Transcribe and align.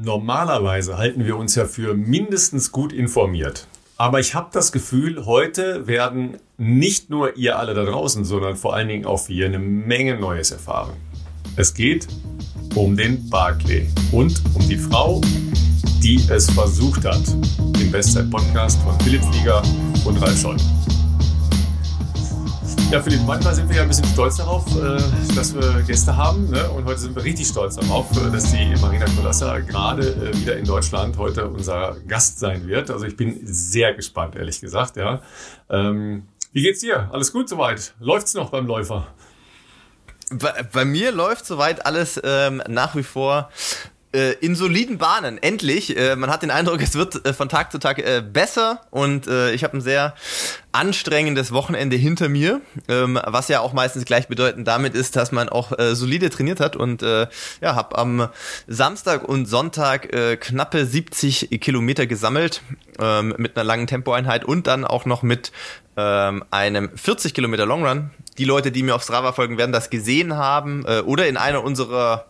Normalerweise 0.00 0.96
halten 0.96 1.26
wir 1.26 1.36
uns 1.36 1.56
ja 1.56 1.64
für 1.64 1.94
mindestens 1.94 2.70
gut 2.70 2.92
informiert. 2.92 3.66
Aber 3.96 4.20
ich 4.20 4.36
habe 4.36 4.48
das 4.52 4.70
Gefühl, 4.70 5.26
heute 5.26 5.88
werden 5.88 6.36
nicht 6.56 7.10
nur 7.10 7.36
ihr 7.36 7.58
alle 7.58 7.74
da 7.74 7.84
draußen, 7.84 8.24
sondern 8.24 8.54
vor 8.54 8.76
allen 8.76 8.86
Dingen 8.86 9.06
auch 9.06 9.28
wir 9.28 9.46
eine 9.46 9.58
Menge 9.58 10.16
Neues 10.16 10.52
erfahren. 10.52 10.92
Es 11.56 11.74
geht 11.74 12.06
um 12.76 12.96
den 12.96 13.28
Barclay 13.28 13.88
und 14.12 14.40
um 14.54 14.68
die 14.68 14.76
Frau, 14.76 15.20
die 16.00 16.20
es 16.30 16.48
versucht 16.48 17.04
hat. 17.04 17.26
Den 17.76 17.90
Bestzeit-Podcast 17.90 18.80
von 18.82 19.00
Philipp 19.00 19.24
Flieger 19.24 19.60
und 20.04 20.22
Ralf 20.22 20.40
Scholl. 20.40 20.58
Ja, 22.90 23.02
Philipp, 23.02 23.20
manchmal 23.26 23.54
sind 23.54 23.68
wir 23.68 23.76
ja 23.76 23.82
ein 23.82 23.88
bisschen 23.88 24.06
stolz 24.06 24.36
darauf, 24.36 24.64
äh, 24.74 24.98
dass 25.34 25.54
wir 25.54 25.82
Gäste 25.82 26.16
haben. 26.16 26.48
Ne? 26.48 26.70
Und 26.70 26.86
heute 26.86 26.98
sind 26.98 27.14
wir 27.14 27.22
richtig 27.22 27.46
stolz 27.46 27.76
darauf, 27.76 28.10
äh, 28.12 28.30
dass 28.30 28.50
die 28.50 28.74
Marina 28.80 29.04
Kolassa 29.14 29.58
gerade 29.58 30.08
äh, 30.08 30.34
wieder 30.34 30.56
in 30.56 30.64
Deutschland 30.64 31.18
heute 31.18 31.48
unser 31.48 31.96
Gast 32.06 32.38
sein 32.38 32.66
wird. 32.66 32.90
Also 32.90 33.04
ich 33.04 33.14
bin 33.14 33.40
sehr 33.42 33.92
gespannt, 33.92 34.36
ehrlich 34.36 34.62
gesagt. 34.62 34.96
Ja. 34.96 35.20
Ähm, 35.68 36.28
wie 36.52 36.62
geht's 36.62 36.80
dir? 36.80 37.10
Alles 37.12 37.30
gut 37.30 37.50
soweit? 37.50 37.92
Läuft's 38.00 38.32
noch 38.32 38.48
beim 38.48 38.66
Läufer? 38.66 39.06
Bei, 40.30 40.62
bei 40.72 40.86
mir 40.86 41.12
läuft 41.12 41.44
soweit 41.44 41.84
alles 41.84 42.18
ähm, 42.24 42.62
nach 42.68 42.96
wie 42.96 43.02
vor 43.02 43.50
in 44.40 44.54
soliden 44.54 44.96
Bahnen. 44.98 45.36
Endlich. 45.42 45.96
Äh, 45.96 46.16
man 46.16 46.30
hat 46.30 46.42
den 46.42 46.50
Eindruck, 46.50 46.80
es 46.80 46.94
wird 46.94 47.26
äh, 47.26 47.34
von 47.34 47.48
Tag 47.48 47.70
zu 47.72 47.78
Tag 47.78 47.98
äh, 47.98 48.22
besser 48.22 48.80
und 48.90 49.26
äh, 49.26 49.52
ich 49.52 49.64
habe 49.64 49.76
ein 49.76 49.80
sehr 49.80 50.14
anstrengendes 50.72 51.52
Wochenende 51.52 51.96
hinter 51.96 52.28
mir, 52.28 52.60
ähm, 52.88 53.18
was 53.24 53.48
ja 53.48 53.60
auch 53.60 53.72
meistens 53.72 54.04
gleichbedeutend 54.04 54.66
damit 54.66 54.94
ist, 54.94 55.16
dass 55.16 55.32
man 55.32 55.48
auch 55.48 55.78
äh, 55.78 55.94
solide 55.94 56.30
trainiert 56.30 56.60
hat 56.60 56.76
und 56.76 57.02
äh, 57.02 57.26
ja, 57.60 57.74
habe 57.74 57.98
am 57.98 58.28
Samstag 58.66 59.28
und 59.28 59.46
Sonntag 59.46 60.12
äh, 60.14 60.36
knappe 60.36 60.86
70 60.86 61.60
Kilometer 61.60 62.06
gesammelt 62.06 62.62
ähm, 63.00 63.34
mit 63.38 63.56
einer 63.56 63.64
langen 63.64 63.86
Tempoeinheit 63.86 64.44
und 64.44 64.66
dann 64.66 64.84
auch 64.84 65.04
noch 65.04 65.22
mit 65.22 65.52
ähm, 65.96 66.44
einem 66.50 66.96
40 66.96 67.34
Kilometer 67.34 67.66
Longrun. 67.66 68.10
Die 68.38 68.44
Leute, 68.44 68.70
die 68.70 68.84
mir 68.84 68.94
auf 68.94 69.02
Strava 69.02 69.32
folgen, 69.32 69.58
werden 69.58 69.72
das 69.72 69.90
gesehen 69.90 70.36
haben 70.36 70.84
äh, 70.86 71.00
oder 71.00 71.26
in 71.26 71.36
einer 71.36 71.64
unserer 71.64 72.27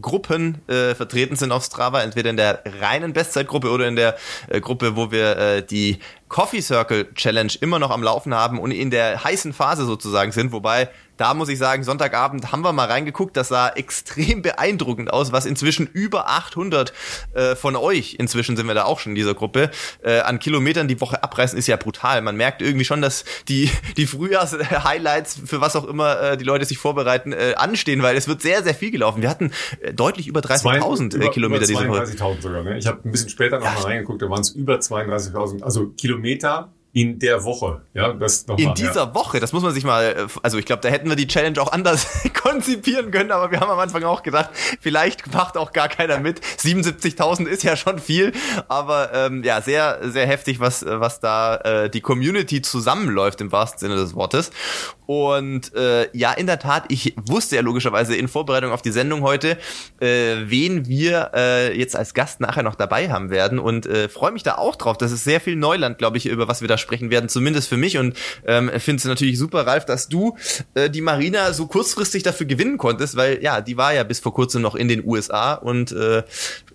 Gruppen 0.00 0.62
äh, 0.68 0.94
vertreten 0.94 1.36
sind 1.36 1.52
auf 1.52 1.64
Strava, 1.64 2.02
entweder 2.02 2.30
in 2.30 2.36
der 2.36 2.62
reinen 2.80 3.12
Bestzeitgruppe 3.12 3.70
oder 3.70 3.88
in 3.88 3.96
der 3.96 4.16
äh, 4.48 4.60
Gruppe, 4.60 4.96
wo 4.96 5.10
wir 5.10 5.36
äh, 5.36 5.62
die 5.62 5.98
Coffee 6.30 6.62
Circle 6.62 7.12
Challenge 7.14 7.52
immer 7.60 7.78
noch 7.78 7.90
am 7.90 8.02
Laufen 8.02 8.32
haben 8.32 8.58
und 8.58 8.70
in 8.70 8.90
der 8.90 9.22
heißen 9.22 9.52
Phase 9.52 9.84
sozusagen 9.84 10.30
sind, 10.30 10.52
wobei 10.52 10.88
da 11.20 11.34
muss 11.34 11.50
ich 11.50 11.58
sagen, 11.58 11.84
Sonntagabend 11.84 12.50
haben 12.50 12.62
wir 12.62 12.72
mal 12.72 12.86
reingeguckt, 12.86 13.36
das 13.36 13.48
sah 13.48 13.68
extrem 13.68 14.40
beeindruckend 14.40 15.12
aus, 15.12 15.32
was 15.32 15.44
inzwischen 15.44 15.86
über 15.86 16.30
800 16.30 16.94
äh, 17.34 17.56
von 17.56 17.76
euch, 17.76 18.14
inzwischen 18.18 18.56
sind 18.56 18.66
wir 18.66 18.74
da 18.74 18.84
auch 18.84 19.00
schon 19.00 19.12
in 19.12 19.16
dieser 19.16 19.34
Gruppe, 19.34 19.70
äh, 20.02 20.20
an 20.20 20.38
Kilometern 20.38 20.88
die 20.88 20.98
Woche 20.98 21.22
abreißen, 21.22 21.58
ist 21.58 21.66
ja 21.66 21.76
brutal. 21.76 22.22
Man 22.22 22.36
merkt 22.36 22.62
irgendwie 22.62 22.86
schon, 22.86 23.02
dass 23.02 23.26
die, 23.48 23.70
die 23.98 24.06
Frühjahrs-Highlights, 24.06 25.40
für 25.44 25.60
was 25.60 25.76
auch 25.76 25.84
immer 25.84 26.18
äh, 26.22 26.36
die 26.38 26.44
Leute 26.44 26.64
sich 26.64 26.78
vorbereiten, 26.78 27.34
äh, 27.34 27.52
anstehen, 27.54 28.02
weil 28.02 28.16
es 28.16 28.26
wird 28.26 28.40
sehr, 28.40 28.62
sehr 28.62 28.74
viel 28.74 28.90
gelaufen. 28.90 29.20
Wir 29.20 29.28
hatten 29.28 29.50
äh, 29.82 29.92
deutlich 29.92 30.26
über 30.26 30.40
30.000 30.40 31.22
äh, 31.22 31.28
Kilometer 31.28 31.66
diese 31.66 31.86
Woche. 31.86 32.04
32.000 32.04 32.40
sogar, 32.40 32.62
ne? 32.62 32.78
Ich 32.78 32.86
habe 32.86 33.06
ein 33.06 33.12
bisschen 33.12 33.28
später 33.28 33.58
noch 33.58 33.66
ja. 33.66 33.80
reingeguckt, 33.82 34.22
da 34.22 34.30
waren 34.30 34.40
es 34.40 34.50
über 34.52 34.76
32.000, 34.76 35.62
also 35.62 35.88
Kilometer 35.88 36.19
in 36.92 37.18
der 37.20 37.44
Woche. 37.44 37.82
Ja, 37.94 38.12
das 38.12 38.46
noch 38.46 38.58
In 38.58 38.66
mal, 38.66 38.74
dieser 38.74 39.04
ja. 39.04 39.14
Woche, 39.14 39.38
das 39.38 39.52
muss 39.52 39.62
man 39.62 39.72
sich 39.72 39.84
mal, 39.84 40.04
äh, 40.04 40.26
also 40.42 40.58
ich 40.58 40.66
glaube, 40.66 40.82
da 40.82 40.88
hätten 40.88 41.08
wir 41.08 41.14
die 41.14 41.28
Challenge 41.28 41.60
auch 41.60 41.70
anders 41.70 42.06
konzipieren 42.42 43.10
können, 43.12 43.30
aber 43.30 43.50
wir 43.50 43.60
haben 43.60 43.70
am 43.70 43.78
Anfang 43.78 44.02
auch 44.02 44.22
gedacht, 44.22 44.50
vielleicht 44.80 45.32
macht 45.32 45.56
auch 45.56 45.72
gar 45.72 45.88
keiner 45.88 46.18
mit. 46.18 46.40
77.000 46.40 47.46
ist 47.46 47.62
ja 47.62 47.76
schon 47.76 48.00
viel, 48.00 48.32
aber 48.68 49.12
ähm, 49.14 49.44
ja, 49.44 49.62
sehr, 49.62 50.00
sehr 50.10 50.26
heftig, 50.26 50.58
was, 50.58 50.84
was 50.84 51.20
da 51.20 51.56
äh, 51.56 51.90
die 51.90 52.00
Community 52.00 52.60
zusammenläuft 52.60 53.40
im 53.40 53.52
wahrsten 53.52 53.78
Sinne 53.78 53.94
des 53.94 54.14
Wortes. 54.14 54.50
Und 55.10 55.74
äh, 55.74 56.06
ja, 56.16 56.30
in 56.34 56.46
der 56.46 56.60
Tat, 56.60 56.84
ich 56.86 57.16
wusste 57.20 57.56
ja 57.56 57.62
logischerweise 57.62 58.14
in 58.14 58.28
Vorbereitung 58.28 58.70
auf 58.70 58.80
die 58.80 58.92
Sendung 58.92 59.22
heute, 59.22 59.58
äh, 59.98 60.36
wen 60.44 60.86
wir 60.86 61.32
äh, 61.34 61.76
jetzt 61.76 61.96
als 61.96 62.14
Gast 62.14 62.38
nachher 62.38 62.62
noch 62.62 62.76
dabei 62.76 63.10
haben 63.10 63.28
werden 63.28 63.58
und 63.58 63.86
äh, 63.86 64.08
freue 64.08 64.30
mich 64.30 64.44
da 64.44 64.54
auch 64.54 64.76
drauf. 64.76 64.98
Das 64.98 65.10
ist 65.10 65.24
sehr 65.24 65.40
viel 65.40 65.56
Neuland, 65.56 65.98
glaube 65.98 66.16
ich, 66.16 66.26
über 66.26 66.46
was 66.46 66.60
wir 66.60 66.68
da 66.68 66.78
sprechen 66.78 67.10
werden, 67.10 67.28
zumindest 67.28 67.68
für 67.68 67.76
mich. 67.76 67.98
Und 67.98 68.16
ähm, 68.46 68.70
finde 68.78 69.00
es 69.00 69.04
natürlich 69.04 69.36
super, 69.36 69.66
Ralf, 69.66 69.84
dass 69.84 70.06
du 70.06 70.36
äh, 70.74 70.88
die 70.88 71.00
Marina 71.00 71.54
so 71.54 71.66
kurzfristig 71.66 72.22
dafür 72.22 72.46
gewinnen 72.46 72.78
konntest, 72.78 73.16
weil 73.16 73.42
ja, 73.42 73.60
die 73.62 73.76
war 73.76 73.92
ja 73.92 74.04
bis 74.04 74.20
vor 74.20 74.32
kurzem 74.32 74.62
noch 74.62 74.76
in 74.76 74.86
den 74.86 75.04
USA 75.04 75.54
und 75.54 75.90
äh, 75.90 76.22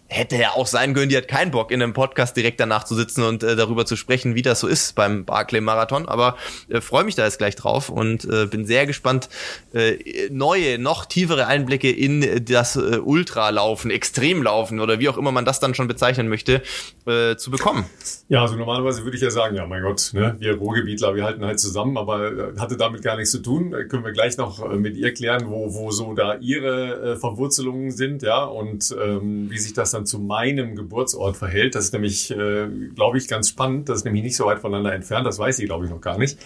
hätte 0.08 0.36
ja 0.36 0.52
auch 0.52 0.68
sein 0.68 0.94
können, 0.94 1.10
die 1.10 1.18
hat 1.18 1.28
keinen 1.28 1.52
Bock 1.52 1.72
in 1.72 1.82
einem 1.82 1.94
Podcast 1.94 2.38
direkt 2.38 2.60
danach 2.60 2.84
zu 2.84 2.96
sitzen 2.96 3.24
und 3.24 3.44
äh, 3.44 3.56
darüber 3.56 3.86
zu 3.86 3.96
sprechen, 3.96 4.36
wie 4.36 4.42
das 4.42 4.60
so 4.60 4.68
ist 4.68 4.94
beim 4.94 5.26
Barclay 5.26 5.62
Marathon. 5.62 6.08
Aber 6.08 6.38
äh, 6.70 6.80
freue 6.82 7.04
mich 7.04 7.16
da 7.16 7.26
jetzt 7.26 7.40
gleich 7.40 7.56
drauf 7.56 7.90
und 7.90 8.26
äh, 8.26 8.46
bin 8.46 8.66
sehr 8.66 8.86
gespannt, 8.86 9.30
äh, 9.74 10.30
neue, 10.30 10.78
noch 10.78 11.06
tiefere 11.06 11.48
Einblicke 11.48 11.90
in 11.90 12.46
das 12.46 12.76
äh, 12.76 13.00
Ultralaufen, 13.00 13.90
Extremlaufen 13.90 14.80
oder 14.80 15.00
wie 15.00 15.10
auch 15.10 15.18
immer 15.18 15.32
man 15.32 15.46
das 15.46 15.60
dann 15.60 15.74
schon 15.74 15.88
bezeichnen 15.88 16.28
möchte, 16.28 16.62
äh, 17.08 17.36
zu 17.36 17.50
bekommen. 17.50 17.86
Ja, 18.28 18.42
also 18.42 18.56
normalerweise 18.56 19.04
würde 19.04 19.18
ich 19.18 19.22
ja 19.22 19.30
sagen, 19.30 19.56
ja 19.56 19.68
mein 19.68 19.84
Gott, 19.84 20.10
ne, 20.14 20.36
wir 20.40 20.56
Ruhrgebietler, 20.56 21.14
wir 21.14 21.24
halten 21.24 21.46
halt 21.46 21.60
zusammen, 21.60 21.96
aber 21.96 22.56
äh, 22.56 22.58
hatte 22.58 22.76
damit 22.76 23.04
gar 23.04 23.18
nichts 23.18 23.30
zu 23.30 23.38
tun. 23.40 23.72
Äh, 23.72 23.86
können 23.86 24.04
wir 24.04 24.14
gleich 24.14 24.36
noch 24.38 24.68
äh, 24.68 24.78
mit 24.78 24.98
ihr 24.98 25.14
klären, 25.14 25.48
wo, 25.48 25.76
wo 25.76 25.92
so 25.92 26.16
da 26.16 26.36
ihre 26.38 27.18
Verwurzelungen 27.18 27.92
sind, 27.92 28.24
ja, 28.24 28.44
und 28.44 28.96
ähm, 29.00 29.52
wie 29.52 29.60
sich 29.60 29.74
das 29.74 29.92
dann 29.92 30.08
zu 30.08 30.18
meinem 30.18 30.76
Geburtsort 30.76 31.38
verhält. 31.38 31.76
Das 31.76 31.86
ist 31.86 31.94
nämlich, 31.94 32.32
äh, 32.32 32.68
glaube 32.96 33.20
ich, 33.20 33.28
ganz 33.28 33.50
spannend. 33.50 33.90
Das 33.90 33.98
ist 34.00 34.06
nämlich 34.06 34.24
nicht 34.24 34.38
so 34.38 34.46
weit 34.48 34.58
voneinander 34.58 34.94
entfernt. 34.94 35.28
Das 35.28 35.38
weiß 35.38 35.60
ich, 35.60 35.66
glaube 35.66 35.86
ich, 35.86 35.92
noch 35.92 36.02
gar 36.02 36.18
nicht. 36.18 36.40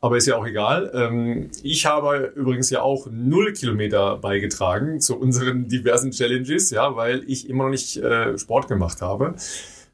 Aber 0.00 0.16
ist 0.16 0.26
ja 0.26 0.36
auch 0.36 0.46
egal. 0.46 0.90
Ähm, 0.92 1.50
ich 1.62 1.86
habe 1.86 2.32
übrigens 2.34 2.68
ja 2.70 2.82
auch 2.82 3.06
null 3.12 3.52
Kilometer 3.52 4.16
beigetragen 4.16 5.00
zu 5.00 5.16
unseren 5.16 5.68
diversen 5.68 6.10
Challenges, 6.10 6.70
ja, 6.70 6.96
weil 6.96 7.22
ich 7.28 7.48
immer 7.48 7.64
noch 7.64 7.70
nicht 7.70 8.00
Sport 8.36 8.68
gemacht 8.68 9.00
habe, 9.02 9.36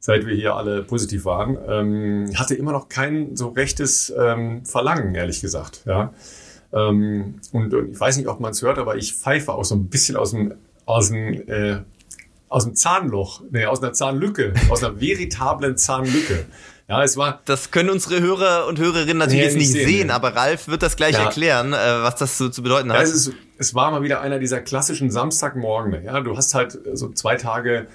seit 0.05 0.27
wir 0.27 0.35
hier 0.35 0.57
alle 0.57 0.83
positiv 0.83 1.25
waren. 1.25 1.57
Ähm, 1.69 2.33
hatte 2.35 2.57
immer 2.57 2.73
noch 2.73 2.89
kein 2.89 3.37
so 3.37 3.49
rechtes 3.49 4.13
ähm, 4.19 4.67
Verlangen, 4.67 5.15
ehrlich 5.15 5.41
gesagt, 5.41 5.83
ja. 5.87 6.13
Ähm, 6.73 7.37
und, 7.53 7.73
und, 7.73 7.93
ich 7.93 8.01
weiß 8.01 8.17
nicht, 8.17 8.27
ob 8.27 8.41
man 8.41 8.51
es 8.51 8.63
hört, 8.63 8.79
aber 8.79 8.97
ich 8.97 9.15
pfeife 9.15 9.53
auch 9.53 9.65
so 9.65 9.77
ein 9.77 9.87
bisschen 9.87 10.17
aus 10.17 10.33
dem, 10.33 10.55
aus 10.87 11.09
dem 11.09 11.49
äh, 11.49 11.83
aus 12.49 12.65
dem 12.65 12.75
Zahnloch, 12.75 13.43
nee, 13.51 13.65
aus 13.65 13.83
einer 13.83 13.93
Zahnlücke, 13.93 14.53
aus 14.69 14.83
einer 14.83 15.01
veritablen 15.01 15.79
Zahnlücke. 15.79 16.47
Ja, 16.89 17.03
es 17.03 17.17
war. 17.17 17.41
Das 17.45 17.71
können 17.71 17.89
unsere 17.89 18.21
Hörer 18.21 18.67
und 18.67 18.79
Hörerinnen 18.81 19.19
natürlich 19.19 19.45
jetzt 19.45 19.57
nicht 19.57 19.71
sehen, 19.71 19.87
sehen 19.87 20.11
aber 20.11 20.34
Ralf 20.34 20.67
wird 20.67 20.83
das 20.83 20.97
gleich 20.97 21.15
ja. 21.15 21.25
erklären, 21.25 21.73
äh, 21.73 21.77
was 21.77 22.17
das 22.17 22.37
so 22.37 22.49
zu 22.49 22.63
bedeuten 22.63 22.91
hat. 22.91 22.99
Ja, 22.99 23.03
es, 23.05 23.13
ist, 23.13 23.33
es 23.57 23.75
war 23.75 23.93
mal 23.93 24.03
wieder 24.03 24.21
einer 24.21 24.41
dieser 24.41 24.61
klassischen 24.61 25.11
Samstagmorgen. 25.11 26.05
Ja, 26.05 26.21
du 26.21 26.37
hast 26.37 26.55
halt 26.55 26.77
so 26.93 27.11
zwei 27.11 27.37
Tage 27.37 27.87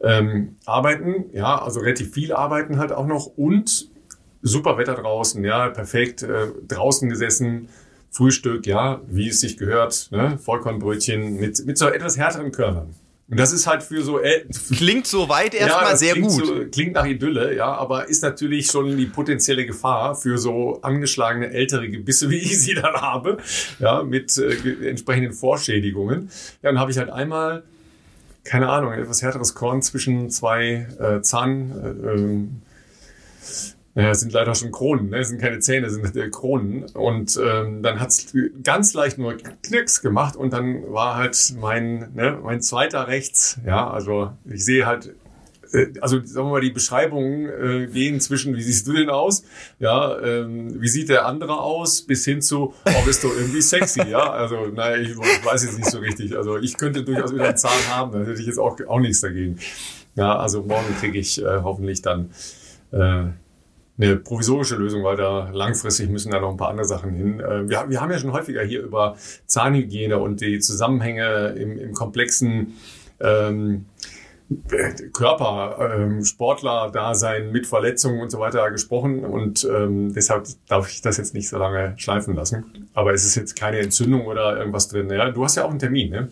ähm, 0.00 0.56
arbeiten, 0.64 1.26
ja, 1.32 1.60
also 1.60 1.80
relativ 1.80 2.12
viel 2.12 2.32
arbeiten 2.32 2.78
halt 2.78 2.92
auch 2.92 3.06
noch 3.06 3.26
und 3.26 3.90
super 4.42 4.78
Wetter 4.78 4.94
draußen, 4.94 5.44
ja, 5.44 5.68
perfekt, 5.68 6.22
äh, 6.22 6.48
draußen 6.68 7.08
gesessen, 7.08 7.68
Frühstück, 8.10 8.66
ja, 8.66 9.00
wie 9.08 9.28
es 9.28 9.40
sich 9.40 9.56
gehört, 9.56 10.08
ne, 10.10 10.38
Vollkornbrötchen 10.38 11.36
mit, 11.38 11.64
mit 11.66 11.76
so 11.76 11.88
etwas 11.88 12.16
härteren 12.16 12.52
Körnern. 12.52 12.94
Und 13.28 13.40
das 13.40 13.52
ist 13.52 13.66
halt 13.66 13.82
für 13.82 14.02
so 14.02 14.20
äh, 14.20 14.44
klingt 14.76 15.06
so 15.08 15.28
weit 15.28 15.52
erstmal 15.52 15.90
ja, 15.90 15.96
sehr 15.96 16.12
klingt 16.12 16.28
gut. 16.28 16.46
So, 16.46 16.64
klingt 16.70 16.92
nach 16.92 17.04
Idylle, 17.04 17.56
ja, 17.56 17.74
aber 17.74 18.08
ist 18.08 18.22
natürlich 18.22 18.66
schon 18.66 18.96
die 18.96 19.06
potenzielle 19.06 19.66
Gefahr 19.66 20.14
für 20.14 20.38
so 20.38 20.80
angeschlagene 20.82 21.50
ältere 21.50 21.88
Gebisse, 21.88 22.30
wie 22.30 22.36
ich 22.36 22.60
sie 22.60 22.74
dann 22.74 22.94
habe, 22.94 23.38
ja, 23.80 24.04
mit 24.04 24.38
äh, 24.38 24.88
entsprechenden 24.88 25.32
Vorschädigungen. 25.32 26.30
Ja, 26.62 26.70
dann 26.70 26.78
habe 26.78 26.92
ich 26.92 26.98
halt 26.98 27.10
einmal 27.10 27.64
keine 28.48 28.68
Ahnung, 28.68 28.92
etwas 28.92 29.22
härteres 29.22 29.54
Korn 29.54 29.82
zwischen 29.82 30.30
zwei 30.30 30.86
äh, 30.98 31.20
Zahn 31.20 31.72
äh, 31.82 32.14
ähm, 32.14 32.62
naja, 33.96 34.14
sind 34.14 34.34
leider 34.34 34.54
schon 34.54 34.72
Kronen, 34.72 35.08
ne? 35.08 35.24
sind 35.24 35.40
keine 35.40 35.58
Zähne, 35.58 35.88
sind 35.88 36.14
äh, 36.16 36.28
Kronen. 36.28 36.84
Und 36.92 37.40
ähm, 37.42 37.82
dann 37.82 37.98
hat's 37.98 38.34
ganz 38.62 38.92
leicht 38.92 39.16
nur 39.16 39.36
Knicks 39.62 40.02
gemacht 40.02 40.36
und 40.36 40.52
dann 40.52 40.92
war 40.92 41.16
halt 41.16 41.54
mein, 41.58 42.12
ne, 42.14 42.38
mein 42.42 42.60
zweiter 42.60 43.08
rechts, 43.08 43.58
ja, 43.64 43.90
also 43.90 44.32
ich 44.44 44.64
sehe 44.66 44.84
halt 44.84 45.14
also 46.00 46.18
sagen 46.24 46.48
wir 46.48 46.52
mal, 46.52 46.60
die 46.60 46.70
Beschreibungen 46.70 47.46
äh, 47.46 47.86
gehen 47.86 48.20
zwischen, 48.20 48.56
wie 48.56 48.62
siehst 48.62 48.86
du 48.86 48.92
denn 48.92 49.10
aus? 49.10 49.44
Ja, 49.78 50.18
ähm, 50.20 50.80
wie 50.80 50.88
sieht 50.88 51.08
der 51.08 51.26
andere 51.26 51.60
aus? 51.60 52.02
Bis 52.02 52.24
hin 52.24 52.42
zu, 52.42 52.74
oh, 52.84 53.04
bist 53.04 53.24
du 53.24 53.28
irgendwie 53.28 53.62
sexy? 53.62 54.02
Ja, 54.08 54.30
also 54.30 54.66
naja, 54.66 54.96
ich, 54.96 55.10
ich 55.10 55.44
weiß 55.44 55.64
jetzt 55.64 55.78
nicht 55.78 55.90
so 55.90 55.98
richtig. 55.98 56.36
Also 56.36 56.56
ich 56.58 56.76
könnte 56.76 57.02
durchaus 57.02 57.34
wieder 57.34 57.48
einen 57.48 57.56
Zahn 57.56 57.88
haben, 57.90 58.12
da 58.12 58.20
hätte 58.20 58.40
ich 58.40 58.46
jetzt 58.46 58.58
auch, 58.58 58.78
auch 58.86 59.00
nichts 59.00 59.20
dagegen. 59.20 59.58
Ja, 60.14 60.36
also 60.36 60.62
morgen 60.62 60.94
kriege 60.98 61.18
ich 61.18 61.42
äh, 61.42 61.60
hoffentlich 61.62 62.02
dann 62.02 62.30
äh, 62.92 63.24
eine 63.98 64.16
provisorische 64.16 64.76
Lösung, 64.76 65.04
weil 65.04 65.16
da 65.16 65.50
langfristig 65.50 66.08
müssen 66.10 66.30
da 66.30 66.40
noch 66.40 66.50
ein 66.50 66.56
paar 66.56 66.68
andere 66.68 66.86
Sachen 66.86 67.12
hin. 67.12 67.40
Äh, 67.40 67.68
wir, 67.68 67.86
wir 67.88 68.00
haben 68.00 68.10
ja 68.10 68.18
schon 68.18 68.32
häufiger 68.32 68.62
hier 68.62 68.82
über 68.82 69.16
Zahnhygiene 69.46 70.18
und 70.18 70.40
die 70.40 70.58
Zusammenhänge 70.60 71.54
im, 71.58 71.78
im 71.78 71.92
komplexen 71.94 72.74
ähm, 73.20 73.86
Körper, 75.12 75.96
ähm, 75.96 76.24
Sportler-Dasein 76.24 77.50
mit 77.50 77.66
Verletzungen 77.66 78.20
und 78.20 78.30
so 78.30 78.38
weiter 78.38 78.70
gesprochen 78.70 79.24
und 79.24 79.64
ähm, 79.64 80.12
deshalb 80.14 80.46
darf 80.68 80.88
ich 80.90 81.02
das 81.02 81.16
jetzt 81.16 81.34
nicht 81.34 81.48
so 81.48 81.58
lange 81.58 81.94
schleifen 81.96 82.34
lassen. 82.34 82.88
Aber 82.94 83.12
es 83.12 83.24
ist 83.24 83.34
jetzt 83.34 83.56
keine 83.56 83.78
Entzündung 83.80 84.26
oder 84.26 84.56
irgendwas 84.56 84.88
drin. 84.88 85.10
Ja? 85.10 85.30
Du 85.30 85.42
hast 85.42 85.56
ja 85.56 85.64
auch 85.64 85.70
einen 85.70 85.80
Termin, 85.80 86.10
ne? 86.10 86.28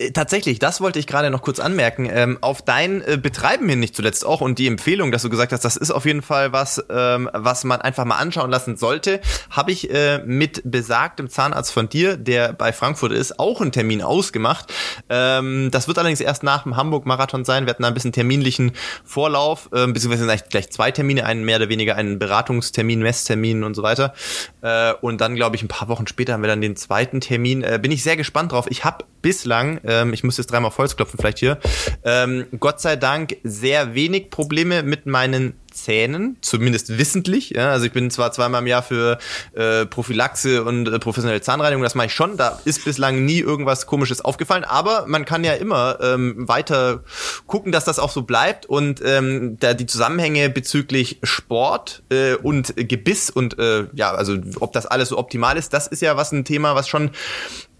Äh, 0.00 0.12
tatsächlich, 0.12 0.58
das 0.58 0.80
wollte 0.80 0.98
ich 0.98 1.06
gerade 1.06 1.30
noch 1.30 1.42
kurz 1.42 1.60
anmerken. 1.60 2.08
Ähm, 2.10 2.38
auf 2.40 2.62
dein 2.62 3.02
äh, 3.02 3.18
Betreiben 3.20 3.68
hin 3.68 3.80
nicht 3.80 3.94
zuletzt 3.94 4.24
auch 4.24 4.40
und 4.40 4.58
die 4.58 4.66
Empfehlung, 4.66 5.12
dass 5.12 5.22
du 5.22 5.30
gesagt 5.30 5.52
hast, 5.52 5.64
das 5.64 5.76
ist 5.76 5.90
auf 5.90 6.06
jeden 6.06 6.22
Fall 6.22 6.52
was, 6.52 6.82
ähm, 6.90 7.28
was 7.32 7.64
man 7.64 7.80
einfach 7.80 8.04
mal 8.04 8.16
anschauen 8.16 8.50
lassen 8.50 8.76
sollte, 8.76 9.20
habe 9.50 9.72
ich 9.72 9.90
äh, 9.90 10.18
mit 10.24 10.62
besagtem 10.64 11.28
Zahnarzt 11.28 11.72
von 11.72 11.88
dir, 11.88 12.16
der 12.16 12.52
bei 12.52 12.72
Frankfurt 12.72 13.12
ist, 13.12 13.38
auch 13.38 13.60
einen 13.60 13.72
Termin 13.72 14.02
ausgemacht. 14.02 14.72
Ähm, 15.08 15.70
das 15.70 15.88
wird 15.88 15.98
allerdings 15.98 16.20
erst 16.20 16.42
nach 16.42 16.62
dem 16.62 16.76
Hamburg-Marathon 16.76 17.44
sein. 17.44 17.66
Wir 17.66 17.70
hatten 17.70 17.82
da 17.82 17.88
ein 17.88 17.94
bisschen 17.94 18.12
terminlichen 18.12 18.72
Vorlauf, 19.04 19.68
äh, 19.72 19.86
beziehungsweise 19.86 20.24
gleich, 20.24 20.48
gleich 20.48 20.70
zwei 20.70 20.90
Termine, 20.90 21.26
einen 21.26 21.44
mehr 21.44 21.56
oder 21.56 21.68
weniger 21.68 21.96
einen 21.96 22.18
Beratungstermin, 22.18 23.00
Messtermin 23.00 23.64
und 23.64 23.74
so 23.74 23.82
weiter. 23.82 24.14
Äh, 24.62 24.94
und 25.00 25.20
dann, 25.20 25.34
glaube 25.34 25.56
ich, 25.56 25.62
ein 25.62 25.68
paar 25.68 25.88
Wochen 25.88 26.06
später 26.06 26.32
haben 26.32 26.42
wir 26.42 26.48
dann 26.48 26.60
den 26.60 26.76
zweiten 26.76 27.20
Termin. 27.20 27.62
Äh, 27.62 27.78
bin 27.80 27.92
ich 27.92 28.02
sehr 28.02 28.16
gespannt 28.16 28.52
drauf. 28.52 28.66
Ich 28.68 28.84
habe 28.84 29.04
bislang 29.22 29.80
ähm, 29.90 30.12
ich 30.12 30.24
muss 30.24 30.36
jetzt 30.36 30.50
dreimal 30.50 30.68
auf 30.68 30.78
Holz 30.78 30.96
klopfen 30.96 31.18
vielleicht 31.18 31.38
hier, 31.38 31.58
ähm, 32.04 32.46
Gott 32.58 32.80
sei 32.80 32.96
Dank 32.96 33.36
sehr 33.42 33.94
wenig 33.94 34.30
Probleme 34.30 34.82
mit 34.82 35.06
meinen 35.06 35.54
Zähnen, 35.72 36.36
zumindest 36.40 36.98
wissentlich. 36.98 37.50
Ja? 37.50 37.70
Also 37.70 37.86
ich 37.86 37.92
bin 37.92 38.10
zwar 38.10 38.32
zweimal 38.32 38.62
im 38.62 38.66
Jahr 38.66 38.82
für 38.82 39.18
äh, 39.54 39.86
Prophylaxe 39.86 40.64
und 40.64 40.88
äh, 40.88 40.98
professionelle 40.98 41.40
Zahnreinigung, 41.40 41.82
das 41.82 41.94
mache 41.94 42.06
ich 42.06 42.14
schon. 42.14 42.36
Da 42.36 42.60
ist 42.64 42.84
bislang 42.84 43.24
nie 43.24 43.38
irgendwas 43.38 43.86
Komisches 43.86 44.20
aufgefallen, 44.20 44.64
aber 44.64 45.06
man 45.06 45.24
kann 45.24 45.44
ja 45.44 45.54
immer 45.54 45.98
ähm, 46.02 46.48
weiter 46.48 47.04
gucken, 47.46 47.72
dass 47.72 47.84
das 47.84 47.98
auch 47.98 48.10
so 48.10 48.22
bleibt 48.22 48.66
und 48.66 49.00
ähm, 49.04 49.56
da 49.60 49.74
die 49.74 49.86
Zusammenhänge 49.86 50.50
bezüglich 50.50 51.18
Sport 51.22 52.02
äh, 52.10 52.34
und 52.34 52.74
Gebiss 52.76 53.30
und 53.30 53.58
äh, 53.58 53.86
ja, 53.92 54.12
also 54.12 54.36
ob 54.60 54.72
das 54.72 54.86
alles 54.86 55.10
so 55.10 55.18
optimal 55.18 55.56
ist, 55.56 55.72
das 55.72 55.86
ist 55.86 56.02
ja 56.02 56.16
was 56.16 56.32
ein 56.32 56.44
Thema, 56.44 56.74
was 56.74 56.88
schon 56.88 57.10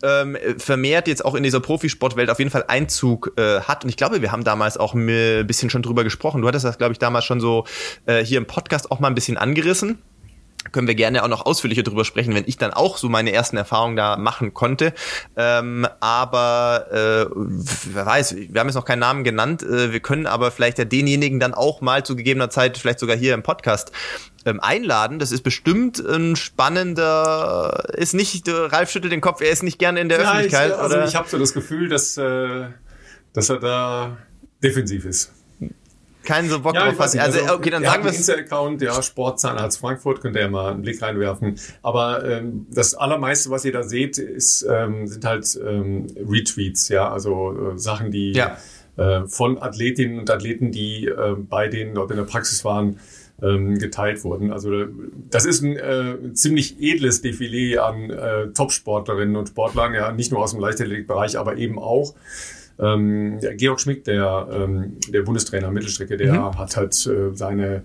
ähm, 0.02 0.36
vermehrt 0.58 1.08
jetzt 1.08 1.24
auch 1.24 1.34
in 1.34 1.42
dieser 1.42 1.60
Profisportwelt 1.60 2.30
auf 2.30 2.38
jeden 2.38 2.50
Fall 2.50 2.64
Einzug 2.68 3.32
äh, 3.36 3.60
hat. 3.60 3.84
Und 3.84 3.90
ich 3.90 3.96
glaube, 3.96 4.22
wir 4.22 4.32
haben 4.32 4.44
damals 4.44 4.76
auch 4.76 4.94
ein 4.94 5.46
bisschen 5.46 5.70
schon 5.70 5.82
drüber 5.82 6.04
gesprochen. 6.04 6.42
Du 6.42 6.48
hattest 6.48 6.64
das, 6.64 6.78
glaube 6.78 6.92
ich, 6.92 6.98
damals 6.98 7.24
schon 7.24 7.40
so 7.40 7.64
äh, 8.06 8.24
hier 8.24 8.38
im 8.38 8.46
Podcast 8.46 8.90
auch 8.90 9.00
mal 9.00 9.08
ein 9.08 9.14
bisschen 9.14 9.36
angerissen 9.36 9.98
können 10.72 10.86
wir 10.86 10.94
gerne 10.94 11.24
auch 11.24 11.28
noch 11.28 11.46
ausführlicher 11.46 11.82
drüber 11.82 12.04
sprechen, 12.04 12.34
wenn 12.34 12.44
ich 12.46 12.56
dann 12.56 12.72
auch 12.72 12.96
so 12.96 13.08
meine 13.08 13.32
ersten 13.32 13.56
Erfahrungen 13.56 13.96
da 13.96 14.16
machen 14.16 14.54
konnte. 14.54 14.92
Ähm, 15.36 15.86
aber 16.00 16.86
äh, 16.90 17.26
wer 17.92 18.06
weiß, 18.06 18.36
wir 18.36 18.60
haben 18.60 18.68
jetzt 18.68 18.76
noch 18.76 18.84
keinen 18.84 19.00
Namen 19.00 19.24
genannt. 19.24 19.62
Äh, 19.62 19.92
wir 19.92 20.00
können 20.00 20.26
aber 20.26 20.50
vielleicht 20.50 20.78
ja 20.78 20.84
denjenigen 20.84 21.40
dann 21.40 21.54
auch 21.54 21.80
mal 21.80 22.04
zu 22.04 22.14
gegebener 22.14 22.50
Zeit 22.50 22.78
vielleicht 22.78 22.98
sogar 22.98 23.16
hier 23.16 23.34
im 23.34 23.42
Podcast 23.42 23.92
ähm, 24.44 24.60
einladen. 24.60 25.18
Das 25.18 25.32
ist 25.32 25.42
bestimmt 25.42 25.98
ein 25.98 26.36
spannender, 26.36 27.84
ist 27.94 28.14
nicht, 28.14 28.48
Ralf 28.48 28.90
schüttelt 28.90 29.12
den 29.12 29.20
Kopf, 29.20 29.40
er 29.40 29.50
ist 29.50 29.62
nicht 29.62 29.78
gerne 29.78 30.00
in 30.00 30.08
der 30.08 30.20
ja, 30.20 30.24
Öffentlichkeit. 30.24 30.70
Ich, 30.70 30.76
also 30.76 30.96
oder? 30.96 31.06
ich 31.06 31.16
habe 31.16 31.28
so 31.28 31.38
das 31.38 31.52
Gefühl, 31.52 31.88
dass, 31.88 32.16
äh, 32.16 32.68
dass 33.32 33.48
er 33.48 33.58
da 33.58 34.18
defensiv 34.62 35.04
ist. 35.04 35.32
Keinen 36.30 36.48
so 36.48 36.60
Bock 36.60 36.74
ja, 36.74 36.84
drauf 36.84 36.98
hat. 36.98 37.18
Also, 37.18 37.40
also, 37.40 37.54
okay, 37.54 37.70
dann 37.70 37.82
sagen 37.82 38.04
wir 38.04 38.10
es. 38.10 38.18
Insta-Account, 38.18 38.82
ja, 38.82 39.02
Sportzahnarzt 39.02 39.78
Frankfurt, 39.78 40.20
könnt 40.20 40.36
ihr 40.36 40.42
ja 40.42 40.48
mal 40.48 40.72
einen 40.72 40.82
Blick 40.82 41.02
reinwerfen. 41.02 41.56
Aber 41.82 42.24
ähm, 42.24 42.66
das 42.70 42.94
Allermeiste, 42.94 43.50
was 43.50 43.64
ihr 43.64 43.72
da 43.72 43.82
seht, 43.82 44.18
ist, 44.18 44.66
ähm, 44.68 45.06
sind 45.06 45.24
halt 45.24 45.58
ähm, 45.66 46.06
Retweets, 46.16 46.88
ja, 46.88 47.10
also 47.10 47.72
äh, 47.72 47.78
Sachen, 47.78 48.10
die 48.10 48.32
ja. 48.32 48.56
äh, 48.96 49.26
von 49.26 49.60
Athletinnen 49.60 50.20
und 50.20 50.30
Athleten, 50.30 50.70
die 50.70 51.06
äh, 51.06 51.34
bei 51.36 51.68
denen 51.68 51.94
dort 51.94 52.10
in 52.10 52.16
der 52.16 52.24
Praxis 52.24 52.64
waren, 52.64 52.98
ähm, 53.42 53.78
geteilt 53.78 54.22
wurden. 54.24 54.52
Also 54.52 54.86
das 55.30 55.44
ist 55.44 55.62
ein 55.62 55.76
äh, 55.76 56.34
ziemlich 56.34 56.80
edles 56.80 57.22
Defilé 57.22 57.78
an 57.78 58.10
äh, 58.10 58.48
Top-Sportlerinnen 58.52 59.36
und 59.36 59.48
Sportlern, 59.48 59.94
ja, 59.94 60.12
nicht 60.12 60.30
nur 60.30 60.42
aus 60.42 60.52
dem 60.52 60.60
Leichtathletikbereich, 60.60 61.38
aber 61.38 61.56
eben 61.56 61.78
auch. 61.78 62.14
Ähm, 62.80 63.38
Georg 63.56 63.80
Schmick, 63.80 64.04
der, 64.04 64.48
ähm, 64.52 64.96
der 65.08 65.22
Bundestrainer 65.22 65.70
Mittelstrecke, 65.70 66.16
der 66.16 66.32
mhm. 66.32 66.58
hat 66.58 66.76
halt 66.76 66.94
äh, 67.06 67.34
seine 67.34 67.82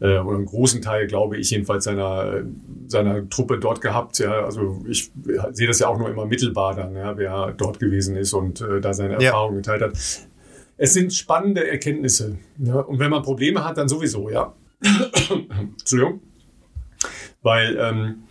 äh, 0.00 0.18
oder 0.18 0.36
einen 0.36 0.46
großen 0.46 0.82
Teil, 0.82 1.06
glaube 1.06 1.38
ich, 1.38 1.50
jedenfalls 1.50 1.84
seiner, 1.84 2.42
seiner 2.88 3.28
Truppe 3.28 3.58
dort 3.58 3.80
gehabt. 3.80 4.18
Ja, 4.18 4.44
also 4.44 4.84
ich 4.88 5.10
sehe 5.52 5.66
das 5.66 5.78
ja 5.78 5.88
auch 5.88 5.98
nur 5.98 6.10
immer 6.10 6.26
mittelbar 6.26 6.74
dann, 6.74 6.94
ja, 6.94 7.16
wer 7.16 7.54
dort 7.56 7.78
gewesen 7.78 8.16
ist 8.16 8.32
und 8.32 8.60
äh, 8.60 8.80
da 8.80 8.92
seine 8.92 9.14
Erfahrungen 9.14 9.56
ja. 9.56 9.74
geteilt 9.74 9.82
hat. 9.82 10.28
Es 10.76 10.92
sind 10.92 11.14
spannende 11.14 11.68
Erkenntnisse. 11.68 12.36
Ja, 12.58 12.80
und 12.80 12.98
wenn 12.98 13.10
man 13.10 13.22
Probleme 13.22 13.64
hat, 13.64 13.78
dann 13.78 13.88
sowieso, 13.88 14.28
ja. 14.28 14.52
Entschuldigung. 15.78 16.20
Weil 17.42 17.76
ähm, 17.78 18.24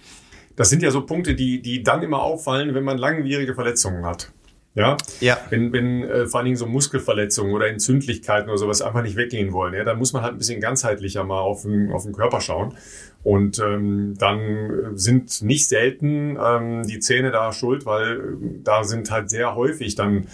das 0.56 0.70
sind 0.70 0.84
ja 0.84 0.92
so 0.92 1.06
Punkte, 1.06 1.36
die, 1.36 1.62
die 1.62 1.82
dann 1.82 2.04
immer 2.04 2.22
auffallen, 2.22 2.76
wenn 2.76 2.84
man 2.84 2.98
langwierige 2.98 3.56
Verletzungen 3.56 4.06
hat. 4.06 4.32
Ja, 4.76 4.98
ja. 5.20 5.38
wenn, 5.52 5.72
wenn 5.72 6.04
äh, 6.04 6.26
vor 6.26 6.40
allen 6.40 6.46
Dingen 6.46 6.58
so 6.58 6.66
Muskelverletzungen 6.66 7.54
oder 7.54 7.68
Entzündlichkeiten 7.68 8.50
oder 8.50 8.58
sowas 8.58 8.82
einfach 8.82 9.04
nicht 9.04 9.16
weggehen 9.16 9.54
wollen, 9.54 9.76
ja, 9.76 9.84
dann 9.84 10.00
muss 10.00 10.14
man 10.14 10.24
halt 10.24 10.34
ein 10.34 10.40
bisschen 10.40 10.60
ganzheitlicher 10.62 11.24
mal 11.24 11.42
auf 11.42 11.62
den, 11.62 11.92
auf 11.92 12.04
den 12.04 12.14
Körper 12.14 12.42
schauen. 12.42 12.76
Und 13.24 13.60
ähm, 13.60 14.16
dann 14.18 14.98
sind 14.98 15.44
nicht 15.44 15.68
selten 15.68 16.38
ähm, 16.44 16.88
die 16.88 17.00
Zähne 17.00 17.30
da 17.30 17.54
schuld, 17.54 17.86
weil 17.86 18.18
äh, 18.18 18.20
da 18.64 18.84
sind 18.84 19.12
halt 19.12 19.30
sehr 19.30 19.56
häufig 19.56 19.94
dann 19.94 20.28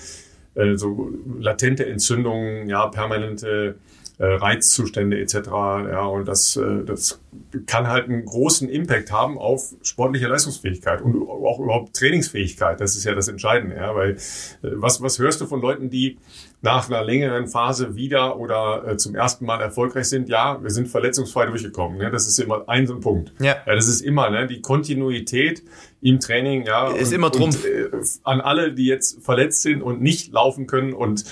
äh, 0.55 0.75
so 0.75 1.11
latente 1.37 1.85
Entzündungen, 1.85 2.69
ja, 2.69 2.87
permanente 2.87 3.75
äh, 3.77 3.98
Reizzustände 4.25 5.17
etc. 5.19 5.33
Ja, 5.47 6.05
und 6.05 6.27
das, 6.27 6.57
äh, 6.57 6.83
das 6.85 7.21
kann 7.65 7.87
halt 7.87 8.09
einen 8.09 8.25
großen 8.25 8.67
Impact 8.67 9.13
haben 9.13 9.37
auf 9.37 9.73
sportliche 9.81 10.27
Leistungsfähigkeit 10.27 11.01
und 11.01 11.15
auch 11.21 11.59
überhaupt 11.59 11.95
Trainingsfähigkeit. 11.95 12.81
Das 12.81 12.97
ist 12.97 13.05
ja 13.05 13.15
das 13.15 13.29
Entscheidende, 13.29 13.77
ja, 13.77 13.95
weil 13.95 14.11
äh, 14.11 14.17
was, 14.61 15.01
was 15.01 15.19
hörst 15.19 15.39
du 15.39 15.45
von 15.45 15.61
Leuten, 15.61 15.89
die 15.89 16.17
nach 16.61 16.89
einer 16.89 17.01
längeren 17.01 17.47
Phase 17.47 17.95
wieder 17.95 18.37
oder 18.37 18.85
äh, 18.85 18.97
zum 18.97 19.15
ersten 19.15 19.45
Mal 19.45 19.61
erfolgreich 19.61 20.09
sind? 20.09 20.27
Ja, 20.27 20.61
wir 20.61 20.69
sind 20.69 20.89
verletzungsfrei 20.89 21.45
durchgekommen. 21.45 21.97
Ne? 21.97 22.11
Das 22.11 22.27
ist 22.27 22.39
immer 22.39 22.67
ein 22.67 22.87
so 22.87 22.95
ein 22.95 22.99
Punkt. 22.99 23.31
Ja. 23.39 23.55
ja 23.65 23.75
das 23.75 23.87
ist 23.87 24.01
immer 24.01 24.29
ne? 24.29 24.47
die 24.47 24.61
Kontinuität 24.61 25.63
im 26.01 26.19
Training. 26.19 26.65
Ja, 26.65 26.89
ist 26.89 27.09
und, 27.09 27.15
immer 27.15 27.31
Trumpf. 27.31 27.63
Und, 27.63 27.69
äh, 27.69 27.89
an 28.23 28.41
alle, 28.41 28.73
die 28.73 28.85
jetzt 28.85 29.23
verletzt 29.23 29.61
sind 29.61 29.81
und 29.81 30.01
nicht 30.01 30.33
laufen 30.33 30.67
können 30.67 30.91
und 30.91 31.23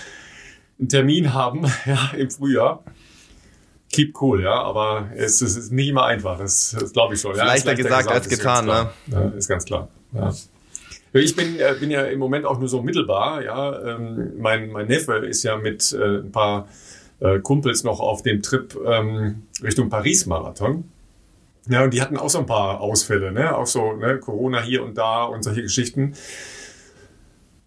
einen 0.80 0.90
Termin 0.90 1.34
haben 1.34 1.66
ja, 1.86 2.12
im 2.18 2.30
Frühjahr. 2.30 2.84
Keep 3.92 4.22
cool, 4.22 4.44
ja, 4.44 4.62
aber 4.62 5.10
es, 5.16 5.42
es 5.42 5.56
ist 5.56 5.72
nicht 5.72 5.88
immer 5.88 6.06
einfach, 6.06 6.38
das, 6.38 6.76
das 6.78 6.92
glaube 6.92 7.16
ich 7.16 7.22
schon. 7.22 7.36
Ja, 7.36 7.46
leichter, 7.46 7.70
leichter 7.70 7.84
gesagt, 7.84 8.08
gesagt 8.08 8.16
als 8.16 8.30
getan, 8.30 8.66
ne? 8.66 8.90
Ja, 9.08 9.30
ist 9.30 9.48
ganz 9.48 9.64
klar. 9.64 9.88
Ja. 10.14 10.34
Ich 11.14 11.36
bin, 11.36 11.58
äh, 11.58 11.76
bin 11.80 11.90
ja 11.90 12.04
im 12.04 12.20
Moment 12.20 12.46
auch 12.46 12.60
nur 12.60 12.68
so 12.68 12.82
mittelbar, 12.82 13.42
ja. 13.44 13.96
Ähm, 13.96 14.34
mein, 14.40 14.72
mein 14.72 14.88
Neffe 14.88 15.16
ist 15.26 15.44
ja 15.44 15.58
mit 15.58 15.94
äh, 15.94 16.20
ein 16.20 16.32
paar 16.32 16.68
äh, 17.20 17.40
Kumpels 17.40 17.84
noch 17.84 18.00
auf 18.00 18.24
dem 18.24 18.42
Trip 18.42 18.78
ähm, 18.86 19.44
Richtung 19.64 19.90
Paris-Marathon. 19.90 20.84
Ja, 21.70 21.84
und 21.84 21.94
die 21.94 22.02
hatten 22.02 22.18
auch 22.18 22.30
so 22.30 22.40
ein 22.40 22.46
paar 22.46 22.82
Ausfälle, 22.82 23.32
ne? 23.32 23.56
Auch 23.56 23.66
so, 23.68 23.94
ne, 23.94 24.20
Corona 24.20 24.62
hier 24.62 24.84
und 24.84 24.98
da 24.98 25.24
und 25.24 25.44
solche 25.44 25.62
Geschichten. 25.62 26.14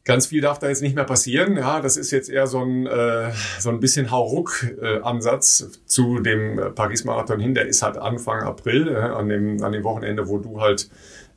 Ganz 0.05 0.27
viel 0.27 0.41
darf 0.41 0.59
da 0.59 0.69
jetzt 0.69 0.81
nicht 0.81 0.95
mehr 0.95 1.05
passieren. 1.05 1.57
Ja, 1.57 1.81
das 1.81 1.99
ist 1.99 2.11
jetzt 2.11 2.31
eher 2.31 2.47
so 2.47 2.61
ein, 2.61 2.87
äh, 2.87 3.33
so 3.59 3.69
ein 3.69 3.81
bisschen 3.81 4.11
Hauruck-Ansatz 4.11 5.61
äh, 5.61 5.87
zu 5.87 6.21
dem 6.21 6.59
äh, 6.59 6.71
Paris-Marathon 6.71 7.39
hin. 7.39 7.55
Der 7.55 7.67
ist 7.67 7.83
halt 7.83 7.99
Anfang 7.99 8.43
April, 8.43 8.89
äh, 8.89 8.97
an, 8.97 9.29
dem, 9.29 9.63
an 9.63 9.73
dem 9.73 9.85
Wochenende, 9.85 10.27
wo 10.27 10.39
du 10.39 10.61
halt 10.61 10.89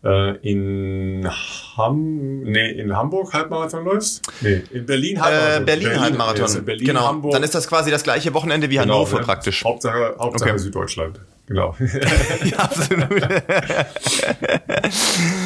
äh, 0.04 0.38
in, 0.38 1.30
Ham 1.78 2.44
nee, 2.44 2.72
in 2.72 2.96
Hamburg 2.96 3.34
Halbmarathon 3.34 3.84
läufst? 3.84 4.22
Nee, 4.40 4.64
in 4.72 4.86
Berlin 4.86 5.22
Halbmarathon. 5.22 5.62
Äh, 5.62 5.66
Berlin, 5.66 5.84
Berlin 5.84 6.02
Halbmarathon. 6.02 6.54
Nee, 6.54 6.62
Berlin, 6.62 6.88
genau. 6.88 7.08
Hamburg. 7.08 7.34
Dann 7.34 7.44
ist 7.44 7.56
das 7.56 7.68
quasi 7.68 7.92
das 7.92 8.04
gleiche 8.04 8.34
Wochenende 8.34 8.70
wie 8.70 8.76
genau, 8.76 8.94
Hannover 8.94 9.20
ne? 9.20 9.26
praktisch. 9.26 9.66
Hauptsache, 9.66 10.16
Hauptsache 10.18 10.52
okay. 10.52 10.60
Süddeutschland. 10.60 11.20
Genau. 11.48 11.76
ja, 12.44 12.58
absolut. 12.60 13.22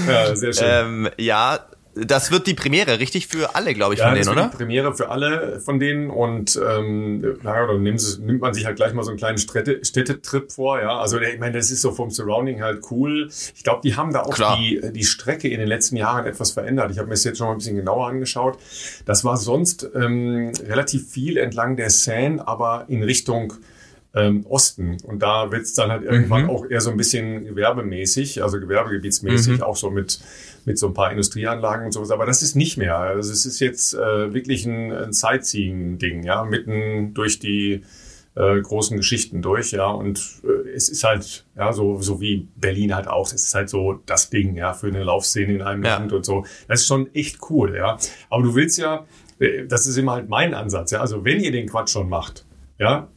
ja, 0.08 0.36
sehr 0.36 0.54
schön. 0.54 0.68
Ähm, 0.68 1.10
ja, 1.18 1.60
das 2.06 2.32
wird 2.32 2.48
die 2.48 2.54
Premiere, 2.54 3.00
richtig? 3.00 3.27
Für 3.27 3.56
alle, 3.56 3.74
glaube 3.74 3.94
ich, 3.94 4.00
ja, 4.00 4.08
von 4.08 4.16
denen, 4.16 4.30
oder? 4.30 4.50
Die 4.51 4.58
Premiere 4.58 4.94
für 4.94 5.10
alle 5.10 5.60
von 5.60 5.80
denen 5.80 6.10
und 6.10 6.60
ähm, 6.63 7.38
naja, 7.44 7.68
dann 7.68 7.84
nimmt, 7.84 8.20
nimmt 8.22 8.42
man 8.42 8.54
sich 8.54 8.66
halt 8.66 8.75
gleich 8.75 8.94
mal 8.94 9.04
so 9.04 9.10
einen 9.10 9.18
kleinen 9.18 9.38
Städte, 9.38 9.84
Städtetrip 9.84 10.51
vor, 10.51 10.80
ja. 10.80 11.00
Also 11.00 11.20
ich 11.20 11.39
meine, 11.39 11.58
das 11.58 11.72
ist 11.72 11.82
so 11.82 11.92
vom 11.92 12.10
Surrounding 12.10 12.62
halt 12.62 12.84
cool. 12.92 13.30
Ich 13.56 13.63
glaube, 13.63 13.82
die 13.84 13.96
haben 13.96 14.13
da 14.13 14.24
auch 14.24 14.58
die, 14.58 14.82
die 14.92 15.04
Strecke 15.04 15.48
in 15.48 15.60
den 15.60 15.68
letzten 15.68 15.98
Jahren 15.98 16.25
etwas 16.25 16.51
verändert. 16.51 16.92
Ich 16.92 16.98
habe 16.98 17.08
mir 17.08 17.13
das 17.13 17.24
jetzt 17.24 17.38
schon 17.38 17.48
mal 17.48 17.54
ein 17.54 17.60
bisschen 17.60 17.75
genauer 17.75 18.08
angeschaut. 18.08 18.58
Das 19.06 19.24
war 19.24 19.38
sonst 19.38 19.89
ähm, 19.96 20.51
relativ 20.68 21.10
viel 21.10 21.38
entlang 21.38 21.75
der 21.75 21.89
Seine, 21.89 22.48
aber 22.48 22.86
in 22.88 23.04
Richtung 23.04 23.54
ähm, 24.18 24.46
Osten. 24.48 24.98
Und 25.04 25.22
da 25.22 25.52
wird 25.52 25.64
es 25.64 25.74
dann 25.74 25.92
halt 25.92 26.04
irgendwann 26.04 26.44
mhm. 26.44 26.50
auch 26.50 26.66
eher 26.70 26.82
so 26.82 26.90
ein 26.90 26.98
bisschen 26.98 27.46
gewerbemäßig, 27.46 28.42
also 28.42 28.60
gewerbegebietsmäßig, 28.60 29.58
mhm. 29.58 29.64
auch 29.64 29.76
so 29.76 29.92
mit, 29.92 30.20
mit 30.66 30.78
so 30.78 30.88
ein 30.88 30.94
paar 30.94 31.12
Industrieanlagen 31.12 31.86
und 31.86 31.92
sowas. 31.92 32.12
Aber 32.12 32.26
das 32.26 32.42
ist 32.42 32.56
nicht 32.56 32.78
mehr. 32.78 32.98
Also 32.98 33.32
es 33.32 33.46
ist 33.46 33.60
jetzt 33.60 33.94
äh, 33.94 34.34
wirklich 34.34 34.66
ein, 34.66 34.92
ein 34.92 35.14
Sightseeing-Ding, 35.14 36.24
ja, 36.24 36.44
mitten 36.44 37.14
durch 37.14 37.40
die 37.40 37.84
äh, 38.36 38.62
großen 38.62 38.98
Geschichten 38.98 39.42
durch, 39.42 39.72
ja. 39.72 39.88
Und 39.88 40.42
äh, 40.44 40.70
es 40.70 40.90
ist 40.90 41.04
halt, 41.04 41.46
ja, 41.56 41.74
so, 41.74 42.02
so 42.02 42.22
wie 42.22 42.48
Berlin 42.56 42.96
halt 42.96 43.08
auch, 43.08 43.28
es 43.28 43.46
ist 43.46 43.56
halt 43.56 43.70
so 43.70 44.00
das 44.06 44.30
Ding, 44.30 44.56
ja, 44.56 44.74
für 44.74 44.88
eine 44.88 45.04
Laufszene 45.04 45.54
in 45.54 45.62
einem 45.62 45.84
ja. 45.84 45.98
Land 45.98 46.14
und 46.14 46.26
so. 46.26 46.46
Das 46.68 46.82
ist 46.82 46.88
schon 46.88 47.14
echt 47.14 47.40
cool, 47.50 47.76
ja. 47.76 47.98
Aber 48.30 48.44
du 48.44 48.56
willst 48.56 48.78
ja, 48.78 49.06
äh, 49.40 49.66
das 49.66 49.88
ist 49.88 49.98
immer 49.98 50.14
halt 50.14 50.30
mein 50.30 50.54
Ansatz, 50.54 50.92
ja. 50.92 51.02
Also 51.02 51.26
wenn 51.26 51.40
ihr 51.40 51.52
den 51.52 51.68
Quatsch 51.68 51.90
schon 51.90 52.10
macht, 52.10 52.46
ja, 52.80 53.10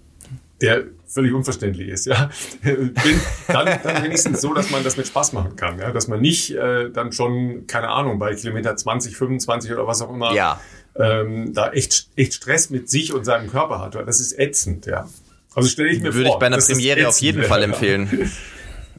der 0.60 0.84
völlig 1.06 1.32
unverständlich 1.32 1.88
ist, 1.88 2.06
ja, 2.06 2.30
bin, 2.62 3.20
dann, 3.48 3.80
dann 3.82 4.04
wenigstens 4.04 4.40
so, 4.40 4.54
dass 4.54 4.70
man 4.70 4.84
das 4.84 4.96
mit 4.96 5.06
Spaß 5.06 5.32
machen 5.32 5.56
kann, 5.56 5.78
ja, 5.78 5.90
dass 5.90 6.06
man 6.06 6.20
nicht 6.20 6.54
äh, 6.54 6.90
dann 6.90 7.12
schon, 7.12 7.66
keine 7.66 7.88
Ahnung, 7.88 8.18
bei 8.18 8.34
Kilometer 8.34 8.76
20, 8.76 9.16
25 9.16 9.72
oder 9.72 9.86
was 9.86 10.02
auch 10.02 10.12
immer, 10.12 10.32
ja. 10.34 10.60
ähm, 10.96 11.52
da 11.52 11.70
echt, 11.72 12.08
echt 12.14 12.34
Stress 12.34 12.70
mit 12.70 12.88
sich 12.88 13.12
und 13.12 13.24
seinem 13.24 13.50
Körper 13.50 13.80
hat, 13.80 13.94
weil 13.96 14.04
das 14.04 14.20
ist 14.20 14.38
ätzend, 14.38 14.86
ja. 14.86 15.08
Also 15.54 15.68
stelle 15.68 15.88
ich 15.88 15.98
mir 15.98 16.04
Würde 16.04 16.12
vor. 16.12 16.18
Würde 16.18 16.28
ich 16.30 16.38
bei 16.38 16.46
einer 16.46 16.58
Premiere 16.58 17.08
auf 17.08 17.18
jeden 17.18 17.42
Fall 17.42 17.62
empfehlen. 17.64 18.30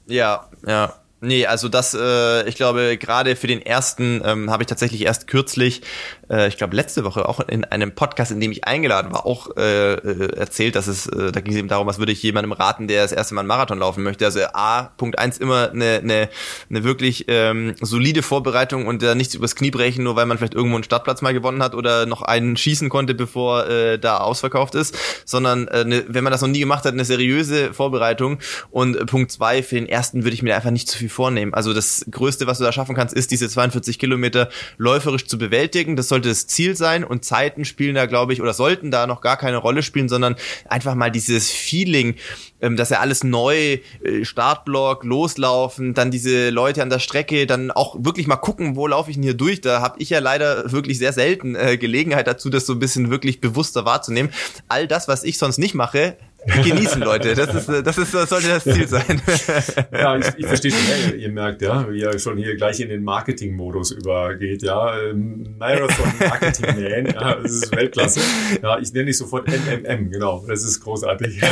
ja, 0.08 0.50
ja. 0.68 1.01
Nee, 1.24 1.46
also 1.46 1.70
das, 1.70 1.94
äh, 1.94 2.50
ich 2.50 2.56
glaube, 2.56 2.98
gerade 2.98 3.36
für 3.36 3.46
den 3.46 3.62
ersten 3.62 4.22
ähm, 4.26 4.50
habe 4.50 4.64
ich 4.64 4.68
tatsächlich 4.68 5.04
erst 5.04 5.28
kürzlich 5.28 5.84
äh, 6.32 6.48
ich 6.48 6.58
glaube 6.58 6.76
letzte 6.76 7.04
Woche 7.04 7.28
auch 7.28 7.40
in 7.42 7.66
einem 7.66 7.94
Podcast, 7.94 8.32
in 8.32 8.40
dem 8.40 8.52
ich 8.52 8.66
eingeladen 8.66 9.12
war, 9.12 9.26
auch 9.26 9.56
äh, 9.58 9.94
äh, 9.94 10.36
erzählt, 10.38 10.76
dass 10.76 10.88
es, 10.88 11.08
äh, 11.08 11.32
da 11.32 11.42
ging 11.42 11.54
es 11.54 11.60
eben 11.60 11.68
darum, 11.68 11.88
was 11.88 12.00
würde 12.00 12.12
ich 12.12 12.24
jemandem 12.24 12.54
raten, 12.54 12.88
der 12.88 13.04
das 13.04 13.12
erste 13.12 13.36
Mal 13.36 13.42
einen 13.42 13.48
Marathon 13.48 13.80
laufen 13.80 14.04
möchte. 14.04 14.26
Also 14.26 14.40
A, 14.54 14.84
Punkt 14.98 15.20
eins 15.20 15.38
immer 15.38 15.72
eine, 15.72 16.00
eine, 16.00 16.30
eine 16.70 16.84
wirklich 16.84 17.26
ähm, 17.28 17.76
solide 17.82 18.24
Vorbereitung 18.24 18.88
und 18.88 19.04
da 19.04 19.16
nichts 19.16 19.36
übers 19.36 19.56
Knie 19.56 19.72
brechen, 19.72 20.04
nur 20.04 20.16
weil 20.16 20.26
man 20.26 20.38
vielleicht 20.38 20.54
irgendwo 20.54 20.76
einen 20.76 20.84
Startplatz 20.84 21.22
mal 21.22 21.34
gewonnen 21.34 21.62
hat 21.62 21.76
oder 21.76 22.06
noch 22.06 22.22
einen 22.22 22.56
schießen 22.56 22.90
konnte, 22.90 23.14
bevor 23.14 23.68
äh, 23.68 24.00
da 24.00 24.18
ausverkauft 24.18 24.76
ist, 24.76 24.98
sondern 25.26 25.68
äh, 25.68 25.84
ne, 25.84 26.06
wenn 26.08 26.24
man 26.24 26.32
das 26.32 26.42
noch 26.42 26.48
nie 26.48 26.60
gemacht 26.60 26.86
hat, 26.86 26.94
eine 26.94 27.06
seriöse 27.06 27.74
Vorbereitung. 27.74 28.40
Und 28.70 28.96
äh, 28.96 29.06
Punkt 29.06 29.32
zwei, 29.32 29.64
für 29.64 29.76
den 29.76 29.90
ersten 29.90 30.24
würde 30.24 30.34
ich 30.34 30.44
mir 30.44 30.56
einfach 30.56 30.72
nicht 30.72 30.90
zu 30.90 30.98
viel 30.98 31.10
vornehmen. 31.12 31.54
Also 31.54 31.74
das 31.74 32.06
Größte, 32.10 32.48
was 32.48 32.58
du 32.58 32.64
da 32.64 32.72
schaffen 32.72 32.96
kannst, 32.96 33.14
ist 33.14 33.32
diese 33.32 33.50
42 33.50 34.00
Kilometer 34.00 34.50
läuferisch 34.78 35.28
zu 35.28 35.38
bewältigen. 35.38 35.96
Das 35.96 36.08
sollte 36.08 36.30
das 36.30 36.48
Ziel 36.48 36.76
sein 36.76 37.04
und 37.04 37.26
Zeiten 37.26 37.66
spielen 37.66 37.96
da, 37.96 38.06
glaube 38.06 38.34
ich, 38.34 38.42
oder 38.42 38.54
sollten 38.54 38.92
da 38.92 39.08
noch 39.08 39.22
gar 39.22 39.38
keine 39.38 39.58
Rolle 39.58 39.84
spielen, 39.84 40.10
sondern 40.10 40.36
einfach 40.68 40.96
mal 40.96 41.12
dieses 41.12 41.52
Feeling, 41.52 42.16
ähm, 42.62 42.78
dass 42.78 42.90
ja 42.90 43.00
alles 43.00 43.24
neu, 43.24 43.80
äh, 44.04 44.24
Startblock, 44.24 45.04
loslaufen, 45.04 45.94
dann 45.94 46.12
diese 46.12 46.50
Leute 46.50 46.82
an 46.82 46.90
der 46.90 47.00
Strecke, 47.00 47.46
dann 47.46 47.72
auch 47.72 47.96
wirklich 48.00 48.28
mal 48.28 48.38
gucken, 48.38 48.76
wo 48.76 48.88
laufe 48.88 49.10
ich 49.10 49.18
denn 49.18 49.24
hier 49.24 49.34
durch. 49.34 49.62
Da 49.62 49.82
habe 49.82 50.00
ich 50.00 50.10
ja 50.10 50.20
leider 50.20 50.72
wirklich 50.72 50.98
sehr 50.98 51.14
selten 51.14 51.56
äh, 51.56 51.78
Gelegenheit 51.78 52.28
dazu, 52.28 52.50
das 52.50 52.66
so 52.66 52.74
ein 52.74 52.80
bisschen 52.80 53.10
wirklich 53.10 53.42
bewusster 53.42 53.86
wahrzunehmen. 53.86 54.32
All 54.68 54.88
das, 54.88 55.08
was 55.08 55.24
ich 55.24 55.38
sonst 55.38 55.58
nicht 55.58 55.76
mache, 55.76 56.18
genießen, 56.46 57.02
Leute. 57.02 57.34
Das 57.36 57.54
ist, 57.54 57.70
das 57.70 57.98
ist, 57.98 58.14
das 58.14 58.30
sollte 58.30 58.48
das 58.48 58.64
Ziel 58.64 58.88
sein. 58.88 59.22
ja, 59.92 60.18
ich, 60.18 60.26
ich 60.38 60.46
verstehe 60.46 60.72
schon. 60.72 61.20
Ihr 61.20 61.30
merkt, 61.30 61.62
ja, 61.62 61.92
wie 61.92 62.02
er 62.02 62.18
schon 62.20 62.38
hier 62.38 62.56
gleich 62.56 62.80
in 62.80 62.90
den 62.90 63.04
Marketing-Modus 63.04 63.92
übergeht, 63.92 64.64
ja. 64.64 65.00
Ähm, 65.00 65.56
Marathon 65.58 66.12
Marketing 66.20 66.66
Man, 66.66 67.06
ja, 67.14 67.36
das 67.36 67.52
ist 67.52 67.76
Weltklasse. 67.76 68.22
Ja, 68.62 68.80
ich 68.80 68.92
nenne 68.94 69.06
dich 69.06 69.18
sofort 69.18 69.48
MMM, 69.48 70.12
genau. 70.12 70.44
Das 70.48 70.64
ist 70.64 70.80
großartig. 70.82 71.42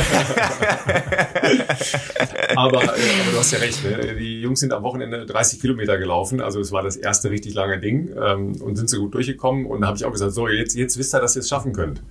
aber, 2.56 2.82
äh, 2.82 2.86
aber 2.86 3.32
du 3.32 3.38
hast 3.38 3.52
ja 3.52 3.58
recht, 3.58 3.84
ne? 3.84 4.16
Die 4.16 4.40
Jungs 4.40 4.60
sind 4.60 4.72
am 4.72 4.82
Wochenende 4.82 5.26
30 5.26 5.60
Kilometer 5.60 5.98
gelaufen. 5.98 6.40
Also 6.40 6.60
es 6.60 6.72
war 6.72 6.82
das 6.82 6.96
erste 6.96 7.30
richtig 7.30 7.54
lange 7.54 7.78
Ding 7.78 8.10
ähm, 8.20 8.60
und 8.60 8.76
sind 8.76 8.90
so 8.90 8.98
gut 8.98 9.14
durchgekommen. 9.14 9.66
Und 9.66 9.82
da 9.82 9.88
habe 9.88 9.96
ich 9.96 10.04
auch 10.04 10.12
gesagt, 10.12 10.32
so, 10.32 10.48
jetzt, 10.48 10.74
jetzt 10.74 10.98
wisst 10.98 11.14
ihr, 11.14 11.20
dass 11.20 11.36
ihr 11.36 11.40
es 11.40 11.48
schaffen 11.48 11.72
könnt. 11.72 12.02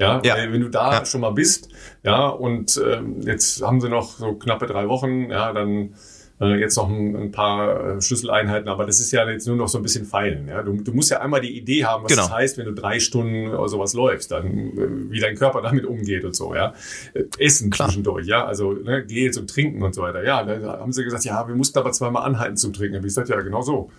Ja, 0.00 0.20
ja. 0.24 0.36
wenn 0.36 0.60
du 0.60 0.70
da 0.70 0.92
ja. 0.92 1.04
schon 1.04 1.20
mal 1.20 1.30
bist, 1.30 1.68
ja, 2.02 2.28
und 2.28 2.80
ähm, 2.84 3.20
jetzt 3.20 3.62
haben 3.62 3.80
sie 3.80 3.90
noch 3.90 4.16
so 4.16 4.34
knappe 4.34 4.66
drei 4.66 4.88
Wochen, 4.88 5.30
ja, 5.30 5.52
dann 5.52 5.94
äh, 6.40 6.58
jetzt 6.58 6.76
noch 6.76 6.88
ein, 6.88 7.14
ein 7.14 7.32
paar 7.32 7.96
äh, 7.96 8.00
Schlüsseleinheiten, 8.00 8.68
aber 8.68 8.86
das 8.86 8.98
ist 8.98 9.12
ja 9.12 9.28
jetzt 9.28 9.46
nur 9.46 9.56
noch 9.56 9.68
so 9.68 9.78
ein 9.78 9.82
bisschen 9.82 10.06
feilen. 10.06 10.48
Ja? 10.48 10.62
Du, 10.62 10.72
du 10.72 10.92
musst 10.92 11.10
ja 11.10 11.20
einmal 11.20 11.42
die 11.42 11.56
Idee 11.56 11.84
haben, 11.84 12.04
was 12.04 12.12
genau. 12.12 12.22
das 12.22 12.32
heißt, 12.32 12.58
wenn 12.58 12.64
du 12.64 12.72
drei 12.72 12.98
Stunden 12.98 13.48
oder 13.48 13.68
sowas 13.68 13.92
läufst, 13.92 14.30
dann 14.30 14.46
äh, 14.46 15.10
wie 15.10 15.20
dein 15.20 15.36
Körper 15.36 15.60
damit 15.60 15.84
umgeht 15.84 16.24
und 16.24 16.34
so, 16.34 16.54
ja. 16.54 16.72
Äh, 17.12 17.24
Essen 17.38 17.70
Klar. 17.70 17.88
zwischendurch, 17.88 18.26
ja, 18.26 18.46
also 18.46 18.72
ne, 18.72 19.04
geh 19.06 19.24
jetzt 19.26 19.36
und 19.36 19.50
trinken 19.50 19.82
und 19.82 19.94
so 19.94 20.00
weiter. 20.00 20.24
Ja, 20.24 20.42
da 20.42 20.80
haben 20.80 20.92
sie 20.92 21.04
gesagt, 21.04 21.24
ja, 21.24 21.46
wir 21.46 21.54
mussten 21.54 21.78
aber 21.78 21.92
zweimal 21.92 22.24
anhalten 22.24 22.56
zum 22.56 22.72
Trinken. 22.72 22.96
Ich 22.96 23.02
gesagt, 23.02 23.28
ja, 23.28 23.40
genau 23.42 23.60
so. 23.60 23.90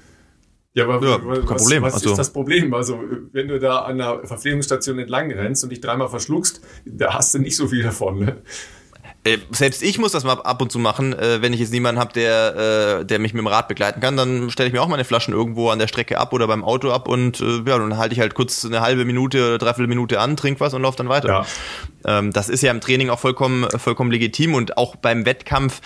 Ja, 0.74 0.86
aber 0.86 1.06
ja, 1.06 1.20
was, 1.25 1.40
kein 1.40 1.58
Problem. 1.58 1.84
was 1.84 1.94
also, 1.96 2.12
ist 2.12 2.18
das 2.18 2.32
Problem? 2.32 2.74
Also, 2.74 3.00
wenn 3.34 3.50
du 3.50 3.60
da 3.60 3.80
an 3.80 4.00
einer 4.00 4.25
Verpflegungsstation 4.25 5.00
entlang 5.00 5.32
rennst 5.32 5.63
und 5.63 5.70
dich 5.70 5.82
dreimal 5.82 6.08
verschluckst, 6.08 6.62
da 6.86 7.13
hast 7.13 7.34
du 7.34 7.40
nicht 7.40 7.58
so 7.58 7.68
viel 7.68 7.84
davon. 7.84 8.20
Ne? 8.20 8.38
Äh, 9.24 9.38
selbst 9.51 9.84
ich 9.84 10.00
muss 10.00 10.13
das 10.13 10.24
mal 10.24 10.34
ab 10.34 10.62
und 10.62 10.72
zu 10.72 10.80
machen, 10.80 11.13
äh, 11.13 11.44
wenn 11.44 11.54
ich 11.54 11.60
jetzt 11.60 11.72
niemanden 11.72 12.01
habe, 12.01 12.12
der, 12.13 13.01
äh, 13.01 13.06
der 13.06 13.20
mich 13.20 13.34
mit 13.34 13.42
dem 13.42 13.48
Rad 13.48 13.68
begleiten 13.68 14.00
kann, 14.00 14.18
dann 14.18 14.50
stelle 14.50 14.68
ich 14.68 14.74
mir 14.74 14.82
auch 14.82 14.88
meine 14.88 15.04
Flaschen 15.04 15.32
irgendwo 15.32 15.70
an 15.70 15.78
der 15.78 15.88
Strecke 15.88 16.18
ab 16.18 16.34
oder 16.34 16.48
beim 16.48 16.63
Auto 16.63 16.90
ab 16.90 17.08
und 17.08 17.40
äh, 17.40 17.58
ja, 17.58 17.78
dann 17.78 17.98
halte 17.98 18.13
ich 18.13 18.20
halt 18.20 18.34
kurz 18.34 18.66
eine 18.66 18.82
halbe 18.82 19.06
Minute 19.06 19.46
oder 19.46 19.58
dreiviertel 19.60 19.88
Minute 19.88 20.20
an, 20.20 20.38
trink 20.38 20.60
was 20.60 20.74
und 20.74 20.82
laufe 20.82 20.98
dann 20.98 21.10
weiter. 21.10 21.28
Ja. 21.28 21.46
Ähm, 22.05 22.31
das 22.31 22.50
ist 22.50 22.63
ja 22.63 22.72
im 22.72 22.81
Training 22.81 23.10
auch 23.10 23.20
vollkommen, 23.20 23.67
vollkommen 23.77 24.12
legitim 24.12 24.53
und 24.53 24.77
auch 24.77 24.96
beim 24.96 25.25
Wettkampf 25.25 25.81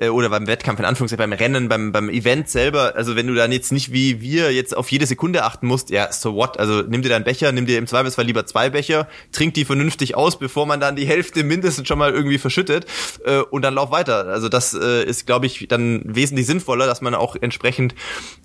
äh, 0.00 0.08
oder 0.08 0.28
beim 0.30 0.46
Wettkampf 0.46 0.78
in 0.78 0.84
Anführungszeichen, 0.84 1.30
beim 1.30 1.38
Rennen, 1.38 1.68
beim, 1.68 1.92
beim 1.92 2.08
Event 2.08 2.48
selber, 2.48 2.94
also 2.96 3.16
wenn 3.16 3.26
du 3.26 3.34
dann 3.34 3.52
jetzt 3.52 3.72
nicht 3.72 3.92
wie 3.92 4.20
wir 4.20 4.52
jetzt 4.52 4.76
auf 4.76 4.90
jede 4.90 5.06
Sekunde 5.06 5.44
achten 5.44 5.66
musst, 5.66 5.90
ja, 5.90 6.12
so 6.12 6.34
what, 6.34 6.58
also 6.58 6.82
nimm 6.82 7.02
dir 7.02 7.08
deinen 7.08 7.24
Becher, 7.24 7.52
nimm 7.52 7.66
dir 7.66 7.78
im 7.78 7.86
Zweifelsfall 7.86 8.24
lieber 8.24 8.46
zwei 8.46 8.70
Becher, 8.70 9.08
trink 9.32 9.54
die 9.54 9.64
vernünftig 9.64 10.14
aus, 10.14 10.38
bevor 10.38 10.66
man 10.66 10.80
dann 10.80 10.96
die 10.96 11.06
Hälfte 11.06 11.44
mindestens 11.44 11.88
schon 11.88 11.98
mal 11.98 12.12
irgendwie 12.12 12.38
verschüttet 12.38 12.86
äh, 13.24 13.38
und 13.38 13.62
dann 13.62 13.74
lauf 13.74 13.90
weiter. 13.90 14.26
Also 14.26 14.48
das 14.48 14.74
äh, 14.74 15.04
ist, 15.04 15.26
glaube 15.26 15.46
ich, 15.46 15.66
dann 15.68 16.02
wesentlich 16.04 16.46
sinnvoller, 16.46 16.86
dass 16.86 17.00
man 17.00 17.14
auch 17.14 17.36
entsprechend 17.40 17.94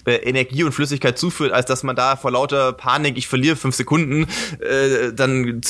äh, 0.05 0.15
Energie 0.15 0.63
und 0.63 0.71
Flüssigkeit 0.71 1.17
zuführt, 1.17 1.51
als 1.51 1.65
dass 1.65 1.83
man 1.83 1.95
da 1.95 2.15
vor 2.15 2.31
lauter 2.31 2.73
Panik, 2.73 3.17
ich 3.17 3.27
verliere 3.27 3.55
fünf 3.55 3.75
Sekunden, 3.75 4.27
äh, 4.59 5.13
dann 5.13 5.61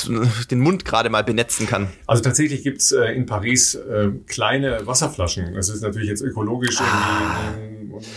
den 0.50 0.60
Mund 0.60 0.86
gerade 0.86 1.10
mal 1.10 1.24
benetzen 1.44 1.68
kann. 1.68 1.88
Also 2.08 2.24
tatsächlich 2.24 2.64
gibt's 2.64 2.92
äh, 2.92 3.12
in 3.14 3.26
Paris 3.26 3.76
äh, 3.76 4.10
kleine 4.28 4.86
Wasserflaschen. 4.86 5.54
Das 5.54 5.70
ist 5.70 5.82
natürlich 5.82 6.10
jetzt 6.10 6.22
ökologisch 6.22 6.80
ah. 6.80 7.54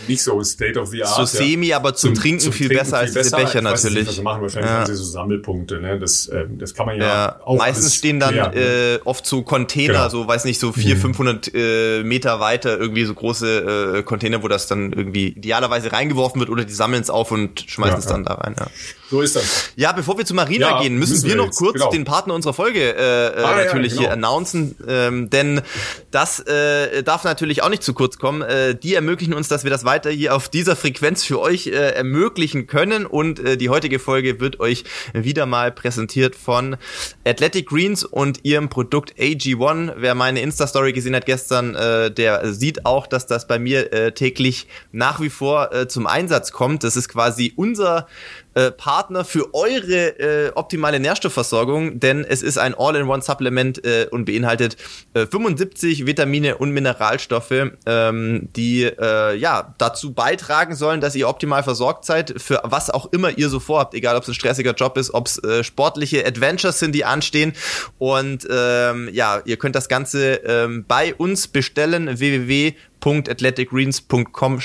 nicht 0.07 0.21
so 0.21 0.41
State 0.43 0.79
of 0.79 0.89
the 0.89 1.03
Art. 1.03 1.15
So 1.15 1.25
semi, 1.25 1.73
aber 1.73 1.93
zum, 1.93 2.13
zum 2.13 2.21
Trinken 2.21 2.39
zum 2.39 2.53
viel 2.53 2.67
Trinken 2.67 2.83
besser 2.83 2.97
viel 2.97 3.05
als 3.05 3.13
besser. 3.13 3.37
diese 3.37 3.47
Becher 3.47 3.61
natürlich. 3.61 3.99
Nicht, 3.99 4.07
also 4.07 4.21
machen 4.23 4.41
wahrscheinlich 4.41 4.71
ja. 4.71 4.85
so 4.85 5.03
Sammelpunkte. 5.03 5.79
Ne? 5.79 5.99
Das, 5.99 6.27
äh, 6.27 6.45
das 6.57 6.73
kann 6.73 6.85
man 6.85 6.97
ja, 6.97 7.05
ja. 7.05 7.39
auch 7.43 7.57
Meistens 7.57 7.95
stehen 7.95 8.19
dann 8.19 8.31
klären, 8.31 8.53
äh, 8.53 8.99
oft 9.03 9.25
so 9.25 9.41
Container, 9.43 9.93
genau. 9.93 10.09
so 10.09 10.27
weiß 10.27 10.45
nicht, 10.45 10.59
so 10.59 10.71
vier, 10.71 10.95
mhm. 10.95 11.01
500 11.01 11.51
äh, 11.53 12.03
Meter 12.03 12.39
weiter 12.39 12.77
irgendwie 12.77 13.05
so 13.05 13.13
große 13.13 13.97
äh, 13.97 14.03
Container, 14.03 14.43
wo 14.43 14.47
das 14.47 14.67
dann 14.67 14.93
irgendwie 14.93 15.29
idealerweise 15.29 15.91
reingeworfen 15.91 16.39
wird 16.39 16.49
oder 16.49 16.65
die 16.65 16.73
sammeln 16.73 17.01
es 17.01 17.09
auf 17.09 17.31
und 17.31 17.65
schmeißen 17.67 17.95
ja, 17.95 17.99
es 17.99 18.05
dann 18.05 18.23
da 18.23 18.35
rein. 18.35 18.55
So 19.09 19.21
ist 19.21 19.35
das. 19.35 19.71
Ja, 19.75 19.93
bevor 19.93 20.17
wir 20.17 20.25
zu 20.25 20.33
Marina 20.33 20.81
gehen, 20.81 20.97
müssen, 20.97 21.13
müssen 21.13 21.27
wir, 21.27 21.37
wir 21.37 21.45
noch 21.45 21.55
kurz 21.55 21.75
genau. 21.75 21.89
den 21.91 22.03
Partner 22.03 22.33
unserer 22.33 22.53
Folge 22.53 22.95
äh, 22.95 23.16
äh 23.17 23.43
ah, 23.43 23.55
natürlich 23.55 23.93
genau. 23.93 24.01
hier 24.01 24.11
announcen, 24.11 24.75
ähm, 24.87 25.29
denn 25.29 25.61
das 26.11 26.39
äh, 26.39 27.03
darf 27.03 27.23
natürlich 27.23 27.63
auch 27.63 27.69
nicht 27.69 27.83
zu 27.83 27.93
kurz 27.93 28.17
kommen. 28.17 28.41
Äh, 28.41 28.75
die 28.75 28.93
ermöglichen 28.93 29.33
uns, 29.33 29.47
dass 29.47 29.63
wir 29.63 29.71
das 29.71 29.85
weiter 29.85 30.09
hier 30.09 30.35
auf 30.35 30.49
dieser 30.49 30.75
Frequenz 30.75 31.23
für 31.23 31.39
euch 31.39 31.67
äh, 31.67 31.71
ermöglichen 31.71 32.67
können 32.67 33.05
und 33.05 33.39
äh, 33.39 33.57
die 33.57 33.69
heutige 33.69 33.99
Folge 33.99 34.39
wird 34.39 34.59
euch 34.59 34.83
wieder 35.13 35.45
mal 35.45 35.71
präsentiert 35.71 36.35
von 36.35 36.77
Athletic 37.25 37.67
Greens 37.67 38.03
und 38.03 38.43
ihrem 38.43 38.69
Produkt 38.69 39.13
AG1. 39.17 39.93
Wer 39.97 40.15
meine 40.15 40.41
Insta-Story 40.41 40.93
gesehen 40.93 41.15
hat 41.15 41.25
gestern, 41.25 41.75
äh, 41.75 42.11
der 42.11 42.53
sieht 42.53 42.85
auch, 42.85 43.07
dass 43.07 43.27
das 43.27 43.47
bei 43.47 43.59
mir 43.59 43.93
äh, 43.93 44.11
täglich 44.11 44.67
nach 44.91 45.19
wie 45.19 45.29
vor 45.29 45.73
äh, 45.73 45.87
zum 45.87 46.07
Einsatz 46.07 46.51
kommt. 46.51 46.83
Das 46.83 46.95
ist 46.95 47.09
quasi 47.09 47.53
unser 47.55 48.07
äh, 48.57 48.71
Partner 48.71 49.23
für 49.23 49.53
eure 49.53 50.19
äh, 50.19 50.51
optimale 50.55 50.99
Nährstoffversorgung, 50.99 51.99
denn 51.99 52.25
es 52.27 52.41
ist 52.41 52.57
ein 52.57 52.73
All-in-One-Supplement 52.73 53.85
äh, 53.85 54.07
und 54.09 54.25
beinhaltet 54.25 54.77
äh, 55.13 55.27
75 55.27 56.07
Vitamine 56.07 56.57
und 56.57 56.71
Mineralstoffe, 56.71 57.69
ähm, 57.85 58.49
die 58.55 58.85
äh, 58.85 59.35
ja 59.35 59.75
dazu 59.77 60.13
beitragen 60.13 60.75
sollen, 60.75 61.01
dass 61.01 61.13
ihr 61.15 61.29
optimal 61.29 61.61
versorgt 61.61 62.05
seid 62.05 62.33
für 62.37 62.61
was 62.63 62.89
auch 62.89 63.13
immer 63.13 63.37
ihr 63.37 63.49
so 63.49 63.59
vorhabt, 63.59 63.93
egal 63.93 64.15
ob 64.15 64.23
es 64.23 64.29
ein 64.29 64.33
stressiger 64.33 64.73
Job 64.73 64.97
ist, 64.97 65.13
ob 65.13 65.27
es 65.27 65.37
äh, 65.43 65.63
sportliche 65.63 66.25
Adventures 66.25 66.79
sind, 66.79 66.95
die 66.95 67.05
anstehen. 67.05 67.53
Und 67.99 68.47
ähm, 68.49 69.07
ja, 69.13 69.39
ihr 69.45 69.57
könnt 69.57 69.75
das 69.75 69.87
Ganze 69.87 70.41
ähm, 70.45 70.83
bei 70.87 71.13
uns 71.13 71.47
bestellen 71.47 72.17
www.athleticgreens.com 72.17 74.61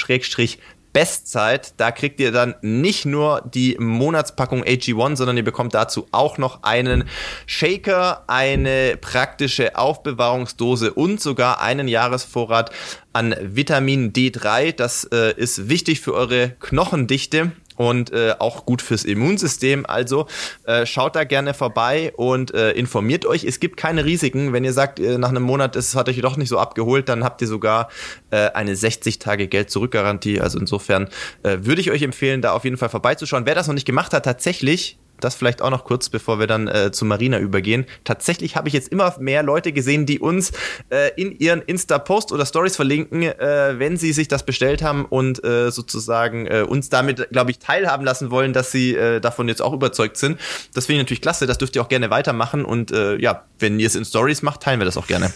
Bestzeit. 0.93 1.75
Da 1.79 1.91
kriegt 1.91 2.21
ihr 2.21 2.33
dann 2.33 2.55
nicht 2.61 3.05
nur 3.05 3.43
die 3.43 3.77
Monatspackung 3.79 4.63
AG1, 4.65 5.17
sondern 5.17 5.37
ihr 5.37 5.45
bekommt 5.45 5.75
dazu 5.75 6.07
auch 6.13 6.39
noch 6.39 6.63
einen 6.63 7.05
Shaker, 7.47 8.25
eine 8.27 8.97
praktische 9.01 9.77
Aufbewahrungsdose 9.77 10.93
und 10.93 11.21
sogar 11.21 11.61
einen 11.61 11.89
Jahresvorrat 11.89 12.71
an 13.13 13.35
Vitamin 13.41 14.13
D3. 14.13 14.73
Das 14.73 15.05
äh, 15.05 15.35
ist 15.37 15.69
wichtig 15.69 16.01
für 16.01 16.15
eure 16.15 16.51
Knochendichte 16.61 17.53
und 17.83 18.13
äh, 18.13 18.35
auch 18.39 18.65
gut 18.65 18.81
fürs 18.81 19.05
Immunsystem. 19.05 19.85
Also 19.87 20.27
äh, 20.65 20.87
schaut 20.87 21.17
da 21.17 21.25
gerne 21.25 21.53
vorbei 21.53 22.13
und 22.17 22.55
äh, 22.55 22.71
informiert 22.73 23.27
euch. 23.27 23.43
Es 23.43 23.59
gibt 23.59 23.77
keine 23.77 24.05
Risiken. 24.05 24.53
Wenn 24.53 24.63
ihr 24.63 24.73
sagt, 24.73 25.01
äh, 25.01 25.19
nach 25.19 25.31
einem 25.31 25.43
Monat, 25.43 25.75
es 25.75 25.97
hat 25.97 26.09
euch 26.09 26.21
doch 26.21 26.37
nicht 26.37 26.49
so 26.49 26.59
abgeholt, 26.59 27.09
dann 27.09 27.25
habt 27.25 27.43
ihr 27.43 27.49
sogar 27.49 27.89
äh, 28.31 28.51
eine 28.51 28.77
60 28.77 29.19
Tage 29.19 29.49
Geld 29.49 29.71
zurückgarantie. 29.71 30.41
Also 30.41 30.61
insofern 30.61 31.09
äh, 31.43 31.59
würde 31.63 31.81
ich 31.81 31.91
euch 31.91 32.03
empfehlen, 32.03 32.41
da 32.41 32.53
auf 32.53 32.63
jeden 32.63 32.77
Fall 32.77 32.89
vorbeizuschauen. 32.89 33.47
Wer 33.47 33.57
das 33.57 33.67
noch 33.67 33.75
nicht 33.75 33.87
gemacht 33.87 34.13
hat, 34.13 34.25
tatsächlich 34.25 34.99
das 35.25 35.35
vielleicht 35.35 35.63
auch 35.63 35.71
noch 35.71 35.85
kurz, 35.85 36.09
bevor 36.09 36.39
wir 36.39 36.47
dann 36.47 36.69
äh, 36.69 36.93
zu 36.93 37.05
Marina 37.05 37.39
übergehen. 37.39 37.87
Tatsächlich 38.05 38.57
habe 38.57 38.69
ich 38.69 38.75
jetzt 38.75 38.89
immer 38.89 39.15
mehr 39.19 39.43
Leute 39.43 39.73
gesehen, 39.73 40.07
die 40.07 40.19
uns 40.19 40.53
äh, 40.91 41.11
in 41.17 41.39
ihren 41.39 41.63
Insta-Post 41.63 42.33
oder 42.33 42.47
Stories 42.47 42.77
verlinken, 42.77 43.23
äh, 43.23 43.79
wenn 43.79 43.97
sie 43.97 44.13
sich 44.13 44.29
das 44.29 44.45
bestellt 44.45 44.83
haben 44.83 45.05
und 45.05 45.45
äh, 45.45 45.71
sozusagen 45.71 46.47
äh, 46.47 46.65
uns 46.67 46.89
damit, 46.89 47.29
glaube 47.31 47.51
ich, 47.51 47.59
teilhaben 47.59 48.05
lassen 48.05 48.31
wollen, 48.31 48.53
dass 48.53 48.73
sie 48.73 48.95
äh, 48.95 49.21
davon 49.21 49.49
jetzt 49.49 49.63
auch 49.63 49.73
überzeugt 49.73 50.17
sind. 50.17 50.39
Das 50.75 50.87
finde 50.87 51.01
ich 51.01 51.05
natürlich 51.05 51.23
klasse. 51.23 51.47
Das 51.47 51.59
dürft 51.59 51.77
ihr 51.77 51.83
auch 51.83 51.89
gerne 51.89 52.11
weitermachen. 52.11 52.65
Und 52.65 52.91
äh, 52.91 53.17
ja, 53.17 53.45
wenn 53.59 53.79
ihr 53.79 53.87
es 53.87 53.95
in 53.95 54.05
Stories 54.05 54.43
macht, 54.43 54.63
teilen 54.63 54.81
wir 54.81 54.85
das 54.85 54.97
auch 54.97 55.07
gerne. 55.07 55.33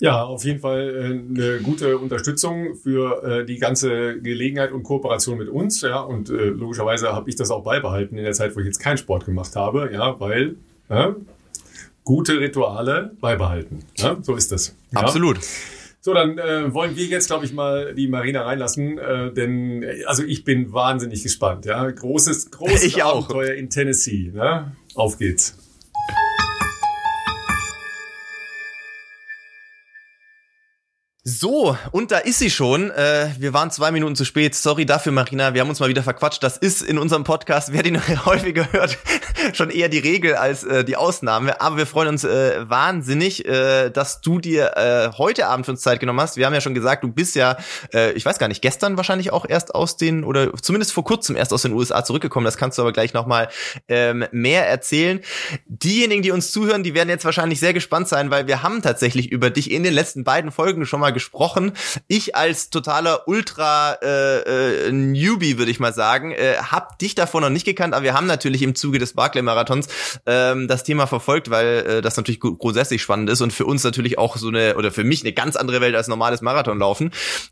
Ja, 0.00 0.24
auf 0.24 0.44
jeden 0.44 0.60
Fall 0.60 0.88
äh, 0.88 1.04
eine 1.04 1.60
gute 1.62 1.98
Unterstützung 1.98 2.74
für 2.74 3.22
äh, 3.22 3.44
die 3.44 3.58
ganze 3.58 4.18
Gelegenheit 4.20 4.72
und 4.72 4.82
Kooperation 4.82 5.36
mit 5.36 5.48
uns. 5.48 5.82
Ja, 5.82 6.00
und 6.00 6.30
äh, 6.30 6.32
logischerweise 6.46 7.12
habe 7.12 7.28
ich 7.28 7.36
das 7.36 7.50
auch 7.50 7.62
beibehalten 7.62 8.16
in 8.16 8.24
der 8.24 8.32
Zeit, 8.32 8.56
wo 8.56 8.60
ich 8.60 8.66
jetzt 8.66 8.80
keinen 8.80 8.96
Sport 8.96 9.26
gemacht 9.26 9.54
habe. 9.56 9.90
Ja, 9.92 10.18
weil 10.18 10.56
ja, 10.88 11.14
gute 12.02 12.40
Rituale 12.40 13.12
beibehalten. 13.20 13.84
Ja, 13.98 14.16
so 14.22 14.34
ist 14.34 14.50
das. 14.50 14.74
Ja. 14.92 15.00
Absolut. 15.00 15.38
So, 16.00 16.14
dann 16.14 16.38
äh, 16.38 16.72
wollen 16.72 16.96
wir 16.96 17.04
jetzt, 17.04 17.26
glaube 17.26 17.44
ich, 17.44 17.52
mal 17.52 17.94
die 17.94 18.08
Marina 18.08 18.42
reinlassen, 18.42 18.96
äh, 18.96 19.34
denn 19.34 19.84
also 20.06 20.22
ich 20.24 20.44
bin 20.44 20.72
wahnsinnig 20.72 21.22
gespannt. 21.22 21.66
Ja, 21.66 21.90
großes, 21.90 22.50
großes 22.50 22.82
ich 22.84 23.04
Abenteuer 23.04 23.52
in 23.52 23.68
Tennessee. 23.68 24.32
Ne? 24.34 24.72
Auf 24.94 25.18
geht's. 25.18 25.59
So, 31.38 31.76
und 31.92 32.10
da 32.10 32.18
ist 32.18 32.40
sie 32.40 32.50
schon. 32.50 32.90
Äh, 32.90 33.28
wir 33.38 33.52
waren 33.52 33.70
zwei 33.70 33.92
Minuten 33.92 34.16
zu 34.16 34.24
spät. 34.24 34.56
Sorry 34.56 34.84
dafür, 34.84 35.12
Marina. 35.12 35.54
Wir 35.54 35.60
haben 35.60 35.68
uns 35.68 35.78
mal 35.78 35.88
wieder 35.88 36.02
verquatscht. 36.02 36.42
Das 36.42 36.56
ist 36.56 36.82
in 36.82 36.98
unserem 36.98 37.22
Podcast, 37.22 37.72
wer 37.72 37.84
den 37.84 38.04
häufiger 38.26 38.72
hört, 38.72 38.98
schon 39.52 39.70
eher 39.70 39.88
die 39.88 39.98
Regel 39.98 40.34
als 40.34 40.64
äh, 40.64 40.82
die 40.82 40.96
Ausnahme. 40.96 41.60
Aber 41.60 41.76
wir 41.76 41.86
freuen 41.86 42.08
uns 42.08 42.24
äh, 42.24 42.68
wahnsinnig, 42.68 43.46
äh, 43.46 43.90
dass 43.90 44.22
du 44.22 44.40
dir 44.40 44.76
äh, 44.76 45.16
heute 45.18 45.46
Abend 45.46 45.66
für 45.66 45.72
uns 45.72 45.82
Zeit 45.82 46.00
genommen 46.00 46.20
hast. 46.20 46.36
Wir 46.36 46.46
haben 46.46 46.54
ja 46.54 46.60
schon 46.60 46.74
gesagt, 46.74 47.04
du 47.04 47.12
bist 47.12 47.36
ja, 47.36 47.58
äh, 47.94 48.10
ich 48.12 48.24
weiß 48.24 48.40
gar 48.40 48.48
nicht, 48.48 48.60
gestern 48.60 48.96
wahrscheinlich 48.96 49.32
auch 49.32 49.46
erst 49.48 49.72
aus 49.72 49.96
den, 49.96 50.24
oder 50.24 50.52
zumindest 50.60 50.92
vor 50.92 51.04
kurzem 51.04 51.36
erst 51.36 51.52
aus 51.52 51.62
den 51.62 51.74
USA 51.74 52.02
zurückgekommen. 52.02 52.44
Das 52.44 52.56
kannst 52.56 52.76
du 52.76 52.82
aber 52.82 52.92
gleich 52.92 53.14
nochmal 53.14 53.50
ähm, 53.86 54.24
mehr 54.32 54.66
erzählen. 54.66 55.20
Diejenigen, 55.66 56.22
die 56.22 56.32
uns 56.32 56.50
zuhören, 56.50 56.82
die 56.82 56.94
werden 56.94 57.08
jetzt 57.08 57.24
wahrscheinlich 57.24 57.60
sehr 57.60 57.72
gespannt 57.72 58.08
sein, 58.08 58.32
weil 58.32 58.48
wir 58.48 58.64
haben 58.64 58.82
tatsächlich 58.82 59.30
über 59.30 59.50
dich 59.50 59.70
in 59.70 59.84
den 59.84 59.94
letzten 59.94 60.24
beiden 60.24 60.50
Folgen 60.50 60.86
schon 60.86 60.98
mal 60.98 61.12
gesprochen. 61.20 61.72
Ich 62.08 62.34
als 62.34 62.70
totaler 62.70 63.28
Ultra 63.28 63.92
äh, 64.02 64.86
äh, 64.88 64.92
Newbie, 64.92 65.58
würde 65.58 65.70
ich 65.70 65.78
mal 65.78 65.92
sagen, 65.92 66.32
äh, 66.32 66.56
hab 66.56 66.98
dich 66.98 67.14
davor 67.14 67.42
noch 67.42 67.50
nicht 67.50 67.66
gekannt, 67.66 67.92
aber 67.92 68.04
wir 68.04 68.14
haben 68.14 68.26
natürlich 68.26 68.62
im 68.62 68.74
Zuge 68.74 68.98
des 68.98 69.12
Barclay-Marathons 69.12 69.88
ähm, 70.24 70.66
das 70.66 70.82
Thema 70.82 71.06
verfolgt, 71.06 71.50
weil 71.50 71.66
äh, 71.66 72.02
das 72.02 72.16
natürlich 72.16 72.40
grundsätzlich 72.40 73.02
spannend 73.02 73.28
ist 73.28 73.42
und 73.42 73.52
für 73.52 73.66
uns 73.66 73.84
natürlich 73.84 74.18
auch 74.18 74.38
so 74.38 74.48
eine, 74.48 74.76
oder 74.76 74.90
für 74.90 75.04
mich 75.04 75.22
eine 75.22 75.32
ganz 75.32 75.56
andere 75.56 75.82
Welt 75.82 75.94
als 75.94 76.08
normales 76.08 76.40
Marathonlaufen. 76.40 77.10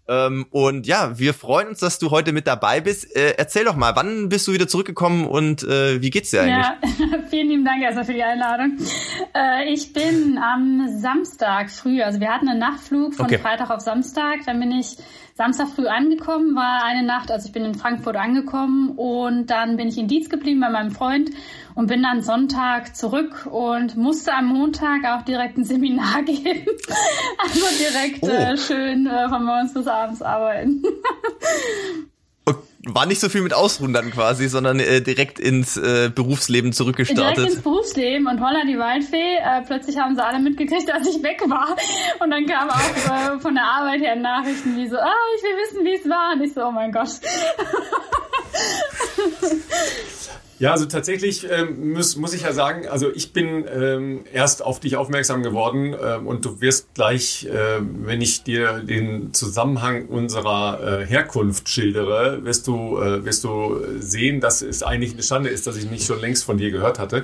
Ähm, 0.08 0.46
und 0.50 0.86
ja, 0.86 1.18
wir 1.18 1.34
freuen 1.34 1.68
uns, 1.68 1.80
dass 1.80 1.98
du 1.98 2.10
heute 2.10 2.32
mit 2.32 2.46
dabei 2.46 2.80
bist. 2.80 3.14
Äh, 3.14 3.34
erzähl 3.36 3.64
doch 3.64 3.76
mal, 3.76 3.94
wann 3.96 4.30
bist 4.30 4.48
du 4.48 4.52
wieder 4.52 4.66
zurückgekommen 4.66 5.26
und 5.26 5.62
äh, 5.62 6.00
wie 6.00 6.08
geht's 6.08 6.30
dir 6.30 6.42
eigentlich? 6.42 7.10
Ja, 7.10 7.18
vielen 7.30 7.48
lieben 7.48 7.64
Dank 7.66 7.82
erstmal 7.82 8.06
für 8.06 8.14
die 8.14 8.22
Einladung. 8.22 8.78
Äh, 9.34 9.72
ich 9.72 9.92
bin 9.92 10.38
am 10.38 10.88
Samstag 11.00 11.70
früh, 11.70 12.00
also 12.00 12.18
wir 12.18 12.28
hatten 12.28 12.48
einen 12.48 12.60
Nachtflug 12.60 13.14
von 13.14 13.26
okay. 13.26 13.38
Freitag 13.38 13.57
auf 13.66 13.80
Samstag. 13.80 14.38
Dann 14.46 14.60
bin 14.60 14.72
ich 14.72 14.96
Samstag 15.34 15.68
früh 15.68 15.86
angekommen, 15.86 16.56
war 16.56 16.84
eine 16.84 17.04
Nacht, 17.04 17.30
also 17.30 17.46
ich 17.46 17.52
bin 17.52 17.64
in 17.64 17.74
Frankfurt 17.74 18.16
angekommen 18.16 18.90
und 18.96 19.46
dann 19.46 19.76
bin 19.76 19.86
ich 19.86 19.96
in 19.96 20.08
Dietz 20.08 20.28
geblieben 20.28 20.60
bei 20.60 20.68
meinem 20.68 20.90
Freund 20.90 21.30
und 21.76 21.86
bin 21.86 22.02
dann 22.02 22.22
Sonntag 22.22 22.96
zurück 22.96 23.46
und 23.48 23.96
musste 23.96 24.32
am 24.32 24.46
Montag 24.46 25.04
auch 25.04 25.22
direkt 25.22 25.56
ein 25.56 25.64
Seminar 25.64 26.22
geben. 26.26 26.66
also 27.38 27.66
direkt 27.78 28.22
oh. 28.22 28.28
äh, 28.28 28.56
schön 28.56 29.06
äh, 29.06 29.28
von 29.28 29.44
morgens 29.44 29.74
bis 29.74 29.86
abends 29.86 30.22
arbeiten. 30.22 30.82
war 32.86 33.06
nicht 33.06 33.20
so 33.20 33.28
viel 33.28 33.42
mit 33.42 33.54
Ausruhen 33.54 33.92
dann 33.92 34.10
quasi, 34.10 34.48
sondern 34.48 34.80
äh, 34.80 35.00
direkt 35.00 35.38
ins 35.38 35.76
äh, 35.76 36.10
Berufsleben 36.14 36.72
zurückgestartet. 36.72 37.36
Direkt 37.36 37.54
ins 37.54 37.62
Berufsleben 37.62 38.26
und 38.26 38.40
Holla 38.40 38.64
die 38.66 38.78
Waldfee. 38.78 39.36
Äh, 39.36 39.62
plötzlich 39.66 39.98
haben 39.98 40.14
sie 40.14 40.24
alle 40.24 40.38
mitgekriegt, 40.38 40.88
dass 40.88 41.06
ich 41.06 41.22
weg 41.22 41.42
war. 41.48 41.76
Und 42.20 42.30
dann 42.30 42.46
kam 42.46 42.70
auch 42.70 42.76
äh, 42.76 43.38
von 43.40 43.54
der 43.54 43.64
Arbeit 43.64 44.00
her 44.00 44.16
Nachrichten 44.16 44.74
wie 44.76 44.88
so, 44.88 44.96
ah, 44.96 45.12
ich 45.36 45.42
will 45.42 45.56
wissen, 45.64 45.84
wie 45.84 45.94
es 45.94 46.08
war. 46.08 46.32
Und 46.34 46.40
ich 46.42 46.54
so, 46.54 46.64
oh 46.64 46.72
mein 46.72 46.92
Gott. 46.92 47.08
Ja, 50.58 50.72
also 50.72 50.86
tatsächlich 50.86 51.46
ähm, 51.48 51.92
muss, 51.92 52.16
muss 52.16 52.34
ich 52.34 52.42
ja 52.42 52.52
sagen, 52.52 52.88
also 52.88 53.12
ich 53.14 53.32
bin 53.32 53.64
ähm, 53.72 54.24
erst 54.32 54.64
auf 54.64 54.80
dich 54.80 54.96
aufmerksam 54.96 55.44
geworden 55.44 55.94
ähm, 56.02 56.26
und 56.26 56.44
du 56.44 56.60
wirst 56.60 56.94
gleich, 56.94 57.46
äh, 57.46 57.80
wenn 57.80 58.20
ich 58.20 58.42
dir 58.42 58.80
den 58.80 59.32
Zusammenhang 59.32 60.06
unserer 60.06 61.02
äh, 61.02 61.06
Herkunft 61.06 61.68
schildere, 61.68 62.44
wirst 62.44 62.66
du, 62.66 62.98
äh, 62.98 63.24
wirst 63.24 63.44
du 63.44 63.80
sehen, 64.00 64.40
dass 64.40 64.60
es 64.62 64.82
eigentlich 64.82 65.12
eine 65.12 65.22
Schande 65.22 65.48
ist, 65.48 65.68
dass 65.68 65.76
ich 65.76 65.88
nicht 65.88 66.04
schon 66.04 66.20
längst 66.20 66.42
von 66.44 66.58
dir 66.58 66.72
gehört 66.72 66.98
hatte. 66.98 67.22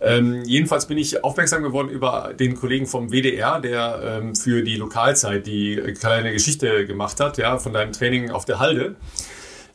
Ähm, 0.00 0.42
jedenfalls 0.46 0.86
bin 0.86 0.96
ich 0.96 1.22
aufmerksam 1.22 1.62
geworden 1.62 1.90
über 1.90 2.32
den 2.38 2.54
Kollegen 2.54 2.86
vom 2.86 3.10
WDR, 3.10 3.60
der 3.60 4.20
ähm, 4.22 4.34
für 4.34 4.62
die 4.62 4.76
Lokalzeit 4.76 5.46
die 5.46 5.76
kleine 5.98 6.32
Geschichte 6.32 6.86
gemacht 6.86 7.20
hat, 7.20 7.36
ja, 7.36 7.58
von 7.58 7.74
deinem 7.74 7.92
Training 7.92 8.30
auf 8.30 8.46
der 8.46 8.58
Halde. 8.58 8.96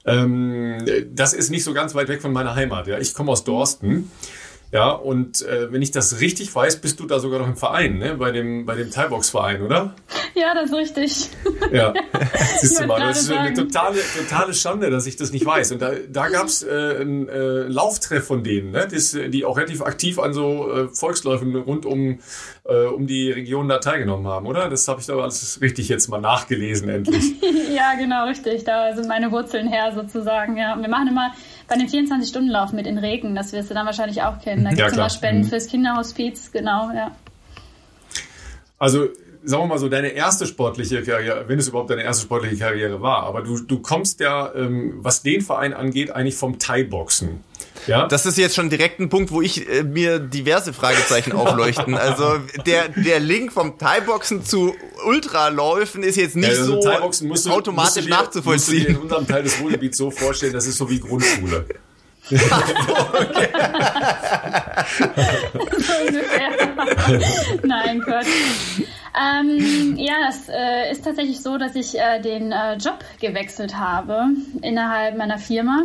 Ähm, 0.06 0.86
das 1.12 1.34
ist 1.34 1.50
nicht 1.50 1.64
so 1.64 1.74
ganz 1.74 1.96
weit 1.96 2.08
weg 2.08 2.22
von 2.22 2.32
meiner 2.32 2.56
Heimat. 2.56 2.88
Ja, 2.88 3.00
ich 3.00 3.14
komme 3.14 3.32
aus 3.32 3.44
Dorsten. 3.44 4.12
Ja, 4.72 4.90
und 4.92 5.42
äh, 5.44 5.72
wenn 5.72 5.82
ich 5.82 5.92
das 5.92 6.20
richtig 6.20 6.54
weiß, 6.54 6.82
bist 6.82 7.00
du 7.00 7.06
da 7.06 7.20
sogar 7.20 7.40
noch 7.40 7.48
im 7.48 7.56
Verein, 7.56 7.98
ne? 7.98 8.16
bei 8.16 8.32
dem, 8.32 8.66
bei 8.66 8.76
dem 8.76 8.92
Thai-Box-Verein, 8.92 9.62
oder? 9.62 9.96
Ja, 10.34 10.54
das 10.54 10.66
ist 10.66 10.76
richtig. 10.76 11.30
Ja, 11.72 11.94
siehst 12.60 12.80
du 12.80 12.88
mal, 12.88 13.00
das 13.00 13.22
ist 13.22 13.32
eine 13.32 13.54
totale, 13.54 14.00
totale 14.18 14.54
Schande, 14.54 14.90
dass 14.90 15.08
ich 15.08 15.16
das 15.16 15.32
nicht 15.32 15.46
weiß. 15.46 15.72
Und 15.72 15.82
da, 15.82 15.92
da 16.10 16.28
gab 16.28 16.48
es 16.48 16.64
äh, 16.64 16.98
einen 17.00 17.30
äh, 17.30 17.64
Lauftreff 17.64 18.26
von 18.26 18.44
denen, 18.44 18.72
ne? 18.72 18.88
Das, 18.92 19.12
die 19.12 19.46
auch 19.46 19.58
relativ 19.58 19.82
aktiv 19.82 20.20
an 20.20 20.34
so 20.34 20.72
äh, 20.72 20.88
Volksläufen 20.90 21.56
rund 21.56 21.86
um, 21.86 22.20
äh, 22.66 22.86
um 22.86 23.08
die 23.08 23.32
Region 23.32 23.70
da 23.70 23.78
teilgenommen 23.78 24.28
haben, 24.28 24.46
oder? 24.46 24.70
Das 24.70 24.88
habe 24.88 25.00
ich 25.00 25.08
da 25.08 25.16
alles 25.18 25.62
richtig 25.62 25.90
jetzt 25.90 26.10
mal 26.10 26.20
nachgelesen, 26.22 26.90
endlich. 26.90 27.34
ja, 27.76 27.94
genau, 27.98 28.26
richtig. 28.26 28.64
Da 28.64 28.96
sind 28.96 29.08
meine 29.08 29.32
Wurzeln 29.32 29.68
her 29.68 29.94
sozusagen. 29.96 30.58
Ja, 30.58 30.76
wir 30.80 30.90
machen 30.90 31.08
immer 31.08 31.34
bei 31.68 31.76
dem 31.76 31.88
24-Stunden-Lauf 31.88 32.74
mit 32.74 32.88
in 32.88 32.98
Regen, 32.98 33.36
das 33.36 33.52
wirst 33.54 33.70
du 33.70 33.74
dann 33.74 33.86
wahrscheinlich 33.86 34.22
auch 34.22 34.40
kennen. 34.40 34.64
Da 34.64 34.70
gibt 34.72 34.82
es 34.82 34.94
ja, 34.94 35.00
immer 35.00 35.10
Spenden 35.10 35.44
mhm. 35.44 35.50
fürs 35.50 35.68
Kinderhospiz, 35.68 36.52
genau, 36.52 36.92
ja. 36.92 37.16
Also 38.78 39.08
sagen 39.46 39.64
wir 39.64 39.68
mal 39.68 39.78
so, 39.78 39.90
deine 39.90 40.10
erste 40.10 40.46
sportliche 40.46 41.04
Karriere, 41.04 41.46
wenn 41.48 41.60
es 41.60 41.68
überhaupt 41.68 41.90
deine 41.90 42.04
erste 42.04 42.24
sportliche 42.24 42.58
Karriere 42.58 43.02
war, 43.02 43.24
aber 43.24 43.42
du, 43.42 43.60
du 43.60 43.80
kommst 43.80 44.20
ja, 44.20 44.54
ähm, 44.54 44.96
was 44.98 45.22
den 45.22 45.42
Verein 45.42 45.74
angeht, 45.74 46.12
eigentlich 46.12 46.36
vom 46.36 46.60
Thai-Boxen. 46.60 47.44
Ja? 47.88 48.08
Das 48.08 48.26
ist 48.26 48.38
jetzt 48.38 48.56
schon 48.56 48.70
direkt 48.70 49.00
ein 49.00 49.10
Punkt, 49.10 49.32
wo 49.32 49.42
ich 49.42 49.70
äh, 49.70 49.84
mir 49.84 50.20
diverse 50.20 50.74
Fragezeichen 50.74 51.32
aufleuchten. 51.34 51.96
Also 51.96 52.40
der, 52.66 52.90
der 52.90 53.20
Link 53.20 53.52
vom 53.52 53.78
Thai-Boxen 53.78 54.44
zu 54.44 54.76
Ultraläufen 55.06 56.04
ist 56.04 56.18
jetzt 56.18 56.36
nicht 56.36 56.52
ja, 56.52 56.60
also 56.60 56.82
so 56.82 56.90
automatisch 56.90 57.22
musst 57.24 57.98
du 57.98 58.02
dir, 58.02 58.10
nachzuvollziehen. 58.10 58.78
Musst 58.78 58.90
du 58.90 58.94
dir 58.94 58.98
in 58.98 58.98
unserem 58.98 59.28
Teil 59.28 59.44
des 59.44 59.60
Ruhrgebiets 59.60 59.98
so 59.98 60.12
vorstellen, 60.12 60.54
das 60.54 60.66
ist 60.66 60.78
so 60.78 60.90
wie 60.90 61.00
Grundschule. 61.00 61.66
Nein, 67.64 68.02
Gott. 68.02 68.26
Ähm, 69.16 69.96
ja, 69.98 70.16
das 70.28 70.50
äh, 70.50 70.92
ist 70.92 71.06
tatsächlich 71.06 71.42
so, 71.42 71.58
dass 71.58 71.76
ich 71.76 71.98
äh, 71.98 72.20
den 72.22 72.52
äh, 72.52 72.76
Job 72.76 73.00
gewechselt 73.22 73.78
habe 73.78 74.26
innerhalb 74.62 75.18
meiner 75.18 75.38
Firma. 75.38 75.84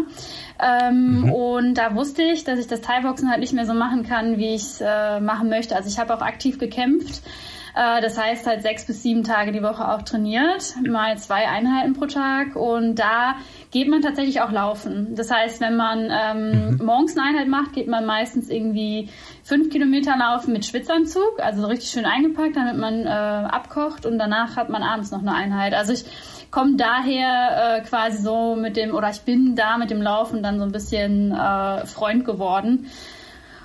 Ähm, 0.58 1.20
mhm. 1.22 1.32
Und 1.32 1.74
da 1.74 1.94
wusste 1.94 2.22
ich, 2.22 2.42
dass 2.44 2.58
ich 2.58 2.66
das 2.66 2.80
Thai-Boxen 2.80 3.30
halt 3.30 3.40
nicht 3.40 3.52
mehr 3.52 3.66
so 3.66 3.74
machen 3.74 4.06
kann, 4.06 4.38
wie 4.38 4.54
ich 4.54 4.62
es 4.62 4.80
äh, 4.80 5.20
machen 5.20 5.50
möchte. 5.50 5.76
Also 5.76 5.88
ich 5.88 5.98
habe 5.98 6.14
auch 6.14 6.22
aktiv 6.22 6.58
gekämpft 6.58 7.22
das 7.80 8.18
heißt 8.18 8.46
halt 8.46 8.60
sechs 8.62 8.84
bis 8.84 9.02
sieben 9.02 9.24
Tage 9.24 9.52
die 9.52 9.62
Woche 9.62 9.88
auch 9.88 10.02
trainiert, 10.02 10.74
mal 10.86 11.16
zwei 11.16 11.48
Einheiten 11.48 11.94
pro 11.94 12.04
Tag 12.04 12.54
und 12.54 12.96
da 12.96 13.36
geht 13.70 13.88
man 13.88 14.02
tatsächlich 14.02 14.42
auch 14.42 14.52
laufen. 14.52 15.14
Das 15.14 15.30
heißt, 15.30 15.62
wenn 15.62 15.76
man 15.76 16.10
ähm, 16.10 16.72
mhm. 16.72 16.84
morgens 16.84 17.16
eine 17.16 17.28
Einheit 17.28 17.48
macht, 17.48 17.72
geht 17.72 17.88
man 17.88 18.04
meistens 18.04 18.50
irgendwie 18.50 19.08
fünf 19.44 19.70
Kilometer 19.70 20.14
laufen 20.18 20.52
mit 20.52 20.66
Schwitzanzug, 20.66 21.40
also 21.40 21.66
richtig 21.66 21.88
schön 21.90 22.04
eingepackt, 22.04 22.54
damit 22.54 22.76
man 22.76 23.06
äh, 23.06 23.08
abkocht 23.08 24.04
und 24.04 24.18
danach 24.18 24.56
hat 24.56 24.68
man 24.68 24.82
abends 24.82 25.10
noch 25.10 25.20
eine 25.20 25.32
Einheit. 25.32 25.72
Also 25.72 25.94
ich 25.94 26.04
komme 26.50 26.76
daher 26.76 27.78
äh, 27.78 27.80
quasi 27.80 28.20
so 28.20 28.56
mit 28.56 28.76
dem, 28.76 28.94
oder 28.94 29.08
ich 29.08 29.22
bin 29.22 29.56
da 29.56 29.78
mit 29.78 29.90
dem 29.90 30.02
Laufen 30.02 30.42
dann 30.42 30.58
so 30.58 30.64
ein 30.64 30.72
bisschen 30.72 31.32
äh, 31.32 31.86
Freund 31.86 32.26
geworden. 32.26 32.90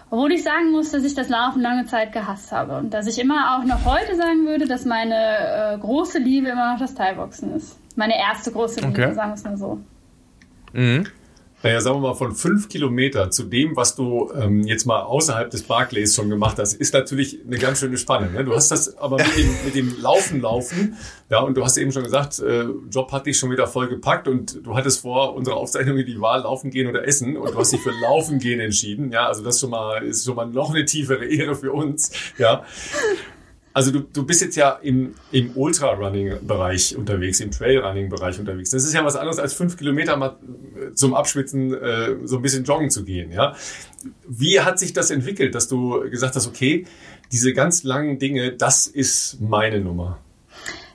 Obwohl 0.09 0.31
ich 0.31 0.43
sagen 0.43 0.71
muss, 0.71 0.91
dass 0.91 1.03
ich 1.03 1.15
das 1.15 1.29
Laufen 1.29 1.61
lange 1.61 1.85
Zeit 1.85 2.11
gehasst 2.11 2.51
habe 2.51 2.77
und 2.77 2.93
dass 2.93 3.07
ich 3.07 3.19
immer 3.19 3.57
auch 3.57 3.65
noch 3.65 3.85
heute 3.85 4.15
sagen 4.15 4.45
würde, 4.45 4.67
dass 4.67 4.85
meine 4.85 5.73
äh, 5.73 5.77
große 5.77 6.19
Liebe 6.19 6.49
immer 6.49 6.73
noch 6.73 6.79
das 6.79 6.93
Teilboxen 6.93 7.55
ist. 7.55 7.77
Meine 7.95 8.17
erste 8.17 8.51
große 8.51 8.81
Liebe, 8.81 8.91
okay. 8.91 9.13
sagen 9.13 9.31
wir 9.31 9.35
es 9.35 9.43
mal 9.43 9.57
so. 9.57 9.79
Mhm. 10.73 11.07
Naja, 11.65 11.81
sagen 11.81 11.97
wir 11.97 12.09
mal, 12.09 12.13
von 12.13 12.35
fünf 12.35 12.69
Kilometer 12.69 13.31
zu 13.31 13.41
dem, 13.43 13.75
was 13.75 13.95
du 13.95 14.31
ähm, 14.39 14.67
jetzt 14.67 14.85
mal 14.85 15.01
außerhalb 15.01 15.49
des 15.49 15.63
Barclays 15.63 16.13
schon 16.13 16.29
gemacht 16.29 16.59
hast, 16.59 16.73
ist 16.75 16.93
natürlich 16.93 17.39
eine 17.43 17.57
ganz 17.57 17.79
schöne 17.79 17.97
Spanne. 17.97 18.29
Ne? 18.29 18.45
Du 18.45 18.53
hast 18.53 18.69
das 18.69 18.95
aber 18.99 19.17
mit 19.17 19.35
dem, 19.35 19.49
mit 19.65 19.73
dem 19.73 19.99
Laufen, 19.99 20.41
Laufen, 20.41 20.95
ja, 21.31 21.39
und 21.39 21.57
du 21.57 21.63
hast 21.63 21.77
eben 21.77 21.91
schon 21.91 22.03
gesagt, 22.03 22.37
äh, 22.37 22.65
Job 22.91 23.11
hat 23.11 23.25
dich 23.25 23.39
schon 23.39 23.49
wieder 23.49 23.65
voll 23.65 23.87
gepackt 23.87 24.27
und 24.27 24.63
du 24.63 24.75
hattest 24.75 25.01
vor 25.01 25.33
unserer 25.33 25.57
Aufzeichnung 25.57 25.97
die 25.97 26.21
Wahl, 26.21 26.41
Laufen 26.41 26.69
gehen 26.69 26.87
oder 26.87 27.07
Essen 27.07 27.35
und 27.35 27.51
du 27.51 27.57
hast 27.57 27.73
dich 27.73 27.81
für 27.81 27.93
Laufen 27.99 28.37
gehen 28.37 28.59
entschieden. 28.59 29.11
Ja, 29.11 29.27
also 29.27 29.43
das 29.43 29.59
schon 29.59 29.71
mal, 29.71 30.03
ist 30.03 30.23
schon 30.23 30.35
mal 30.35 30.45
noch 30.45 30.69
eine 30.69 30.85
tiefere 30.85 31.25
Ehre 31.25 31.55
für 31.55 31.71
uns. 31.71 32.11
Ja. 32.37 32.63
Also 33.75 33.91
du, 33.91 33.99
du 33.99 34.25
bist 34.25 34.41
jetzt 34.41 34.55
ja 34.55 34.79
im, 34.81 35.15
im 35.33 35.51
Ultra-Running-Bereich 35.53 36.95
unterwegs, 36.95 37.41
im 37.41 37.51
Trail-Running-Bereich 37.51 38.39
unterwegs. 38.39 38.69
Das 38.69 38.85
ist 38.85 38.93
ja 38.93 39.03
was 39.03 39.17
anderes 39.17 39.37
als 39.37 39.53
fünf 39.53 39.75
Kilometer 39.75 40.15
mal 40.15 40.37
äh, 40.77 40.93
zum 40.93 41.13
Abschwitzen 41.13 41.73
äh, 41.73 42.15
so 42.23 42.37
ein 42.37 42.41
bisschen 42.41 42.63
joggen 42.63 42.89
zu 42.89 43.03
gehen. 43.03 43.33
Ja, 43.33 43.53
Wie 44.25 44.61
hat 44.61 44.79
sich 44.79 44.93
das 44.93 45.11
entwickelt, 45.11 45.55
dass 45.55 45.67
du 45.67 46.09
gesagt 46.09 46.37
hast, 46.37 46.47
okay, 46.47 46.85
diese 47.33 47.51
ganz 47.51 47.83
langen 47.83 48.17
Dinge, 48.17 48.53
das 48.53 48.87
ist 48.87 49.41
meine 49.41 49.81
Nummer? 49.81 50.19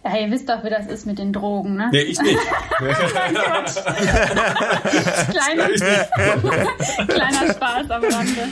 Ja, 0.02 0.16
ihr 0.16 0.30
wisst 0.30 0.48
doch, 0.48 0.64
wie 0.64 0.70
das 0.70 0.86
ist 0.86 1.04
mit 1.04 1.18
den 1.18 1.34
Drogen, 1.34 1.76
ne? 1.76 1.90
Nee, 1.92 2.00
ich 2.00 2.18
nicht. 2.18 2.38
Kleiner, 5.28 5.68
kleiner 7.08 7.52
Spaß 7.52 7.90
am 7.90 8.04
Rande. 8.04 8.48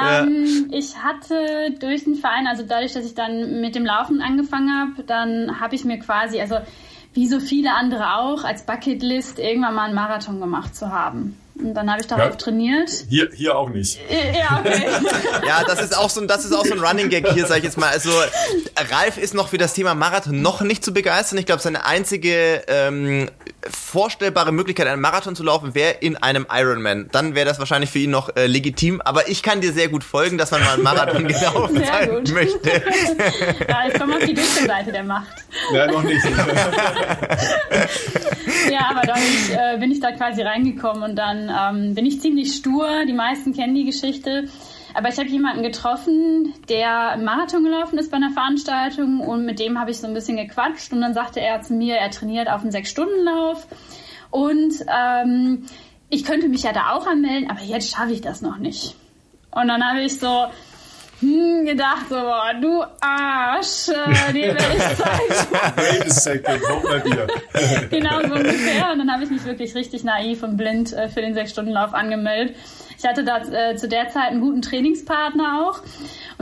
Ähm, 0.00 0.68
ich 0.70 0.96
hatte 0.96 1.74
durch 1.78 2.04
den 2.04 2.14
Verein, 2.14 2.46
also 2.46 2.64
dadurch, 2.66 2.92
dass 2.92 3.04
ich 3.04 3.14
dann 3.14 3.60
mit 3.60 3.74
dem 3.74 3.84
Laufen 3.84 4.22
angefangen 4.22 4.70
habe, 4.70 5.02
dann 5.04 5.60
habe 5.60 5.74
ich 5.74 5.84
mir 5.84 5.98
quasi, 5.98 6.40
also 6.40 6.56
wie 7.14 7.26
so 7.26 7.40
viele 7.40 7.74
andere 7.74 8.16
auch, 8.16 8.44
als 8.44 8.64
Bucketlist 8.64 9.38
irgendwann 9.38 9.74
mal 9.74 9.84
einen 9.84 9.94
Marathon 9.94 10.40
gemacht 10.40 10.74
zu 10.74 10.90
haben. 10.90 11.36
Und 11.54 11.74
dann 11.74 11.90
habe 11.90 12.00
ich 12.00 12.06
darauf 12.06 12.30
ja, 12.30 12.36
trainiert. 12.36 12.90
Hier, 13.08 13.28
hier 13.34 13.56
auch 13.56 13.68
nicht. 13.68 13.98
Ja, 14.10 14.60
okay. 14.60 14.86
ja, 15.46 15.62
das 15.64 15.82
ist 15.82 15.96
auch 15.96 16.08
so 16.08 16.20
ein, 16.20 16.28
das 16.28 16.44
ist 16.44 16.52
auch 16.52 16.64
so 16.64 16.72
ein 16.72 16.80
Running 16.80 17.10
Gag 17.10 17.28
hier, 17.28 17.46
sage 17.46 17.58
ich 17.58 17.64
jetzt 17.64 17.76
mal. 17.76 17.90
Also 17.90 18.10
Ralf 18.90 19.18
ist 19.18 19.34
noch 19.34 19.48
für 19.48 19.58
das 19.58 19.74
Thema 19.74 19.94
Marathon 19.94 20.40
noch 20.40 20.62
nicht 20.62 20.82
zu 20.84 20.94
begeistern. 20.94 21.38
Ich 21.38 21.46
glaube, 21.46 21.60
seine 21.60 21.84
einzige 21.84 22.62
ähm, 22.68 23.28
vorstellbare 23.68 24.50
Möglichkeit, 24.50 24.86
einen 24.86 25.02
Marathon 25.02 25.36
zu 25.36 25.42
laufen, 25.42 25.74
wäre 25.74 25.92
in 26.00 26.16
einem 26.16 26.46
Ironman. 26.50 27.08
Dann 27.12 27.34
wäre 27.34 27.46
das 27.46 27.58
wahrscheinlich 27.58 27.90
für 27.90 27.98
ihn 27.98 28.10
noch 28.10 28.34
äh, 28.34 28.46
legitim. 28.46 29.02
Aber 29.02 29.28
ich 29.28 29.42
kann 29.42 29.60
dir 29.60 29.72
sehr 29.72 29.88
gut 29.88 30.04
folgen, 30.04 30.38
dass 30.38 30.50
man 30.50 30.62
mal 30.62 30.74
einen 30.74 30.82
Marathon 30.82 31.28
gelaufen 31.28 31.84
sein 31.84 32.24
möchte. 32.32 32.70
ja, 33.68 33.84
ich 33.88 33.98
komme 33.98 34.16
auf 34.16 34.24
die 34.24 34.34
dunkle 34.34 34.66
Seite 34.66 34.90
der 34.90 35.04
Macht. 35.04 35.44
Ja, 35.72 35.86
noch 35.86 36.02
nicht. 36.02 36.24
ja, 38.70 38.90
aber 38.90 39.02
dann 39.02 39.18
äh, 39.18 39.78
bin 39.78 39.92
ich 39.92 40.00
da 40.00 40.12
quasi 40.12 40.42
reingekommen 40.42 41.02
und 41.02 41.16
dann 41.16 41.41
ähm, 41.50 41.94
bin 41.94 42.06
ich 42.06 42.20
ziemlich 42.20 42.54
stur. 42.54 43.04
Die 43.06 43.12
meisten 43.12 43.54
kennen 43.54 43.74
die 43.74 43.84
Geschichte. 43.84 44.48
Aber 44.94 45.08
ich 45.08 45.18
habe 45.18 45.28
jemanden 45.28 45.62
getroffen, 45.62 46.52
der 46.68 47.10
einen 47.10 47.24
Marathon 47.24 47.64
gelaufen 47.64 47.98
ist 47.98 48.10
bei 48.10 48.18
einer 48.18 48.30
Veranstaltung 48.30 49.20
und 49.20 49.46
mit 49.46 49.58
dem 49.58 49.78
habe 49.78 49.90
ich 49.90 49.98
so 49.98 50.06
ein 50.06 50.14
bisschen 50.14 50.36
gequatscht 50.36 50.92
und 50.92 51.00
dann 51.00 51.14
sagte 51.14 51.40
er 51.40 51.62
zu 51.62 51.72
mir, 51.72 51.96
er 51.96 52.10
trainiert 52.10 52.50
auf 52.50 52.60
einen 52.60 52.72
Sechs-Stunden-Lauf 52.72 53.66
und 54.30 54.74
ähm, 54.88 55.64
ich 56.10 56.24
könnte 56.24 56.48
mich 56.48 56.62
ja 56.64 56.72
da 56.72 56.90
auch 56.92 57.06
anmelden, 57.06 57.50
aber 57.50 57.62
jetzt 57.62 57.90
schaffe 57.90 58.12
ich 58.12 58.20
das 58.20 58.42
noch 58.42 58.58
nicht. 58.58 58.96
Und 59.50 59.68
dann 59.68 59.82
habe 59.82 60.02
ich 60.02 60.18
so, 60.18 60.46
hm, 61.22 61.64
gedacht, 61.64 62.06
so, 62.08 62.16
boah, 62.16 62.52
du 62.60 62.82
Arsch, 63.00 63.88
äh, 63.88 64.32
dir 64.32 64.54
will 64.54 64.76
ich 64.76 64.96
zeigen. 64.98 65.76
Wait 65.76 66.06
a 66.06 66.10
second, 66.10 66.60
mal 66.84 67.00
dir. 67.00 67.26
genau, 67.90 68.20
so 68.26 68.34
ungefähr. 68.34 68.92
Und 68.92 68.98
dann 68.98 69.12
habe 69.12 69.22
ich 69.22 69.30
mich 69.30 69.44
wirklich 69.44 69.74
richtig 69.74 70.02
naiv 70.02 70.42
und 70.42 70.56
blind 70.56 70.92
äh, 70.92 71.08
für 71.08 71.20
den 71.20 71.34
Sechs-Stunden-Lauf 71.34 71.94
angemeldet. 71.94 72.56
Ich 72.98 73.04
hatte 73.08 73.24
da 73.24 73.38
äh, 73.38 73.76
zu 73.76 73.88
der 73.88 74.10
Zeit 74.10 74.30
einen 74.30 74.40
guten 74.40 74.62
Trainingspartner 74.62 75.60
auch. 75.64 75.80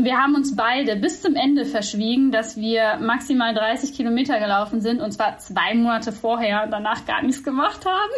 Und 0.01 0.07
wir 0.07 0.17
haben 0.17 0.35
uns 0.35 0.57
beide 0.57 0.97
bis 0.97 1.21
zum 1.21 1.35
Ende 1.37 1.67
verschwiegen, 1.67 2.33
dass 2.33 2.57
wir 2.57 2.97
maximal 3.03 3.53
30 3.53 3.93
Kilometer 3.93 4.41
gelaufen 4.41 4.81
sind 4.81 4.99
und 4.99 5.13
zwar 5.13 5.37
zwei 5.37 5.75
Monate 5.75 6.11
vorher 6.11 6.65
und 6.65 6.71
danach 6.71 7.05
gar 7.05 7.21
nichts 7.21 7.45
gemacht 7.45 7.85
haben. 7.85 8.11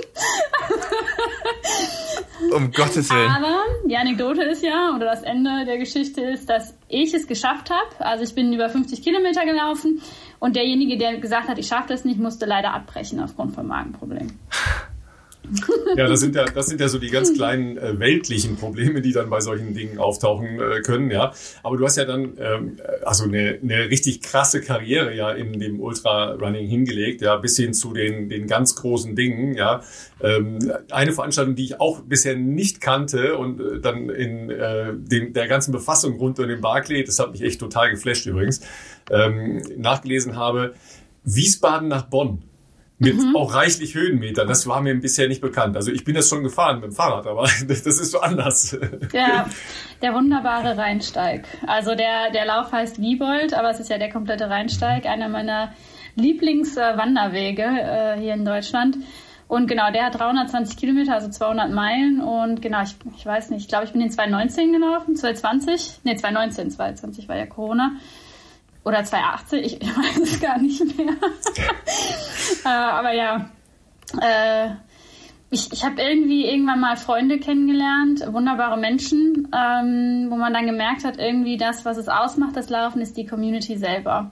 um 2.55 2.71
Gottes 2.71 3.11
Willen. 3.11 3.29
Aber 3.29 3.65
die 3.85 3.97
Anekdote 3.97 4.45
ist 4.45 4.63
ja, 4.63 4.95
oder 4.95 5.07
das 5.07 5.25
Ende 5.25 5.65
der 5.67 5.79
Geschichte 5.79 6.21
ist, 6.21 6.49
dass 6.49 6.73
ich 6.87 7.13
es 7.15 7.27
geschafft 7.27 7.71
habe. 7.71 8.07
Also 8.07 8.23
ich 8.23 8.33
bin 8.33 8.53
über 8.53 8.69
50 8.69 9.03
Kilometer 9.03 9.45
gelaufen 9.45 10.01
und 10.39 10.55
derjenige, 10.55 10.97
der 10.97 11.17
gesagt 11.17 11.49
hat, 11.49 11.59
ich 11.59 11.67
schaffe 11.67 11.89
das 11.89 12.05
nicht, 12.05 12.21
musste 12.21 12.47
leider 12.47 12.75
abbrechen 12.75 13.19
aufgrund 13.19 13.57
von 13.57 13.67
Magenproblemen. 13.67 14.39
Ja, 15.97 16.09
das 16.09 16.21
sind 16.21 16.35
ja, 16.35 16.45
das 16.45 16.67
sind 16.67 16.81
ja 16.81 16.89
so 16.89 16.99
die 16.99 17.11
ganz 17.11 17.35
kleinen 17.35 17.77
äh, 17.77 17.99
weltlichen 17.99 18.57
Probleme, 18.57 19.03
die 19.03 19.13
dann 19.13 19.29
bei 19.29 19.41
solchen 19.41 19.75
Dingen 19.75 19.99
auftauchen 19.99 20.59
äh, 20.59 20.81
können, 20.81 21.11
ja. 21.11 21.33
Aber 21.63 21.77
du 21.77 21.85
hast 21.85 21.97
ja 21.97 22.05
dann 22.05 22.33
ähm, 22.39 22.79
also 23.05 23.25
eine, 23.25 23.59
eine 23.63 23.91
richtig 23.91 24.23
krasse 24.23 24.63
Karriere 24.63 25.15
ja 25.15 25.31
in 25.33 25.59
dem 25.59 25.81
Ultrarunning 25.81 26.67
hingelegt, 26.67 27.21
ja, 27.21 27.37
bis 27.37 27.57
hin 27.57 27.75
zu 27.75 27.93
den, 27.93 28.29
den 28.29 28.47
ganz 28.47 28.75
großen 28.77 29.15
Dingen, 29.15 29.55
ja. 29.55 29.83
Ähm, 30.23 30.59
eine 30.91 31.13
Veranstaltung, 31.13 31.57
die 31.57 31.65
ich 31.65 31.81
auch 31.81 32.01
bisher 32.01 32.37
nicht 32.37 32.81
kannte 32.81 33.37
und 33.37 33.61
äh, 33.61 33.81
dann 33.81 34.09
in 34.09 34.51
äh, 34.51 34.95
dem, 34.95 35.33
der 35.33 35.49
ganzen 35.49 35.73
Befassung 35.73 36.17
rund 36.17 36.39
um 36.39 36.49
den 36.49 36.61
Barclay, 36.61 37.05
das 37.05 37.19
hat 37.19 37.33
mich 37.33 37.43
echt 37.43 37.61
total 37.61 37.91
geflasht 37.91 38.25
übrigens, 38.27 38.61
ähm, 39.11 39.63
nachgelesen 39.77 40.37
habe, 40.37 40.75
Wiesbaden 41.25 41.89
nach 41.89 42.03
Bonn 42.03 42.43
mit 43.03 43.17
mhm. 43.17 43.37
auch 43.37 43.55
reichlich 43.55 43.95
Höhenmetern. 43.95 44.47
Das 44.47 44.67
war 44.67 44.81
mir 44.81 44.95
bisher 44.95 45.29
nicht 45.29 45.41
bekannt. 45.41 45.77
Also 45.77 45.91
ich 45.91 46.05
bin 46.05 46.15
das 46.15 46.29
schon 46.29 46.43
gefahren 46.43 46.77
mit 46.77 46.85
dem 46.85 46.93
Fahrrad, 46.93 47.27
aber 47.27 47.43
das 47.69 47.87
ist 47.87 48.11
so 48.11 48.21
anders. 48.21 48.79
Ja, 49.13 49.49
der 50.01 50.15
wunderbare 50.15 50.77
Rheinsteig. 50.77 51.45
Also 51.67 51.95
der, 51.95 52.31
der 52.33 52.47
Lauf 52.47 52.73
heißt 52.73 53.01
Wiebold, 53.01 53.55
aber 53.55 53.71
es 53.71 53.81
ist 53.81 53.91
ja 53.91 53.99
der 53.99 54.11
komplette 54.11 54.49
Rheinsteig, 54.49 55.07
einer 55.07 55.29
meiner 55.29 55.73
Lieblingswanderwege 56.15 57.63
äh, 57.63 58.21
hier 58.21 58.35
in 58.35 58.45
Deutschland. 58.45 58.97
Und 59.49 59.67
genau, 59.67 59.91
der 59.91 60.07
hat 60.07 60.19
320 60.19 60.79
Kilometer, 60.79 61.15
also 61.15 61.29
200 61.29 61.71
Meilen. 61.71 62.21
Und 62.21 62.63
genau, 62.63 62.83
ich, 62.83 62.95
ich 63.19 63.27
weiß 63.27 63.51
nicht, 63.51 63.63
ich 63.63 63.69
glaube, 63.69 63.85
ich 63.85 63.93
bin 63.93 64.01
in 64.01 64.11
2019 64.11 64.73
gelaufen, 64.73 65.15
2020. 65.15 66.01
Nee, 66.05 66.17
2019, 66.17 66.71
2020 66.71 67.29
war 67.29 67.37
ja 67.37 67.47
Corona. 67.47 67.93
Oder 68.85 69.05
2018, 69.05 69.65
ich, 69.65 69.81
weiß 69.81 70.19
es 70.19 70.41
gar 70.41 70.59
nicht 70.59 70.85
mehr. 70.97 71.15
äh, 72.65 72.69
aber 72.69 73.13
ja, 73.13 73.51
äh, 74.21 74.71
ich, 75.51 75.71
ich 75.71 75.85
habe 75.85 76.01
irgendwie 76.01 76.47
irgendwann 76.47 76.81
mal 76.81 76.97
Freunde 76.97 77.39
kennengelernt, 77.39 78.25
wunderbare 78.33 78.79
Menschen, 78.79 79.49
ähm, 79.55 80.27
wo 80.31 80.37
man 80.37 80.55
dann 80.55 80.67
gemerkt 80.67 81.05
hat, 81.05 81.19
irgendwie 81.19 81.59
das, 81.59 81.85
was 81.85 81.99
es 81.99 82.09
ausmacht, 82.09 82.57
das 82.57 82.71
Laufen, 82.71 83.03
ist 83.03 83.17
die 83.17 83.27
Community 83.27 83.77
selber. 83.77 84.31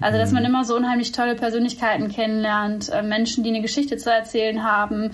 Also, 0.00 0.18
dass 0.18 0.32
man 0.32 0.42
mhm. 0.42 0.50
immer 0.50 0.64
so 0.64 0.76
unheimlich 0.76 1.12
tolle 1.12 1.36
Persönlichkeiten 1.36 2.08
kennenlernt, 2.08 2.90
äh, 2.90 3.02
Menschen, 3.02 3.44
die 3.44 3.50
eine 3.50 3.62
Geschichte 3.62 3.96
zu 3.96 4.12
erzählen 4.12 4.62
haben, 4.62 5.12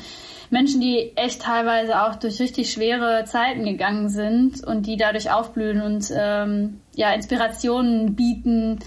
Menschen, 0.52 0.82
die 0.82 1.16
echt 1.16 1.42
teilweise 1.42 2.02
auch 2.02 2.16
durch 2.16 2.38
richtig 2.38 2.70
schwere 2.70 3.24
Zeiten 3.24 3.64
gegangen 3.64 4.10
sind 4.10 4.62
und 4.62 4.86
die 4.86 4.98
dadurch 4.98 5.32
aufblühen 5.32 5.80
und 5.80 6.12
ähm, 6.14 6.80
ja, 6.94 7.10
Inspirationen 7.14 8.14
bieten. 8.14 8.78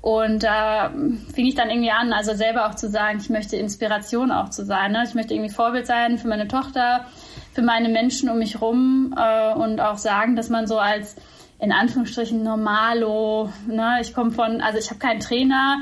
Und 0.00 0.44
da 0.44 0.92
fing 1.34 1.46
ich 1.46 1.56
dann 1.56 1.70
irgendwie 1.70 1.90
an, 1.90 2.12
also 2.12 2.34
selber 2.34 2.68
auch 2.68 2.76
zu 2.76 2.88
sagen, 2.88 3.18
ich 3.20 3.30
möchte 3.30 3.56
Inspiration 3.56 4.30
auch 4.30 4.50
zu 4.50 4.64
sein. 4.64 4.92
Ne? 4.92 5.02
Ich 5.08 5.14
möchte 5.14 5.34
irgendwie 5.34 5.52
Vorbild 5.52 5.88
sein 5.88 6.18
für 6.18 6.28
meine 6.28 6.46
Tochter, 6.46 7.06
für 7.52 7.62
meine 7.62 7.88
Menschen 7.88 8.30
um 8.30 8.38
mich 8.38 8.60
rum 8.60 9.12
äh, 9.18 9.54
und 9.54 9.80
auch 9.80 9.98
sagen, 9.98 10.36
dass 10.36 10.50
man 10.50 10.68
so 10.68 10.78
als 10.78 11.16
in 11.58 11.72
Anführungsstrichen 11.72 12.44
Normalo, 12.44 13.52
ne? 13.66 13.98
ich 14.00 14.14
komme 14.14 14.30
von, 14.30 14.60
also 14.60 14.78
ich 14.78 14.90
habe 14.90 15.00
keinen 15.00 15.18
Trainer, 15.18 15.78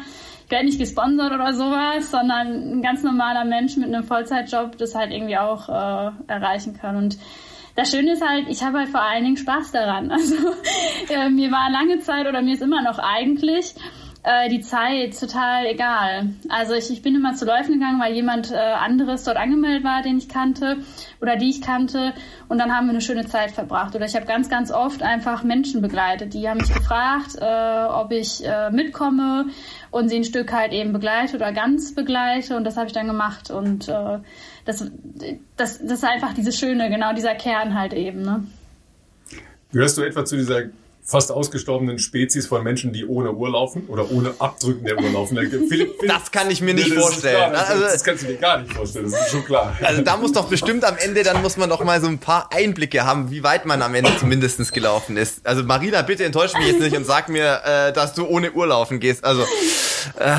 werde 0.49 0.67
nicht 0.67 0.79
gesponsert 0.79 1.33
oder 1.33 1.53
sowas, 1.53 2.11
sondern 2.11 2.79
ein 2.79 2.83
ganz 2.83 3.03
normaler 3.03 3.45
Mensch 3.45 3.77
mit 3.77 3.89
einem 3.89 4.05
Vollzeitjob 4.05 4.79
das 4.79 4.95
halt 4.95 5.13
irgendwie 5.13 5.37
auch 5.37 5.69
äh, 5.69 6.11
erreichen 6.29 6.75
kann. 6.79 6.97
Und 6.97 7.19
das 7.75 7.91
Schöne 7.91 8.13
ist 8.13 8.27
halt, 8.27 8.49
ich 8.49 8.63
habe 8.63 8.79
halt 8.79 8.89
vor 8.89 9.03
allen 9.03 9.25
Dingen 9.25 9.37
Spaß 9.37 9.73
daran. 9.73 10.11
Also 10.17 10.35
äh, 11.13 11.29
mir 11.29 11.51
war 11.51 11.71
lange 11.71 12.01
Zeit 12.01 12.27
oder 12.27 12.43
mir 12.43 12.55
ist 12.55 12.63
immer 12.63 12.83
noch 12.83 12.99
eigentlich 12.99 13.75
äh, 14.27 14.49
die 14.49 14.61
Zeit 14.61 15.19
total 15.19 15.67
egal. 15.67 16.31
Also 16.49 16.75
ich, 16.75 16.91
ich 16.91 17.01
bin 17.01 17.15
immer 17.15 17.35
zu 17.35 17.45
Läufen 17.45 17.75
gegangen, 17.75 18.01
weil 18.01 18.13
jemand 18.13 18.51
äh, 18.51 18.57
anderes 18.57 19.23
dort 19.23 19.37
angemeldet 19.37 19.85
war, 19.85 20.03
den 20.03 20.19
ich 20.19 20.29
kannte 20.29 20.79
oder 21.21 21.37
die 21.37 21.49
ich 21.49 21.63
kannte. 21.63 22.13
Und 22.49 22.59
dann 22.59 22.77
haben 22.77 22.87
wir 22.87 22.91
eine 22.91 23.01
schöne 23.01 23.27
Zeit 23.27 23.53
verbracht. 23.53 23.95
Oder 23.95 24.05
ich 24.07 24.17
habe 24.17 24.27
ganz, 24.27 24.49
ganz 24.49 24.73
oft 24.73 25.01
einfach 25.03 25.45
Menschen 25.45 25.81
begleitet. 25.81 26.35
Die 26.35 26.49
haben 26.49 26.59
mich 26.59 26.75
gefragt, 26.75 27.37
äh, 27.41 27.85
ob 27.85 28.11
ich 28.11 28.45
äh, 28.45 28.71
mitkomme 28.73 29.47
und 29.93 30.09
sie 30.09 30.17
ein 30.17 30.25
Stück 30.25 30.53
halt 30.53 30.73
eben 30.73 30.93
begleite 30.93 31.37
oder 31.37 31.53
ganz 31.53 31.95
begleite. 31.95 32.57
Und 32.57 32.65
das 32.65 32.77
habe 32.77 32.89
ich 32.89 32.93
dann 32.93 33.07
gemacht. 33.07 33.53
Und 33.53 33.89
äh, 33.89 34.19
das, 34.65 34.91
das, 35.57 35.79
das 35.79 35.81
ist 35.81 36.05
einfach 36.05 36.35
dieses 36.35 36.59
Schöne, 36.59 36.91
genau 36.91 37.13
dieser 37.13 37.37
Kern 37.37 37.79
halt 37.79 37.93
eben. 37.93 38.23
Ne? 38.23 38.45
Gehörst 39.71 39.99
du 39.99 40.03
etwa 40.03 40.25
zu 40.25 40.37
dieser 40.37 40.65
fast 41.07 41.31
ausgestorbenen 41.31 42.01
Spezies 42.01 42.49
von 42.49 42.65
Menschen, 42.65 42.93
die 42.93 43.07
ohne 43.07 43.33
Uhr 43.33 43.51
laufen 43.51 43.85
oder 43.87 44.11
ohne 44.11 44.35
Abdrücken 44.41 44.85
der 44.85 44.99
Uhr 44.99 45.09
laufen. 45.11 45.39
Philipp, 45.69 46.01
das 46.07 46.33
kann 46.33 46.51
ich 46.51 46.61
mir 46.61 46.75
nicht 46.75 46.91
nee, 46.91 46.97
vorstellen. 46.97 47.37
Klar, 47.37 47.53
das, 47.53 47.71
also, 47.71 47.83
das 47.85 48.05
kannst 48.05 48.23
du 48.25 48.27
dir 48.27 48.37
gar 48.37 48.59
nicht 48.59 48.73
vorstellen, 48.73 49.11
das 49.11 49.21
ist 49.21 49.31
schon 49.31 49.45
klar. 49.45 49.77
Also 49.83 50.03
da 50.03 50.17
muss 50.17 50.33
doch 50.33 50.49
bestimmt 50.49 50.85
am 50.85 50.97
Ende, 50.99 51.23
dann 51.23 51.41
muss 51.43 51.57
man 51.57 51.71
doch 51.71 51.85
mal 51.85 52.01
so 52.01 52.09
ein 52.09 52.19
paar 52.19 52.51
Einblicke 52.53 53.05
haben, 53.05 53.31
wie 53.31 53.45
weit 53.45 53.67
man 53.67 53.83
am 53.83 53.95
Ende 53.95 54.11
zumindest 54.19 54.73
gelaufen 54.73 55.17
ist. 55.17 55.47
Also 55.47 55.63
Marina, 55.63 56.03
bitte 56.03 56.25
enttäusch 56.25 56.55
mich 56.55 56.67
jetzt 56.67 56.81
nicht 56.81 56.97
und 56.97 57.07
sag 57.07 57.29
mir, 57.29 57.61
äh, 57.65 57.93
dass 57.93 58.15
du 58.15 58.27
ohne 58.27 58.53
Uhr 58.53 58.67
laufen 58.67 58.99
gehst. 58.99 59.25
Also. 59.25 59.43
Äh, 60.19 60.37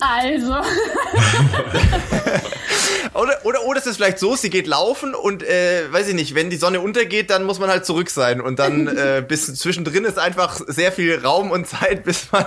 also. 0.00 0.54
Oder, 3.18 3.44
oder, 3.44 3.64
oder 3.64 3.78
ist 3.78 3.86
es 3.86 3.96
vielleicht 3.96 4.20
so, 4.20 4.36
sie 4.36 4.48
geht 4.48 4.68
laufen 4.68 5.14
und, 5.14 5.42
äh, 5.42 5.92
weiß 5.92 6.08
ich 6.08 6.14
nicht, 6.14 6.36
wenn 6.36 6.50
die 6.50 6.56
Sonne 6.56 6.80
untergeht, 6.80 7.30
dann 7.30 7.42
muss 7.44 7.58
man 7.58 7.68
halt 7.68 7.84
zurück 7.84 8.10
sein. 8.10 8.40
Und 8.40 8.60
dann 8.60 8.86
äh, 8.96 9.24
bis 9.26 9.52
zwischendrin 9.56 10.04
ist 10.04 10.18
einfach 10.18 10.60
sehr 10.66 10.92
viel 10.92 11.18
Raum 11.18 11.50
und 11.50 11.66
Zeit, 11.66 12.04
bis 12.04 12.30
man, 12.30 12.46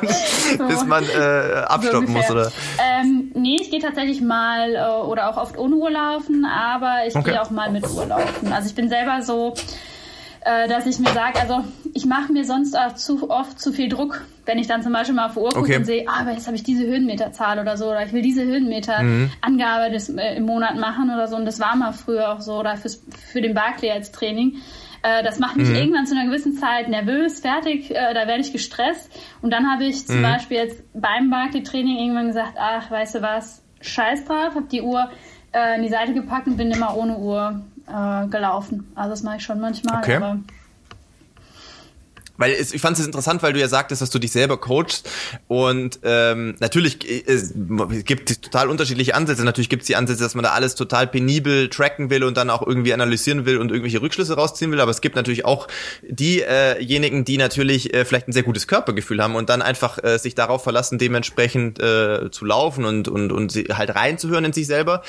so. 0.57 0.67
bis 0.67 0.85
man 0.85 1.03
äh, 1.03 1.63
abstoppen 1.67 2.07
so 2.07 2.13
muss, 2.13 2.31
oder? 2.31 2.51
Ähm, 2.79 3.31
nee, 3.35 3.57
ich 3.59 3.69
gehe 3.69 3.81
tatsächlich 3.81 4.21
mal 4.21 4.75
äh, 4.75 5.05
oder 5.05 5.29
auch 5.29 5.37
oft 5.37 5.57
ohne 5.57 5.75
Uhr 5.75 5.91
laufen, 5.91 6.45
aber 6.45 7.05
ich 7.05 7.15
okay. 7.15 7.31
gehe 7.31 7.41
auch 7.41 7.49
mal 7.49 7.69
mit 7.69 7.87
Uhr 7.89 8.05
laufen. 8.05 8.53
Also 8.53 8.69
ich 8.69 8.75
bin 8.75 8.87
selber 8.87 9.21
so 9.23 9.53
äh, 10.43 10.67
dass 10.67 10.85
ich 10.87 10.97
mir 10.99 11.11
sage, 11.11 11.39
also 11.39 11.63
ich 11.93 12.05
mache 12.05 12.33
mir 12.33 12.45
sonst 12.45 12.77
auch 12.77 12.95
zu 12.95 13.29
oft 13.29 13.59
zu 13.59 13.71
viel 13.71 13.89
Druck, 13.89 14.25
wenn 14.45 14.57
ich 14.57 14.67
dann 14.67 14.81
zum 14.81 14.91
Beispiel 14.91 15.15
mal 15.15 15.27
auf 15.27 15.37
Uhr 15.37 15.49
gucke 15.49 15.59
okay. 15.59 15.77
und 15.77 15.85
sehe, 15.85 16.05
ah, 16.07 16.21
aber 16.21 16.31
jetzt 16.31 16.47
habe 16.47 16.55
ich 16.55 16.63
diese 16.63 16.85
Höhenmeterzahl 16.85 17.59
oder 17.59 17.77
so, 17.77 17.89
oder 17.89 18.03
ich 18.03 18.11
will 18.11 18.23
diese 18.23 18.43
Höhenmeter-Angabe 18.43 19.89
mhm. 19.89 20.17
äh, 20.17 20.35
im 20.35 20.45
Monat 20.45 20.77
machen 20.77 21.11
oder 21.11 21.27
so. 21.27 21.35
Und 21.35 21.45
das 21.45 21.59
war 21.59 21.75
mal 21.75 21.91
früher 21.91 22.31
auch 22.31 22.41
so, 22.41 22.59
oder 22.59 22.75
fürs, 22.77 23.03
für 23.31 23.41
den 23.41 23.53
Barclay 23.53 23.91
als 23.91 24.11
Training. 24.11 24.57
Äh, 25.03 25.23
das 25.23 25.37
macht 25.37 25.57
mich 25.57 25.69
mhm. 25.69 25.75
irgendwann 25.75 26.07
zu 26.07 26.15
einer 26.15 26.25
gewissen 26.25 26.53
Zeit 26.53 26.89
nervös, 26.89 27.39
fertig, 27.39 27.91
äh, 27.91 28.13
da 28.13 28.27
werde 28.27 28.41
ich 28.41 28.51
gestresst. 28.51 29.11
Und 29.43 29.51
dann 29.51 29.71
habe 29.71 29.83
ich 29.83 30.07
zum 30.07 30.19
mhm. 30.19 30.23
Beispiel 30.23 30.57
jetzt 30.57 30.83
beim 30.93 31.29
Barclay-Training 31.29 31.97
irgendwann 31.97 32.27
gesagt, 32.27 32.53
ach, 32.59 32.89
weißt 32.89 33.15
du 33.15 33.21
was, 33.21 33.61
scheiß 33.81 34.25
drauf, 34.25 34.55
habe 34.55 34.67
die 34.71 34.81
Uhr 34.81 35.09
äh, 35.53 35.75
in 35.75 35.83
die 35.83 35.89
Seite 35.89 36.13
gepackt 36.13 36.47
und 36.47 36.57
bin 36.57 36.71
immer 36.71 36.95
ohne 36.95 37.17
Uhr 37.17 37.61
äh, 37.91 38.27
gelaufen. 38.27 38.91
Also 38.95 39.11
das 39.11 39.23
mache 39.23 39.37
ich 39.37 39.43
schon 39.43 39.59
manchmal. 39.59 39.99
Okay. 39.99 40.19
Weil 42.41 42.53
es, 42.53 42.73
ich 42.73 42.81
fand 42.81 42.97
es 42.97 43.05
interessant, 43.05 43.43
weil 43.43 43.53
du 43.53 43.59
ja 43.59 43.67
sagtest, 43.67 44.01
dass 44.01 44.09
du 44.09 44.17
dich 44.17 44.31
selber 44.31 44.57
coachst 44.57 45.07
und 45.47 45.99
ähm, 46.01 46.55
natürlich 46.59 46.97
es 47.27 47.53
gibt 48.03 48.41
total 48.41 48.67
unterschiedliche 48.67 49.13
Ansätze. 49.13 49.43
Natürlich 49.43 49.69
gibt 49.69 49.83
es 49.83 49.87
die 49.87 49.95
Ansätze, 49.95 50.23
dass 50.23 50.33
man 50.33 50.43
da 50.43 50.51
alles 50.53 50.73
total 50.73 51.05
penibel 51.05 51.69
tracken 51.69 52.09
will 52.09 52.23
und 52.23 52.37
dann 52.37 52.49
auch 52.49 52.65
irgendwie 52.65 52.93
analysieren 52.93 53.45
will 53.45 53.59
und 53.59 53.69
irgendwelche 53.69 54.01
Rückschlüsse 54.01 54.33
rausziehen 54.33 54.71
will. 54.71 54.81
Aber 54.81 54.89
es 54.89 55.01
gibt 55.01 55.15
natürlich 55.15 55.45
auch 55.45 55.67
diejenigen, 56.01 57.25
die 57.25 57.37
natürlich 57.37 57.93
äh, 57.93 58.05
vielleicht 58.05 58.27
ein 58.27 58.33
sehr 58.33 58.41
gutes 58.41 58.67
Körpergefühl 58.67 59.21
haben 59.21 59.35
und 59.35 59.49
dann 59.49 59.61
einfach 59.61 60.03
äh, 60.03 60.17
sich 60.17 60.33
darauf 60.33 60.63
verlassen, 60.63 60.97
dementsprechend 60.97 61.79
äh, 61.79 62.31
zu 62.31 62.45
laufen 62.45 62.85
und 62.85 63.07
und 63.07 63.31
und 63.31 63.53
halt 63.53 63.95
reinzuhören 63.95 64.45
in 64.45 64.53
sich 64.53 64.65
selber. 64.65 65.03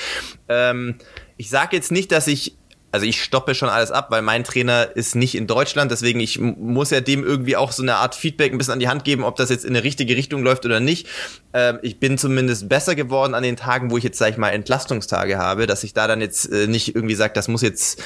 Ähm, 0.50 0.96
ich 1.38 1.48
sage 1.48 1.74
jetzt 1.74 1.90
nicht, 1.90 2.12
dass 2.12 2.26
ich 2.26 2.58
also 2.92 3.06
ich 3.06 3.22
stoppe 3.22 3.54
schon 3.54 3.70
alles 3.70 3.90
ab, 3.90 4.10
weil 4.10 4.20
mein 4.20 4.44
Trainer 4.44 4.94
ist 4.94 5.16
nicht 5.16 5.34
in 5.34 5.46
Deutschland, 5.46 5.90
deswegen 5.90 6.20
ich 6.20 6.38
muss 6.38 6.90
ja 6.90 7.00
dem 7.00 7.24
irgendwie 7.24 7.56
auch 7.56 7.72
so 7.72 7.82
eine 7.82 7.96
Art 7.96 8.14
Feedback 8.14 8.52
ein 8.52 8.58
bisschen 8.58 8.74
an 8.74 8.80
die 8.80 8.88
Hand 8.88 9.04
geben, 9.04 9.24
ob 9.24 9.36
das 9.36 9.48
jetzt 9.48 9.64
in 9.64 9.70
eine 9.70 9.82
richtige 9.82 10.14
Richtung 10.14 10.42
läuft 10.42 10.66
oder 10.66 10.78
nicht. 10.78 11.08
Ähm, 11.54 11.78
ich 11.82 11.98
bin 11.98 12.18
zumindest 12.18 12.68
besser 12.68 12.94
geworden 12.94 13.34
an 13.34 13.42
den 13.42 13.56
Tagen, 13.56 13.90
wo 13.90 13.96
ich 13.96 14.04
jetzt, 14.04 14.18
sag 14.18 14.30
ich 14.30 14.36
mal, 14.36 14.50
Entlastungstage 14.50 15.38
habe, 15.38 15.66
dass 15.66 15.84
ich 15.84 15.94
da 15.94 16.06
dann 16.06 16.20
jetzt 16.20 16.52
äh, 16.52 16.66
nicht 16.66 16.94
irgendwie 16.94 17.14
sage, 17.14 17.32
das 17.32 17.48
muss 17.48 17.62
jetzt 17.62 18.02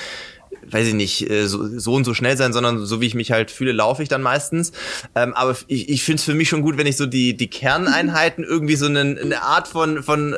weiß 0.70 0.88
ich 0.88 0.94
nicht, 0.94 1.31
äh, 1.31 1.46
so, 1.46 1.79
so 1.79 1.94
und 1.94 2.05
so 2.05 2.14
schnell 2.14 2.37
sein, 2.37 2.52
sondern 2.52 2.85
so 2.85 3.00
wie 3.00 3.07
ich 3.07 3.14
mich 3.14 3.33
halt 3.33 3.50
fühle, 3.50 3.72
laufe 3.72 4.02
ich 4.02 4.09
dann 4.09 4.22
meistens. 4.22 4.72
Ähm, 5.14 5.35
aber 5.35 5.57
ich, 5.68 5.88
ich 5.88 6.02
finde 6.02 6.18
es 6.18 6.24
für 6.24 6.35
mich 6.35 6.48
schon 6.48 6.62
gut, 6.62 6.76
wenn 6.76 6.87
ich 6.87 6.96
so 6.96 7.07
die, 7.07 7.37
die 7.37 7.48
Kerneinheiten 7.48 8.44
irgendwie 8.48 8.76
so 8.76 8.87
eine, 8.87 9.00
eine 9.00 9.42
Art 9.42 9.68
von, 9.68 10.02
von 10.02 10.33
äh, 10.33 10.37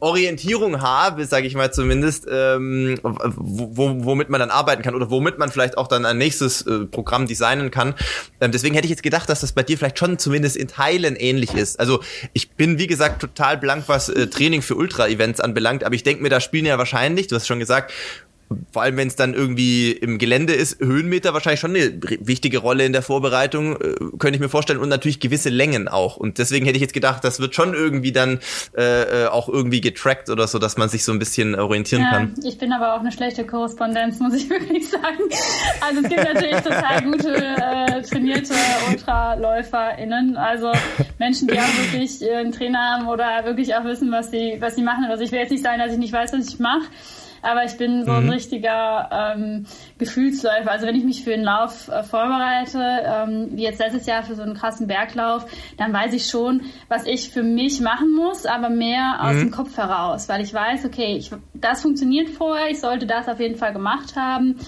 Orientierung 0.00 0.82
habe, 0.82 1.24
sage 1.26 1.46
ich 1.46 1.54
mal 1.54 1.72
zumindest, 1.72 2.26
ähm, 2.30 2.98
wo, 3.02 4.04
womit 4.04 4.28
man 4.28 4.40
dann 4.40 4.50
arbeiten 4.50 4.82
kann 4.82 4.94
oder 4.94 5.10
womit 5.10 5.38
man 5.38 5.50
vielleicht 5.50 5.78
auch 5.78 5.88
dann 5.88 6.04
ein 6.04 6.18
nächstes 6.18 6.62
äh, 6.62 6.86
Programm 6.86 7.26
designen 7.26 7.70
kann. 7.70 7.94
Ähm, 8.40 8.52
deswegen 8.52 8.74
hätte 8.74 8.86
ich 8.86 8.90
jetzt 8.90 9.02
gedacht, 9.02 9.28
dass 9.28 9.40
das 9.40 9.52
bei 9.52 9.62
dir 9.62 9.78
vielleicht 9.78 9.98
schon 9.98 10.18
zumindest 10.18 10.56
in 10.56 10.68
Teilen 10.68 11.16
ähnlich 11.16 11.54
ist. 11.54 11.80
Also 11.80 12.00
ich 12.32 12.50
bin, 12.50 12.78
wie 12.78 12.86
gesagt, 12.86 13.20
total 13.20 13.56
blank, 13.56 13.84
was 13.86 14.08
äh, 14.08 14.26
Training 14.26 14.62
für 14.62 14.76
Ultra-Events 14.76 15.40
anbelangt, 15.40 15.84
aber 15.84 15.94
ich 15.94 16.02
denke 16.02 16.22
mir, 16.22 16.28
da 16.28 16.40
spielen 16.40 16.66
ja 16.66 16.78
wahrscheinlich, 16.78 17.26
du 17.28 17.36
hast 17.36 17.46
schon 17.46 17.58
gesagt, 17.58 17.92
vor 18.72 18.82
allem 18.82 18.96
wenn 18.96 19.08
es 19.08 19.16
dann 19.16 19.34
irgendwie 19.34 19.90
im 19.90 20.18
Gelände 20.18 20.52
ist, 20.52 20.80
Höhenmeter 20.80 21.34
wahrscheinlich 21.34 21.60
schon 21.60 21.74
eine 21.74 22.00
wichtige 22.20 22.58
Rolle 22.58 22.84
in 22.84 22.92
der 22.92 23.02
Vorbereitung, 23.02 23.74
äh, 23.74 23.94
könnte 24.18 24.34
ich 24.34 24.40
mir 24.40 24.48
vorstellen, 24.48 24.78
und 24.78 24.88
natürlich 24.88 25.18
gewisse 25.18 25.48
Längen 25.48 25.88
auch. 25.88 26.16
Und 26.16 26.38
deswegen 26.38 26.64
hätte 26.66 26.76
ich 26.76 26.82
jetzt 26.82 26.94
gedacht, 26.94 27.24
das 27.24 27.40
wird 27.40 27.54
schon 27.54 27.74
irgendwie 27.74 28.12
dann 28.12 28.38
äh, 28.76 29.24
äh 29.24 29.26
auch 29.26 29.48
irgendwie 29.48 29.80
getrackt 29.80 30.30
oder 30.30 30.46
so, 30.46 30.58
dass 30.58 30.76
man 30.76 30.88
sich 30.88 31.04
so 31.04 31.12
ein 31.12 31.18
bisschen 31.18 31.56
orientieren 31.56 32.02
ja, 32.02 32.10
kann. 32.10 32.34
Ich 32.44 32.58
bin 32.58 32.72
aber 32.72 32.94
auch 32.94 33.00
eine 33.00 33.10
schlechte 33.10 33.44
Korrespondenz, 33.44 34.20
muss 34.20 34.34
ich 34.34 34.48
wirklich 34.50 34.88
sagen. 34.88 35.18
Also 35.80 36.02
es 36.02 36.08
gibt 36.08 36.24
natürlich 36.24 36.60
total 36.60 37.02
gute 37.02 37.34
äh, 37.34 38.02
trainierte 38.02 38.54
UltraläuferInnen, 38.90 40.36
also 40.36 40.70
Menschen, 41.18 41.48
die 41.48 41.58
auch 41.58 41.78
wirklich 41.78 42.22
einen 42.30 42.52
Trainer 42.52 42.78
haben 42.78 43.08
oder 43.08 43.44
wirklich 43.44 43.74
auch 43.74 43.84
wissen, 43.84 44.12
was 44.12 44.30
sie, 44.30 44.56
was 44.60 44.76
sie 44.76 44.82
machen. 44.82 45.04
Also 45.10 45.24
ich 45.24 45.32
will 45.32 45.40
jetzt 45.40 45.50
nicht 45.50 45.64
sagen, 45.64 45.80
dass 45.80 45.92
ich 45.92 45.98
nicht 45.98 46.12
weiß, 46.12 46.32
was 46.32 46.48
ich 46.48 46.58
mache 46.60 46.84
aber 47.42 47.64
ich 47.64 47.76
bin 47.76 48.04
so 48.04 48.12
ein 48.12 48.24
mhm. 48.24 48.30
richtiger 48.30 49.08
ähm, 49.12 49.66
Gefühlsläufer. 49.98 50.70
Also 50.70 50.86
wenn 50.86 50.96
ich 50.96 51.04
mich 51.04 51.24
für 51.24 51.34
einen 51.34 51.44
Lauf 51.44 51.88
äh, 51.88 52.02
vorbereite, 52.02 52.78
ähm, 53.04 53.48
wie 53.52 53.62
jetzt 53.62 53.78
letztes 53.78 54.06
Jahr 54.06 54.22
für 54.22 54.34
so 54.34 54.42
einen 54.42 54.54
krassen 54.54 54.86
Berglauf, 54.86 55.46
dann 55.76 55.92
weiß 55.92 56.12
ich 56.14 56.26
schon, 56.26 56.62
was 56.88 57.06
ich 57.06 57.30
für 57.30 57.42
mich 57.42 57.80
machen 57.80 58.14
muss, 58.14 58.46
aber 58.46 58.68
mehr 58.68 59.18
aus 59.20 59.34
mhm. 59.34 59.40
dem 59.40 59.50
Kopf 59.50 59.76
heraus, 59.76 60.28
weil 60.28 60.42
ich 60.42 60.52
weiß, 60.52 60.84
okay, 60.84 61.16
ich, 61.16 61.30
das 61.54 61.82
funktioniert 61.82 62.30
vorher, 62.30 62.70
ich 62.70 62.80
sollte 62.80 63.06
das 63.06 63.28
auf 63.28 63.40
jeden 63.40 63.56
Fall 63.56 63.72
gemacht 63.72 64.16
haben. 64.16 64.58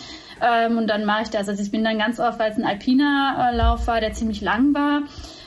Ähm, 0.41 0.79
und 0.79 0.87
dann 0.87 1.05
mache 1.05 1.23
ich 1.23 1.31
das. 1.31 1.49
Also 1.49 1.63
ich 1.63 1.71
bin 1.71 1.85
dann 1.85 1.99
ganz 1.99 2.21
oft, 2.21 2.39
weil 2.39 2.53
es 2.53 2.59
ein 2.59 2.65
alpiner 2.65 3.51
äh, 3.51 3.57
Lauf 3.57 3.87
war, 3.87 4.01
der 4.01 4.13
ziemlich 4.13 4.41
lang 4.41 4.75
war, 4.75 5.03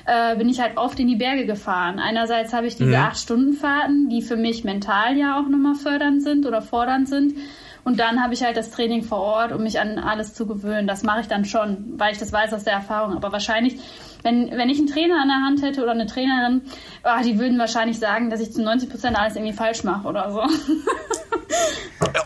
äh, 0.06 0.36
bin 0.36 0.50
ich 0.50 0.60
halt 0.60 0.78
oft 0.78 1.00
in 1.00 1.08
die 1.08 1.16
Berge 1.16 1.46
gefahren. 1.46 2.00
Einerseits 2.00 2.54
habe 2.54 2.68
ich 2.68 2.76
diese 2.76 2.90
mhm. 2.90 2.96
acht 2.96 3.18
Stunden 3.18 3.54
Fahrten, 3.54 4.10
die 4.10 4.22
für 4.22 4.38
mich 4.38 4.64
mental 4.64 5.18
ja 5.18 5.40
auch 5.40 5.48
nochmal 5.48 5.76
fördernd 5.76 6.24
sind 6.24 6.46
oder 6.46 6.62
fordernd 6.62 7.08
sind. 7.08 7.36
Und 7.84 8.00
dann 8.00 8.22
habe 8.24 8.34
ich 8.34 8.44
halt 8.44 8.58
das 8.58 8.70
Training 8.70 9.04
vor 9.04 9.20
Ort, 9.20 9.52
um 9.52 9.64
mich 9.64 9.80
an 9.80 9.98
alles 9.98 10.34
zu 10.34 10.46
gewöhnen. 10.46 10.88
Das 10.88 11.04
mache 11.04 11.22
ich 11.22 11.28
dann 11.28 11.46
schon, 11.46 11.94
weil 11.98 12.12
ich 12.12 12.20
das 12.20 12.32
weiß 12.32 12.54
aus 12.54 12.64
der 12.64 12.74
Erfahrung. 12.74 13.16
Aber 13.16 13.32
wahrscheinlich, 13.32 13.80
wenn, 14.22 14.52
wenn 14.52 14.70
ich 14.70 14.78
einen 14.78 14.88
Trainer 14.88 15.20
an 15.20 15.28
der 15.28 15.38
Hand 15.38 15.64
hätte 15.64 15.82
oder 15.82 15.92
eine 15.92 16.06
Trainerin, 16.06 16.62
oh, 17.04 17.24
die 17.24 17.40
würden 17.40 17.58
wahrscheinlich 17.58 17.98
sagen, 17.98 18.30
dass 18.30 18.40
ich 18.40 18.54
zu 18.54 18.62
90 18.62 18.90
Prozent 18.90 19.18
alles 19.18 19.36
irgendwie 19.36 19.54
falsch 19.54 19.84
mache 19.84 20.08
oder 20.08 20.32
so. 20.32 20.42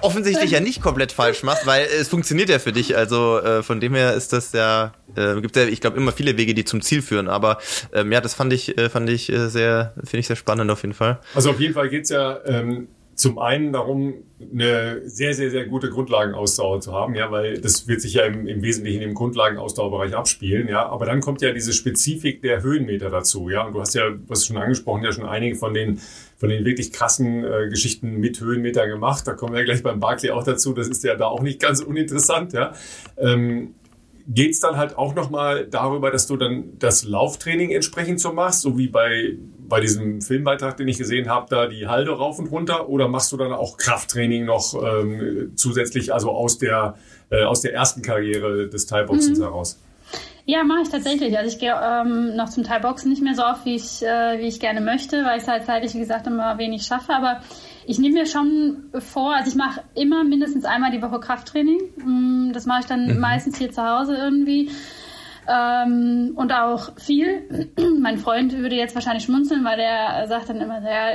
Offensichtlich 0.02 0.52
ja 0.52 0.60
nicht 0.60 0.82
komplett 0.82 1.12
falsch 1.12 1.44
machst, 1.44 1.66
weil 1.66 1.86
es 1.86 2.08
funktioniert 2.08 2.50
ja 2.50 2.60
für 2.60 2.72
dich. 2.72 2.96
Also 2.96 3.40
äh, 3.40 3.64
von 3.64 3.80
dem 3.80 3.96
her 3.96 4.14
ist 4.14 4.34
das 4.34 4.52
ja, 4.54 4.94
äh, 5.16 5.40
gibt 5.42 5.56
ja, 5.56 5.66
ich 5.66 5.82
glaube, 5.82 5.98
immer 5.98 6.12
viele 6.12 6.38
Wege, 6.38 6.54
die 6.54 6.66
zum 6.66 6.82
Ziel 6.82 7.02
führen. 7.02 7.28
Aber 7.28 7.60
ähm, 7.94 8.12
ja, 8.12 8.22
das 8.22 8.34
fand 8.34 8.54
ich, 8.54 8.78
äh, 8.78 8.90
fand 8.90 9.10
ich 9.10 9.32
äh, 9.32 9.50
sehr, 9.50 9.94
finde 9.98 10.20
ich 10.20 10.28
sehr 10.28 10.36
spannend 10.36 10.70
auf 10.72 10.82
jeden 10.82 10.94
Fall. 10.94 11.20
Also 11.34 11.50
auf 11.52 11.60
jeden 11.60 11.74
Fall 11.74 11.90
geht's 11.90 12.10
ja 12.10 12.40
ähm, 12.46 12.88
zum 13.16 13.40
einen 13.40 13.72
darum, 13.72 14.14
eine 14.52 15.02
sehr, 15.06 15.34
sehr, 15.34 15.50
sehr 15.50 15.66
gute 15.66 15.90
Grundlagenausdauer 15.90 16.82
zu 16.82 16.92
haben, 16.92 17.16
ja, 17.16 17.32
weil 17.32 17.60
das 17.60 17.88
wird 17.88 18.02
sich 18.02 18.14
ja 18.14 18.26
im, 18.26 18.46
im 18.46 18.62
Wesentlichen 18.62 19.02
im 19.02 19.14
Grundlagenausdauerbereich 19.14 20.14
abspielen, 20.14 20.68
ja. 20.68 20.86
Aber 20.88 21.06
dann 21.06 21.22
kommt 21.22 21.42
ja 21.42 21.54
diese 21.54 21.72
Spezifik 21.72 22.42
der 22.42 22.62
Höhenmeter 22.62 23.10
dazu, 23.10 23.50
ja. 23.50 23.66
Und 23.66 23.74
du 23.74 23.80
hast 23.80 23.96
ja, 23.96 24.12
was 24.28 24.46
schon 24.46 24.58
angesprochen, 24.58 25.04
ja 25.04 25.14
schon 25.14 25.26
einige 25.26 25.56
von 25.56 25.74
den, 25.74 26.02
von 26.38 26.50
den 26.50 26.66
wirklich 26.66 26.92
krassen 26.92 27.46
äh, 27.46 27.70
Geschichten 27.70 28.18
mit 28.18 28.42
Höhenmeter 28.42 28.86
gemacht. 28.88 29.26
Da 29.26 29.34
kommen 29.34 29.54
wir 29.54 29.60
ja 29.60 29.66
gleich 29.66 29.82
beim 29.82 30.02
Barclay 30.02 30.32
auch 30.32 30.44
dazu. 30.44 30.74
Das 30.74 30.90
ist 30.90 31.04
ja 31.06 31.16
da 31.16 31.28
auch 31.28 31.42
nicht 31.42 31.62
ganz 31.62 31.82
uninteressant, 31.82 32.52
ja. 32.52 32.74
Ähm, 33.18 33.76
geht 34.28 34.52
es 34.52 34.60
dann 34.60 34.76
halt 34.78 34.98
auch 34.98 35.16
nochmal 35.16 35.68
darüber, 35.68 36.12
dass 36.12 36.28
du 36.28 36.36
dann 36.36 36.78
das 36.80 37.04
Lauftraining 37.04 37.72
entsprechend 37.72 38.20
so 38.20 38.34
machst, 38.34 38.62
so 38.62 38.78
wie 38.78 38.88
bei, 38.88 39.38
bei 39.68 39.80
diesem 39.80 40.22
Filmbeitrag, 40.22 40.78
den 40.78 40.88
ich 40.88 40.98
gesehen 40.98 41.30
habe, 41.30 41.48
da 41.50 41.68
die 41.68 41.88
Halde 41.88 42.12
rauf 42.12 42.40
und 42.40 42.48
runter? 42.48 42.90
Oder 42.90 43.08
machst 43.08 43.32
du 43.32 43.38
dann 43.38 43.54
auch 43.54 43.78
Krafttraining 43.78 44.46
noch 44.46 44.74
ähm, 44.74 45.54
zusätzlich, 45.56 46.14
also 46.14 46.32
aus 46.32 46.58
der, 46.58 46.96
äh, 47.30 47.44
aus 47.44 47.62
der 47.62 47.74
ersten 47.74 48.02
Karriere 48.02 48.68
des 48.68 48.86
Thai-Boxens 48.86 49.40
mhm. 49.40 49.44
heraus? 49.44 49.80
Ja, 50.48 50.64
mache 50.64 50.84
ich 50.84 50.90
tatsächlich. 50.90 51.36
Also 51.38 51.50
ich 51.50 51.60
gehe 51.60 51.74
ähm, 51.74 52.36
noch 52.36 52.50
zum 52.50 52.64
Teil 52.64 52.80
Boxen 52.80 53.10
nicht 53.10 53.24
mehr 53.24 53.34
so 53.34 53.44
oft, 53.44 53.66
wie 53.66 53.76
ich, 53.76 54.04
äh, 54.04 54.40
wie 54.40 54.48
ich 54.48 54.60
gerne 54.60 54.80
möchte, 54.80 55.26
weil 55.26 55.38
ich 55.38 55.44
es 55.44 55.50
halt 55.50 55.66
zeitlich, 55.66 55.96
wie 55.96 56.00
gesagt, 56.00 56.28
immer 56.28 56.60
wenig 56.60 56.84
schaffe. 56.84 57.14
Aber 57.14 57.42
ich 57.88 57.98
nehme 57.98 58.20
mir 58.20 58.26
schon 58.28 58.84
vor, 59.00 59.34
also 59.36 59.50
ich 59.50 59.56
mache 59.56 59.82
immer 59.96 60.24
mindestens 60.24 60.64
einmal 60.66 60.92
die 60.92 61.02
Woche 61.02 61.20
Krafttraining. 61.20 61.80
Mm, 61.98 62.54
das 62.54 62.68
mache 62.68 62.82
ich 62.82 62.86
dann 62.86 63.08
mhm. 63.08 63.20
meistens 63.20 63.58
hier 63.58 63.72
zu 63.72 63.82
Hause 63.82 64.16
irgendwie. 64.16 64.70
Ähm, 65.48 66.34
und 66.36 66.52
auch 66.52 66.98
viel. 66.98 67.70
mein 68.00 68.18
Freund 68.18 68.54
würde 68.54 68.76
jetzt 68.76 68.96
wahrscheinlich 68.96 69.26
schmunzeln, 69.26 69.64
weil 69.64 69.78
der 69.78 70.28
sagt 70.28 70.50
dann 70.50 70.60
immer, 70.60 70.82
ja, 70.82 71.14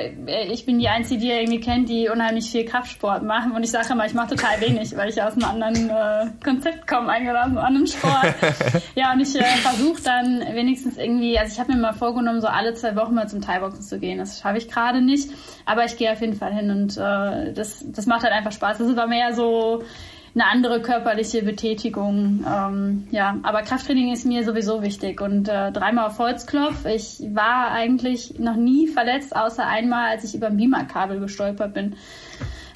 ich 0.50 0.64
bin 0.64 0.78
die 0.78 0.88
Einzige, 0.88 1.20
die 1.20 1.30
er 1.30 1.40
irgendwie 1.40 1.60
kennt, 1.60 1.88
die 1.88 2.08
unheimlich 2.08 2.50
viel 2.50 2.64
Kraftsport 2.64 3.22
machen. 3.22 3.52
Und 3.52 3.62
ich 3.62 3.70
sage 3.70 3.92
immer, 3.92 4.06
ich 4.06 4.14
mache 4.14 4.36
total 4.36 4.60
wenig, 4.60 4.96
weil 4.96 5.08
ich 5.08 5.20
aus 5.22 5.32
einem 5.34 5.44
anderen 5.44 5.90
äh, 5.90 6.30
Konzept 6.44 6.86
komme, 6.86 7.08
eigentlich 7.08 7.30
aus 7.30 7.44
einem 7.44 7.58
anderen 7.58 7.86
Sport. 7.86 8.34
ja, 8.94 9.12
und 9.12 9.20
ich 9.20 9.34
äh, 9.34 9.42
versuche 9.42 10.02
dann 10.02 10.40
wenigstens 10.54 10.96
irgendwie, 10.96 11.38
also 11.38 11.52
ich 11.52 11.58
habe 11.58 11.72
mir 11.72 11.78
mal 11.78 11.92
vorgenommen, 11.92 12.40
so 12.40 12.46
alle 12.46 12.74
zwei 12.74 12.94
Wochen 12.96 13.14
mal 13.14 13.28
zum 13.28 13.40
Thai-Boxen 13.40 13.82
zu 13.82 13.98
gehen. 13.98 14.18
Das 14.18 14.40
schaffe 14.40 14.58
ich 14.58 14.68
gerade 14.68 15.00
nicht, 15.00 15.30
aber 15.66 15.84
ich 15.84 15.96
gehe 15.96 16.12
auf 16.12 16.20
jeden 16.20 16.34
Fall 16.34 16.52
hin 16.52 16.70
und 16.70 16.96
äh, 16.96 17.52
das, 17.52 17.84
das 17.86 18.06
macht 18.06 18.22
halt 18.22 18.32
einfach 18.32 18.52
Spaß. 18.52 18.78
Das 18.78 18.96
war 18.96 19.06
mehr 19.06 19.34
so 19.34 19.82
eine 20.34 20.46
andere 20.46 20.80
körperliche 20.80 21.42
Betätigung. 21.42 22.44
Ähm, 22.46 23.08
ja, 23.10 23.38
aber 23.42 23.62
Krafttraining 23.62 24.12
ist 24.12 24.26
mir 24.26 24.44
sowieso 24.44 24.82
wichtig 24.82 25.20
und 25.20 25.48
äh, 25.48 25.72
dreimal 25.72 26.06
auf 26.06 26.18
Holzklopf. 26.18 26.84
Ich 26.86 27.20
war 27.34 27.72
eigentlich 27.72 28.38
noch 28.38 28.56
nie 28.56 28.86
verletzt, 28.86 29.34
außer 29.34 29.66
einmal, 29.66 30.10
als 30.10 30.24
ich 30.24 30.34
über 30.34 30.48
ein 30.48 30.56
Beamer-Kabel 30.56 31.20
gestolpert 31.20 31.74
bin. 31.74 31.96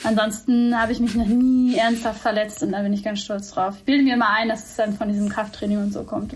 Ansonsten 0.03 0.79
habe 0.79 0.93
ich 0.93 1.01
mich 1.01 1.15
noch 1.15 1.27
nie 1.27 1.77
ernsthaft 1.77 2.21
verletzt 2.21 2.63
und 2.63 2.73
da 2.73 2.83
bin 2.83 2.93
ich 2.93 3.03
ganz 3.03 3.21
stolz 3.21 3.51
drauf. 3.51 3.75
Ich 3.79 3.85
bilde 3.85 4.05
mir 4.05 4.17
mal 4.17 4.35
ein, 4.37 4.49
dass 4.49 4.65
es 4.65 4.77
dann 4.77 4.93
von 4.93 5.09
diesem 5.09 5.31
Krafttraining 5.31 5.79
und 5.79 5.93
so 5.93 6.03
kommt. 6.03 6.35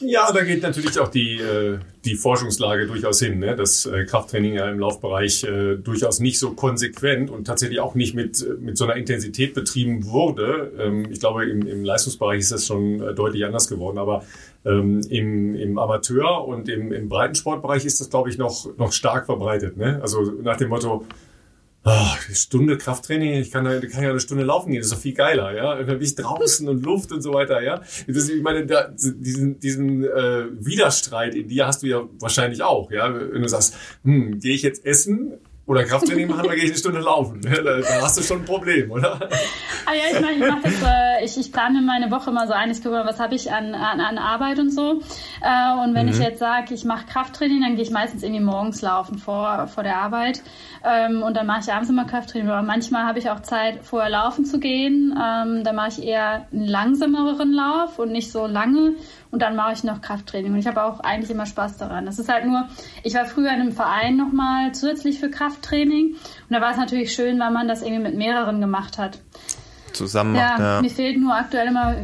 Ja, 0.00 0.32
da 0.32 0.44
geht 0.44 0.62
natürlich 0.62 0.98
auch 0.98 1.08
die, 1.08 1.36
äh, 1.36 1.78
die 2.04 2.14
Forschungslage 2.14 2.86
durchaus 2.86 3.20
hin, 3.20 3.38
ne? 3.38 3.54
dass 3.54 3.84
äh, 3.84 4.04
Krafttraining 4.04 4.54
ja 4.54 4.68
im 4.70 4.78
Laufbereich 4.78 5.44
äh, 5.44 5.76
durchaus 5.76 6.20
nicht 6.20 6.38
so 6.38 6.52
konsequent 6.52 7.30
und 7.30 7.46
tatsächlich 7.46 7.80
auch 7.80 7.94
nicht 7.94 8.14
mit, 8.14 8.44
mit 8.60 8.78
so 8.78 8.84
einer 8.84 8.96
Intensität 8.96 9.52
betrieben 9.52 10.06
wurde. 10.06 10.72
Ähm, 10.78 11.06
ich 11.10 11.20
glaube, 11.20 11.44
im, 11.44 11.66
im 11.66 11.84
Leistungsbereich 11.84 12.40
ist 12.40 12.52
das 12.52 12.66
schon 12.66 13.14
deutlich 13.14 13.44
anders 13.44 13.68
geworden, 13.68 13.98
aber 13.98 14.24
ähm, 14.64 15.00
im, 15.10 15.54
im 15.54 15.78
Amateur- 15.78 16.46
und 16.46 16.68
im, 16.68 16.92
im 16.92 17.08
Breitensportbereich 17.08 17.84
ist 17.84 18.00
das, 18.00 18.08
glaube 18.08 18.30
ich, 18.30 18.38
noch, 18.38 18.76
noch 18.78 18.92
stark 18.92 19.26
verbreitet. 19.26 19.76
Ne? 19.76 20.00
Also 20.02 20.22
nach 20.42 20.56
dem 20.56 20.70
Motto, 20.70 21.04
Oh, 21.82 21.88
eine 22.26 22.36
Stunde 22.36 22.76
Krafttraining, 22.76 23.40
ich 23.40 23.50
kann, 23.50 23.64
kann 23.64 24.02
ja 24.02 24.10
eine 24.10 24.20
Stunde 24.20 24.44
laufen 24.44 24.70
gehen, 24.70 24.80
das 24.80 24.88
ist 24.88 24.92
doch 24.92 25.00
viel 25.00 25.14
geiler, 25.14 25.54
ja. 25.54 25.76
Bin 25.76 26.02
ich 26.02 26.14
draußen 26.14 26.68
und 26.68 26.84
Luft 26.84 27.10
und 27.10 27.22
so 27.22 27.32
weiter, 27.32 27.62
ja. 27.62 27.80
Das, 28.06 28.28
ich 28.28 28.42
meine, 28.42 28.66
da, 28.66 28.88
diesen, 28.88 29.58
diesen 29.60 30.04
äh, 30.04 30.44
Widerstreit 30.58 31.34
in 31.34 31.48
dir 31.48 31.66
hast 31.66 31.82
du 31.82 31.86
ja 31.86 32.02
wahrscheinlich 32.18 32.62
auch, 32.62 32.90
ja. 32.90 33.12
Wenn 33.14 33.40
du 33.40 33.48
sagst, 33.48 33.76
hm, 34.04 34.40
gehe 34.40 34.54
ich 34.54 34.62
jetzt 34.62 34.84
essen 34.84 35.38
oder 35.70 35.84
Krafttraining 35.84 36.26
machen, 36.26 36.42
dann 36.48 36.56
gehe 36.56 36.64
ich 36.64 36.70
eine 36.70 36.78
Stunde 36.78 37.00
laufen. 37.00 37.40
Da, 37.60 38.02
hast 38.02 38.18
du 38.18 38.22
schon 38.22 38.38
ein 38.38 38.44
Problem, 38.44 38.90
oder? 38.90 39.20
Ah 39.86 39.92
ja, 39.92 40.16
ich 40.16 40.20
meine, 40.20 40.44
ich 40.44 40.50
mache 40.50 40.62
das, 40.62 40.82
äh, 40.82 41.24
ich, 41.24 41.38
ich 41.38 41.52
plane 41.52 41.80
meine 41.82 42.10
Woche 42.10 42.32
mal 42.32 42.48
so 42.48 42.54
ein, 42.54 42.70
ich 42.70 42.78
gucke 42.78 42.96
mal, 42.96 43.06
was 43.06 43.20
habe 43.20 43.34
ich 43.34 43.52
an, 43.52 43.74
an, 43.74 44.00
an 44.00 44.18
Arbeit 44.18 44.58
und 44.58 44.70
so. 44.70 45.00
Äh, 45.42 45.84
und 45.84 45.94
wenn 45.94 46.06
mhm. 46.06 46.12
ich 46.12 46.18
jetzt 46.18 46.40
sage, 46.40 46.74
ich 46.74 46.84
mache 46.84 47.06
Krafttraining, 47.06 47.60
dann 47.60 47.76
gehe 47.76 47.84
ich 47.84 47.90
meistens 47.90 48.22
irgendwie 48.22 48.42
morgens 48.42 48.82
laufen 48.82 49.18
vor, 49.18 49.68
vor 49.68 49.84
der 49.84 49.98
Arbeit. 49.98 50.42
Ähm, 50.84 51.22
und 51.22 51.36
dann 51.36 51.46
mache 51.46 51.60
ich 51.60 51.72
abends 51.72 51.90
immer 51.90 52.04
Krafttraining. 52.04 52.48
Aber 52.48 52.62
manchmal 52.62 53.04
habe 53.04 53.18
ich 53.18 53.30
auch 53.30 53.40
Zeit, 53.40 53.80
vorher 53.82 54.10
laufen 54.10 54.44
zu 54.44 54.58
gehen. 54.58 55.12
Ähm, 55.12 55.62
dann 55.62 55.76
mache 55.76 55.88
ich 55.90 56.02
eher 56.02 56.46
einen 56.52 56.66
langsameren 56.66 57.52
Lauf 57.52 57.98
und 57.98 58.10
nicht 58.10 58.32
so 58.32 58.46
lange 58.46 58.94
und 59.30 59.42
dann 59.42 59.56
mache 59.56 59.72
ich 59.72 59.84
noch 59.84 60.00
Krafttraining. 60.00 60.52
Und 60.52 60.58
ich 60.58 60.66
habe 60.66 60.82
auch 60.82 61.00
eigentlich 61.00 61.30
immer 61.30 61.46
Spaß 61.46 61.76
daran. 61.76 62.06
Das 62.06 62.18
ist 62.18 62.28
halt 62.28 62.46
nur, 62.46 62.68
ich 63.02 63.14
war 63.14 63.26
früher 63.26 63.50
in 63.50 63.60
einem 63.60 63.72
Verein 63.72 64.16
nochmal 64.16 64.72
zusätzlich 64.72 65.20
für 65.20 65.30
Krafttraining 65.30 66.14
und 66.14 66.16
da 66.48 66.60
war 66.60 66.72
es 66.72 66.76
natürlich 66.76 67.12
schön, 67.12 67.38
weil 67.38 67.50
man 67.50 67.68
das 67.68 67.82
irgendwie 67.82 68.02
mit 68.02 68.16
mehreren 68.16 68.60
gemacht 68.60 68.98
hat. 68.98 69.18
Zusammen 69.92 70.32
macht, 70.32 70.58
ja, 70.58 70.76
ja. 70.76 70.82
Mir 70.82 70.90
fehlt 70.90 71.18
nur 71.18 71.34
aktuell 71.34 71.66
immer 71.66 71.96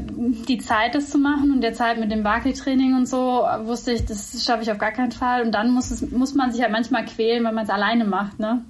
die 0.48 0.58
Zeit, 0.58 0.94
das 0.94 1.08
zu 1.10 1.18
machen 1.18 1.52
und 1.52 1.60
der 1.60 1.72
Zeit 1.72 1.98
mit 1.98 2.10
dem 2.10 2.22
Barclay-Training 2.22 2.96
und 2.96 3.06
so 3.06 3.46
wusste 3.62 3.92
ich, 3.92 4.04
das 4.04 4.44
schaffe 4.44 4.62
ich 4.62 4.72
auf 4.72 4.78
gar 4.78 4.92
keinen 4.92 5.12
Fall. 5.12 5.42
Und 5.42 5.52
dann 5.52 5.70
muss, 5.70 5.90
es, 5.90 6.10
muss 6.10 6.34
man 6.34 6.52
sich 6.52 6.62
halt 6.62 6.72
manchmal 6.72 7.04
quälen, 7.04 7.44
wenn 7.44 7.54
man 7.54 7.64
es 7.64 7.70
alleine 7.70 8.04
macht, 8.04 8.40
ne? 8.40 8.64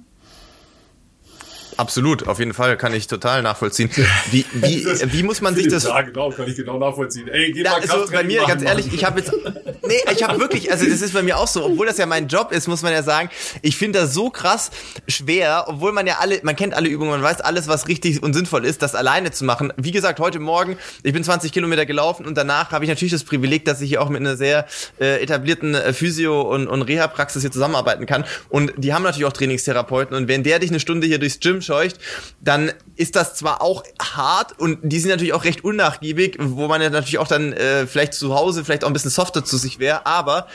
Absolut, 1.77 2.27
auf 2.27 2.39
jeden 2.39 2.53
Fall 2.53 2.75
kann 2.75 2.93
ich 2.93 3.07
total 3.07 3.43
nachvollziehen. 3.43 3.89
Wie, 4.31 4.45
wie, 4.53 4.85
wie 5.13 5.23
muss 5.23 5.41
man 5.41 5.55
sich 5.55 5.67
das? 5.67 5.83
Ja, 5.83 6.01
genau, 6.01 6.31
kann 6.31 6.47
ich 6.47 6.55
genau 6.55 6.79
nachvollziehen. 6.79 7.27
Ey, 7.27 7.51
geh 7.51 7.63
ja, 7.63 7.71
mal 7.71 7.81
also 7.81 8.11
bei 8.11 8.23
mir, 8.23 8.43
ganz 8.45 8.63
ehrlich, 8.63 8.91
ich 8.91 9.05
habe 9.05 9.19
jetzt, 9.19 9.31
nee, 9.87 10.01
ich 10.11 10.23
habe 10.23 10.39
wirklich, 10.39 10.71
also 10.71 10.85
das 10.85 11.01
ist 11.01 11.13
bei 11.13 11.21
mir 11.21 11.37
auch 11.37 11.47
so, 11.47 11.65
obwohl 11.65 11.87
das 11.87 11.97
ja 11.97 12.05
mein 12.05 12.27
Job 12.27 12.51
ist, 12.51 12.67
muss 12.67 12.81
man 12.81 12.93
ja 12.93 13.03
sagen, 13.03 13.29
ich 13.61 13.77
finde 13.77 13.99
das 13.99 14.13
so 14.13 14.29
krass 14.29 14.71
schwer, 15.07 15.65
obwohl 15.67 15.91
man 15.91 16.07
ja 16.07 16.17
alle, 16.19 16.39
man 16.43 16.55
kennt 16.55 16.73
alle 16.73 16.89
Übungen, 16.89 17.11
man 17.11 17.23
weiß 17.23 17.41
alles, 17.41 17.67
was 17.67 17.87
richtig 17.87 18.21
und 18.23 18.33
sinnvoll 18.33 18.65
ist, 18.65 18.81
das 18.81 18.95
alleine 18.95 19.31
zu 19.31 19.45
machen. 19.45 19.73
Wie 19.77 19.91
gesagt, 19.91 20.19
heute 20.19 20.39
Morgen, 20.39 20.77
ich 21.03 21.13
bin 21.13 21.23
20 21.23 21.51
Kilometer 21.51 21.85
gelaufen 21.85 22.25
und 22.25 22.37
danach 22.37 22.71
habe 22.71 22.85
ich 22.85 22.89
natürlich 22.89 23.11
das 23.11 23.23
Privileg, 23.23 23.65
dass 23.65 23.81
ich 23.81 23.89
hier 23.89 24.01
auch 24.01 24.09
mit 24.09 24.21
einer 24.21 24.37
sehr 24.37 24.65
äh, 24.99 25.21
etablierten 25.21 25.75
äh, 25.75 25.93
Physio- 25.93 26.41
und, 26.41 26.67
und 26.67 26.81
Reha-Praxis 26.81 27.41
hier 27.41 27.51
zusammenarbeiten 27.51 28.05
kann. 28.05 28.25
Und 28.49 28.73
die 28.77 28.93
haben 28.93 29.03
natürlich 29.03 29.25
auch 29.25 29.33
Trainingstherapeuten 29.33 30.15
und 30.15 30.27
wenn 30.27 30.43
der 30.43 30.59
dich 30.59 30.69
eine 30.69 30.79
Stunde 30.79 31.07
hier 31.07 31.19
durchs 31.19 31.39
Gym 31.39 31.61
scheucht, 31.61 31.97
dann 32.41 32.71
ist 32.95 33.15
das 33.15 33.35
zwar 33.35 33.61
auch 33.61 33.83
hart 34.01 34.59
und 34.59 34.79
die 34.83 34.99
sind 34.99 35.09
natürlich 35.09 35.33
auch 35.33 35.43
recht 35.43 35.63
unnachgiebig, 35.63 36.37
wo 36.39 36.67
man 36.67 36.81
ja 36.81 36.89
natürlich 36.89 37.19
auch 37.19 37.27
dann 37.27 37.53
äh, 37.53 37.87
vielleicht 37.87 38.13
zu 38.13 38.35
Hause 38.35 38.65
vielleicht 38.65 38.83
auch 38.83 38.87
ein 38.87 38.93
bisschen 38.93 39.11
softer 39.11 39.45
zu 39.45 39.57
sich 39.57 39.76
wäre, 39.79 40.05
aber 40.05 40.47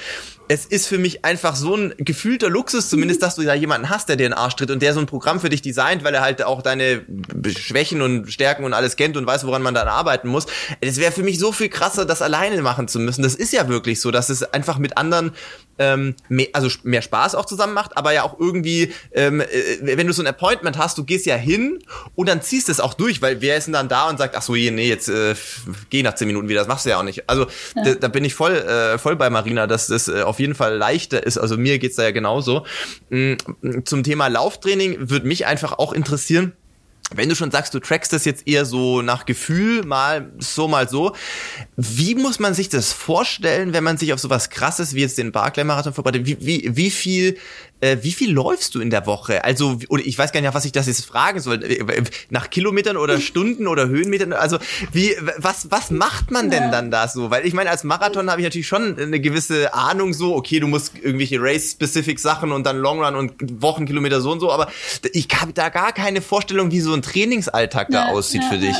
es 0.48 0.66
ist 0.66 0.86
für 0.86 0.98
mich 0.98 1.24
einfach 1.24 1.56
so 1.56 1.74
ein 1.76 1.94
gefühlter 1.98 2.50
Luxus 2.50 2.88
zumindest, 2.88 3.22
dass 3.22 3.36
du 3.36 3.42
da 3.42 3.54
jemanden 3.54 3.88
hast, 3.88 4.08
der 4.08 4.16
dir 4.16 4.28
den 4.28 4.32
Arsch 4.32 4.56
tritt 4.56 4.70
und 4.70 4.82
der 4.82 4.94
so 4.94 5.00
ein 5.00 5.06
Programm 5.06 5.40
für 5.40 5.48
dich 5.48 5.62
designt, 5.62 6.04
weil 6.04 6.14
er 6.14 6.20
halt 6.20 6.42
auch 6.42 6.62
deine 6.62 7.02
Schwächen 7.56 8.02
und 8.02 8.32
Stärken 8.32 8.64
und 8.64 8.74
alles 8.74 8.96
kennt 8.96 9.16
und 9.16 9.26
weiß, 9.26 9.46
woran 9.46 9.62
man 9.62 9.74
dann 9.74 9.88
arbeiten 9.88 10.28
muss. 10.28 10.46
Es 10.80 10.98
wäre 10.98 11.12
für 11.12 11.22
mich 11.22 11.38
so 11.38 11.52
viel 11.52 11.68
krasser, 11.68 12.04
das 12.04 12.22
alleine 12.22 12.60
machen 12.62 12.88
zu 12.88 12.98
müssen. 12.98 13.22
Das 13.22 13.34
ist 13.34 13.52
ja 13.52 13.68
wirklich 13.68 14.00
so, 14.00 14.10
dass 14.10 14.28
es 14.28 14.42
einfach 14.42 14.78
mit 14.78 14.96
anderen 14.96 15.32
ähm, 15.78 16.14
mehr, 16.28 16.48
also 16.52 16.68
mehr 16.82 17.02
Spaß 17.02 17.34
auch 17.34 17.46
zusammen 17.46 17.74
macht, 17.74 17.96
aber 17.96 18.12
ja 18.12 18.22
auch 18.22 18.38
irgendwie, 18.38 18.92
ähm, 19.12 19.40
äh, 19.40 19.46
wenn 19.80 20.06
du 20.06 20.12
so 20.12 20.22
ein 20.22 20.26
Appointment 20.26 20.78
hast, 20.78 20.98
du 20.98 21.04
gehst 21.04 21.26
ja 21.26 21.36
hin 21.36 21.78
und 22.14 22.28
dann 22.28 22.42
ziehst 22.42 22.68
es 22.68 22.80
auch 22.80 22.94
durch, 22.94 23.22
weil 23.22 23.40
wer 23.40 23.56
ist 23.56 23.66
denn 23.66 23.74
dann 23.74 23.88
da 23.88 24.08
und 24.08 24.18
sagt, 24.18 24.36
ach 24.36 24.42
so, 24.42 24.52
nee, 24.52 24.88
jetzt 24.88 25.08
äh, 25.08 25.34
geh 25.90 26.02
nach 26.02 26.14
zehn 26.14 26.26
Minuten 26.26 26.48
wieder, 26.48 26.60
das 26.60 26.68
machst 26.68 26.86
du 26.86 26.90
ja 26.90 26.98
auch 26.98 27.02
nicht. 27.02 27.28
Also 27.28 27.46
ja. 27.74 27.84
da, 27.84 27.94
da, 27.94 28.08
bin 28.08 28.24
ich 28.24 28.34
voll, 28.34 28.52
äh, 28.52 28.98
voll 28.98 29.16
bei 29.16 29.30
Marina, 29.30 29.66
dass 29.66 29.86
das 29.86 30.08
äh, 30.08 30.22
auf 30.32 30.40
jeden 30.40 30.54
Fall 30.54 30.76
leichter 30.76 31.24
ist. 31.24 31.36
Also 31.36 31.58
mir 31.58 31.78
geht's 31.78 31.96
da 31.96 32.04
ja 32.04 32.10
genauso. 32.10 32.64
Mm, 33.10 33.34
zum 33.84 34.02
Thema 34.02 34.28
Lauftraining 34.28 35.10
würde 35.10 35.26
mich 35.26 35.44
einfach 35.46 35.78
auch 35.78 35.92
interessieren, 35.92 36.54
wenn 37.14 37.28
du 37.28 37.34
schon 37.34 37.50
sagst, 37.50 37.74
du 37.74 37.78
trackst 37.78 38.12
das 38.14 38.24
jetzt 38.24 38.48
eher 38.48 38.64
so 38.64 39.02
nach 39.02 39.26
Gefühl, 39.26 39.84
mal 39.84 40.32
so, 40.38 40.66
mal 40.66 40.88
so, 40.88 41.14
wie 41.76 42.14
muss 42.14 42.38
man 42.38 42.54
sich 42.54 42.70
das 42.70 42.92
vorstellen, 42.92 43.74
wenn 43.74 43.84
man 43.84 43.98
sich 43.98 44.14
auf 44.14 44.20
sowas 44.20 44.48
krasses 44.48 44.94
wie 44.94 45.00
jetzt 45.00 45.18
den 45.18 45.30
Barclay-Marathon 45.30 45.92
vorbereitet? 45.92 46.24
Wie, 46.24 46.38
wie, 46.40 46.76
wie 46.76 46.90
viel 46.90 47.36
äh, 47.82 47.98
wie 48.02 48.12
viel 48.12 48.32
läufst 48.32 48.74
du 48.74 48.80
in 48.80 48.90
der 48.90 49.06
Woche? 49.06 49.44
Also, 49.44 49.78
oder 49.88 50.04
ich 50.06 50.16
weiß 50.16 50.32
gar 50.32 50.40
nicht, 50.40 50.54
was 50.54 50.64
ich 50.64 50.72
das 50.72 50.86
jetzt 50.86 51.04
fragen 51.04 51.40
soll. 51.40 51.62
Äh, 51.64 52.02
nach 52.30 52.48
Kilometern 52.48 52.96
oder 52.96 53.20
Stunden 53.20 53.66
oder 53.66 53.88
Höhenmetern? 53.88 54.32
Also, 54.32 54.58
wie, 54.92 55.14
was, 55.36 55.70
was 55.70 55.90
macht 55.90 56.30
man 56.30 56.48
denn 56.50 56.70
dann 56.70 56.90
da 56.90 57.08
so? 57.08 57.30
Weil 57.30 57.44
ich 57.44 57.54
meine, 57.54 57.70
als 57.70 57.82
Marathon 57.82 58.30
habe 58.30 58.40
ich 58.40 58.44
natürlich 58.44 58.68
schon 58.68 58.96
eine 58.98 59.20
gewisse 59.20 59.74
Ahnung 59.74 60.14
so, 60.14 60.36
okay, 60.36 60.60
du 60.60 60.68
musst 60.68 60.92
irgendwelche 61.02 61.40
Race-specific 61.40 62.20
Sachen 62.20 62.52
und 62.52 62.64
dann 62.64 62.78
Long 62.78 63.02
Run 63.04 63.16
und 63.16 63.32
Wochenkilometer 63.60 64.20
so 64.20 64.30
und 64.30 64.40
so, 64.40 64.52
aber 64.52 64.70
ich 65.12 65.26
habe 65.40 65.52
da 65.52 65.68
gar 65.68 65.92
keine 65.92 66.22
Vorstellung, 66.22 66.70
wie 66.70 66.80
so 66.80 66.94
ein 66.94 67.02
Trainingsalltag 67.02 67.88
da 67.90 68.06
ja, 68.06 68.12
aussieht 68.12 68.42
ja, 68.44 68.48
für 68.48 68.58
dich. 68.58 68.76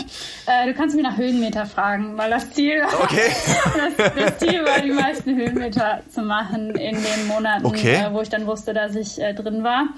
Ja. 0.46 0.62
Äh, 0.62 0.66
du 0.66 0.74
kannst 0.74 0.94
mich 0.94 1.04
nach 1.04 1.16
Höhenmeter 1.16 1.66
fragen, 1.66 2.16
weil 2.16 2.30
das 2.30 2.50
Ziel, 2.52 2.82
okay. 3.02 3.32
das, 3.96 4.12
das 4.14 4.38
Ziel 4.38 4.64
war, 4.64 4.80
die 4.80 4.92
meisten 4.92 5.36
Höhenmeter 5.36 6.02
zu 6.08 6.22
machen 6.22 6.70
in 6.76 6.94
den 6.94 7.26
Monaten, 7.26 7.66
okay. 7.66 7.96
äh, 7.96 8.12
wo 8.12 8.20
ich 8.20 8.28
dann 8.28 8.46
wusste, 8.46 8.72
dass 8.72 8.91
ich 8.96 9.20
äh, 9.20 9.35
drin 9.35 9.64
war. 9.64 9.88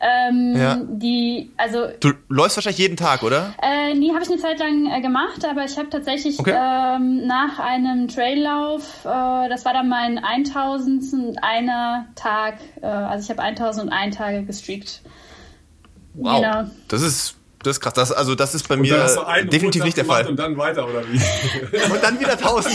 Ähm, 0.00 0.54
ja. 0.56 0.80
Die, 0.84 1.50
also 1.56 1.88
du 2.00 2.12
läufst 2.28 2.56
wahrscheinlich 2.56 2.78
jeden 2.78 2.96
Tag, 2.96 3.22
oder? 3.22 3.54
Äh, 3.62 3.94
nee, 3.94 4.10
habe 4.10 4.22
ich 4.22 4.30
eine 4.30 4.38
Zeit 4.38 4.58
lang 4.58 4.90
äh, 4.90 5.00
gemacht, 5.00 5.44
aber 5.44 5.64
ich 5.64 5.76
habe 5.78 5.90
tatsächlich 5.90 6.38
okay. 6.38 6.54
ähm, 6.56 7.26
nach 7.26 7.58
einem 7.58 8.08
Traillauf, 8.08 9.04
äh, 9.04 9.48
das 9.48 9.64
war 9.64 9.72
dann 9.72 9.88
mein 9.88 10.18
1000. 10.18 11.42
einer 11.42 12.06
Tag, 12.14 12.58
äh, 12.80 12.86
also 12.86 13.24
ich 13.24 13.30
habe 13.30 13.42
1001 13.42 14.16
Tage 14.16 14.42
gestreakt. 14.44 15.02
Wow, 16.14 16.40
genau. 16.40 16.70
das 16.88 17.02
ist 17.02 17.36
Das 17.62 17.76
ist 17.76 17.80
krass. 17.80 17.94
Das, 17.94 18.12
also 18.12 18.34
das 18.34 18.54
ist 18.54 18.68
bei 18.68 18.74
und 18.74 18.82
mir 18.82 19.06
definitiv 19.44 19.84
nicht 19.84 19.96
der 19.96 20.04
Fall. 20.04 20.26
Und 20.26 20.38
dann 20.38 20.56
weiter, 20.56 20.88
oder 20.88 21.02
wie? 21.08 21.16
und 21.92 22.02
dann 22.02 22.18
wieder 22.18 22.32
1000. 22.32 22.74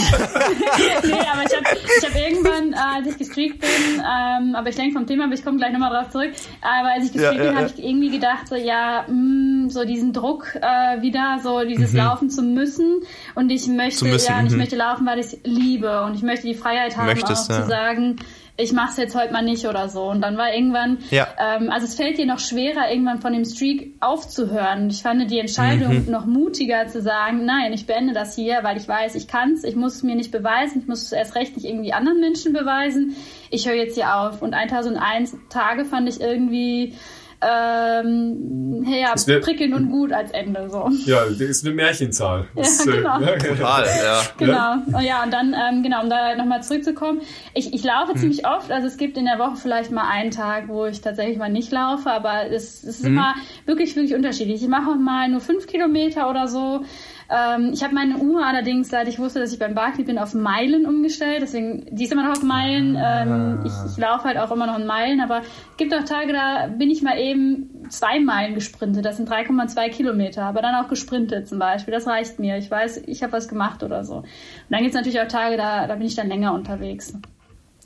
nee, 1.04 1.12
aber 1.12 1.42
ich 1.42 1.56
habe 1.56 1.78
ich 1.98 2.06
hab 2.06 2.16
irgendwann, 2.16 2.72
äh, 2.72 2.96
als 2.96 3.06
ich 3.06 3.18
gestreakt 3.18 3.60
bin, 3.60 3.68
ähm, 3.98 4.54
aber 4.54 4.68
ich 4.68 4.76
denke 4.76 4.94
vom 4.94 5.06
Thema, 5.06 5.24
aber 5.24 5.34
ich 5.34 5.44
komme 5.44 5.58
gleich 5.58 5.72
nochmal 5.72 5.90
drauf 5.90 6.10
zurück, 6.10 6.32
aber 6.62 6.92
als 6.94 7.06
ich 7.06 7.12
gestreakt 7.12 7.36
ja, 7.36 7.42
bin, 7.44 7.52
ja, 7.52 7.58
habe 7.58 7.72
ich 7.74 7.84
irgendwie 7.84 8.10
gedacht, 8.10 8.48
so 8.48 8.54
ja, 8.54 9.04
mh, 9.08 9.66
mm, 9.66 9.70
so 9.70 9.84
diesen 9.84 10.12
Druck 10.12 10.54
äh, 10.54 11.02
wieder, 11.02 11.40
so 11.42 11.64
dieses 11.64 11.92
mhm. 11.92 11.98
Laufen 11.98 12.30
zu 12.30 12.42
müssen 12.42 13.00
und 13.34 13.50
ich 13.50 13.66
möchte, 13.66 14.04
müssen, 14.04 14.30
ja, 14.30 14.38
und 14.38 14.46
ich 14.46 14.52
mhm. 14.52 14.58
möchte 14.58 14.76
laufen, 14.76 15.06
weil 15.06 15.18
ich 15.18 15.26
es 15.26 15.38
liebe 15.44 16.02
und 16.02 16.14
ich 16.14 16.22
möchte 16.22 16.46
die 16.46 16.54
Freiheit 16.54 16.96
haben, 16.96 17.06
Möchtest, 17.06 17.50
auch 17.50 17.56
ja. 17.56 17.62
zu 17.62 17.68
sagen, 17.68 18.16
ich 18.60 18.72
mache 18.72 18.90
es 18.90 18.96
jetzt 18.96 19.14
heute 19.14 19.32
mal 19.32 19.42
nicht 19.42 19.66
oder 19.66 19.88
so. 19.88 20.02
Und 20.10 20.20
dann 20.20 20.36
war 20.36 20.52
irgendwann, 20.52 20.98
ja. 21.10 21.28
ähm, 21.38 21.70
also 21.70 21.86
es 21.86 21.94
fällt 21.94 22.18
dir 22.18 22.26
noch 22.26 22.40
schwerer, 22.40 22.90
irgendwann 22.90 23.20
von 23.20 23.32
dem 23.32 23.44
Streak 23.44 23.94
aufzuhören. 24.00 24.90
Ich 24.90 25.02
fand 25.02 25.30
die 25.30 25.38
Entscheidung 25.38 26.04
mhm. 26.04 26.10
noch 26.10 26.26
mutiger 26.26 26.88
zu 26.88 27.00
sagen, 27.00 27.44
nein, 27.44 27.72
ich 27.72 27.86
beende 27.86 28.14
das 28.14 28.34
hier, 28.34 28.58
weil 28.62 28.76
ich 28.76 28.88
weiß, 28.88 29.14
ich 29.14 29.28
kann's, 29.28 29.62
ich 29.62 29.76
muss 29.76 29.94
es 29.94 30.02
mir 30.02 30.16
nicht 30.16 30.32
beweisen, 30.32 30.80
ich 30.80 30.88
muss 30.88 31.04
es 31.04 31.12
erst 31.12 31.36
recht 31.36 31.56
nicht 31.56 31.66
irgendwie 31.66 31.92
anderen 31.92 32.18
Menschen 32.18 32.52
beweisen. 32.52 33.14
Ich 33.50 33.68
höre 33.68 33.76
jetzt 33.76 33.94
hier 33.94 34.16
auf. 34.16 34.42
Und 34.42 34.54
1001 34.54 35.36
Tage 35.48 35.84
fand 35.84 36.08
ich 36.08 36.20
irgendwie 36.20 36.94
ähm, 37.40 38.84
ja, 38.84 39.14
prickelnd 39.40 39.74
und 39.74 39.90
gut 39.90 40.12
als 40.12 40.32
Ende. 40.32 40.68
So. 40.70 40.90
Ja, 41.04 41.24
das 41.24 41.40
ist 41.40 41.64
eine 41.64 41.74
Märchenzahl. 41.74 42.48
Ja, 42.56 42.84
genau. 42.84 43.20
Äh, 43.20 43.38
Total, 43.38 43.86
ja. 43.86 44.22
Genau. 44.38 45.00
Ja, 45.00 45.22
und 45.22 45.32
dann, 45.32 45.54
ähm, 45.54 45.82
genau, 45.82 46.02
um 46.02 46.10
da 46.10 46.34
nochmal 46.34 46.62
zurückzukommen. 46.62 47.20
Ich, 47.54 47.72
ich 47.72 47.84
laufe 47.84 48.12
hm. 48.12 48.18
ziemlich 48.18 48.46
oft, 48.46 48.70
also 48.70 48.86
es 48.86 48.96
gibt 48.96 49.16
in 49.16 49.24
der 49.24 49.38
Woche 49.38 49.56
vielleicht 49.56 49.90
mal 49.90 50.08
einen 50.08 50.30
Tag, 50.30 50.68
wo 50.68 50.86
ich 50.86 51.00
tatsächlich 51.00 51.38
mal 51.38 51.50
nicht 51.50 51.70
laufe, 51.70 52.10
aber 52.10 52.50
es, 52.50 52.82
es 52.82 52.98
ist 52.98 53.04
hm. 53.04 53.12
immer 53.12 53.34
wirklich, 53.66 53.94
wirklich 53.94 54.14
unterschiedlich. 54.14 54.62
Ich 54.62 54.68
mache 54.68 54.96
mal 54.96 55.28
nur 55.28 55.40
fünf 55.40 55.66
Kilometer 55.66 56.28
oder 56.28 56.48
so. 56.48 56.84
Ähm, 57.30 57.72
ich 57.74 57.82
habe 57.82 57.94
meine 57.94 58.16
Uhr 58.16 58.44
allerdings, 58.44 58.88
seit 58.88 59.06
ich 59.06 59.18
wusste, 59.18 59.40
dass 59.40 59.52
ich 59.52 59.58
beim 59.58 59.74
Barclay 59.74 60.04
bin, 60.04 60.18
auf 60.18 60.32
Meilen 60.32 60.86
umgestellt. 60.86 61.42
Deswegen, 61.42 61.84
die 61.90 62.04
ist 62.04 62.12
immer 62.12 62.22
noch 62.22 62.38
auf 62.38 62.42
Meilen. 62.42 62.96
Ähm, 62.98 63.60
ich, 63.64 63.72
ich 63.90 63.98
laufe 63.98 64.24
halt 64.24 64.38
auch 64.38 64.50
immer 64.50 64.66
noch 64.66 64.78
in 64.78 64.86
Meilen, 64.86 65.20
aber 65.20 65.40
es 65.40 65.76
gibt 65.76 65.94
auch 65.94 66.04
Tage, 66.04 66.32
da 66.32 66.68
bin 66.68 66.90
ich 66.90 67.02
mal 67.02 67.18
eben 67.18 67.86
zwei 67.90 68.18
Meilen 68.18 68.54
gesprintet. 68.54 69.04
Das 69.04 69.18
sind 69.18 69.28
3,2 69.28 69.90
Kilometer, 69.90 70.44
aber 70.44 70.62
dann 70.62 70.74
auch 70.74 70.88
gesprintet 70.88 71.48
zum 71.48 71.58
Beispiel. 71.58 71.92
Das 71.92 72.06
reicht 72.06 72.38
mir. 72.38 72.56
Ich 72.56 72.70
weiß, 72.70 73.02
ich 73.06 73.22
habe 73.22 73.32
was 73.32 73.48
gemacht 73.48 73.82
oder 73.82 74.04
so. 74.04 74.16
Und 74.16 74.26
dann 74.70 74.80
gibt 74.80 74.94
es 74.94 74.96
natürlich 74.96 75.20
auch 75.20 75.28
Tage, 75.28 75.58
da, 75.58 75.86
da 75.86 75.94
bin 75.96 76.06
ich 76.06 76.14
dann 76.14 76.28
länger 76.28 76.54
unterwegs. 76.54 77.12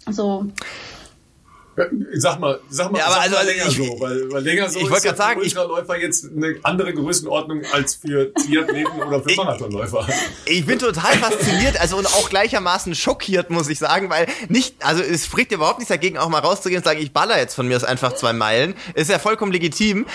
So. 0.09 0.47
Sag 2.15 2.39
mal, 2.39 2.61
sag 2.69 2.93
mal, 2.93 2.99
ja, 2.99 3.07
aber 3.07 3.15
sag 3.15 3.23
also, 3.23 3.37
mal 3.37 3.47
länger 3.47 3.67
ich, 3.69 3.77
so, 3.77 4.01
weil, 4.01 4.31
weil 4.31 4.43
länger 4.43 4.69
so 4.69 4.81
ich 4.81 4.91
ist 4.91 5.05
ja 5.05 5.15
sagen, 5.15 5.41
Ultraläufer 5.41 5.99
jetzt 5.99 6.27
eine 6.27 6.57
andere 6.63 6.93
Größenordnung 6.93 7.63
als 7.73 7.95
für 7.95 8.33
Triathleten 8.35 9.01
oder 9.01 9.23
für 9.23 9.31
ich, 9.31 9.37
Marathonläufer. 9.39 10.07
Ich 10.45 10.67
bin 10.67 10.79
total 10.79 11.13
fasziniert, 11.15 11.81
also 11.81 11.97
und 11.97 12.07
auch 12.07 12.29
gleichermaßen 12.29 12.95
schockiert, 12.95 13.49
muss 13.49 13.71
ich 13.71 13.79
sagen, 13.79 14.11
weil 14.11 14.27
nicht, 14.49 14.85
also 14.85 15.03
es 15.03 15.25
spricht 15.25 15.53
überhaupt 15.53 15.79
nichts 15.79 15.89
dagegen, 15.89 16.19
auch 16.19 16.29
mal 16.29 16.41
rauszugehen 16.41 16.81
und 16.81 16.85
sagen, 16.85 17.01
ich 17.01 17.13
baller 17.13 17.39
jetzt 17.39 17.55
von 17.55 17.67
mir 17.67 17.77
aus 17.77 17.85
einfach 17.85 18.13
zwei 18.15 18.35
Meilen. 18.35 18.75
Ist 18.95 19.09
ja 19.09 19.19
vollkommen 19.19 19.53
legitim. 19.53 20.07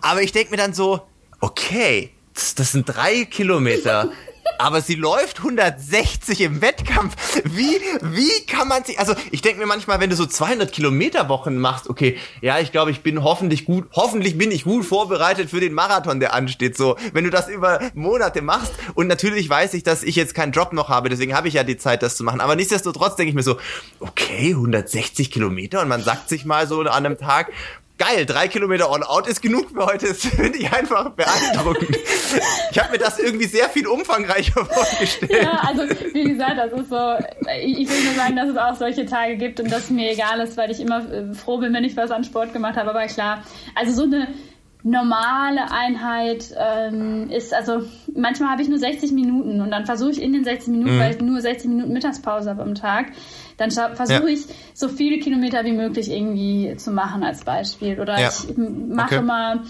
Aber 0.00 0.22
ich 0.22 0.32
denke 0.32 0.50
mir 0.50 0.56
dann 0.56 0.74
so, 0.74 1.02
okay, 1.40 2.10
das 2.34 2.72
sind 2.72 2.88
drei 2.88 3.24
Kilometer 3.24 4.10
aber 4.58 4.80
sie 4.80 4.94
läuft 4.94 5.38
160 5.38 6.40
im 6.40 6.60
Wettkampf. 6.60 7.14
Wie, 7.44 7.76
wie 8.02 8.46
kann 8.46 8.68
man 8.68 8.84
sich, 8.84 8.98
also 8.98 9.14
ich 9.30 9.42
denke 9.42 9.60
mir 9.60 9.66
manchmal, 9.66 10.00
wenn 10.00 10.10
du 10.10 10.16
so 10.16 10.26
200 10.26 10.72
Kilometer 10.72 11.28
Wochen 11.28 11.58
machst, 11.58 11.88
okay, 11.88 12.16
ja, 12.40 12.58
ich 12.58 12.72
glaube, 12.72 12.90
ich 12.90 13.02
bin 13.02 13.22
hoffentlich 13.22 13.64
gut, 13.64 13.86
hoffentlich 13.92 14.36
bin 14.38 14.50
ich 14.50 14.64
gut 14.64 14.84
vorbereitet 14.84 15.50
für 15.50 15.60
den 15.60 15.72
Marathon, 15.72 16.20
der 16.20 16.34
ansteht, 16.34 16.76
so. 16.76 16.96
Wenn 17.12 17.24
du 17.24 17.30
das 17.30 17.48
über 17.48 17.80
Monate 17.94 18.42
machst 18.42 18.72
und 18.94 19.06
natürlich 19.06 19.48
weiß 19.48 19.74
ich, 19.74 19.82
dass 19.82 20.02
ich 20.02 20.16
jetzt 20.16 20.34
keinen 20.34 20.52
Job 20.52 20.72
noch 20.72 20.88
habe, 20.88 21.08
deswegen 21.08 21.34
habe 21.34 21.48
ich 21.48 21.54
ja 21.54 21.64
die 21.64 21.76
Zeit, 21.76 22.02
das 22.02 22.16
zu 22.16 22.24
machen, 22.24 22.40
aber 22.40 22.56
nichtsdestotrotz 22.56 23.16
denke 23.16 23.30
ich 23.30 23.34
mir 23.34 23.42
so, 23.42 23.58
okay, 24.00 24.50
160 24.50 25.30
Kilometer 25.30 25.82
und 25.82 25.88
man 25.88 26.02
sagt 26.02 26.28
sich 26.28 26.44
mal 26.44 26.66
so 26.66 26.80
an 26.80 26.88
einem 26.88 27.18
Tag, 27.18 27.52
geil, 27.98 28.24
drei 28.24 28.48
Kilometer 28.48 28.90
On-Out 28.90 29.26
ist 29.26 29.42
genug 29.42 29.70
für 29.70 29.84
heute. 29.84 30.08
Das 30.08 30.24
finde 30.24 30.58
ich 30.58 30.72
einfach 30.72 31.10
beeindruckend. 31.10 31.96
ich 32.70 32.78
habe 32.78 32.92
mir 32.92 32.98
das 32.98 33.18
irgendwie 33.18 33.46
sehr 33.46 33.68
viel 33.68 33.86
umfangreicher 33.86 34.64
vorgestellt. 34.64 35.42
Ja, 35.42 35.60
also 35.66 35.82
wie 36.12 36.24
gesagt, 36.24 36.56
das 36.56 36.72
ist 36.72 36.88
so, 36.88 37.14
ich 37.62 37.88
will 37.88 38.04
nur 38.04 38.14
sagen, 38.14 38.36
dass 38.36 38.48
es 38.48 38.56
auch 38.56 38.76
solche 38.76 39.04
Tage 39.04 39.36
gibt 39.36 39.60
und 39.60 39.70
dass 39.70 39.90
mir 39.90 40.12
egal 40.12 40.40
ist, 40.40 40.56
weil 40.56 40.70
ich 40.70 40.80
immer 40.80 41.10
äh, 41.10 41.34
froh 41.34 41.58
bin, 41.58 41.74
wenn 41.74 41.84
ich 41.84 41.96
was 41.96 42.10
an 42.10 42.24
Sport 42.24 42.52
gemacht 42.52 42.76
habe. 42.76 42.90
Aber 42.90 43.04
klar, 43.06 43.42
also 43.74 43.92
so 43.92 44.04
eine 44.04 44.28
normale 44.84 45.70
Einheit 45.70 46.54
ähm, 46.56 47.30
ist, 47.30 47.52
also 47.52 47.82
manchmal 48.14 48.50
habe 48.50 48.62
ich 48.62 48.68
nur 48.68 48.78
60 48.78 49.12
Minuten 49.12 49.60
und 49.60 49.70
dann 49.70 49.86
versuche 49.86 50.12
ich 50.12 50.22
in 50.22 50.32
den 50.32 50.44
60 50.44 50.68
Minuten, 50.68 50.96
mhm. 50.96 51.00
weil 51.00 51.14
ich 51.14 51.20
nur 51.20 51.40
60 51.40 51.68
Minuten 51.68 51.92
Mittagspause 51.92 52.50
habe 52.50 52.62
am 52.62 52.74
Tag, 52.74 53.06
dann 53.58 53.70
versuche 53.70 54.28
ja. 54.28 54.34
ich 54.34 54.46
so 54.72 54.88
viele 54.88 55.18
Kilometer 55.18 55.64
wie 55.64 55.72
möglich 55.72 56.10
irgendwie 56.10 56.76
zu 56.76 56.92
machen 56.92 57.24
als 57.24 57.44
Beispiel. 57.44 58.00
Oder 58.00 58.18
ja. 58.18 58.28
ich 58.28 58.56
mache 58.56 59.16
okay. 59.16 59.24
mal 59.24 59.60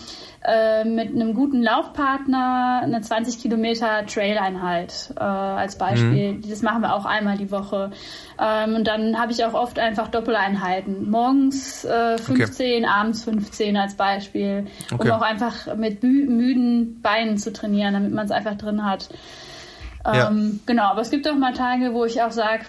äh, 0.44 0.84
mit 0.84 1.08
einem 1.08 1.34
guten 1.34 1.62
Laufpartner 1.62 2.82
eine 2.84 3.00
20 3.00 3.40
Kilometer 3.40 4.06
Trail-Einheit 4.06 5.12
äh, 5.16 5.20
als 5.20 5.76
Beispiel. 5.78 6.34
Mhm. 6.34 6.48
Das 6.48 6.60
machen 6.62 6.82
wir 6.82 6.94
auch 6.94 7.06
einmal 7.06 7.38
die 7.38 7.50
Woche. 7.50 7.90
Ähm, 8.38 8.76
und 8.76 8.86
dann 8.86 9.18
habe 9.18 9.32
ich 9.32 9.42
auch 9.44 9.54
oft 9.54 9.78
einfach 9.78 10.08
Doppeleinheiten. 10.08 11.10
Morgens 11.10 11.86
äh, 11.86 12.18
15, 12.18 12.84
okay. 12.84 12.92
abends 12.92 13.24
15 13.24 13.76
als 13.76 13.94
Beispiel. 13.94 14.66
Okay. 14.92 15.08
Um 15.08 15.10
auch 15.10 15.22
einfach 15.22 15.74
mit 15.76 16.02
müden 16.02 17.00
Beinen 17.00 17.38
zu 17.38 17.52
trainieren, 17.52 17.94
damit 17.94 18.12
man 18.12 18.26
es 18.26 18.32
einfach 18.32 18.54
drin 18.56 18.84
hat. 18.84 19.08
Ähm, 20.04 20.14
ja. 20.14 20.30
Genau, 20.66 20.84
aber 20.84 21.00
es 21.00 21.10
gibt 21.10 21.26
auch 21.26 21.36
mal 21.36 21.54
Tage, 21.54 21.94
wo 21.94 22.04
ich 22.04 22.22
auch 22.22 22.32
sage, 22.32 22.66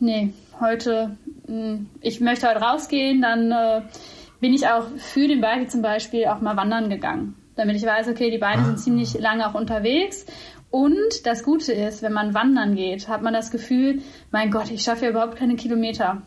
nee, 0.00 0.32
heute, 0.60 1.16
hm, 1.46 1.88
ich 2.00 2.20
möchte 2.20 2.48
heute 2.48 2.60
rausgehen, 2.60 3.22
dann 3.22 3.52
äh, 3.52 3.82
bin 4.40 4.54
ich 4.54 4.66
auch 4.68 4.86
für 4.96 5.28
den 5.28 5.40
Bike 5.40 5.70
zum 5.70 5.82
Beispiel 5.82 6.26
auch 6.26 6.40
mal 6.40 6.56
wandern 6.56 6.90
gegangen. 6.90 7.34
Damit 7.56 7.76
ich 7.76 7.86
weiß, 7.86 8.08
okay, 8.08 8.30
die 8.30 8.38
Beine 8.38 8.62
ah. 8.62 8.64
sind 8.66 8.80
ziemlich 8.80 9.14
lange 9.18 9.48
auch 9.48 9.54
unterwegs. 9.54 10.26
Und 10.70 11.24
das 11.24 11.42
Gute 11.42 11.72
ist, 11.72 12.02
wenn 12.02 12.12
man 12.12 12.34
wandern 12.34 12.74
geht, 12.74 13.08
hat 13.08 13.22
man 13.22 13.32
das 13.32 13.50
Gefühl, 13.50 14.02
mein 14.30 14.50
Gott, 14.50 14.70
ich 14.70 14.82
schaffe 14.82 15.06
ja 15.06 15.10
überhaupt 15.10 15.36
keine 15.36 15.56
Kilometer. 15.56 16.22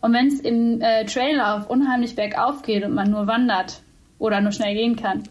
Und 0.00 0.12
wenn 0.12 0.28
es 0.28 0.40
im 0.40 0.80
äh, 0.80 1.04
Traillauf 1.04 1.68
unheimlich 1.68 2.14
bergauf 2.14 2.62
geht 2.62 2.84
und 2.84 2.94
man 2.94 3.10
nur 3.10 3.26
wandert 3.26 3.82
oder 4.18 4.40
nur 4.40 4.52
schnell 4.52 4.74
gehen 4.74 4.96
kann, 4.96 5.24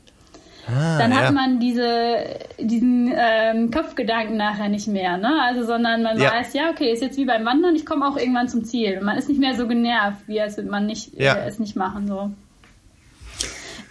Ah, 0.67 0.97
dann 0.97 1.15
hat 1.15 1.25
ja. 1.25 1.31
man 1.31 1.59
diese, 1.59 2.17
diesen 2.59 3.13
ähm, 3.15 3.71
Kopfgedanken 3.71 4.35
nachher 4.35 4.67
nicht 4.67 4.87
mehr, 4.87 5.17
ne? 5.17 5.41
Also, 5.41 5.65
sondern 5.65 6.03
man 6.03 6.19
ja. 6.19 6.31
weiß, 6.31 6.53
ja, 6.53 6.69
okay, 6.69 6.91
ist 6.91 7.01
jetzt 7.01 7.17
wie 7.17 7.25
beim 7.25 7.45
Wandern, 7.45 7.75
ich 7.75 7.85
komme 7.85 8.05
auch 8.05 8.17
irgendwann 8.17 8.49
zum 8.49 8.65
Ziel. 8.65 8.97
Und 8.97 9.05
man 9.05 9.17
ist 9.17 9.29
nicht 9.29 9.39
mehr 9.39 9.55
so 9.55 9.67
genervt, 9.67 10.27
wie 10.27 10.41
als 10.41 10.57
würde 10.57 10.69
man 10.69 10.85
nicht, 10.85 11.13
ja. 11.17 11.35
äh, 11.35 11.47
es 11.47 11.59
nicht 11.59 11.75
machen, 11.75 12.07
so. 12.07 12.31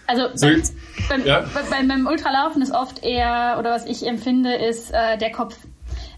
Also, 0.06 0.28
so 0.34 0.46
beim, 1.08 1.24
beim, 1.24 1.44
beim, 1.70 1.88
beim, 1.88 2.06
Ultralaufen 2.06 2.62
ist 2.62 2.72
oft 2.72 3.02
eher, 3.02 3.56
oder 3.58 3.70
was 3.70 3.86
ich 3.86 4.06
empfinde, 4.06 4.54
ist 4.54 4.92
äh, 4.92 5.16
der 5.18 5.32
Kopf. 5.32 5.56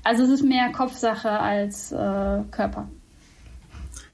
Also, 0.03 0.25
es 0.25 0.31
ist 0.31 0.43
mehr 0.43 0.73
Kopfsache 0.73 1.31
als 1.31 1.93
äh, 1.93 1.97
Körper. 2.51 2.89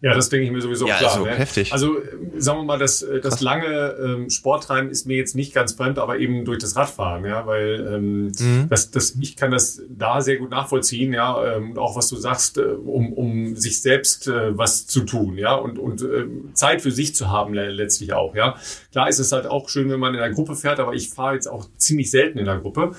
Ja, 0.04 0.12
das 0.12 0.28
denke 0.28 0.44
ich 0.44 0.52
mir 0.52 0.60
sowieso 0.60 0.86
ja, 0.86 0.96
klar. 0.96 1.12
Also, 1.12 1.24
ne? 1.24 1.30
heftig. 1.30 1.72
also 1.72 1.96
sagen 2.38 2.58
wir 2.60 2.64
mal, 2.64 2.78
das, 2.78 3.02
äh, 3.02 3.20
das 3.20 3.40
lange 3.40 3.96
ähm, 4.02 4.30
Sporttreiben 4.30 4.90
ist 4.90 5.06
mir 5.06 5.16
jetzt 5.16 5.34
nicht 5.34 5.54
ganz 5.54 5.72
fremd, 5.72 5.98
aber 5.98 6.18
eben 6.18 6.44
durch 6.44 6.58
das 6.58 6.76
Radfahren, 6.76 7.24
ja, 7.24 7.46
weil 7.46 7.86
ähm, 7.92 8.24
mhm. 8.26 8.66
das, 8.68 8.90
das, 8.90 9.16
ich 9.20 9.36
kann 9.36 9.50
das 9.50 9.82
da 9.88 10.20
sehr 10.20 10.36
gut 10.36 10.50
nachvollziehen, 10.50 11.12
ja, 11.12 11.56
ähm, 11.56 11.78
auch 11.78 11.96
was 11.96 12.08
du 12.08 12.16
sagst, 12.16 12.58
äh, 12.58 12.62
um, 12.62 13.12
um 13.12 13.56
sich 13.56 13.82
selbst 13.82 14.28
äh, 14.28 14.56
was 14.56 14.86
zu 14.86 15.00
tun, 15.02 15.38
ja, 15.38 15.54
und, 15.54 15.78
und 15.78 16.02
äh, 16.02 16.26
Zeit 16.54 16.82
für 16.82 16.90
sich 16.90 17.14
zu 17.14 17.30
haben 17.30 17.54
letztlich 17.54 18.12
auch, 18.12 18.34
ja. 18.34 18.56
Klar 18.92 19.08
ist 19.08 19.18
es 19.18 19.32
halt 19.32 19.46
auch 19.46 19.68
schön, 19.68 19.90
wenn 19.90 20.00
man 20.00 20.14
in 20.14 20.20
einer 20.20 20.34
Gruppe 20.34 20.56
fährt, 20.56 20.80
aber 20.80 20.94
ich 20.94 21.10
fahre 21.10 21.34
jetzt 21.34 21.46
auch 21.46 21.68
ziemlich 21.76 22.10
selten 22.10 22.38
in 22.38 22.44
der 22.46 22.58
Gruppe. 22.58 22.92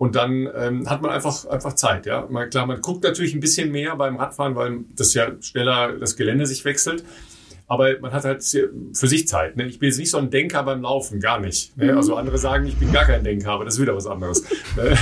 Und 0.00 0.16
dann 0.16 0.48
ähm, 0.56 0.88
hat 0.88 1.02
man 1.02 1.10
einfach, 1.10 1.44
einfach 1.44 1.74
Zeit. 1.74 2.06
Ja? 2.06 2.26
Mal, 2.30 2.48
klar, 2.48 2.64
man 2.64 2.80
guckt 2.80 3.04
natürlich 3.04 3.34
ein 3.34 3.40
bisschen 3.40 3.70
mehr 3.70 3.94
beim 3.96 4.16
Radfahren, 4.16 4.56
weil 4.56 4.78
das 4.96 5.12
ja 5.12 5.30
schneller 5.42 5.92
das 5.98 6.16
Gelände 6.16 6.46
sich 6.46 6.64
wechselt. 6.64 7.04
Aber 7.70 7.96
man 8.00 8.12
hat 8.12 8.24
halt 8.24 8.42
für 8.42 9.06
sich 9.06 9.28
Zeit. 9.28 9.56
Ne? 9.56 9.64
Ich 9.66 9.78
bin 9.78 9.88
jetzt 9.88 9.98
nicht 9.98 10.10
so 10.10 10.18
ein 10.18 10.28
Denker 10.28 10.64
beim 10.64 10.82
Laufen, 10.82 11.20
gar 11.20 11.38
nicht. 11.38 11.76
Ne? 11.76 11.92
Mhm. 11.92 11.98
Also 11.98 12.16
andere 12.16 12.36
sagen, 12.36 12.66
ich 12.66 12.76
bin 12.76 12.92
gar 12.92 13.04
kein 13.04 13.22
Denker, 13.22 13.52
aber 13.52 13.64
das 13.64 13.74
ist 13.74 13.80
wieder 13.80 13.94
was 13.94 14.08
anderes. 14.08 14.42
Ne? 14.76 14.98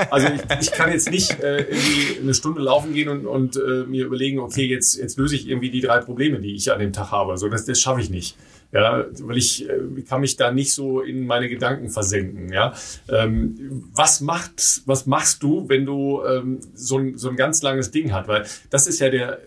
also 0.10 0.28
ich, 0.28 0.40
ich 0.62 0.72
kann 0.72 0.90
jetzt 0.90 1.10
nicht 1.10 1.38
äh, 1.40 1.64
irgendwie 1.64 2.20
eine 2.22 2.32
Stunde 2.32 2.62
laufen 2.62 2.94
gehen 2.94 3.10
und, 3.10 3.26
und 3.26 3.56
äh, 3.56 3.84
mir 3.86 4.06
überlegen, 4.06 4.38
okay, 4.38 4.64
jetzt, 4.64 4.96
jetzt 4.96 5.18
löse 5.18 5.34
ich 5.34 5.46
irgendwie 5.46 5.68
die 5.68 5.82
drei 5.82 5.98
Probleme, 5.98 6.40
die 6.40 6.54
ich 6.54 6.72
an 6.72 6.78
dem 6.78 6.94
Tag 6.94 7.12
habe. 7.12 7.36
So, 7.36 7.50
das, 7.50 7.66
das 7.66 7.78
schaffe 7.78 8.00
ich 8.00 8.08
nicht. 8.08 8.34
Ja, 8.72 9.04
weil 9.20 9.36
ich 9.36 9.68
äh, 9.68 10.02
kann 10.08 10.22
mich 10.22 10.36
da 10.36 10.50
nicht 10.50 10.72
so 10.72 11.02
in 11.02 11.26
meine 11.26 11.50
Gedanken 11.50 11.90
versenken. 11.90 12.50
Ja, 12.50 12.72
ähm, 13.10 13.90
was 13.92 14.22
macht, 14.22 14.82
was 14.86 15.04
machst 15.04 15.42
du, 15.42 15.68
wenn 15.68 15.84
du 15.84 16.22
ähm, 16.24 16.60
so, 16.72 16.96
ein, 16.96 17.18
so 17.18 17.28
ein 17.28 17.36
ganz 17.36 17.60
langes 17.60 17.90
Ding 17.90 18.14
hast? 18.14 18.26
Weil 18.26 18.46
das 18.70 18.86
ist 18.86 19.00
ja 19.00 19.10
der 19.10 19.38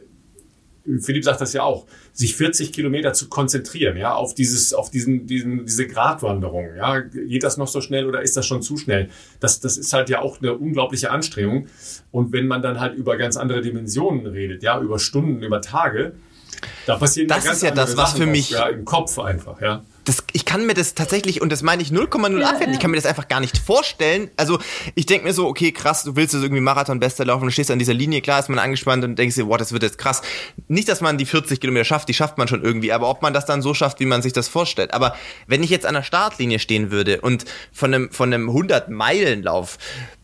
Philipp 0.99 1.23
sagt 1.23 1.41
das 1.41 1.53
ja 1.53 1.63
auch, 1.63 1.85
sich 2.13 2.35
40 2.35 2.73
Kilometer 2.73 3.13
zu 3.13 3.29
konzentrieren, 3.29 3.97
ja, 3.97 4.13
auf 4.13 4.33
dieses, 4.33 4.73
auf 4.73 4.89
diesen, 4.89 5.27
diesen, 5.27 5.65
diese 5.65 5.87
Gratwanderung, 5.87 6.75
ja, 6.75 6.99
geht 6.99 7.43
das 7.43 7.57
noch 7.57 7.67
so 7.67 7.81
schnell 7.81 8.05
oder 8.05 8.21
ist 8.21 8.35
das 8.35 8.45
schon 8.45 8.61
zu 8.61 8.77
schnell? 8.77 9.09
Das, 9.39 9.59
das 9.59 9.77
ist 9.77 9.93
halt 9.93 10.09
ja 10.09 10.21
auch 10.21 10.41
eine 10.41 10.53
unglaubliche 10.53 11.11
Anstrengung. 11.11 11.67
Und 12.11 12.33
wenn 12.33 12.47
man 12.47 12.61
dann 12.61 12.79
halt 12.79 12.95
über 12.95 13.17
ganz 13.17 13.37
andere 13.37 13.61
Dimensionen 13.61 14.25
redet, 14.25 14.63
ja, 14.63 14.79
über 14.79 14.99
Stunden, 14.99 15.41
über 15.43 15.61
Tage, 15.61 16.13
da 16.85 16.97
passieren 16.97 17.27
das 17.27 17.43
ganz 17.43 17.57
ist 17.57 17.63
ja 17.63 17.71
das, 17.71 17.95
was 17.97 18.13
für 18.13 18.25
mich 18.25 18.51
ja, 18.51 18.67
im 18.67 18.85
Kopf 18.85 19.17
einfach, 19.19 19.61
ja. 19.61 19.83
Das, 20.04 20.24
ich 20.34 20.45
kann 20.45 20.66
mir 20.66 20.74
das 20.74 20.95
tatsächlich, 20.95 21.41
und 21.41 21.52
das 21.52 21.62
meine 21.62 21.82
ich 21.82 21.89
0,0 21.89 22.39
ja, 22.39 22.49
abwerten, 22.49 22.74
ich 22.74 22.80
kann 22.80 22.91
mir 22.91 22.97
das 22.97 23.06
einfach 23.06 23.28
gar 23.28 23.39
nicht 23.39 23.58
vorstellen. 23.58 24.32
Also 24.36 24.60
ich 24.95 25.06
denke 25.06 25.28
mir 25.28 25.34
so, 25.34 25.47
okay, 25.47 25.72
krass, 25.72 26.04
du 26.04 26.16
willst 26.16 26.34
jetzt 26.34 26.43
irgendwie 26.43 26.62
Marathon-Bester 26.62 27.26
laufen 27.26 27.45
und 27.45 27.52
stehst 27.52 27.70
an 27.70 27.80
dieser 27.80 27.93
Linie, 27.93 28.22
klar 28.22 28.39
ist 28.39 28.49
man 28.49 28.60
angespannt 28.60 29.04
und 29.04 29.18
denkst 29.18 29.36
dir, 29.36 29.47
wow, 29.47 29.58
das 29.58 29.74
wird 29.74 29.84
jetzt 29.84 29.97
krass. 29.97 30.22
Nicht, 30.68 30.89
dass 30.89 31.02
man 31.02 31.18
die 31.18 31.26
40 31.26 31.60
Kilometer 31.60 31.86
schafft, 31.86 32.10
die 32.10 32.14
schafft 32.14 32.38
man 32.38 32.47
schon 32.47 32.64
irgendwie, 32.64 32.91
aber 32.91 33.10
ob 33.10 33.22
man 33.22 33.34
das 33.34 33.45
dann 33.45 33.62
so 33.62 33.74
schafft, 33.74 33.99
wie 33.99 34.06
man 34.06 34.22
sich 34.22 34.34
das 34.34 34.47
vorstellt. 34.47 34.93
Aber 34.93 35.16
wenn 35.47 35.64
ich 35.64 35.70
jetzt 35.70 35.86
an 35.86 35.93
der 35.93 36.04
Startlinie 36.04 36.60
stehen 36.60 36.89
würde 36.89 37.22
und 37.22 37.45
von 37.72 37.93
einem, 37.93 38.12
von 38.12 38.34
einem 38.34 38.49
100-Meilen-Lauf 38.49 39.76
äh, 39.76 40.20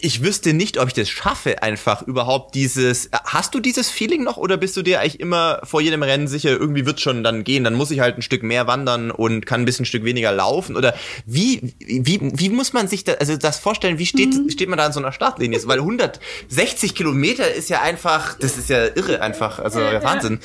ich 0.00 0.22
wüsste 0.22 0.52
nicht, 0.52 0.78
ob 0.78 0.88
ich 0.88 0.94
das 0.94 1.08
schaffe, 1.08 1.62
einfach 1.62 2.02
überhaupt 2.02 2.54
dieses. 2.54 3.10
Hast 3.24 3.54
du 3.54 3.60
dieses 3.60 3.90
Feeling 3.90 4.22
noch 4.22 4.36
oder 4.36 4.56
bist 4.56 4.76
du 4.76 4.82
dir 4.82 5.00
eigentlich 5.00 5.20
immer 5.20 5.60
vor 5.64 5.80
jedem 5.80 6.02
Rennen 6.02 6.28
sicher, 6.28 6.50
irgendwie 6.50 6.86
wird 6.86 7.00
schon 7.00 7.24
dann 7.24 7.42
gehen, 7.42 7.64
dann 7.64 7.74
muss 7.74 7.90
ich 7.90 8.00
halt 8.00 8.16
ein 8.16 8.22
Stück 8.22 8.42
mehr 8.42 8.66
wandern 8.66 9.10
und 9.10 9.44
kann 9.44 9.62
ein 9.62 9.64
bisschen 9.64 9.82
ein 9.82 9.86
Stück 9.86 10.04
weniger 10.04 10.30
laufen? 10.32 10.76
Oder 10.76 10.94
wie, 11.26 11.74
wie, 11.80 12.20
wie 12.22 12.48
muss 12.48 12.72
man 12.72 12.86
sich 12.86 13.04
da, 13.04 13.14
also 13.14 13.36
das 13.36 13.58
vorstellen, 13.58 13.98
wie 13.98 14.06
steht, 14.06 14.34
mhm. 14.34 14.50
steht 14.50 14.68
man 14.68 14.78
da 14.78 14.86
an 14.86 14.92
so 14.92 15.00
einer 15.00 15.12
Startlinie? 15.12 15.58
Weil 15.64 15.78
160 15.78 16.94
Kilometer 16.94 17.50
ist 17.50 17.68
ja 17.68 17.82
einfach, 17.82 18.38
das 18.38 18.58
ist 18.58 18.68
ja 18.68 18.86
irre 18.94 19.20
einfach, 19.20 19.58
also 19.58 19.80
ja, 19.80 20.02
Wahnsinn. 20.02 20.38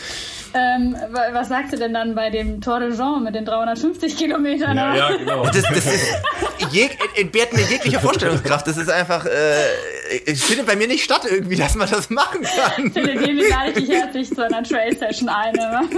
Ähm, 0.53 0.95
was 1.33 1.49
sagst 1.49 1.73
du 1.73 1.77
denn 1.77 1.93
dann 1.93 2.15
bei 2.15 2.29
dem 2.29 2.61
Tour 2.61 2.79
de 2.79 2.95
Jean 2.95 3.23
mit 3.23 3.35
den 3.35 3.45
350 3.45 4.17
Kilometern? 4.17 4.77
Ja, 4.77 4.95
ja 4.95 5.17
genau. 5.17 5.43
Das, 5.45 5.61
das 5.61 5.85
ist, 5.85 6.05
jeg, 6.71 6.97
entbehrt 7.15 7.53
mir 7.53 7.61
jegliche 7.63 7.99
Vorstellungskraft. 7.99 8.65
Das 8.67 8.77
ist 8.77 8.89
einfach, 8.89 9.26
äh, 9.27 10.17
ich 10.25 10.41
finde 10.41 10.63
bei 10.63 10.75
mir 10.75 10.87
nicht 10.87 11.03
statt 11.03 11.21
irgendwie, 11.29 11.55
dass 11.55 11.75
man 11.75 11.89
das 11.89 12.09
machen 12.09 12.43
kann. 12.43 12.91
Philipp, 12.91 13.21
wir 13.21 13.49
lade 13.49 13.73
dich 13.73 13.89
herzlich 13.89 14.29
zu 14.29 14.43
einer 14.43 14.63
Trail-Session 14.63 15.29
ein. 15.29 15.55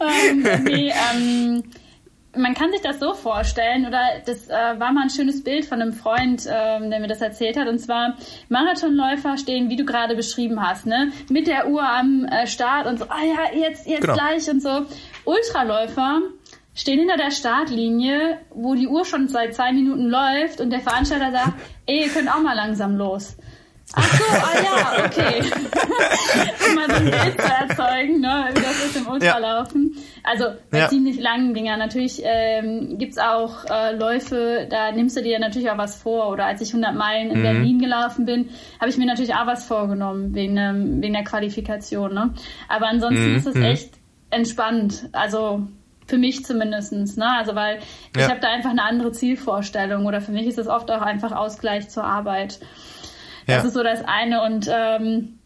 ähm, 0.00 0.64
nee, 0.64 0.92
ähm, 1.12 1.62
man 2.36 2.54
kann 2.54 2.72
sich 2.72 2.80
das 2.80 2.98
so 3.00 3.14
vorstellen, 3.14 3.86
oder 3.86 4.00
das 4.26 4.48
äh, 4.48 4.52
war 4.52 4.92
mal 4.92 5.02
ein 5.02 5.10
schönes 5.10 5.42
Bild 5.42 5.64
von 5.64 5.80
einem 5.80 5.92
Freund, 5.92 6.46
ähm, 6.48 6.90
der 6.90 7.00
mir 7.00 7.06
das 7.06 7.20
erzählt 7.20 7.56
hat. 7.56 7.68
Und 7.68 7.78
zwar 7.78 8.16
Marathonläufer 8.48 9.36
stehen, 9.38 9.68
wie 9.70 9.76
du 9.76 9.84
gerade 9.84 10.14
beschrieben 10.14 10.60
hast, 10.60 10.86
ne, 10.86 11.12
mit 11.28 11.46
der 11.46 11.68
Uhr 11.68 11.82
am 11.82 12.24
äh, 12.26 12.46
Start 12.46 12.86
und 12.86 12.98
so, 12.98 13.06
ah 13.08 13.24
ja, 13.24 13.58
jetzt, 13.58 13.86
jetzt 13.86 14.02
genau. 14.02 14.14
gleich 14.14 14.48
und 14.48 14.62
so. 14.62 14.86
Ultraläufer 15.24 16.20
stehen 16.74 16.98
hinter 16.98 17.16
der 17.16 17.30
Startlinie, 17.30 18.38
wo 18.50 18.74
die 18.74 18.88
Uhr 18.88 19.04
schon 19.04 19.28
seit 19.28 19.54
zwei 19.54 19.72
Minuten 19.72 20.08
läuft 20.08 20.60
und 20.60 20.70
der 20.70 20.80
Veranstalter 20.80 21.30
sagt, 21.30 21.52
ey, 21.86 22.04
ihr 22.04 22.08
könnt 22.08 22.28
auch 22.28 22.42
mal 22.42 22.54
langsam 22.54 22.96
los. 22.96 23.36
Ach 23.92 24.18
so, 24.18 24.24
ah 24.24 24.62
ja, 24.62 25.04
okay. 25.04 25.40
um 26.68 26.74
mal 26.74 26.90
so 26.90 26.96
ein 26.96 27.04
Bild 27.04 27.40
zu 27.40 27.46
erzeugen, 27.46 28.20
ne, 28.20 28.48
wie 28.52 28.60
das 28.60 28.84
ist 28.86 28.96
im 28.96 29.06
Ultralaufen. 29.06 29.92
Ja. 29.94 30.00
Also 30.24 30.44
bei 30.70 30.78
ja. 30.78 30.88
ziemlich 30.88 31.20
langen 31.20 31.54
Dingern. 31.54 31.78
Natürlich 31.78 32.22
ähm, 32.24 32.96
gibt's 32.98 33.18
auch 33.18 33.66
äh, 33.66 33.94
Läufe, 33.94 34.66
da 34.68 34.90
nimmst 34.90 35.16
du 35.16 35.22
dir 35.22 35.38
natürlich 35.38 35.70
auch 35.70 35.76
was 35.76 35.96
vor. 35.96 36.30
Oder 36.30 36.46
als 36.46 36.62
ich 36.62 36.70
100 36.70 36.94
Meilen 36.94 37.30
in 37.30 37.38
mhm. 37.38 37.42
Berlin 37.42 37.78
gelaufen 37.78 38.24
bin, 38.24 38.48
habe 38.80 38.88
ich 38.88 38.96
mir 38.96 39.06
natürlich 39.06 39.34
auch 39.34 39.46
was 39.46 39.66
vorgenommen 39.66 40.34
wegen, 40.34 40.56
ähm, 40.56 41.02
wegen 41.02 41.12
der 41.12 41.24
Qualifikation. 41.24 42.14
Ne? 42.14 42.32
Aber 42.68 42.88
ansonsten 42.88 43.32
mhm. 43.32 43.36
ist 43.36 43.46
es 43.46 43.54
mhm. 43.54 43.64
echt 43.64 43.90
entspannt. 44.30 45.10
Also 45.12 45.68
für 46.06 46.18
mich 46.18 46.44
zumindestens, 46.44 47.16
ne? 47.16 47.30
Also 47.30 47.54
weil 47.54 47.76
ja. 48.14 48.22
ich 48.22 48.28
habe 48.28 48.40
da 48.40 48.48
einfach 48.48 48.70
eine 48.70 48.82
andere 48.82 49.12
Zielvorstellung 49.12 50.06
oder 50.06 50.20
für 50.20 50.32
mich 50.32 50.46
ist 50.46 50.58
es 50.58 50.68
oft 50.68 50.90
auch 50.90 51.02
einfach 51.02 51.32
Ausgleich 51.32 51.88
zur 51.88 52.04
Arbeit. 52.04 52.60
Das 53.46 53.62
ja. 53.62 53.68
ist 53.68 53.74
so 53.74 53.82
das 53.82 54.02
eine. 54.04 54.42
Und 54.42 54.68
ähm, 54.70 55.38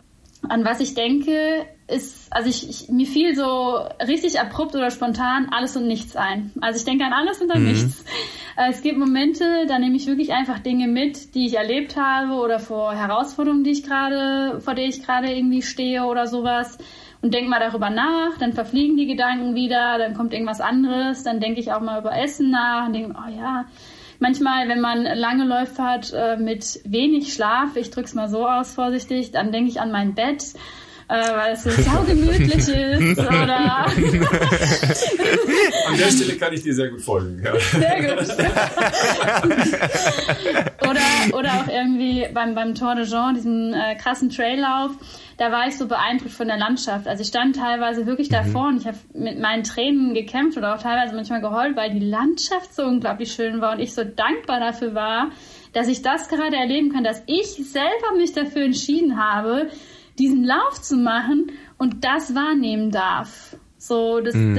an 0.48 0.64
was 0.64 0.80
ich 0.80 0.94
denke, 0.94 1.66
ist, 1.88 2.32
also 2.32 2.48
ich, 2.48 2.68
ich, 2.68 2.88
mir 2.90 3.06
fiel 3.06 3.34
so 3.34 3.78
richtig 4.06 4.38
abrupt 4.40 4.74
oder 4.74 4.90
spontan 4.90 5.48
alles 5.50 5.76
und 5.76 5.86
nichts 5.86 6.16
ein. 6.16 6.52
Also 6.60 6.78
ich 6.78 6.84
denke 6.84 7.04
an 7.04 7.12
alles 7.12 7.40
und 7.40 7.50
an 7.50 7.62
mhm. 7.62 7.68
nichts. 7.68 8.04
Äh, 8.56 8.70
es 8.70 8.82
gibt 8.82 8.98
Momente, 8.98 9.66
da 9.68 9.78
nehme 9.78 9.96
ich 9.96 10.06
wirklich 10.06 10.32
einfach 10.32 10.58
Dinge 10.58 10.88
mit, 10.88 11.34
die 11.34 11.46
ich 11.46 11.56
erlebt 11.56 11.96
habe 11.96 12.34
oder 12.34 12.58
vor 12.58 12.92
Herausforderungen, 12.94 13.64
die 13.64 13.70
ich 13.70 13.84
gerade, 13.84 14.60
vor 14.60 14.74
der 14.74 14.86
ich 14.86 15.04
gerade 15.04 15.32
irgendwie 15.32 15.62
stehe 15.62 16.04
oder 16.04 16.26
sowas 16.26 16.76
und 17.20 17.34
denke 17.34 17.50
mal 17.50 17.60
darüber 17.60 17.90
nach, 17.90 18.38
dann 18.38 18.52
verfliegen 18.52 18.96
die 18.96 19.06
Gedanken 19.06 19.54
wieder, 19.54 19.98
dann 19.98 20.14
kommt 20.14 20.32
irgendwas 20.32 20.60
anderes, 20.60 21.22
dann 21.24 21.40
denke 21.40 21.60
ich 21.60 21.72
auch 21.72 21.80
mal 21.80 22.00
über 22.00 22.16
Essen 22.16 22.50
nach 22.50 22.86
und 22.86 22.92
denke, 22.92 23.14
oh 23.16 23.30
ja, 23.30 23.66
manchmal, 24.20 24.68
wenn 24.68 24.80
man 24.80 25.02
lange 25.02 25.44
Läufe 25.44 25.82
hat 25.82 26.12
äh, 26.12 26.36
mit 26.36 26.80
wenig 26.84 27.32
Schlaf, 27.32 27.76
ich 27.76 27.90
drück's 27.90 28.14
mal 28.14 28.28
so 28.28 28.46
aus 28.46 28.72
vorsichtig, 28.72 29.32
dann 29.32 29.52
denke 29.52 29.70
ich 29.70 29.80
an 29.80 29.90
mein 29.90 30.14
Bett. 30.14 30.44
Äh, 31.10 31.36
weil 31.36 31.54
es 31.54 31.62
so 31.62 31.70
saugemütlich 31.70 32.54
ist 32.68 33.18
oder 33.18 33.86
an 33.86 33.96
der 35.96 36.10
Stelle 36.10 36.36
kann 36.36 36.52
ich 36.52 36.62
dir 36.62 36.74
sehr 36.74 36.90
gut 36.90 37.00
folgen. 37.00 37.42
Ja. 37.42 37.58
Sehr 37.58 38.14
gut. 38.14 38.28
oder, 40.82 41.00
oder 41.32 41.48
auch 41.54 41.68
irgendwie 41.68 42.28
beim, 42.34 42.54
beim 42.54 42.74
Tour 42.74 42.94
de 42.94 43.06
Jean, 43.06 43.34
diesem 43.34 43.72
äh, 43.72 43.94
krassen 43.94 44.28
Traillauf, 44.28 44.90
da 45.38 45.50
war 45.50 45.66
ich 45.66 45.78
so 45.78 45.88
beeindruckt 45.88 46.34
von 46.34 46.48
der 46.48 46.58
Landschaft. 46.58 47.08
Also 47.08 47.22
ich 47.22 47.28
stand 47.28 47.56
teilweise 47.56 48.04
wirklich 48.06 48.28
mhm. 48.28 48.34
davor 48.34 48.68
und 48.68 48.82
ich 48.82 48.86
habe 48.86 48.98
mit 49.14 49.38
meinen 49.38 49.64
Tränen 49.64 50.12
gekämpft 50.12 50.58
oder 50.58 50.74
auch 50.74 50.82
teilweise 50.82 51.14
manchmal 51.14 51.40
geheult, 51.40 51.74
weil 51.74 51.90
die 51.90 52.04
Landschaft 52.04 52.74
so 52.74 52.82
unglaublich 52.82 53.32
schön 53.32 53.62
war 53.62 53.72
und 53.72 53.80
ich 53.80 53.94
so 53.94 54.04
dankbar 54.04 54.60
dafür 54.60 54.94
war, 54.94 55.30
dass 55.72 55.88
ich 55.88 56.02
das 56.02 56.28
gerade 56.28 56.56
erleben 56.56 56.92
kann, 56.92 57.02
dass 57.02 57.22
ich 57.26 57.46
selber 57.46 58.14
mich 58.18 58.32
dafür 58.32 58.64
entschieden 58.64 59.16
habe, 59.18 59.70
diesen 60.18 60.44
Lauf 60.44 60.80
zu 60.80 60.96
machen 60.96 61.52
und 61.78 62.04
das 62.04 62.34
wahrnehmen 62.34 62.90
darf. 62.90 63.56
So, 63.78 64.20
das, 64.20 64.34
mhm. 64.34 64.54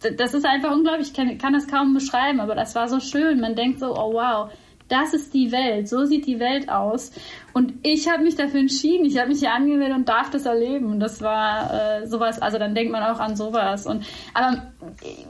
das, 0.00 0.16
das 0.16 0.34
ist 0.34 0.44
einfach 0.44 0.72
unglaublich. 0.72 1.08
Ich 1.08 1.14
kann, 1.14 1.38
kann 1.38 1.52
das 1.52 1.66
kaum 1.66 1.94
beschreiben, 1.94 2.40
aber 2.40 2.54
das 2.54 2.74
war 2.74 2.88
so 2.88 3.00
schön. 3.00 3.40
Man 3.40 3.54
denkt 3.54 3.80
so, 3.80 3.96
oh 3.96 4.14
wow, 4.14 4.50
das 4.88 5.14
ist 5.14 5.32
die 5.32 5.52
Welt, 5.52 5.88
so 5.88 6.04
sieht 6.04 6.26
die 6.26 6.40
Welt 6.40 6.68
aus. 6.68 7.12
Und 7.52 7.74
ich 7.82 8.08
habe 8.08 8.24
mich 8.24 8.34
dafür 8.34 8.60
entschieden, 8.60 9.04
ich 9.04 9.18
habe 9.18 9.28
mich 9.28 9.38
hier 9.38 9.52
angemeldet 9.52 9.96
und 9.96 10.08
darf 10.08 10.30
das 10.30 10.46
erleben. 10.46 10.86
Und 10.86 11.00
das 11.00 11.22
war 11.22 11.72
äh, 12.02 12.06
sowas, 12.08 12.42
also 12.42 12.58
dann 12.58 12.74
denkt 12.74 12.90
man 12.90 13.04
auch 13.04 13.20
an 13.20 13.36
sowas. 13.36 13.86
Und 13.86 14.04
aber 14.34 14.72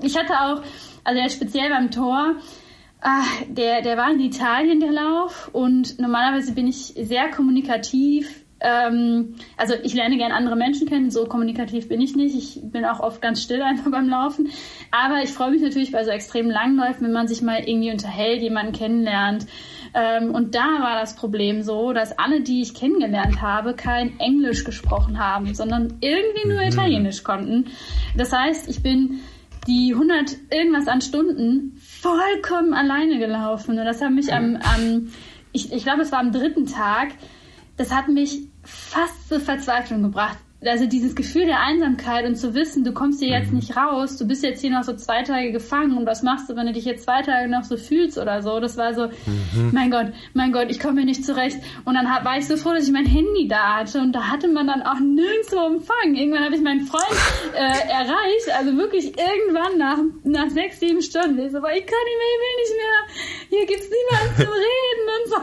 ich 0.03 0.17
hatte 0.17 0.33
auch, 0.33 0.63
also 1.05 1.21
jetzt 1.21 1.37
speziell 1.37 1.69
beim 1.69 1.91
Tor, 1.91 2.37
Ah, 3.03 3.25
der, 3.49 3.81
der 3.81 3.97
war 3.97 4.11
in 4.13 4.21
Italien, 4.21 4.79
der 4.79 4.93
Lauf. 4.93 5.49
Und 5.53 5.99
normalerweise 5.99 6.53
bin 6.53 6.67
ich 6.69 6.93
sehr 7.01 7.31
kommunikativ. 7.31 8.40
Ähm, 8.61 9.37
also 9.57 9.75
ich 9.83 9.95
lerne 9.95 10.19
gerne 10.19 10.35
andere 10.35 10.57
Menschen 10.57 10.89
kennen, 10.89 11.11
so 11.11 11.25
kommunikativ 11.25 11.89
bin 11.89 12.01
ich 12.01 12.15
nicht. 12.15 12.37
Ich 12.37 12.61
bin 12.63 12.85
auch 12.85 13.01
oft 13.01 13.23
ganz 13.23 13.43
still 13.43 13.63
einfach 13.63 13.91
beim 13.91 14.09
Laufen. 14.09 14.51
Aber 14.91 15.23
ich 15.23 15.31
freue 15.31 15.51
mich 15.51 15.63
natürlich 15.63 15.93
bei 15.93 16.05
so 16.05 16.11
extrem 16.11 16.51
langen 16.51 16.77
Läufen, 16.77 17.05
wenn 17.05 17.13
man 17.13 17.29
sich 17.29 17.43
mal 17.43 17.61
irgendwie 17.65 17.91
unterhält, 17.91 18.43
jemanden 18.43 18.73
kennenlernt. 18.73 19.47
Ähm, 19.95 20.35
und 20.35 20.55
da 20.55 20.81
war 20.81 21.01
das 21.01 21.17
Problem 21.17 21.63
so, 21.63 21.93
dass 21.93 22.19
alle, 22.19 22.43
die 22.43 22.63
ich 22.63 22.75
kennengelernt 22.75 23.43
habe, 23.43 23.75
kein 23.75 24.19
Englisch 24.21 24.65
gesprochen 24.65 25.19
haben, 25.19 25.55
sondern 25.55 25.99
irgendwie 26.01 26.49
nur 26.49 26.61
mhm. 26.61 26.69
Italienisch 26.69 27.25
konnten. 27.25 27.67
Das 28.17 28.33
heißt, 28.33 28.69
ich 28.69 28.83
bin 28.83 29.21
die 29.67 29.93
100 29.93 30.37
irgendwas 30.51 30.89
an 30.89 31.01
Stunden 31.01 31.77
vollkommen 31.79 32.73
alleine 32.73 33.19
gelaufen. 33.19 33.79
Und 33.79 33.85
das 33.85 34.01
hat 34.01 34.13
mich 34.13 34.33
am, 34.33 34.57
am 34.57 35.09
ich, 35.53 35.73
ich 35.73 35.83
glaube, 35.83 36.03
es 36.03 36.13
war 36.13 36.21
am 36.21 36.33
dritten 36.33 36.67
Tag, 36.67 37.09
das 37.77 37.93
hat 37.93 38.09
mich 38.09 38.50
fast 38.71 39.29
zur 39.29 39.41
Verzweiflung 39.41 40.03
gebracht 40.03 40.39
also 40.69 40.87
dieses 40.87 41.15
Gefühl 41.15 41.47
der 41.47 41.61
Einsamkeit 41.61 42.27
und 42.27 42.37
zu 42.37 42.55
wissen, 42.55 42.85
du 42.85 42.93
kommst 42.93 43.21
hier 43.21 43.31
jetzt 43.31 43.51
mhm. 43.51 43.57
nicht 43.57 43.77
raus, 43.77 44.17
du 44.19 44.27
bist 44.27 44.43
jetzt 44.43 44.61
hier 44.61 44.71
noch 44.71 44.85
so 44.85 44.95
zwei 44.95 45.23
Tage 45.23 45.53
gefangen 45.53 45.97
und 45.97 46.07
was 46.07 46.23
machst 46.23 46.51
du, 46.51 46.57
wenn 46.57 46.67
du 46.67 46.73
dich 46.73 46.85
jetzt 46.85 47.05
zwei 47.05 47.23
Tage 47.23 47.49
noch 47.49 47.65
so 47.65 47.77
fühlst 47.77 48.19
oder 48.19 48.43
so? 48.43 48.61
Das 48.61 48.77
war 48.77 48.95
so, 48.95 49.07
mhm. 49.07 49.71
mein 49.73 49.91
Gott, 49.91 50.09
mein 50.35 50.53
Gott, 50.53 50.67
ich 50.71 50.79
komme 50.79 51.01
hier 51.01 51.07
nicht 51.07 51.25
zurecht. 51.25 51.59
Und 51.85 51.95
dann 51.95 52.07
war 52.07 52.37
ich 52.37 52.47
so 52.47 52.57
froh, 52.57 52.73
dass 52.73 52.85
ich 52.85 52.93
mein 52.93 53.07
Handy 53.07 53.49
da 53.49 53.79
hatte 53.79 54.01
und 54.01 54.13
da 54.13 54.29
hatte 54.29 54.49
man 54.49 54.67
dann 54.67 54.83
auch 54.83 55.01
nirgendwo 55.01 55.67
Empfang. 55.67 56.15
Irgendwann 56.15 56.45
habe 56.45 56.55
ich 56.55 56.63
meinen 56.63 56.87
Freund 56.87 57.05
äh, 57.55 57.89
erreicht, 57.89 58.51
also 58.59 58.77
wirklich 58.77 59.07
irgendwann 59.07 59.79
nach, 59.79 59.99
nach 60.25 60.51
sechs, 60.51 60.81
sieben 60.81 61.01
Stunden. 61.01 61.39
Ich 61.39 61.53
so, 61.53 61.59
aber 61.59 61.75
ich 61.75 61.87
kann 61.87 61.99
nicht 62.05 62.19
mehr, 62.21 62.31
ich 62.35 62.41
will 62.45 62.57
nicht 62.61 62.77
mehr. 62.81 62.99
Hier 63.49 63.67
gibt's 63.67 63.89
niemanden 63.89 64.37
zum 64.37 64.53
Reden 64.53 65.07
und 65.17 65.27
so. 65.31 65.41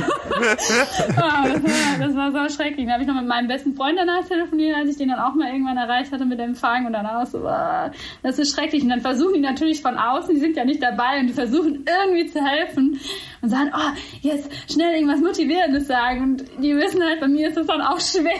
oh, 0.30 1.48
das, 1.52 1.62
war, 1.62 1.98
das 1.98 2.16
war 2.16 2.48
so 2.48 2.54
schrecklich. 2.54 2.86
Da 2.86 2.92
habe 2.92 3.02
ich 3.02 3.08
noch 3.08 3.16
mit 3.16 3.26
meinem 3.26 3.48
besten 3.48 3.74
Freund 3.74 3.98
danach 3.98 4.24
rumtelefonieren, 4.30 4.80
als 4.80 4.90
ich 4.90 4.96
den 4.96 5.08
dann 5.08 5.18
auch 5.18 5.34
mal 5.34 5.52
irgendwann 5.52 5.76
erreicht 5.76 6.12
hatte 6.12 6.24
mit 6.24 6.38
Empfang 6.38 6.86
und 6.86 6.92
dann 6.92 7.06
auch 7.06 7.26
so, 7.26 7.46
ah, 7.46 7.90
das 8.22 8.38
ist 8.38 8.54
schrecklich. 8.54 8.82
Und 8.82 8.90
dann 8.90 9.00
versuchen 9.00 9.34
die 9.34 9.40
natürlich 9.40 9.82
von 9.82 9.96
außen, 9.96 10.34
die 10.34 10.40
sind 10.40 10.56
ja 10.56 10.64
nicht 10.64 10.82
dabei 10.82 11.20
und 11.20 11.28
die 11.28 11.32
versuchen 11.32 11.84
irgendwie 11.86 12.26
zu 12.26 12.44
helfen 12.44 13.00
und 13.42 13.48
sagen, 13.48 13.70
oh, 13.74 13.96
jetzt 14.20 14.50
schnell 14.72 14.94
irgendwas 14.94 15.20
Motivierendes 15.20 15.86
sagen. 15.86 16.22
Und 16.22 16.44
die 16.62 16.76
wissen 16.76 17.02
halt, 17.02 17.20
bei 17.20 17.28
mir 17.28 17.48
ist 17.48 17.56
es 17.56 17.66
dann 17.66 17.80
auch 17.80 18.00
schwer. 18.00 18.30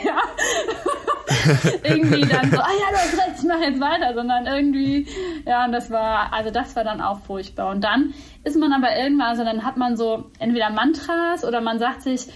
irgendwie 1.83 2.27
dann 2.27 2.51
so, 2.51 2.57
ah 2.57 2.71
ja, 2.79 2.89
du 2.89 2.97
hast 2.97 3.17
recht, 3.17 3.39
ich 3.39 3.47
mache 3.47 3.63
jetzt 3.63 3.79
weiter, 3.79 4.13
sondern 4.13 4.45
irgendwie, 4.45 5.07
ja, 5.45 5.65
und 5.65 5.71
das 5.71 5.89
war, 5.89 6.33
also 6.33 6.51
das 6.51 6.75
war 6.75 6.83
dann 6.83 7.01
auch 7.01 7.21
furchtbar. 7.21 7.71
Und 7.71 7.83
dann 7.83 8.13
ist 8.43 8.57
man 8.57 8.73
aber 8.73 8.95
irgendwann, 8.97 9.27
also 9.27 9.43
dann 9.43 9.63
hat 9.63 9.77
man 9.77 9.95
so 9.95 10.25
entweder 10.39 10.69
Mantras 10.69 11.45
oder 11.45 11.61
man 11.61 11.79
sagt 11.79 12.01
sich, 12.03 12.27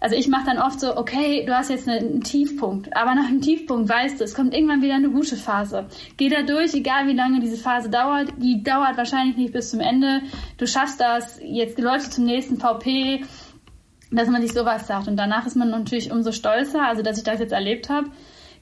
also 0.00 0.14
ich 0.14 0.28
mache 0.28 0.46
dann 0.46 0.58
oft 0.58 0.78
so, 0.78 0.96
okay, 0.96 1.44
du 1.44 1.56
hast 1.56 1.70
jetzt 1.70 1.88
einen 1.88 2.20
Tiefpunkt, 2.20 2.96
aber 2.96 3.16
nach 3.16 3.26
dem 3.26 3.40
Tiefpunkt 3.40 3.88
weißt 3.88 4.20
du, 4.20 4.24
es 4.24 4.34
kommt 4.34 4.54
irgendwann 4.54 4.80
wieder 4.80 4.94
eine 4.94 5.10
gute 5.10 5.36
Phase. 5.36 5.86
Geh 6.16 6.28
da 6.28 6.42
durch, 6.42 6.72
egal 6.74 7.08
wie 7.08 7.14
lange 7.14 7.40
diese 7.40 7.56
Phase 7.56 7.90
dauert. 7.90 8.28
Die 8.36 8.62
dauert 8.62 8.96
wahrscheinlich 8.96 9.36
nicht 9.36 9.52
bis 9.52 9.70
zum 9.70 9.80
Ende. 9.80 10.22
Du 10.56 10.66
schaffst 10.66 11.00
das, 11.00 11.40
jetzt 11.42 11.78
läufst 11.80 12.08
du 12.08 12.16
zum 12.16 12.24
nächsten 12.26 12.60
VP, 12.60 13.24
dass 14.12 14.28
man 14.28 14.40
sich 14.40 14.52
sowas 14.52 14.86
sagt. 14.86 15.08
Und 15.08 15.16
danach 15.16 15.46
ist 15.46 15.56
man 15.56 15.70
natürlich 15.70 16.12
umso 16.12 16.30
stolzer, 16.30 16.86
also 16.86 17.02
dass 17.02 17.18
ich 17.18 17.24
das 17.24 17.40
jetzt 17.40 17.52
erlebt 17.52 17.90
habe. 17.90 18.08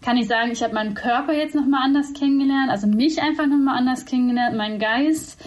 Kann 0.00 0.16
ich 0.16 0.28
sagen, 0.28 0.52
ich 0.52 0.62
habe 0.62 0.74
meinen 0.74 0.94
Körper 0.94 1.34
jetzt 1.34 1.54
nochmal 1.54 1.82
anders 1.84 2.12
kennengelernt, 2.14 2.70
also 2.70 2.86
mich 2.86 3.20
einfach 3.20 3.46
nochmal 3.46 3.78
anders 3.78 4.04
kennengelernt, 4.04 4.56
meinen 4.56 4.78
Geist 4.78 5.38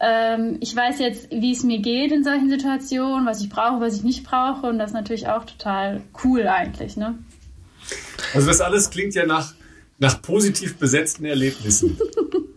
ähm, 0.00 0.56
ich 0.60 0.74
weiß 0.74 0.98
jetzt, 0.98 1.30
wie 1.30 1.52
es 1.52 1.62
mir 1.62 1.78
geht 1.78 2.10
in 2.10 2.24
solchen 2.24 2.48
Situationen, 2.48 3.26
was 3.26 3.40
ich 3.40 3.48
brauche, 3.48 3.80
was 3.80 3.94
ich 3.96 4.02
nicht 4.02 4.24
brauche. 4.24 4.66
Und 4.66 4.78
das 4.78 4.90
ist 4.90 4.94
natürlich 4.94 5.28
auch 5.28 5.44
total 5.44 6.02
cool 6.24 6.48
eigentlich. 6.48 6.96
Ne? 6.96 7.18
Also 8.34 8.46
das 8.46 8.60
alles 8.60 8.90
klingt 8.90 9.14
ja 9.14 9.26
nach, 9.26 9.54
nach 9.98 10.22
positiv 10.22 10.78
besetzten 10.78 11.24
Erlebnissen. 11.24 11.98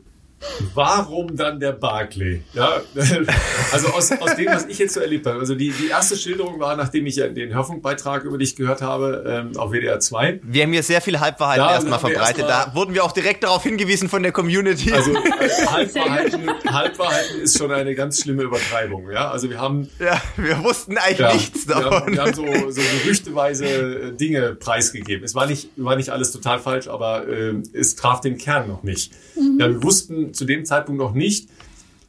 Warum 0.74 1.36
dann 1.36 1.60
der 1.60 1.72
Barclay? 1.72 2.42
Ja, 2.54 2.82
also 3.72 3.88
aus, 3.90 4.12
aus 4.12 4.36
dem, 4.36 4.48
was 4.48 4.66
ich 4.66 4.78
jetzt 4.78 4.94
so 4.94 5.00
erlebt 5.00 5.26
habe. 5.26 5.40
Also 5.40 5.56
die, 5.56 5.72
die 5.72 5.88
erste 5.88 6.16
Schilderung 6.16 6.60
war, 6.60 6.76
nachdem 6.76 7.06
ich 7.06 7.16
den 7.16 7.54
Hörfunkbeitrag 7.54 8.24
über 8.24 8.38
dich 8.38 8.56
gehört 8.56 8.82
habe, 8.82 9.24
ähm, 9.28 9.58
auf 9.58 9.72
WDR 9.72 10.00
2. 10.00 10.42
Wir 10.44 10.64
haben 10.64 10.74
hier 10.74 10.84
sehr 10.84 11.02
viel 11.02 11.20
Halbwahrheiten 11.20 11.68
erstmal 11.68 12.00
verbreitet. 12.00 12.46
Erst 12.48 12.68
da 12.68 12.76
wurden 12.76 12.94
wir 12.94 13.04
auch 13.04 13.12
direkt 13.12 13.44
darauf 13.44 13.64
hingewiesen 13.64 14.10
von 14.10 14.24
der 14.24 14.32
Community. 14.32 14.92
Also 14.92 15.12
äh, 15.12 15.18
Halbwahrheiten, 15.68 16.50
Halbwahrheiten 16.66 17.42
ist 17.42 17.58
schon 17.58 17.72
eine 17.72 17.96
ganz 17.96 18.22
schlimme 18.22 18.44
Übertreibung. 18.44 19.10
Ja, 19.12 19.32
also 19.32 19.50
wir 19.50 19.60
haben. 19.60 19.90
Ja, 20.00 20.22
wir 20.38 20.64
wussten 20.64 20.98
eigentlich 20.98 21.20
ja, 21.20 21.34
nichts 21.34 21.66
davon. 21.66 21.84
Wir 21.84 21.92
haben, 21.92 22.14
wir 22.14 22.22
haben 22.22 22.34
so, 22.34 22.72
so 22.72 22.82
gerüchteweise 23.04 23.66
äh, 23.66 24.12
Dinge 24.14 24.56
preisgegeben. 24.56 25.24
Es 25.24 25.36
war 25.36 25.48
nicht, 25.48 25.70
war 25.76 25.96
nicht 25.96 26.10
alles 26.10 26.32
total 26.32 26.60
falsch, 26.60 26.88
aber 26.88 27.28
äh, 27.28 27.56
es 27.74 27.96
traf 27.96 28.22
den 28.22 28.38
Kern 28.38 28.68
noch 28.68 28.84
nicht. 28.84 29.12
Mhm. 29.36 29.60
Ja, 29.60 29.70
wir 29.70 29.84
wussten 29.84 30.33
zu 30.34 30.46
dem 30.46 30.66
Zeitpunkt 30.66 31.00
noch 31.00 31.14
nicht, 31.14 31.50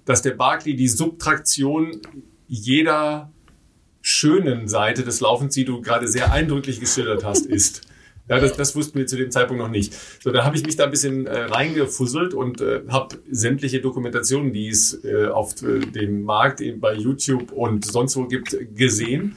dass 0.04 0.22
der 0.22 0.32
Barclay 0.32 0.74
die 0.74 0.88
Subtraktion 0.88 2.00
jeder 2.48 3.32
schönen 4.02 4.68
Seite 4.68 5.02
des 5.02 5.20
Laufens, 5.20 5.54
die 5.54 5.64
du 5.64 5.80
gerade 5.80 6.08
sehr 6.08 6.32
eindrücklich 6.32 6.78
geschildert 6.78 7.24
hast, 7.24 7.46
ist. 7.46 7.82
Ja, 8.28 8.40
das, 8.40 8.56
das 8.56 8.74
wussten 8.74 8.98
wir 8.98 9.06
zu 9.06 9.16
dem 9.16 9.30
Zeitpunkt 9.30 9.62
noch 9.62 9.68
nicht. 9.68 9.94
So, 10.22 10.30
da 10.30 10.44
habe 10.44 10.56
ich 10.56 10.64
mich 10.64 10.76
da 10.76 10.84
ein 10.84 10.90
bisschen 10.90 11.26
äh, 11.26 11.40
reingefusselt 11.40 12.32
und 12.32 12.60
äh, 12.62 12.82
habe 12.88 13.16
sämtliche 13.30 13.80
Dokumentationen, 13.80 14.52
die 14.52 14.68
es 14.68 15.04
äh, 15.04 15.26
auf 15.26 15.62
äh, 15.62 15.80
dem 15.80 16.22
Markt 16.22 16.62
eben 16.62 16.80
bei 16.80 16.94
YouTube 16.94 17.52
und 17.52 17.84
sonst 17.84 18.16
wo 18.16 18.26
gibt, 18.26 18.56
gesehen. 18.74 19.36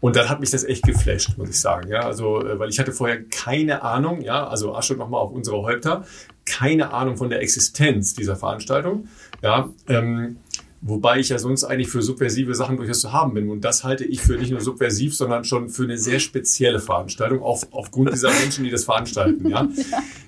Und 0.00 0.16
dann 0.16 0.28
hat 0.28 0.40
mich 0.40 0.50
das 0.50 0.64
echt 0.64 0.84
geflasht, 0.84 1.38
muss 1.38 1.48
ich 1.48 1.58
sagen. 1.58 1.88
Ja, 1.88 2.00
also, 2.00 2.46
äh, 2.46 2.58
weil 2.58 2.68
ich 2.68 2.78
hatte 2.78 2.92
vorher 2.92 3.22
keine 3.24 3.82
Ahnung, 3.82 4.20
ja, 4.20 4.46
also 4.46 4.74
Asche 4.74 4.94
nochmal 4.94 5.22
auf 5.22 5.32
unsere 5.32 5.62
Häupter, 5.62 6.04
keine 6.46 6.92
Ahnung 6.92 7.16
von 7.16 7.28
der 7.28 7.42
Existenz 7.42 8.14
dieser 8.14 8.36
Veranstaltung. 8.36 9.08
Ja, 9.42 9.70
ähm, 9.88 10.38
wobei 10.80 11.18
ich 11.18 11.28
ja 11.28 11.38
sonst 11.38 11.64
eigentlich 11.64 11.88
für 11.88 12.02
subversive 12.02 12.54
Sachen 12.54 12.76
durchaus 12.76 13.00
zu 13.00 13.12
haben 13.12 13.34
bin. 13.34 13.50
Und 13.50 13.62
das 13.64 13.84
halte 13.84 14.04
ich 14.04 14.20
für 14.22 14.36
nicht 14.38 14.52
nur 14.52 14.60
subversiv, 14.60 15.14
sondern 15.14 15.44
schon 15.44 15.68
für 15.68 15.82
eine 15.82 15.98
sehr 15.98 16.20
spezielle 16.20 16.80
Veranstaltung, 16.80 17.42
auf, 17.42 17.66
aufgrund 17.72 18.12
dieser 18.12 18.30
Menschen, 18.30 18.64
die 18.64 18.70
das 18.70 18.84
veranstalten. 18.84 19.46
Ja, 19.56 19.68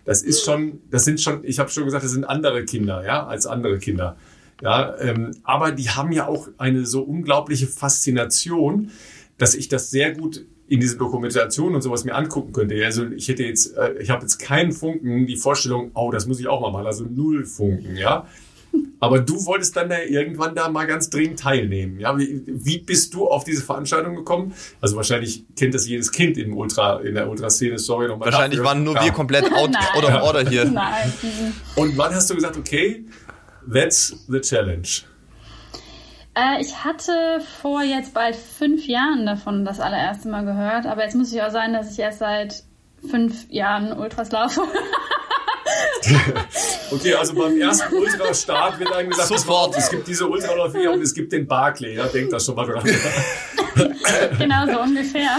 das 0.05 0.23
ist 0.23 0.45
schon, 0.45 0.81
das 0.91 1.05
sind 1.05 1.21
schon, 1.21 1.45
ich 1.45 1.59
habe 1.59 1.71
schon 1.71 1.85
gesagt, 1.85 2.05
das 2.05 2.13
sind 2.13 2.25
andere 2.25 2.65
Kinder, 2.65 3.05
ja, 3.05 3.27
als 3.27 3.47
andere 3.47 3.79
Kinder. 3.79 4.17
Ja, 4.63 4.97
ähm, 4.99 5.33
aber 5.45 5.73
die 5.73 5.91
haben 5.91 6.13
ja 6.13 6.27
auch 6.27 6.49
eine 6.57 6.87
so 6.87 7.03
unglaubliche 7.03 7.67
Faszination, 7.67 8.91
dass 9.39 9.55
ich 9.55 9.69
das 9.69 9.91
sehr 9.91 10.13
gut 10.13 10.45
in 10.69 10.81
diese 10.81 10.97
Dokumentation 10.97 11.75
und 11.75 11.83
sowas 11.83 12.05
mir 12.05 12.15
angucken 12.15 12.53
könnte. 12.53 12.75
Also 12.85 13.07
ich 13.07 13.29
hätte 13.29 13.45
jetzt, 13.45 13.77
äh, 13.77 13.95
ich 14.01 14.11
habe 14.11 14.23
jetzt 14.23 14.39
keinen 14.39 14.73
Funken 14.73 15.27
die 15.27 15.37
Vorstellung, 15.37 15.91
oh, 15.95 16.11
das 16.11 16.27
muss 16.27 16.41
ich 16.41 16.47
auch 16.47 16.61
mal 16.61 16.71
machen, 16.71 16.87
also 16.87 17.05
null 17.05 17.45
Funken, 17.45 17.97
ja. 17.97 18.27
Aber 19.01 19.21
du 19.21 19.47
wolltest 19.47 19.77
dann 19.77 19.89
da 19.89 19.99
irgendwann 20.01 20.55
da 20.55 20.69
mal 20.69 20.87
ganz 20.87 21.09
dringend 21.09 21.41
teilnehmen. 21.41 21.99
Ja, 22.01 22.19
wie, 22.19 22.43
wie 22.47 22.79
bist 22.79 23.15
du 23.15 23.27
auf 23.27 23.45
diese 23.45 23.63
Veranstaltung 23.63 24.15
gekommen? 24.15 24.53
Also 24.81 24.97
wahrscheinlich 24.97 25.45
kennt 25.57 25.75
das 25.75 25.89
jedes 25.89 26.13
Kind 26.13 26.37
im 26.37 26.55
Ultra, 26.55 27.01
in 27.01 27.15
der 27.15 27.31
Ultraszene, 27.31 27.79
sorry 27.79 28.09
nochmal. 28.09 28.31
Wahrscheinlich 28.31 28.59
dafür. 28.59 28.69
waren 28.69 28.85
nur 28.85 28.97
ja. 28.97 29.05
wir 29.05 29.13
komplett 29.13 29.45
out, 29.53 29.71
out 29.95 30.05
of 30.05 30.23
order 30.23 30.49
hier. 30.49 30.67
Nein. 30.67 31.13
Und 31.77 31.97
wann 31.97 32.15
hast 32.15 32.29
du 32.29 32.35
gesagt, 32.35 32.59
okay, 32.59 33.05
that's 33.73 34.27
the 34.29 34.41
challenge? 34.41 35.03
Äh, 36.35 36.61
ich 36.61 36.85
hatte 36.85 37.41
vor 37.61 37.83
jetzt 37.83 38.15
bald 38.15 38.37
fünf 38.37 38.87
Jahren 38.87 39.27
davon 39.27 39.65
das 39.65 39.81
allererste 39.81 40.29
Mal 40.29 40.45
gehört, 40.45 40.87
aber 40.87 41.05
jetzt 41.05 41.15
muss 41.15 41.33
ich 41.33 41.43
auch 41.43 41.51
sagen, 41.51 41.73
dass 41.73 41.93
ich 41.93 41.99
erst 41.99 42.21
seit 42.21 42.65
fünf 43.09 43.51
Jahren 43.51 43.93
Ultras 43.93 44.31
laufe. 44.33 44.63
okay, 46.91 47.15
also 47.15 47.35
beim 47.35 47.61
ersten 47.61 47.95
Ultrastart 47.95 48.79
wird 48.79 48.93
einem 48.93 49.11
gesagt, 49.11 49.29
Sofort. 49.29 49.77
es 49.77 49.91
gibt 49.91 50.07
diese 50.07 50.27
Ultraläufe 50.27 50.91
und 50.91 51.03
es 51.03 51.15
gibt 51.15 51.33
den 51.33 51.47
Barclay. 51.47 51.97
Ja, 51.97 52.07
denkt 52.07 52.33
das 52.33 52.47
schon 52.47 52.55
mal 52.55 52.67
dran. 52.67 52.85
genau 54.39 54.67
so 54.67 54.81
ungefähr. 54.81 55.39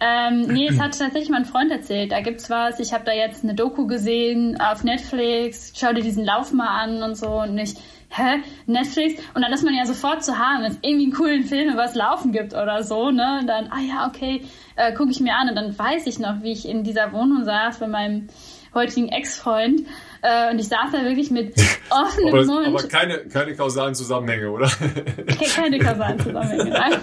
Ähm, 0.00 0.46
nee, 0.46 0.68
es 0.68 0.80
hat 0.80 0.98
tatsächlich 0.98 1.28
mein 1.28 1.44
Freund 1.44 1.70
erzählt. 1.70 2.12
Da 2.12 2.20
gibt's 2.20 2.48
was. 2.48 2.80
Ich 2.80 2.92
habe 2.92 3.04
da 3.04 3.12
jetzt 3.12 3.44
eine 3.44 3.54
Doku 3.54 3.86
gesehen 3.86 4.58
auf 4.60 4.82
Netflix. 4.82 5.72
Schau 5.76 5.92
dir 5.92 6.02
diesen 6.02 6.24
Lauf 6.24 6.52
mal 6.52 6.82
an 6.82 7.02
und 7.02 7.16
so. 7.16 7.28
Und 7.28 7.58
ich 7.58 7.74
hä, 8.10 8.42
Netflix? 8.66 9.22
Und 9.34 9.42
dann 9.42 9.52
ist 9.52 9.64
man 9.64 9.74
ja 9.74 9.86
sofort 9.86 10.24
zu 10.24 10.38
haben, 10.38 10.62
wenn 10.62 10.72
es 10.72 10.78
irgendwie 10.82 11.04
einen 11.04 11.14
coolen 11.14 11.44
Film 11.44 11.72
über 11.72 11.82
das 11.82 11.94
Laufen 11.94 12.32
gibt 12.32 12.52
oder 12.52 12.82
so, 12.82 13.10
ne? 13.10 13.42
Dann, 13.46 13.68
ah 13.70 13.80
ja, 13.80 14.06
okay, 14.08 14.42
äh, 14.76 14.92
gucke 14.92 15.10
ich 15.10 15.20
mir 15.20 15.34
an. 15.34 15.48
Und 15.48 15.56
dann 15.56 15.78
weiß 15.78 16.06
ich 16.06 16.18
noch, 16.18 16.42
wie 16.42 16.52
ich 16.52 16.68
in 16.68 16.84
dieser 16.84 17.12
Wohnung 17.12 17.44
saß 17.44 17.78
bei 17.78 17.86
meinem 17.86 18.28
heutigen 18.74 19.08
Ex-Freund. 19.08 19.82
Äh, 20.22 20.50
und 20.50 20.58
ich 20.58 20.68
saß 20.68 20.92
da 20.92 21.02
wirklich 21.02 21.30
mit 21.30 21.54
offenem 21.90 22.34
aber, 22.34 22.44
Mund. 22.44 22.66
Aber 22.66 22.82
keine, 22.88 23.18
keine 23.26 23.54
kausalen 23.54 23.94
Zusammenhänge, 23.94 24.50
oder? 24.50 24.70
Keine 25.54 25.78
kausalen 25.78 26.20
Zusammenhänge, 26.20 26.64
nein. 26.70 26.92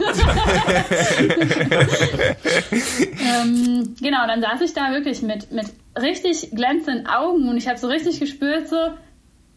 ähm, 2.72 3.96
genau, 4.00 4.28
dann 4.28 4.42
saß 4.42 4.62
ich 4.62 4.74
da 4.74 4.92
wirklich 4.92 5.22
mit, 5.24 5.52
mit 5.52 5.66
richtig 6.00 6.52
glänzenden 6.52 7.08
Augen 7.08 7.50
und 7.50 7.58
ich 7.58 7.68
habe 7.68 7.80
so 7.80 7.88
richtig 7.88 8.20
gespürt, 8.20 8.70
so, 8.70 8.78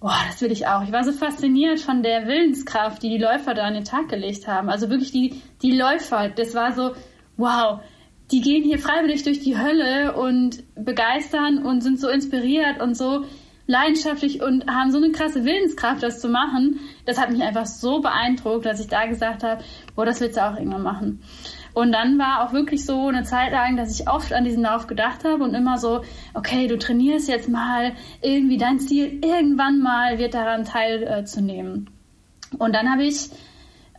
Boah, 0.00 0.16
das 0.28 0.40
will 0.40 0.50
ich 0.50 0.66
auch. 0.66 0.82
Ich 0.82 0.92
war 0.92 1.04
so 1.04 1.12
fasziniert 1.12 1.78
von 1.78 2.02
der 2.02 2.26
Willenskraft, 2.26 3.02
die 3.02 3.10
die 3.10 3.18
Läufer 3.18 3.52
da 3.52 3.64
an 3.64 3.74
den 3.74 3.84
Tag 3.84 4.08
gelegt 4.08 4.48
haben. 4.48 4.70
Also 4.70 4.88
wirklich 4.88 5.12
die, 5.12 5.42
die 5.60 5.76
Läufer, 5.76 6.30
das 6.30 6.54
war 6.54 6.72
so, 6.72 6.92
wow, 7.36 7.80
die 8.30 8.40
gehen 8.40 8.64
hier 8.64 8.78
freiwillig 8.78 9.24
durch 9.24 9.40
die 9.40 9.58
Hölle 9.58 10.14
und 10.14 10.62
begeistern 10.74 11.66
und 11.66 11.82
sind 11.82 12.00
so 12.00 12.08
inspiriert 12.08 12.80
und 12.80 12.96
so 12.96 13.26
leidenschaftlich 13.66 14.42
und 14.42 14.66
haben 14.68 14.90
so 14.90 14.96
eine 14.96 15.12
krasse 15.12 15.44
Willenskraft, 15.44 16.02
das 16.02 16.20
zu 16.20 16.28
machen. 16.28 16.80
Das 17.04 17.20
hat 17.20 17.30
mich 17.30 17.42
einfach 17.42 17.66
so 17.66 18.00
beeindruckt, 18.00 18.64
dass 18.64 18.80
ich 18.80 18.88
da 18.88 19.04
gesagt 19.04 19.42
habe, 19.42 19.62
boah, 19.94 20.06
das 20.06 20.20
willst 20.20 20.38
du 20.38 20.44
auch 20.44 20.56
irgendwann 20.56 20.82
machen. 20.82 21.22
Und 21.74 21.92
dann 21.92 22.18
war 22.18 22.44
auch 22.44 22.52
wirklich 22.52 22.84
so 22.84 23.08
eine 23.08 23.22
Zeit 23.22 23.52
lang, 23.52 23.76
dass 23.76 23.98
ich 23.98 24.08
oft 24.08 24.32
an 24.32 24.44
diesen 24.44 24.62
Lauf 24.62 24.86
gedacht 24.86 25.24
habe 25.24 25.44
und 25.44 25.54
immer 25.54 25.78
so, 25.78 26.02
okay, 26.34 26.66
du 26.66 26.78
trainierst 26.78 27.28
jetzt 27.28 27.48
mal 27.48 27.92
irgendwie 28.22 28.58
dein 28.58 28.78
Ziel, 28.78 29.20
irgendwann 29.24 29.80
mal 29.80 30.18
wird 30.18 30.34
daran 30.34 30.64
teilzunehmen. 30.64 31.90
Und 32.58 32.74
dann 32.74 32.90
habe 32.90 33.04
ich 33.04 33.30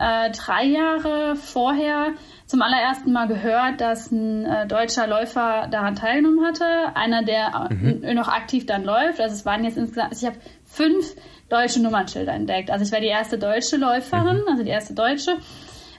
äh, 0.01 0.31
drei 0.31 0.65
Jahre 0.65 1.35
vorher 1.35 2.13
zum 2.47 2.61
allerersten 2.61 3.13
Mal 3.13 3.27
gehört, 3.27 3.79
dass 3.79 4.11
ein 4.11 4.45
äh, 4.45 4.67
deutscher 4.67 5.05
Läufer 5.05 5.67
daran 5.69 5.95
teilgenommen 5.95 6.43
hatte. 6.43 6.65
Einer, 6.95 7.23
der 7.23 7.69
mhm. 7.69 8.15
noch 8.15 8.27
aktiv 8.27 8.65
dann 8.65 8.83
läuft. 8.83 9.21
Also 9.21 9.35
es 9.35 9.45
waren 9.45 9.63
jetzt 9.63 9.77
insgesamt, 9.77 10.11
also 10.11 10.25
ich 10.25 10.33
habe 10.33 10.41
fünf 10.65 11.15
deutsche 11.49 11.81
Nummernschilder 11.81 12.33
entdeckt. 12.33 12.71
Also 12.71 12.83
ich 12.83 12.91
war 12.91 12.99
die 12.99 13.07
erste 13.07 13.37
deutsche 13.37 13.77
Läuferin, 13.77 14.37
mhm. 14.37 14.47
also 14.49 14.63
die 14.63 14.71
erste 14.71 14.95
deutsche. 14.95 15.37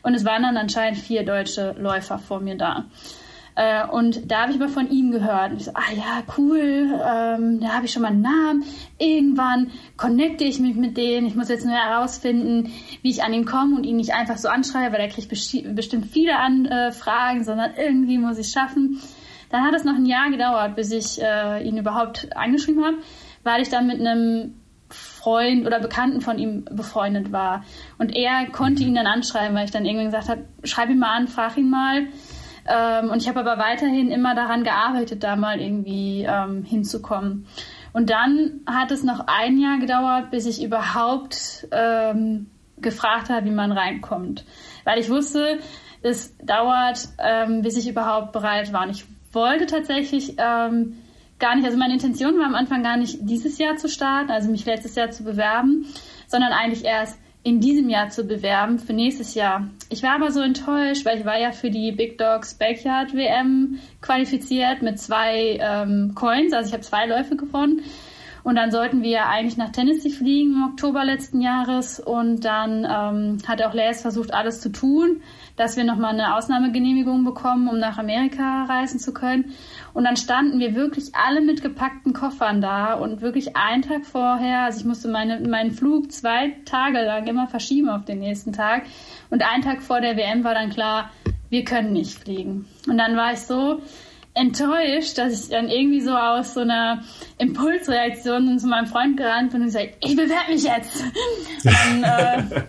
Und 0.02 0.14
es 0.14 0.24
waren 0.24 0.42
dann 0.42 0.56
anscheinend 0.56 0.98
vier 0.98 1.24
deutsche 1.24 1.74
Läufer 1.78 2.18
vor 2.18 2.40
mir 2.40 2.56
da. 2.56 2.86
Äh, 3.54 3.86
und 3.86 4.30
da 4.30 4.42
habe 4.42 4.52
ich 4.52 4.58
mal 4.58 4.68
von 4.68 4.90
ihm 4.90 5.10
gehört. 5.10 5.52
Und 5.52 5.58
ich 5.58 5.64
so, 5.66 5.72
ah 5.74 5.92
ja, 5.94 6.22
cool, 6.38 6.60
ähm, 6.60 7.60
da 7.60 7.74
habe 7.74 7.84
ich 7.84 7.92
schon 7.92 8.02
mal 8.02 8.08
einen 8.08 8.22
Namen. 8.22 8.64
Irgendwann 8.98 9.70
connecte 9.96 10.44
ich 10.44 10.58
mich 10.58 10.74
mit 10.74 10.96
denen. 10.96 11.26
Ich 11.26 11.34
muss 11.34 11.48
jetzt 11.48 11.66
nur 11.66 11.74
herausfinden, 11.74 12.72
wie 13.02 13.10
ich 13.10 13.22
an 13.22 13.32
ihn 13.32 13.44
komme 13.44 13.76
und 13.76 13.84
ihn 13.84 13.96
nicht 13.96 14.14
einfach 14.14 14.38
so 14.38 14.48
anschreibe, 14.48 14.94
weil 14.94 15.02
er 15.02 15.08
kriegt 15.08 15.28
bestimmt 15.28 16.06
viele 16.06 16.38
Anfragen, 16.38 17.44
sondern 17.44 17.72
irgendwie 17.76 18.18
muss 18.18 18.38
ich 18.38 18.46
es 18.46 18.52
schaffen. 18.52 19.00
Dann 19.50 19.64
hat 19.64 19.74
es 19.74 19.84
noch 19.84 19.96
ein 19.96 20.06
Jahr 20.06 20.30
gedauert, 20.30 20.76
bis 20.76 20.90
ich 20.90 21.20
äh, 21.22 21.62
ihn 21.62 21.76
überhaupt 21.76 22.34
angeschrieben 22.34 22.82
habe, 22.82 22.96
weil 23.44 23.60
ich 23.60 23.68
dann 23.68 23.86
mit 23.86 24.00
einem 24.00 24.54
Freund 25.22 25.66
oder 25.66 25.78
Bekannten 25.78 26.20
von 26.20 26.38
ihm 26.38 26.64
befreundet 26.64 27.30
war. 27.30 27.64
Und 27.98 28.14
er 28.14 28.46
konnte 28.50 28.82
ihn 28.82 28.96
dann 28.96 29.06
anschreiben, 29.06 29.56
weil 29.56 29.66
ich 29.66 29.70
dann 29.70 29.84
irgendwann 29.84 30.06
gesagt 30.06 30.28
habe, 30.28 30.44
schreib 30.64 30.90
ihn 30.90 30.98
mal 30.98 31.16
an, 31.16 31.28
frag 31.28 31.56
ihn 31.56 31.70
mal. 31.70 32.06
Ähm, 32.66 33.10
und 33.10 33.22
ich 33.22 33.28
habe 33.28 33.40
aber 33.40 33.56
weiterhin 33.58 34.10
immer 34.10 34.34
daran 34.34 34.64
gearbeitet, 34.64 35.22
da 35.22 35.36
mal 35.36 35.60
irgendwie 35.60 36.26
ähm, 36.28 36.64
hinzukommen. 36.64 37.46
Und 37.92 38.10
dann 38.10 38.62
hat 38.66 38.90
es 38.90 39.04
noch 39.04 39.26
ein 39.28 39.58
Jahr 39.58 39.78
gedauert, 39.78 40.30
bis 40.30 40.46
ich 40.46 40.62
überhaupt 40.62 41.68
ähm, 41.70 42.50
gefragt 42.78 43.30
habe, 43.30 43.46
wie 43.46 43.50
man 43.50 43.70
reinkommt. 43.70 44.44
Weil 44.84 44.98
ich 44.98 45.08
wusste, 45.08 45.58
es 46.02 46.36
dauert, 46.38 47.08
ähm, 47.18 47.62
bis 47.62 47.76
ich 47.76 47.88
überhaupt 47.88 48.32
bereit 48.32 48.72
war. 48.72 48.82
Und 48.82 48.90
ich 48.90 49.04
wollte 49.32 49.66
tatsächlich 49.66 50.34
ähm, 50.38 50.96
gar 51.42 51.56
nicht, 51.56 51.66
also 51.66 51.76
meine 51.76 51.94
Intention 51.94 52.38
war 52.38 52.46
am 52.46 52.54
Anfang 52.54 52.82
gar 52.82 52.96
nicht 52.96 53.18
dieses 53.20 53.58
Jahr 53.58 53.76
zu 53.76 53.88
starten, 53.88 54.30
also 54.30 54.48
mich 54.48 54.64
letztes 54.64 54.94
Jahr 54.94 55.10
zu 55.10 55.24
bewerben, 55.24 55.86
sondern 56.28 56.52
eigentlich 56.52 56.84
erst 56.84 57.18
in 57.42 57.60
diesem 57.60 57.88
Jahr 57.88 58.08
zu 58.08 58.24
bewerben 58.24 58.78
für 58.78 58.92
nächstes 58.92 59.34
Jahr. 59.34 59.68
Ich 59.90 60.04
war 60.04 60.14
aber 60.14 60.30
so 60.30 60.40
enttäuscht, 60.40 61.04
weil 61.04 61.18
ich 61.18 61.24
war 61.24 61.38
ja 61.38 61.50
für 61.50 61.70
die 61.70 61.90
Big 61.90 62.16
Dogs 62.16 62.54
Backyard 62.54 63.12
WM 63.14 63.80
qualifiziert 64.00 64.82
mit 64.82 65.00
zwei 65.00 65.58
ähm, 65.60 66.12
Coins, 66.14 66.52
also 66.52 66.68
ich 66.68 66.72
habe 66.72 66.84
zwei 66.84 67.06
Läufe 67.06 67.34
gewonnen. 67.34 67.82
Und 68.44 68.56
dann 68.56 68.70
sollten 68.72 69.02
wir 69.02 69.26
eigentlich 69.26 69.56
nach 69.56 69.70
Tennessee 69.70 70.10
fliegen 70.10 70.54
im 70.54 70.64
Oktober 70.64 71.04
letzten 71.04 71.40
Jahres. 71.40 72.00
Und 72.00 72.44
dann 72.44 72.84
ähm, 72.84 73.38
hat 73.46 73.62
auch 73.62 73.72
Les 73.72 74.02
versucht, 74.02 74.34
alles 74.34 74.60
zu 74.60 74.72
tun, 74.72 75.22
dass 75.56 75.76
wir 75.76 75.84
nochmal 75.84 76.12
eine 76.12 76.34
Ausnahmegenehmigung 76.36 77.24
bekommen, 77.24 77.68
um 77.68 77.78
nach 77.78 77.98
Amerika 77.98 78.64
reisen 78.64 78.98
zu 78.98 79.12
können. 79.12 79.52
Und 79.94 80.04
dann 80.04 80.16
standen 80.16 80.58
wir 80.58 80.74
wirklich 80.74 81.14
alle 81.14 81.40
mit 81.40 81.62
gepackten 81.62 82.12
Koffern 82.12 82.60
da 82.60 82.94
und 82.94 83.20
wirklich 83.20 83.56
einen 83.56 83.82
Tag 83.82 84.06
vorher, 84.06 84.62
also 84.62 84.80
ich 84.80 84.84
musste 84.84 85.08
meine, 85.08 85.40
meinen 85.40 85.72
Flug 85.72 86.10
zwei 86.12 86.56
Tage 86.64 87.02
lang 87.02 87.26
immer 87.26 87.46
verschieben 87.46 87.88
auf 87.88 88.04
den 88.04 88.18
nächsten 88.18 88.52
Tag. 88.52 88.84
Und 89.30 89.42
einen 89.42 89.62
Tag 89.62 89.82
vor 89.82 90.00
der 90.00 90.16
WM 90.16 90.44
war 90.44 90.54
dann 90.54 90.70
klar, 90.70 91.10
wir 91.50 91.64
können 91.64 91.92
nicht 91.92 92.18
fliegen. 92.18 92.66
Und 92.88 92.98
dann 92.98 93.16
war 93.16 93.32
ich 93.32 93.40
so 93.40 93.80
enttäuscht, 94.34 95.18
dass 95.18 95.44
ich 95.44 95.50
dann 95.50 95.68
irgendwie 95.68 96.00
so 96.00 96.16
aus 96.16 96.54
so 96.54 96.60
einer 96.60 97.02
Impulsreaktion 97.38 98.58
zu 98.58 98.66
meinem 98.66 98.86
Freund 98.86 99.16
gerannt 99.16 99.52
bin 99.52 99.60
und 99.60 99.66
gesagt, 99.66 99.96
ich 100.00 100.16
bewerbe 100.16 100.52
mich 100.52 100.62
jetzt. 100.62 101.04
dann 101.64 102.04
äh, 102.04 102.62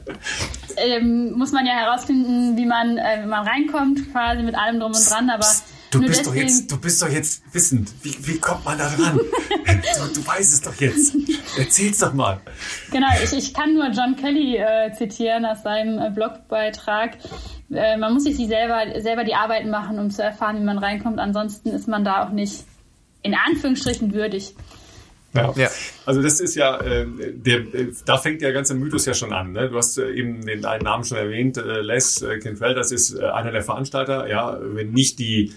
ähm, 0.78 1.34
muss 1.38 1.52
man 1.52 1.66
ja 1.66 1.74
herausfinden, 1.74 2.58
wie 2.58 2.66
man, 2.66 2.98
äh, 2.98 3.22
wie 3.24 3.28
man 3.28 3.48
reinkommt, 3.48 4.12
quasi 4.12 4.44
mit 4.44 4.56
allem 4.56 4.80
drum 4.80 4.92
und 4.92 5.10
dran, 5.10 5.30
aber 5.30 5.46
Du 5.94 6.08
bist, 6.08 6.22
deswegen, 6.22 6.26
doch 6.26 6.36
jetzt, 6.36 6.72
du 6.72 6.78
bist 6.78 7.02
doch 7.02 7.10
jetzt 7.10 7.44
wissend. 7.54 7.94
Wie, 8.02 8.16
wie 8.22 8.40
kommt 8.40 8.66
man 8.66 8.78
da 8.78 8.90
dran? 8.90 9.18
du, 9.50 10.22
du 10.22 10.28
weißt 10.28 10.54
es 10.54 10.62
doch 10.62 10.76
jetzt. 10.76 11.16
Erzähl's 11.58 12.00
doch 12.00 12.14
mal. 12.14 12.42
Genau, 12.92 13.08
ich, 13.24 13.34
ich 13.34 13.54
kann 13.54 13.76
nur 13.76 13.90
John 13.92 14.16
Kelly 14.16 14.58
äh, 14.58 14.92
zitieren 14.98 15.46
aus 15.46 15.64
seinem 15.64 16.00
äh, 16.00 16.10
Blogbeitrag. 16.10 17.18
Äh, 17.72 17.98
man 17.98 18.14
muss 18.14 18.24
sich 18.24 18.38
die 18.38 18.48
selber, 18.48 19.00
selber 19.02 19.24
die 19.24 19.36
Arbeiten 19.36 19.70
machen, 19.70 20.00
um 20.00 20.10
zu 20.10 20.24
erfahren, 20.24 20.58
wie 20.60 20.64
man 20.64 20.78
reinkommt. 20.78 21.20
Ansonsten 21.20 21.70
ist 21.70 21.88
man 21.88 22.04
da 22.04 22.26
auch 22.26 22.32
nicht 22.32 22.66
in 23.22 23.36
Anführungsstrichen 23.36 24.14
würdig. 24.14 24.56
Ja. 25.34 25.52
ja. 25.56 25.70
Also 26.06 26.22
das 26.22 26.40
ist 26.40 26.56
ja, 26.56 26.80
äh, 26.80 27.08
der, 27.34 27.60
äh, 27.74 27.92
da 28.06 28.18
fängt 28.18 28.42
der 28.42 28.54
ganze 28.54 28.76
Mythos 28.76 29.06
ja 29.06 29.14
schon 29.14 29.34
an. 29.34 29.52
Ne? 29.52 29.70
Du 29.70 29.78
hast 29.78 29.98
äh, 29.98 30.12
eben 30.12 30.46
den 30.46 30.66
einen 30.66 30.84
Namen 30.84 31.04
schon 31.04 31.18
erwähnt, 31.18 31.58
äh, 31.58 31.82
Les 31.82 32.22
äh, 32.22 32.38
Kinfeld, 32.40 32.78
das 32.78 32.92
ist 32.92 33.16
äh, 33.16 33.26
einer 33.26 33.52
der 33.52 33.64
Veranstalter. 33.64 34.28
Ja, 34.28 34.58
wenn 34.62 34.92
nicht 34.92 35.20
die 35.20 35.54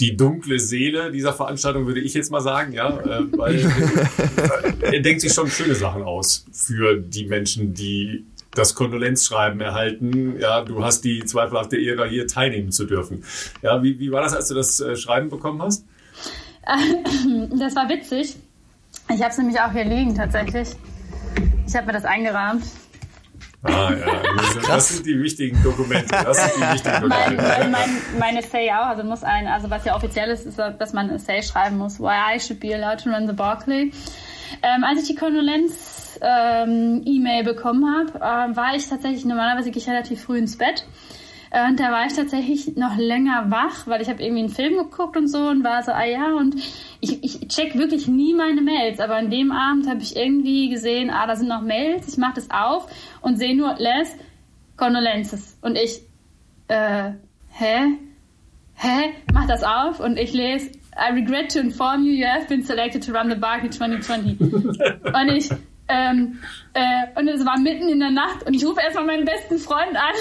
die 0.00 0.16
dunkle 0.16 0.58
Seele 0.58 1.12
dieser 1.12 1.32
Veranstaltung, 1.32 1.86
würde 1.86 2.00
ich 2.00 2.14
jetzt 2.14 2.30
mal 2.30 2.40
sagen, 2.40 2.72
ja, 2.72 2.98
äh, 2.98 3.24
weil 3.36 3.60
er 4.80 5.00
denkt 5.00 5.20
sich 5.20 5.32
schon 5.32 5.48
schöne 5.48 5.74
Sachen 5.74 6.02
aus 6.02 6.44
für 6.52 6.96
die 6.96 7.26
Menschen, 7.26 7.74
die 7.74 8.24
das 8.54 8.74
Kondolenzschreiben 8.74 9.60
erhalten. 9.60 10.38
Ja, 10.38 10.62
du 10.62 10.84
hast 10.84 11.02
die 11.02 11.24
zweifelhafte 11.24 11.76
Ehre, 11.76 12.08
hier 12.08 12.26
teilnehmen 12.26 12.70
zu 12.70 12.84
dürfen. 12.84 13.24
Ja, 13.62 13.82
wie, 13.82 13.98
wie 13.98 14.10
war 14.10 14.22
das, 14.22 14.34
als 14.34 14.48
du 14.48 14.54
das 14.54 14.80
äh, 14.80 14.96
Schreiben 14.96 15.28
bekommen 15.28 15.62
hast? 15.62 15.84
Das 17.58 17.74
war 17.74 17.88
witzig. 17.88 18.36
Ich 19.08 19.20
habe 19.20 19.30
es 19.30 19.38
nämlich 19.38 19.58
auch 19.60 19.72
hier 19.72 19.84
liegen 19.84 20.14
tatsächlich. 20.14 20.68
Ich 21.66 21.74
habe 21.74 21.86
mir 21.86 21.92
das 21.92 22.04
eingerahmt. 22.04 22.62
Ah, 23.64 23.92
ja. 23.92 24.06
Ach, 24.38 24.56
das 24.66 24.88
sind 24.88 25.06
die 25.06 25.22
wichtigen 25.22 25.62
Dokumente. 25.62 26.08
Das 26.10 26.36
sind 26.36 26.56
die 26.56 26.62
wichtigen 26.72 26.94
Dokumente. 27.02 27.42
Mein, 27.42 27.70
mein, 27.70 27.90
mein 28.18 28.36
Essay 28.36 28.68
auch. 28.70 28.86
Also 28.86 29.04
muss 29.04 29.22
ein, 29.22 29.46
also 29.46 29.70
was 29.70 29.84
ja 29.84 29.94
offiziell 29.94 30.30
ist, 30.30 30.46
ist, 30.46 30.58
dass 30.58 30.92
man 30.92 31.10
ein 31.10 31.16
Essay 31.16 31.42
schreiben 31.42 31.78
muss. 31.78 32.00
Why 32.00 32.34
I 32.36 32.40
should 32.40 32.58
be 32.58 32.74
allowed 32.74 33.04
to 33.04 33.10
run 33.10 33.28
the 33.28 33.32
Barclay. 33.32 33.92
Ähm, 34.62 34.84
als 34.84 35.02
ich 35.02 35.08
die 35.08 35.14
Kondolenz-E-Mail 35.14 37.40
ähm, 37.40 37.44
bekommen 37.44 37.86
habe, 37.86 38.18
äh, 38.18 38.56
war 38.56 38.74
ich 38.74 38.88
tatsächlich, 38.88 39.24
normalerweise 39.24 39.70
gehe 39.70 39.80
ich 39.80 39.88
relativ 39.88 40.22
früh 40.22 40.38
ins 40.38 40.58
Bett. 40.58 40.84
Äh, 41.52 41.68
und 41.68 41.78
da 41.78 41.92
war 41.92 42.06
ich 42.06 42.14
tatsächlich 42.14 42.76
noch 42.76 42.96
länger 42.96 43.50
wach, 43.50 43.86
weil 43.86 44.00
ich 44.00 44.08
habe 44.08 44.22
irgendwie 44.22 44.40
einen 44.40 44.48
Film 44.48 44.74
geguckt 44.74 45.18
und 45.18 45.28
so 45.28 45.38
und 45.38 45.62
war 45.62 45.82
so, 45.82 45.92
ah 45.92 46.04
ja, 46.04 46.32
und 46.34 46.56
ich, 47.00 47.22
ich 47.22 47.46
check 47.48 47.76
wirklich 47.76 48.08
nie 48.08 48.32
meine 48.32 48.62
Mails, 48.62 49.00
aber 49.00 49.16
an 49.16 49.28
dem 49.28 49.52
Abend 49.52 49.86
habe 49.86 50.00
ich 50.00 50.16
irgendwie 50.16 50.70
gesehen, 50.70 51.10
ah, 51.10 51.26
da 51.26 51.36
sind 51.36 51.48
noch 51.48 51.60
Mails, 51.60 52.08
ich 52.08 52.16
mache 52.16 52.36
das 52.36 52.50
auf 52.50 52.88
und 53.20 53.36
sehe 53.36 53.54
nur, 53.54 53.74
Les, 53.78 54.08
Condolences. 54.78 55.58
Und 55.60 55.76
ich, 55.76 56.00
äh, 56.68 57.12
hä? 57.50 57.98
Hä? 58.74 59.12
Mach 59.34 59.46
das 59.46 59.62
auf 59.62 60.00
und 60.00 60.18
ich 60.18 60.32
lese, 60.32 60.70
I 60.96 61.12
regret 61.12 61.52
to 61.52 61.60
inform 61.60 62.04
you, 62.04 62.12
you 62.12 62.26
have 62.26 62.48
been 62.48 62.62
selected 62.62 63.04
to 63.04 63.12
run 63.12 63.28
the 63.28 63.36
Barkley 63.36 63.68
2020. 63.68 64.40
und 64.40 65.28
ich, 65.28 65.50
ähm, 65.92 66.38
äh, 66.74 67.18
und 67.18 67.28
es 67.28 67.44
war 67.44 67.58
mitten 67.58 67.88
in 67.88 68.00
der 68.00 68.10
Nacht 68.10 68.44
und 68.46 68.54
ich 68.54 68.64
rufe 68.64 68.80
erstmal 68.80 69.04
meinen 69.04 69.26
besten 69.26 69.58
Freund 69.58 69.94
an. 69.94 70.14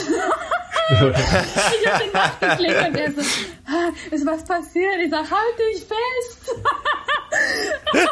ich 1.82 1.88
habe 1.88 2.04
den 2.04 2.12
Nacht 2.12 2.42
geklickt 2.42 2.88
und 2.88 2.98
er 2.98 3.12
so, 3.14 3.22
ah, 3.68 3.90
ist 4.12 4.26
was 4.26 4.44
passiert? 4.44 4.98
Ich 5.04 5.10
sag, 5.10 5.32
halt 5.32 5.60
dich 5.60 5.86
fest. 5.86 6.56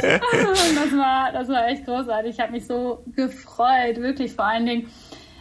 das 0.00 0.92
war, 0.96 1.32
das 1.32 1.48
war 1.48 1.68
echt 1.68 1.84
großartig. 1.84 2.34
Ich 2.34 2.40
habe 2.40 2.52
mich 2.52 2.66
so 2.66 3.04
gefreut, 3.14 3.98
wirklich 3.98 4.32
vor 4.32 4.46
allen 4.46 4.66
Dingen. 4.66 4.90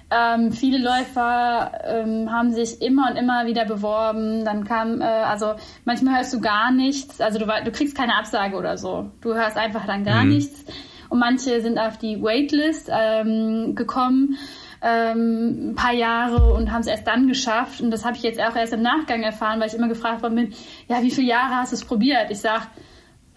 Ähm, 0.09 0.53
viele 0.53 0.77
Läufer 0.77 1.71
ähm, 1.83 2.31
haben 2.31 2.53
sich 2.53 2.81
immer 2.81 3.09
und 3.11 3.17
immer 3.17 3.45
wieder 3.45 3.65
beworben. 3.65 4.45
Dann 4.45 4.63
kam, 4.63 5.01
äh, 5.01 5.05
also 5.05 5.55
manchmal 5.83 6.17
hörst 6.17 6.33
du 6.33 6.39
gar 6.39 6.71
nichts. 6.71 7.19
Also 7.19 7.39
du, 7.39 7.45
du 7.45 7.71
kriegst 7.71 7.95
keine 7.95 8.15
Absage 8.15 8.55
oder 8.55 8.77
so. 8.77 9.11
Du 9.21 9.33
hörst 9.33 9.57
einfach 9.57 9.85
dann 9.85 10.05
gar 10.05 10.23
mhm. 10.23 10.29
nichts. 10.29 10.65
Und 11.09 11.19
manche 11.19 11.61
sind 11.61 11.77
auf 11.77 11.97
die 11.97 12.21
Waitlist 12.21 12.89
ähm, 12.91 13.75
gekommen 13.75 14.37
ähm, 14.81 15.71
ein 15.71 15.75
paar 15.75 15.93
Jahre 15.93 16.53
und 16.53 16.71
haben 16.71 16.81
es 16.81 16.87
erst 16.87 17.07
dann 17.07 17.27
geschafft. 17.27 17.81
Und 17.81 17.91
das 17.91 18.05
habe 18.05 18.15
ich 18.15 18.23
jetzt 18.23 18.39
auch 18.39 18.55
erst 18.55 18.73
im 18.73 18.81
Nachgang 18.81 19.23
erfahren, 19.23 19.59
weil 19.59 19.67
ich 19.67 19.73
immer 19.73 19.87
gefragt 19.87 20.21
worden 20.21 20.35
bin, 20.35 20.53
ja, 20.87 21.01
wie 21.01 21.11
viele 21.11 21.27
Jahre 21.27 21.55
hast 21.55 21.71
du 21.71 21.75
es 21.75 21.85
probiert? 21.85 22.29
Ich 22.29 22.39
sage, 22.39 22.63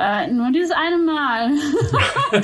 äh, 0.01 0.27
nur 0.29 0.51
dieses 0.51 0.71
eine 0.71 0.97
Mal. 0.99 1.51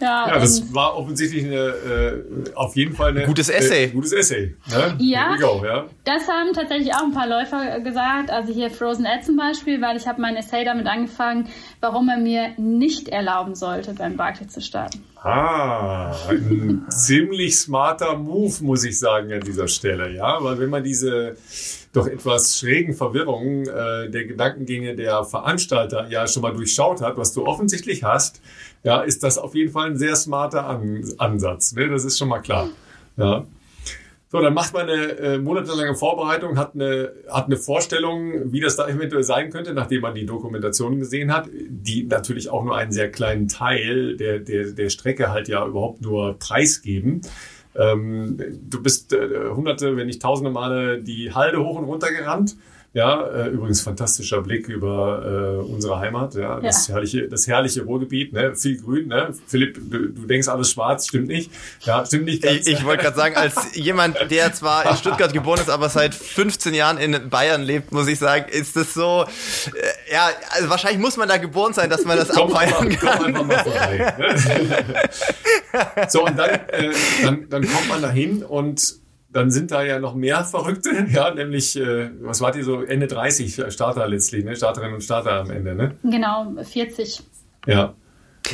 ja, 0.00 0.28
ja, 0.28 0.38
das 0.38 0.72
war 0.72 0.96
offensichtlich 0.96 1.44
eine, 1.44 1.54
äh, 1.56 2.54
auf 2.54 2.74
jeden 2.74 2.94
Fall 2.94 3.16
ein 3.16 3.26
gutes 3.26 3.50
Essay. 3.50 3.84
Äh, 3.84 3.88
gutes 3.88 4.12
Essay. 4.12 4.54
Ne? 4.70 4.94
Ja, 4.98 5.36
go, 5.36 5.62
ja, 5.64 5.84
das 6.04 6.26
haben 6.26 6.54
tatsächlich 6.54 6.94
auch 6.94 7.02
ein 7.02 7.12
paar 7.12 7.28
Läufer 7.28 7.80
gesagt. 7.80 8.30
Also 8.30 8.52
hier 8.52 8.70
Frozen 8.70 9.04
Ed 9.04 9.24
zum 9.24 9.36
Beispiel, 9.36 9.82
weil 9.82 9.96
ich 9.96 10.06
habe 10.06 10.22
mein 10.22 10.36
Essay 10.36 10.64
damit 10.64 10.86
angefangen, 10.86 11.48
warum 11.80 12.08
er 12.08 12.18
mir 12.18 12.52
nicht 12.56 13.08
erlauben 13.08 13.54
sollte, 13.54 13.92
beim 13.92 14.16
Barclay 14.16 14.46
zu 14.46 14.62
starten. 14.62 15.04
Ah, 15.22 16.14
ein 16.28 16.86
ziemlich 16.90 17.58
smarter 17.58 18.16
Move, 18.16 18.54
muss 18.62 18.84
ich 18.84 18.98
sagen, 18.98 19.32
an 19.32 19.40
dieser 19.40 19.68
Stelle. 19.68 20.12
Ja, 20.12 20.42
weil 20.42 20.58
wenn 20.58 20.70
man 20.70 20.84
diese 20.84 21.36
doch 21.96 22.06
etwas 22.06 22.58
schrägen 22.58 22.94
Verwirrungen 22.94 23.66
äh, 23.66 24.10
der 24.10 24.26
Gedankengänge 24.26 24.94
der 24.94 25.24
Veranstalter 25.24 26.08
ja 26.08 26.26
schon 26.26 26.42
mal 26.42 26.52
durchschaut 26.52 27.00
hat, 27.00 27.16
was 27.16 27.32
du 27.32 27.46
offensichtlich 27.46 28.04
hast, 28.04 28.40
ja, 28.82 29.00
ist 29.00 29.22
das 29.22 29.38
auf 29.38 29.54
jeden 29.54 29.72
Fall 29.72 29.90
ein 29.90 29.96
sehr 29.96 30.16
smarter 30.16 30.66
An 30.66 31.04
Ansatz. 31.18 31.72
Ne? 31.72 31.88
Das 31.88 32.04
ist 32.04 32.18
schon 32.18 32.28
mal 32.28 32.40
klar. 32.40 32.68
Ja. 33.16 33.46
So, 34.28 34.40
dann 34.40 34.54
macht 34.54 34.74
man 34.74 34.88
eine 34.88 35.18
äh, 35.18 35.38
monatelange 35.38 35.94
Vorbereitung, 35.94 36.58
hat 36.58 36.74
eine, 36.74 37.12
hat 37.30 37.46
eine 37.46 37.56
Vorstellung, 37.56 38.52
wie 38.52 38.60
das 38.60 38.74
da 38.74 38.88
eventuell 38.88 39.22
sein 39.22 39.50
könnte, 39.50 39.72
nachdem 39.72 40.02
man 40.02 40.14
die 40.14 40.26
Dokumentation 40.26 40.98
gesehen 40.98 41.32
hat, 41.32 41.48
die 41.52 42.02
natürlich 42.02 42.50
auch 42.50 42.64
nur 42.64 42.76
einen 42.76 42.90
sehr 42.90 43.10
kleinen 43.10 43.46
Teil 43.46 44.16
der, 44.16 44.40
der, 44.40 44.72
der 44.72 44.90
Strecke 44.90 45.30
halt 45.30 45.46
ja 45.46 45.64
überhaupt 45.64 46.02
nur 46.02 46.36
preisgeben. 46.38 47.20
Ähm, 47.78 48.36
du 48.68 48.82
bist 48.82 49.12
äh, 49.12 49.50
hunderte, 49.50 49.96
wenn 49.96 50.06
nicht 50.06 50.22
tausende 50.22 50.50
Male 50.50 51.02
die 51.02 51.34
Halde 51.34 51.62
hoch 51.62 51.78
und 51.78 51.84
runter 51.84 52.10
gerannt. 52.12 52.56
Ja, 52.96 53.26
äh, 53.26 53.48
übrigens 53.48 53.82
fantastischer 53.82 54.40
Blick 54.40 54.68
über 54.68 55.60
äh, 55.60 55.70
unsere 55.70 55.98
Heimat, 55.98 56.34
ja, 56.34 56.58
das 56.60 56.88
ja. 56.88 56.94
herrliche, 56.94 57.28
das 57.28 57.46
herrliche 57.46 57.82
Ruhrgebiet, 57.82 58.32
ne, 58.32 58.56
viel 58.56 58.80
Grün, 58.80 59.08
ne. 59.08 59.34
Philipp, 59.46 59.74
du, 59.90 60.08
du 60.08 60.26
denkst 60.26 60.48
alles 60.48 60.70
schwarz, 60.70 61.06
stimmt 61.08 61.28
nicht? 61.28 61.50
Ja, 61.82 62.06
stimmt 62.06 62.24
nicht 62.24 62.42
ganz. 62.42 62.66
Ich, 62.66 62.68
ich 62.68 62.86
wollte 62.86 63.02
gerade 63.02 63.16
sagen, 63.18 63.36
als 63.36 63.76
jemand, 63.76 64.16
der 64.30 64.54
zwar 64.54 64.90
in 64.90 64.96
Stuttgart 64.96 65.30
geboren 65.34 65.60
ist, 65.60 65.68
aber 65.68 65.90
seit 65.90 66.14
15 66.14 66.72
Jahren 66.72 66.96
in 66.96 67.28
Bayern 67.28 67.62
lebt, 67.64 67.92
muss 67.92 68.08
ich 68.08 68.18
sagen, 68.18 68.46
ist 68.50 68.76
das 68.76 68.94
so, 68.94 69.26
äh, 69.26 70.14
ja, 70.14 70.30
also 70.52 70.70
wahrscheinlich 70.70 70.98
muss 70.98 71.18
man 71.18 71.28
da 71.28 71.36
geboren 71.36 71.74
sein, 71.74 71.90
dass 71.90 72.06
man 72.06 72.16
das 72.16 72.30
komm 72.30 72.50
abfeiern 72.50 72.88
mal, 72.88 72.96
kann. 72.96 73.18
Komm 73.18 73.26
einfach 73.26 73.44
mal 73.44 73.58
vorbei. 73.58 74.14
Ne? 74.18 76.08
so, 76.08 76.24
und 76.24 76.38
dann, 76.38 76.48
äh, 76.48 76.92
dann, 77.22 77.46
dann 77.50 77.68
kommt 77.68 77.88
man 77.90 78.00
dahin 78.00 78.42
und 78.42 79.04
dann 79.36 79.50
sind 79.50 79.70
da 79.70 79.82
ja 79.82 79.98
noch 79.98 80.14
mehr 80.14 80.44
Verrückte, 80.44 81.06
ja, 81.12 81.32
nämlich, 81.32 81.76
äh, 81.76 82.10
was 82.20 82.40
wart 82.40 82.56
ihr 82.56 82.64
so, 82.64 82.82
Ende 82.82 83.06
30 83.06 83.64
Starter 83.68 84.08
letztlich, 84.08 84.44
ne? 84.44 84.56
Starterinnen 84.56 84.94
und 84.94 85.02
Starter 85.02 85.40
am 85.40 85.50
Ende, 85.50 85.74
ne? 85.74 85.94
Genau, 86.02 86.54
40. 86.62 87.22
Ja. 87.66 87.94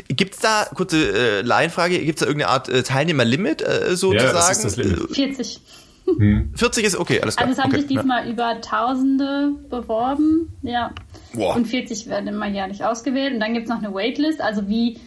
Gibt 0.08 0.34
es 0.34 0.40
da, 0.40 0.66
kurze 0.74 0.96
äh, 0.96 1.42
Laienfrage, 1.42 1.98
gibt 1.98 2.18
es 2.18 2.20
da 2.20 2.26
irgendeine 2.26 2.52
Art 2.52 2.68
äh, 2.68 2.82
Teilnehmerlimit 2.82 3.62
äh, 3.62 3.94
sozusagen? 3.94 4.26
Ja, 4.26 4.32
das 4.32 4.50
ist 4.50 4.64
das 4.64 4.76
Limit. 4.76 5.14
40. 5.14 5.60
Hm. 6.06 6.52
40 6.54 6.84
ist 6.84 6.96
okay, 6.96 7.20
alles 7.20 7.36
klar. 7.36 7.48
Also 7.48 7.58
es 7.58 7.64
haben 7.64 7.72
okay, 7.72 7.82
sich 7.82 7.88
diesmal 7.88 8.26
ja. 8.26 8.32
über 8.32 8.60
Tausende 8.60 9.52
beworben, 9.70 10.52
ja. 10.62 10.92
Boah. 11.34 11.54
Und 11.54 11.66
40 11.66 12.08
werden 12.08 12.26
immer 12.26 12.48
jährlich 12.48 12.84
ausgewählt. 12.84 13.34
Und 13.34 13.40
dann 13.40 13.54
gibt 13.54 13.66
es 13.66 13.70
noch 13.70 13.78
eine 13.78 13.94
Waitlist, 13.94 14.40
also 14.40 14.68
wie 14.68 14.98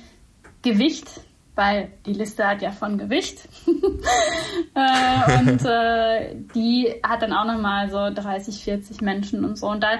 Gewicht 0.61 1.07
weil 1.55 1.89
die 2.05 2.13
Liste 2.13 2.45
hat 2.45 2.61
ja 2.61 2.71
von 2.71 2.97
Gewicht. 2.97 3.47
äh, 4.75 5.39
und 5.39 5.65
äh, 5.65 6.35
die 6.53 6.93
hat 7.01 7.21
dann 7.21 7.33
auch 7.33 7.45
nochmal 7.45 7.89
so 7.89 8.13
30, 8.13 8.63
40 8.63 9.01
Menschen 9.01 9.45
und 9.45 9.57
so. 9.57 9.67
Und 9.67 9.81
da 9.81 9.93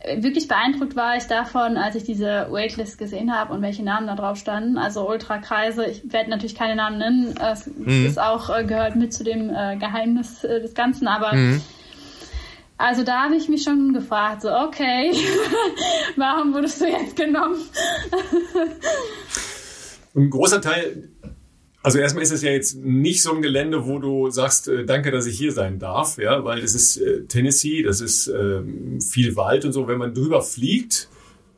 äh, 0.00 0.22
wirklich 0.22 0.48
beeindruckt 0.48 0.96
war 0.96 1.16
ich 1.16 1.24
davon, 1.24 1.76
als 1.76 1.94
ich 1.96 2.04
diese 2.04 2.48
Waitlist 2.50 2.96
gesehen 2.98 3.36
habe 3.36 3.52
und 3.52 3.60
welche 3.62 3.84
Namen 3.84 4.06
da 4.06 4.14
drauf 4.14 4.38
standen. 4.38 4.78
Also 4.78 5.06
Ultrakreise, 5.06 5.84
ich 5.84 6.12
werde 6.12 6.30
natürlich 6.30 6.54
keine 6.54 6.76
Namen 6.76 6.98
nennen, 6.98 7.34
es 7.36 7.66
mhm. 7.66 8.06
ist 8.06 8.18
auch 8.18 8.48
äh, 8.48 8.64
gehört 8.64 8.96
mit 8.96 9.12
zu 9.12 9.22
dem 9.22 9.50
äh, 9.50 9.76
Geheimnis 9.76 10.42
äh, 10.44 10.60
des 10.60 10.74
Ganzen, 10.74 11.08
aber 11.08 11.34
mhm. 11.34 11.60
Also 12.78 13.04
da 13.04 13.22
habe 13.22 13.36
ich 13.36 13.48
mich 13.48 13.62
schon 13.62 13.92
gefragt, 13.92 14.42
so 14.42 14.50
okay, 14.50 15.12
warum 16.16 16.52
wurdest 16.52 16.80
du 16.80 16.88
jetzt 16.88 17.14
genommen? 17.14 17.60
ein 20.14 20.30
großer 20.30 20.60
Teil, 20.60 21.08
also 21.82 21.98
erstmal 21.98 22.22
ist 22.22 22.32
es 22.32 22.42
ja 22.42 22.50
jetzt 22.50 22.76
nicht 22.76 23.22
so 23.22 23.34
ein 23.34 23.42
Gelände, 23.42 23.86
wo 23.86 23.98
du 23.98 24.30
sagst, 24.30 24.68
äh, 24.68 24.84
danke, 24.84 25.10
dass 25.10 25.26
ich 25.26 25.36
hier 25.36 25.52
sein 25.52 25.78
darf, 25.78 26.18
ja, 26.18 26.44
weil 26.44 26.60
es 26.60 26.74
ist 26.74 26.98
äh, 26.98 27.24
Tennessee, 27.24 27.82
das 27.82 28.00
ist 28.00 28.28
äh, 28.28 28.62
viel 29.00 29.36
Wald 29.36 29.64
und 29.64 29.72
so. 29.72 29.88
Wenn 29.88 29.98
man 29.98 30.14
drüber 30.14 30.42
fliegt 30.42 31.08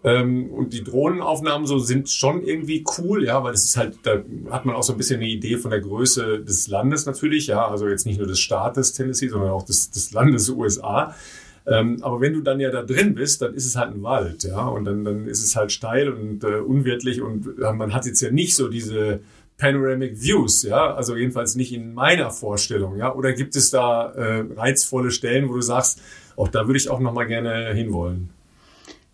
ähm, 0.02 0.50
und 0.50 0.72
die 0.72 0.82
Drohnenaufnahmen 0.82 1.66
so 1.66 1.78
sind 1.78 2.08
schon 2.08 2.42
irgendwie 2.42 2.84
cool, 2.98 3.24
ja, 3.24 3.42
weil 3.44 3.52
es 3.52 3.64
ist 3.64 3.76
halt, 3.76 3.98
da 4.02 4.22
hat 4.50 4.64
man 4.64 4.76
auch 4.76 4.82
so 4.82 4.92
ein 4.92 4.98
bisschen 4.98 5.20
eine 5.20 5.28
Idee 5.28 5.58
von 5.58 5.70
der 5.70 5.80
Größe 5.80 6.40
des 6.40 6.68
Landes 6.68 7.04
natürlich, 7.04 7.48
ja, 7.48 7.68
also 7.68 7.88
jetzt 7.88 8.06
nicht 8.06 8.18
nur 8.18 8.26
des 8.26 8.40
Staates 8.40 8.94
Tennessee, 8.94 9.28
sondern 9.28 9.50
auch 9.50 9.64
des, 9.64 9.90
des 9.90 10.12
Landes 10.12 10.48
USA. 10.48 11.14
Ähm, 11.66 11.98
aber 12.02 12.20
wenn 12.20 12.34
du 12.34 12.40
dann 12.42 12.60
ja 12.60 12.70
da 12.70 12.82
drin 12.82 13.14
bist, 13.14 13.40
dann 13.40 13.54
ist 13.54 13.64
es 13.64 13.76
halt 13.76 13.94
ein 13.94 14.02
Wald, 14.02 14.44
ja, 14.44 14.66
und 14.66 14.84
dann, 14.84 15.04
dann 15.04 15.26
ist 15.26 15.42
es 15.42 15.56
halt 15.56 15.72
steil 15.72 16.10
und 16.10 16.44
äh, 16.44 16.58
unwirtlich 16.58 17.22
und 17.22 17.58
äh, 17.58 17.72
man 17.72 17.94
hat 17.94 18.04
jetzt 18.04 18.20
ja 18.20 18.30
nicht 18.30 18.54
so 18.54 18.68
diese 18.68 19.20
Panoramic 19.56 20.20
Views, 20.20 20.62
ja, 20.62 20.94
also 20.94 21.16
jedenfalls 21.16 21.54
nicht 21.54 21.72
in 21.72 21.94
meiner 21.94 22.30
Vorstellung, 22.30 22.96
ja, 22.98 23.14
oder 23.14 23.32
gibt 23.32 23.56
es 23.56 23.70
da 23.70 24.10
äh, 24.10 24.44
reizvolle 24.54 25.10
Stellen, 25.10 25.48
wo 25.48 25.54
du 25.54 25.62
sagst, 25.62 26.00
auch 26.36 26.48
da 26.48 26.66
würde 26.66 26.76
ich 26.76 26.90
auch 26.90 27.00
noch 27.00 27.14
mal 27.14 27.24
gerne 27.24 27.72
hinwollen? 27.72 28.28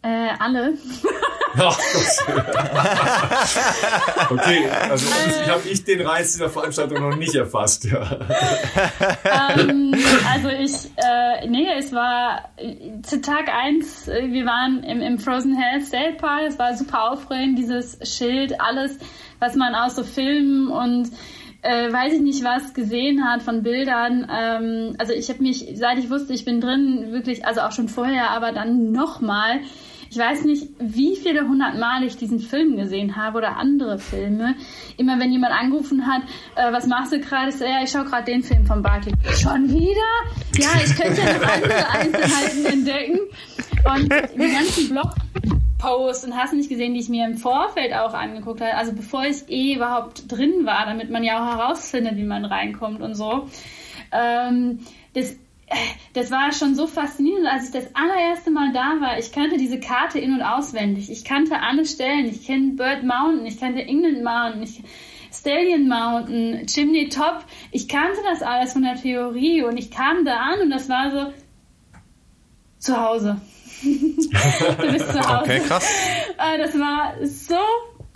Äh, 0.02 0.30
alle. 0.38 0.74
Ach 1.56 1.78
okay, 4.30 4.68
also 4.88 5.06
ich 5.42 5.48
habe 5.48 5.68
ich 5.68 5.84
den 5.84 6.06
Reiz 6.06 6.32
dieser 6.32 6.48
Veranstaltung 6.48 7.08
noch 7.08 7.16
nicht 7.16 7.34
erfasst. 7.34 7.84
Ja. 7.84 8.18
Ähm, 9.24 9.94
also 10.32 10.48
ich, 10.48 10.90
äh, 10.96 11.48
nee, 11.48 11.66
es 11.76 11.92
war 11.92 12.50
zu 13.02 13.20
Tag 13.20 13.48
1, 13.48 14.08
äh, 14.08 14.28
wir 14.30 14.46
waren 14.46 14.84
im, 14.84 15.00
im 15.00 15.18
Frozen 15.18 15.56
Hell 15.56 15.82
State 15.82 16.18
Park, 16.18 16.42
es 16.48 16.58
war 16.58 16.76
super 16.76 17.10
aufregend, 17.10 17.58
dieses 17.58 17.98
Schild, 18.02 18.60
alles, 18.60 18.98
was 19.38 19.56
man 19.56 19.74
aus 19.74 19.96
so 19.96 20.04
Filmen 20.04 20.68
und 20.68 21.10
äh, 21.62 21.92
weiß 21.92 22.14
ich 22.14 22.20
nicht 22.20 22.44
was 22.44 22.74
gesehen 22.74 23.24
hat 23.24 23.42
von 23.42 23.62
Bildern. 23.62 24.26
Ähm, 24.30 24.94
also 24.98 25.12
ich 25.12 25.28
habe 25.28 25.42
mich, 25.42 25.66
seit 25.74 25.98
ich 25.98 26.10
wusste, 26.10 26.32
ich 26.32 26.44
bin 26.44 26.60
drin, 26.60 27.08
wirklich, 27.10 27.46
also 27.46 27.60
auch 27.60 27.72
schon 27.72 27.88
vorher, 27.88 28.30
aber 28.30 28.52
dann 28.52 28.92
nochmal 28.92 29.60
ich 30.10 30.18
weiß 30.18 30.44
nicht, 30.44 30.66
wie 30.80 31.14
viele 31.14 31.46
hundert 31.46 31.78
Mal 31.78 32.02
ich 32.02 32.16
diesen 32.16 32.40
Film 32.40 32.76
gesehen 32.76 33.14
habe 33.14 33.38
oder 33.38 33.56
andere 33.56 33.98
Filme. 33.98 34.56
Immer 34.96 35.20
wenn 35.20 35.30
jemand 35.30 35.52
angerufen 35.52 36.04
hat, 36.04 36.22
äh, 36.56 36.72
was 36.72 36.88
machst 36.88 37.12
du 37.12 37.20
gerade? 37.20 37.52
Ja, 37.60 37.84
ich 37.84 37.90
schaue 37.90 38.04
gerade 38.06 38.24
den 38.24 38.42
Film 38.42 38.66
von 38.66 38.82
Barty. 38.82 39.12
Schon 39.40 39.70
wieder? 39.70 40.10
Ja, 40.58 40.70
ich 40.84 40.96
könnte 40.96 41.20
ja 41.20 41.34
noch 41.34 41.48
andere 41.48 41.90
Einzelheiten 41.90 42.66
entdecken. 42.66 43.18
Und 43.84 44.12
die 44.34 44.52
ganzen 44.52 44.88
Blogposts 44.88 46.24
und 46.24 46.36
hast 46.36 46.54
nicht 46.54 46.68
gesehen, 46.68 46.94
die 46.94 47.00
ich 47.00 47.08
mir 47.08 47.24
im 47.24 47.36
Vorfeld 47.36 47.94
auch 47.94 48.12
angeguckt 48.12 48.60
habe, 48.60 48.74
also 48.74 48.92
bevor 48.92 49.24
ich 49.24 49.48
eh 49.48 49.76
überhaupt 49.76 50.24
drin 50.30 50.66
war, 50.66 50.86
damit 50.86 51.10
man 51.10 51.22
ja 51.22 51.38
auch 51.38 51.56
herausfindet, 51.56 52.16
wie 52.16 52.24
man 52.24 52.44
reinkommt 52.44 53.00
und 53.00 53.14
so. 53.14 53.48
Ähm, 54.10 54.80
das 55.14 55.36
das 56.14 56.30
war 56.30 56.52
schon 56.52 56.74
so 56.74 56.86
faszinierend, 56.86 57.46
als 57.46 57.66
ich 57.66 57.70
das 57.72 57.94
allererste 57.94 58.50
Mal 58.50 58.72
da 58.72 59.00
war. 59.00 59.18
Ich 59.18 59.32
kannte 59.32 59.56
diese 59.56 59.78
Karte 59.78 60.18
in- 60.18 60.34
und 60.34 60.42
auswendig. 60.42 61.10
Ich 61.10 61.24
kannte 61.24 61.60
alle 61.60 61.86
Stellen. 61.86 62.26
Ich 62.26 62.46
kenne 62.46 62.72
Bird 62.72 63.04
Mountain, 63.04 63.46
ich 63.46 63.60
kannte 63.60 63.82
England 63.82 64.22
Mountain, 64.24 64.62
ich, 64.62 64.82
Stallion 65.32 65.88
Mountain, 65.88 66.66
Chimney 66.66 67.08
Top. 67.08 67.44
Ich 67.70 67.88
kannte 67.88 68.18
das 68.28 68.42
alles 68.42 68.72
von 68.72 68.82
der 68.82 68.96
Theorie 68.96 69.62
und 69.62 69.76
ich 69.76 69.90
kam 69.90 70.24
da 70.24 70.36
an 70.36 70.60
und 70.60 70.70
das 70.70 70.88
war 70.88 71.10
so 71.10 71.32
zu 72.78 73.00
Hause. 73.00 73.40
du 73.82 74.92
bist 74.92 75.12
zu 75.12 75.20
Hause. 75.20 75.42
Okay, 75.42 75.60
krass. 75.60 75.88
Äh, 76.38 76.58
das 76.58 76.78
war 76.78 77.14
so 77.22 77.56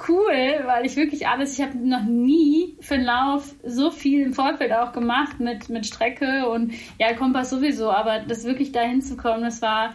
cool, 0.08 0.62
weil 0.64 0.86
ich 0.86 0.96
wirklich 0.96 1.26
alles, 1.26 1.58
ich 1.58 1.64
habe 1.64 1.76
noch 1.76 2.02
nie 2.02 2.76
für 2.80 2.96
den 2.96 3.04
Lauf 3.04 3.54
so 3.64 3.90
viel 3.90 4.22
im 4.22 4.34
Vorfeld 4.34 4.72
auch 4.72 4.92
gemacht 4.92 5.40
mit, 5.40 5.68
mit 5.68 5.86
Strecke 5.86 6.48
und 6.48 6.72
ja, 6.98 7.14
Kompass 7.14 7.50
sowieso, 7.50 7.90
aber 7.90 8.20
das 8.20 8.44
wirklich 8.44 8.72
dahin 8.72 9.02
zu 9.02 9.16
kommen, 9.16 9.42
das 9.42 9.62
war, 9.62 9.94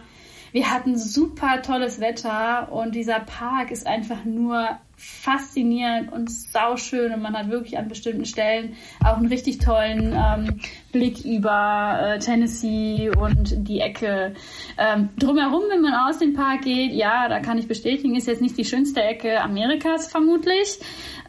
wir 0.52 0.70
hatten 0.70 0.96
super 0.96 1.62
tolles 1.62 2.00
Wetter 2.00 2.72
und 2.72 2.94
dieser 2.94 3.20
Park 3.20 3.70
ist 3.70 3.86
einfach 3.86 4.24
nur 4.24 4.78
faszinierend 5.00 6.12
und 6.12 6.30
sauschön 6.30 7.12
und 7.12 7.22
man 7.22 7.34
hat 7.34 7.48
wirklich 7.48 7.78
an 7.78 7.88
bestimmten 7.88 8.26
Stellen 8.26 8.74
auch 9.02 9.16
einen 9.16 9.26
richtig 9.26 9.58
tollen 9.58 10.14
ähm, 10.14 10.60
Blick 10.92 11.24
über 11.24 11.98
äh, 12.02 12.18
Tennessee 12.18 13.10
und 13.10 13.66
die 13.66 13.80
Ecke. 13.80 14.34
Ähm, 14.76 15.08
drumherum, 15.18 15.62
wenn 15.70 15.80
man 15.80 15.94
aus 15.94 16.18
dem 16.18 16.34
Park 16.34 16.62
geht, 16.62 16.92
ja, 16.92 17.28
da 17.28 17.40
kann 17.40 17.56
ich 17.56 17.66
bestätigen, 17.66 18.14
ist 18.14 18.26
jetzt 18.26 18.42
nicht 18.42 18.58
die 18.58 18.64
schönste 18.64 19.02
Ecke 19.02 19.40
Amerikas 19.40 20.06
vermutlich. 20.08 20.78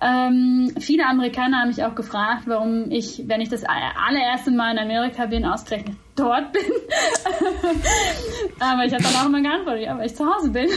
Ähm, 0.02 0.74
viele 0.80 1.06
Amerikaner 1.06 1.62
haben 1.62 1.70
mich 1.70 1.84
auch 1.84 1.96
gefragt, 1.96 2.44
warum 2.48 2.92
ich, 2.92 3.24
wenn 3.28 3.40
ich 3.40 3.50
das 3.50 3.64
allererste 3.64 4.52
Mal 4.52 4.72
in 4.72 4.80
Amerika 4.80 5.28
bin, 5.28 5.46
ausgerechnet 5.46 5.96
dort 6.16 6.52
bin. 6.52 6.62
aber 8.60 8.86
ich 8.86 8.94
habe 8.94 9.04
dann 9.04 9.16
auch 9.16 9.26
immer 9.26 9.42
geantwortet, 9.42 9.84
ja, 9.84 9.98
weil 9.98 10.06
ich 10.06 10.16
zu 10.16 10.26
Hause 10.26 10.50
bin. 10.50 10.68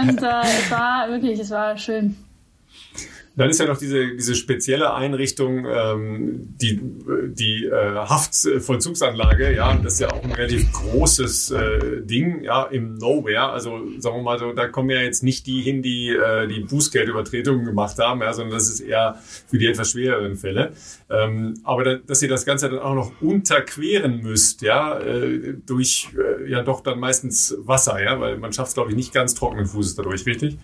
und 0.00 0.15
äh, 0.22 0.40
es 0.42 0.70
war 0.70 1.08
wirklich, 1.08 1.38
es 1.38 1.50
war 1.50 1.76
schön. 1.78 2.16
Dann 3.36 3.50
ist 3.50 3.60
ja 3.60 3.66
noch 3.66 3.76
diese, 3.76 4.16
diese 4.16 4.34
spezielle 4.34 4.94
Einrichtung, 4.94 5.66
ähm, 5.66 6.54
die, 6.58 6.80
die 7.34 7.66
äh, 7.66 7.94
Haftvollzugsanlage, 7.94 9.54
ja, 9.54 9.74
das 9.74 9.94
ist 9.94 10.00
ja 10.00 10.10
auch 10.10 10.24
ein 10.24 10.32
relativ 10.32 10.72
großes 10.72 11.50
äh, 11.50 12.00
Ding, 12.00 12.42
ja, 12.44 12.64
im 12.64 12.94
Nowhere. 12.94 13.50
Also 13.50 13.82
sagen 13.98 14.16
wir 14.16 14.22
mal 14.22 14.38
so, 14.38 14.52
da 14.52 14.68
kommen 14.68 14.88
ja 14.88 15.00
jetzt 15.00 15.22
nicht 15.22 15.46
die 15.46 15.60
hin, 15.60 15.82
die 15.82 16.08
äh, 16.08 16.46
die 16.48 16.60
Bußgeldübertretungen 16.60 17.66
gemacht 17.66 17.98
haben, 17.98 18.22
ja, 18.22 18.32
sondern 18.32 18.54
das 18.54 18.70
ist 18.70 18.80
eher 18.80 19.20
für 19.46 19.58
die 19.58 19.66
etwas 19.66 19.90
schwereren 19.90 20.36
Fälle. 20.36 20.72
Ähm, 21.10 21.60
aber 21.62 21.84
da, 21.84 21.94
dass 21.96 22.22
ihr 22.22 22.30
das 22.30 22.46
Ganze 22.46 22.70
dann 22.70 22.78
auch 22.78 22.94
noch 22.94 23.20
unterqueren 23.20 24.22
müsst, 24.22 24.62
ja, 24.62 24.98
äh, 24.98 25.54
durch 25.66 26.08
äh, 26.16 26.50
ja 26.50 26.62
doch 26.62 26.80
dann 26.80 26.98
meistens 26.98 27.54
Wasser, 27.58 28.02
ja, 28.02 28.18
weil 28.18 28.38
man 28.38 28.54
schafft, 28.54 28.72
glaube 28.72 28.90
ich, 28.90 28.96
nicht 28.96 29.12
ganz 29.12 29.34
trockenen 29.34 29.66
Fußes 29.66 29.94
dadurch, 29.94 30.24
richtig? 30.24 30.56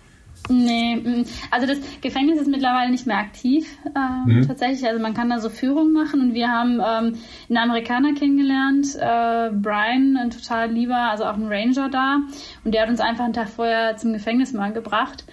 Nee, 0.49 0.97
mm, 0.97 1.25
also 1.51 1.67
das 1.67 1.79
Gefängnis 2.01 2.41
ist 2.41 2.49
mittlerweile 2.49 2.91
nicht 2.91 3.07
mehr 3.07 3.19
aktiv 3.19 3.67
äh, 3.95 4.31
mhm. 4.31 4.47
tatsächlich. 4.47 4.85
Also 4.87 5.01
man 5.01 5.15
kann 5.15 5.31
da 5.31 5.39
so 5.39 5.49
Führung 5.49 5.93
machen 5.93 6.21
und 6.21 6.35
wir 6.35 6.49
haben 6.49 6.81
ähm, 6.81 7.19
einen 7.49 7.59
Amerikaner 7.59 8.15
kennengelernt, 8.15 8.95
äh, 8.97 9.51
Brian, 9.51 10.17
ein 10.17 10.31
total 10.31 10.71
lieber, 10.71 10.97
also 10.97 11.25
auch 11.25 11.35
ein 11.35 11.47
Ranger 11.47 11.89
da 11.89 12.21
und 12.65 12.75
der 12.75 12.83
hat 12.83 12.89
uns 12.89 13.01
einfach 13.01 13.25
einen 13.25 13.35
Tag 13.35 13.49
vorher 13.49 13.97
zum 13.97 14.13
Gefängnis 14.13 14.53
mal 14.53 14.73
gebracht 14.73 15.25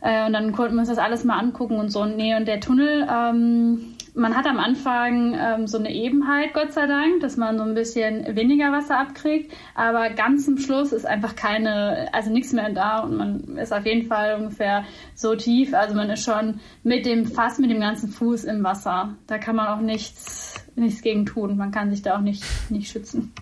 äh, 0.00 0.26
und 0.26 0.32
dann 0.32 0.52
konnten 0.52 0.74
wir 0.74 0.80
uns 0.80 0.88
das 0.88 0.98
alles 0.98 1.24
mal 1.24 1.38
angucken 1.38 1.78
und 1.78 1.90
so. 1.90 2.04
Nee, 2.04 2.36
und 2.36 2.46
der 2.46 2.60
Tunnel, 2.60 3.06
ähm, 3.10 3.95
man 4.16 4.34
hat 4.34 4.46
am 4.46 4.58
Anfang 4.58 5.36
ähm, 5.38 5.66
so 5.66 5.78
eine 5.78 5.94
Ebenheit, 5.94 6.54
Gott 6.54 6.72
sei 6.72 6.86
Dank, 6.86 7.20
dass 7.20 7.36
man 7.36 7.58
so 7.58 7.64
ein 7.64 7.74
bisschen 7.74 8.34
weniger 8.34 8.72
Wasser 8.72 8.98
abkriegt, 8.98 9.52
aber 9.74 10.10
ganz 10.10 10.46
zum 10.46 10.58
Schluss 10.58 10.92
ist 10.92 11.04
einfach 11.04 11.36
keine, 11.36 12.08
also 12.12 12.30
nichts 12.30 12.52
mehr 12.52 12.70
da 12.70 13.00
und 13.00 13.16
man 13.16 13.58
ist 13.58 13.72
auf 13.72 13.84
jeden 13.84 14.06
Fall 14.08 14.36
ungefähr 14.40 14.84
so 15.14 15.36
tief, 15.36 15.74
also 15.74 15.94
man 15.94 16.08
ist 16.08 16.24
schon 16.24 16.60
mit 16.82 17.04
dem, 17.04 17.26
fast 17.26 17.60
mit 17.60 17.70
dem 17.70 17.80
ganzen 17.80 18.08
Fuß 18.08 18.44
im 18.44 18.64
Wasser. 18.64 19.14
Da 19.26 19.36
kann 19.38 19.54
man 19.54 19.68
auch 19.68 19.80
nichts, 19.80 20.54
nichts 20.74 21.02
gegen 21.02 21.26
tun, 21.26 21.56
man 21.56 21.70
kann 21.70 21.90
sich 21.90 22.00
da 22.00 22.16
auch 22.16 22.22
nicht, 22.22 22.42
nicht 22.70 22.90
schützen. 22.90 23.32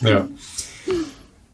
Ja. 0.00 0.28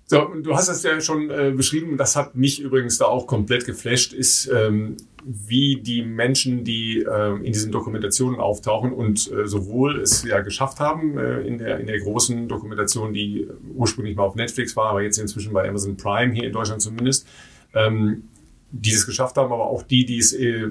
So, 0.08 0.24
du 0.40 0.54
hast 0.54 0.68
es 0.68 0.84
ja 0.84 1.00
schon 1.00 1.30
äh, 1.30 1.50
beschrieben, 1.50 1.96
das 1.96 2.14
hat 2.14 2.36
mich 2.36 2.60
übrigens 2.60 2.96
da 2.96 3.06
auch 3.06 3.26
komplett 3.26 3.66
geflasht, 3.66 4.12
ist, 4.12 4.46
ähm, 4.46 4.96
wie 5.28 5.80
die 5.82 6.02
Menschen, 6.02 6.62
die 6.62 7.02
äh, 7.02 7.34
in 7.36 7.52
diesen 7.52 7.72
Dokumentationen 7.72 8.38
auftauchen 8.38 8.92
und 8.92 9.30
äh, 9.32 9.46
sowohl 9.46 10.00
es 10.00 10.22
ja 10.22 10.40
geschafft 10.40 10.78
haben 10.78 11.18
äh, 11.18 11.40
in, 11.40 11.58
der, 11.58 11.80
in 11.80 11.88
der 11.88 11.98
großen 11.98 12.46
Dokumentation, 12.46 13.12
die 13.12 13.48
ursprünglich 13.74 14.14
mal 14.14 14.22
auf 14.22 14.36
Netflix 14.36 14.76
war, 14.76 14.90
aber 14.90 15.02
jetzt 15.02 15.18
inzwischen 15.18 15.52
bei 15.52 15.68
Amazon 15.68 15.96
Prime, 15.96 16.32
hier 16.32 16.44
in 16.44 16.52
Deutschland 16.52 16.80
zumindest, 16.80 17.26
ähm, 17.74 18.24
die 18.70 18.92
es 18.92 19.04
geschafft 19.04 19.36
haben, 19.36 19.52
aber 19.52 19.66
auch 19.66 19.82
die, 19.82 20.06
die 20.06 20.18
es, 20.18 20.32
äh, 20.32 20.68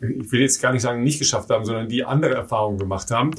ich 0.00 0.30
will 0.30 0.40
jetzt 0.42 0.62
gar 0.62 0.72
nicht 0.72 0.82
sagen, 0.82 1.02
nicht 1.02 1.18
geschafft 1.18 1.50
haben, 1.50 1.64
sondern 1.64 1.88
die 1.88 2.04
andere 2.04 2.34
Erfahrungen 2.34 2.78
gemacht 2.78 3.10
haben 3.10 3.32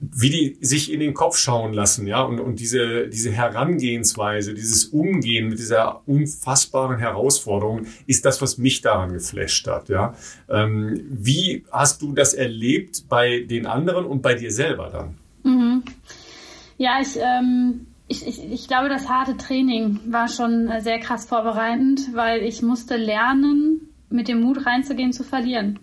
wie 0.00 0.30
die 0.30 0.58
sich 0.60 0.90
in 0.90 1.00
den 1.00 1.12
Kopf 1.12 1.36
schauen 1.36 1.74
lassen, 1.74 2.06
ja, 2.06 2.22
und, 2.22 2.40
und 2.40 2.58
diese, 2.58 3.08
diese 3.08 3.30
Herangehensweise, 3.30 4.54
dieses 4.54 4.86
Umgehen 4.86 5.50
mit 5.50 5.58
dieser 5.58 6.00
unfassbaren 6.08 6.98
Herausforderung 6.98 7.86
ist 8.06 8.24
das, 8.24 8.40
was 8.40 8.56
mich 8.56 8.80
daran 8.80 9.12
geflasht 9.12 9.66
hat, 9.66 9.90
ja. 9.90 10.14
Ähm, 10.48 11.02
wie 11.10 11.64
hast 11.70 12.00
du 12.00 12.12
das 12.12 12.32
erlebt 12.32 13.08
bei 13.10 13.40
den 13.40 13.66
anderen 13.66 14.06
und 14.06 14.22
bei 14.22 14.34
dir 14.34 14.50
selber 14.50 14.88
dann? 14.90 15.18
Mhm. 15.42 15.82
Ja, 16.78 16.98
ich, 17.02 17.18
ähm, 17.18 17.86
ich, 18.08 18.26
ich, 18.26 18.42
ich 18.50 18.68
glaube, 18.68 18.88
das 18.88 19.06
harte 19.06 19.36
Training 19.36 20.00
war 20.06 20.28
schon 20.28 20.70
sehr 20.80 20.98
krass 20.98 21.26
vorbereitend, 21.26 22.14
weil 22.14 22.42
ich 22.42 22.62
musste 22.62 22.96
lernen, 22.96 23.90
mit 24.08 24.28
dem 24.28 24.40
Mut 24.40 24.64
reinzugehen, 24.64 25.12
zu 25.12 25.24
verlieren. 25.24 25.78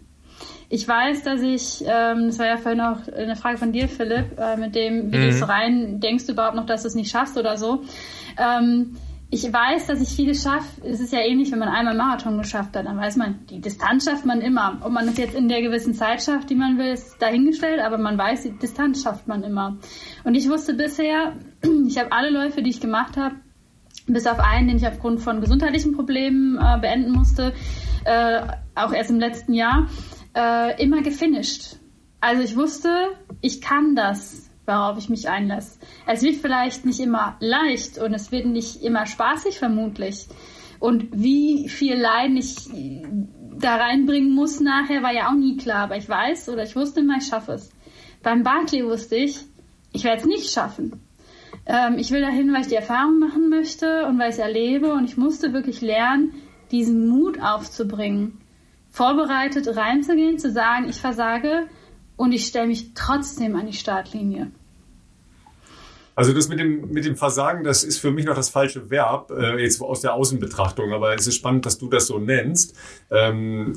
Ich 0.70 0.88
weiß, 0.88 1.24
dass 1.24 1.42
ich, 1.42 1.84
ähm, 1.86 2.28
das 2.28 2.40
war 2.40 2.46
ja 2.46 2.58
vorhin 2.58 2.82
auch 2.82 3.08
eine 3.08 3.36
Frage 3.38 3.58
von 3.58 3.72
dir, 3.72 3.88
Philipp, 3.88 4.38
äh, 4.38 4.58
mit 4.58 4.76
dem, 4.76 5.14
wie 5.14 5.18
mhm. 5.18 5.22
gehst 5.22 5.42
du 5.42 5.48
rein, 5.48 6.00
denkst 6.02 6.26
du 6.26 6.34
überhaupt 6.34 6.56
noch, 6.56 6.66
dass 6.66 6.82
du 6.82 6.90
es 6.90 6.96
nicht 6.96 7.10
schaffst 7.10 7.38
oder 7.38 7.58
so. 7.58 7.84
Ähm, 8.38 8.98
ich 9.30 9.52
weiß, 9.52 9.88
dass 9.88 10.02
ich 10.02 10.10
vieles 10.10 10.44
schaffe. 10.44 10.86
Es 10.86 11.02
ist 11.02 11.12
ja 11.12 11.20
ähnlich, 11.20 11.52
wenn 11.52 11.60
man 11.60 11.68
einmal 11.68 11.96
Marathon 11.96 12.38
geschafft 12.38 12.76
hat, 12.78 12.86
dann 12.86 12.98
weiß 12.98 13.18
man, 13.18 13.46
die 13.50 13.60
Distanz 13.60 14.06
schafft 14.06 14.26
man 14.26 14.40
immer. 14.40 14.78
Ob 14.82 14.92
man 14.92 15.08
es 15.08 15.18
jetzt 15.18 15.36
in 15.36 15.50
der 15.50 15.62
gewissen 15.62 15.94
Zeit 15.94 16.24
schafft, 16.24 16.50
die 16.50 16.56
man 16.56 16.78
will, 16.78 16.94
ist 16.94 17.22
dahingestellt, 17.22 17.82
aber 17.82 17.98
man 17.98 18.18
weiß, 18.18 18.44
die 18.44 18.58
Distanz 18.58 19.04
schafft 19.04 19.28
man 19.28 19.44
immer. 19.44 19.78
Und 20.24 20.36
ich 20.36 20.50
wusste 20.50 20.74
bisher, 20.74 21.34
ich 21.88 21.98
habe 21.98 22.12
alle 22.14 22.30
Läufe, 22.30 22.62
die 22.62 22.70
ich 22.70 22.80
gemacht 22.80 23.18
habe, 23.18 23.36
bis 24.08 24.26
auf 24.28 24.40
einen, 24.40 24.70
den 24.70 24.78
ich 24.78 24.88
aufgrund 24.88 25.22
von 25.22 25.42
gesundheitlichen 25.42 25.94
Problemen 25.94 26.58
äh, 26.58 26.80
beenden 26.80 27.12
musste, 27.12 27.54
äh, 28.06 28.42
auch 28.76 28.94
erst 28.94 29.10
im 29.10 29.20
letzten 29.20 29.54
Jahr, 29.54 29.88
äh, 30.38 30.82
immer 30.82 31.02
gefinisht. 31.02 31.78
Also 32.22 32.44
ich 32.44 32.56
wusste, 32.56 33.10
ich 33.42 33.60
kann 33.60 33.96
das, 33.96 34.50
worauf 34.66 34.98
ich 34.98 35.10
mich 35.10 35.28
einlasse. 35.30 35.80
Es 36.06 36.22
wird 36.22 36.36
vielleicht 36.36 36.86
nicht 36.86 37.00
immer 37.00 37.38
leicht 37.40 37.98
und 37.98 38.14
es 38.14 38.32
wird 38.32 38.46
nicht 38.46 38.84
immer 38.84 39.06
spaßig 39.06 39.58
vermutlich. 39.58 40.28
Und 40.80 41.08
wie 41.12 41.70
viel 41.70 41.96
Leiden 41.96 42.38
ich 42.38 42.56
da 43.60 43.78
reinbringen 43.78 44.34
muss 44.34 44.60
nachher, 44.60 45.02
war 45.02 45.14
ja 45.14 45.30
auch 45.30 45.36
nie 45.36 45.58
klar. 45.58 45.86
Aber 45.86 45.98
ich 45.98 46.08
weiß 46.08 46.50
oder 46.50 46.64
ich 46.64 46.76
wusste 46.76 47.00
immer, 47.00 47.18
ich 47.18 47.26
schaffe 47.26 47.54
es. 47.54 47.72
Beim 48.22 48.44
Barclay 48.44 48.86
wusste 48.86 49.16
ich, 49.16 49.40
ich 49.92 50.04
werde 50.04 50.22
es 50.22 50.28
nicht 50.28 50.52
schaffen. 50.52 51.02
Ähm, 51.66 51.98
ich 51.98 52.12
will 52.12 52.22
dahin, 52.22 52.54
weil 52.54 52.62
ich 52.62 52.68
die 52.68 52.76
Erfahrung 52.76 53.18
machen 53.20 53.50
möchte 53.50 54.06
und 54.06 54.20
weil 54.20 54.30
ich 54.30 54.36
es 54.36 54.42
erlebe. 54.42 54.94
Und 54.94 55.06
ich 55.06 55.18
musste 55.18 55.54
wirklich 55.54 55.82
lernen, 55.82 56.34
diesen 56.72 57.08
Mut 57.08 57.42
aufzubringen 57.42 58.38
vorbereitet 58.90 59.76
reinzugehen, 59.76 60.40
zu 60.40 60.52
sagen, 60.52 60.90
ich 60.90 61.00
versage 61.00 61.68
und 62.16 62.32
ich 62.32 62.48
stelle 62.48 62.68
mich 62.68 62.94
trotzdem 62.94 63.56
an 63.56 63.68
die 63.68 63.74
Startlinie. 63.74 64.52
Also 66.16 66.34
das 66.34 66.50
mit 66.50 66.60
dem, 66.60 66.90
mit 66.92 67.06
dem 67.06 67.16
Versagen, 67.16 67.64
das 67.64 67.84
ist 67.84 68.00
für 68.00 68.10
mich 68.10 68.26
noch 68.26 68.34
das 68.34 68.50
falsche 68.50 68.90
Verb, 68.90 69.30
äh, 69.30 69.62
jetzt 69.62 69.80
aus 69.82 70.02
der 70.02 70.16
Außenbetrachtung, 70.16 70.92
aber 70.92 71.14
es 71.14 71.28
ist 71.28 71.36
spannend, 71.36 71.68
dass 71.68 71.78
du 71.78 71.90
das 71.90 72.08
so 72.08 72.18
nennst. 72.18 72.76
Ähm, 73.12 73.74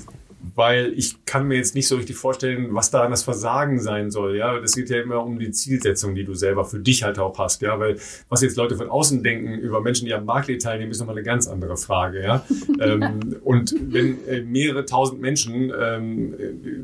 weil 0.55 0.93
ich 0.97 1.25
kann 1.27 1.47
mir 1.47 1.57
jetzt 1.57 1.75
nicht 1.75 1.87
so 1.87 1.97
richtig 1.97 2.17
vorstellen, 2.17 2.75
was 2.75 2.91
daran 2.91 3.11
das 3.11 3.23
Versagen 3.23 3.81
sein 3.81 4.11
soll. 4.11 4.37
Ja, 4.37 4.59
das 4.59 4.75
geht 4.75 4.89
ja 4.91 5.01
immer 5.01 5.23
um 5.23 5.39
die 5.39 5.51
Zielsetzung, 5.51 6.15
die 6.15 6.25
du 6.25 6.35
selber 6.35 6.65
für 6.65 6.79
dich 6.79 7.03
halt 7.03 7.19
auch 7.19 7.39
hast. 7.39 7.63
Ja, 7.63 7.79
weil 7.79 7.99
was 8.29 8.43
jetzt 8.43 8.57
Leute 8.57 8.77
von 8.77 8.89
außen 8.89 9.23
denken 9.23 9.59
über 9.59 9.81
Menschen, 9.81 10.07
die 10.07 10.15
am 10.15 10.27
Barclay 10.27 10.59
teilnehmen, 10.59 10.91
ist 10.91 11.01
nochmal 11.01 11.17
eine 11.17 11.25
ganz 11.25 11.47
andere 11.47 11.77
Frage. 11.77 12.23
Ja, 12.23 12.45
ähm, 12.81 13.37
und 13.45 13.75
wenn 13.81 14.27
äh, 14.27 14.41
mehrere 14.43 14.87
tausend 14.87 15.21
Menschen 15.21 15.73
ähm, 15.79 16.35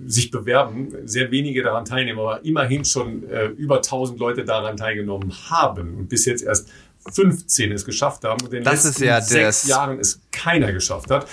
sich 0.06 0.30
bewerben, 0.30 0.94
sehr 1.04 1.30
wenige 1.30 1.62
daran 1.62 1.84
teilnehmen, 1.84 2.18
aber 2.18 2.44
immerhin 2.44 2.84
schon 2.84 3.28
äh, 3.28 3.46
über 3.46 3.80
tausend 3.82 4.18
Leute 4.18 4.44
daran 4.44 4.76
teilgenommen 4.76 5.32
haben 5.50 5.94
und 5.96 6.08
bis 6.08 6.26
jetzt 6.26 6.42
erst 6.42 6.68
15 7.12 7.72
es 7.72 7.84
geschafft 7.84 8.24
haben 8.24 8.40
und 8.44 8.52
in 8.52 8.60
den 8.60 8.64
das 8.64 8.84
letzten 8.84 9.04
ja 9.04 9.20
sechs 9.20 9.66
Jahren 9.66 9.98
es 9.98 10.20
keiner 10.32 10.72
geschafft 10.72 11.10
hat, 11.10 11.26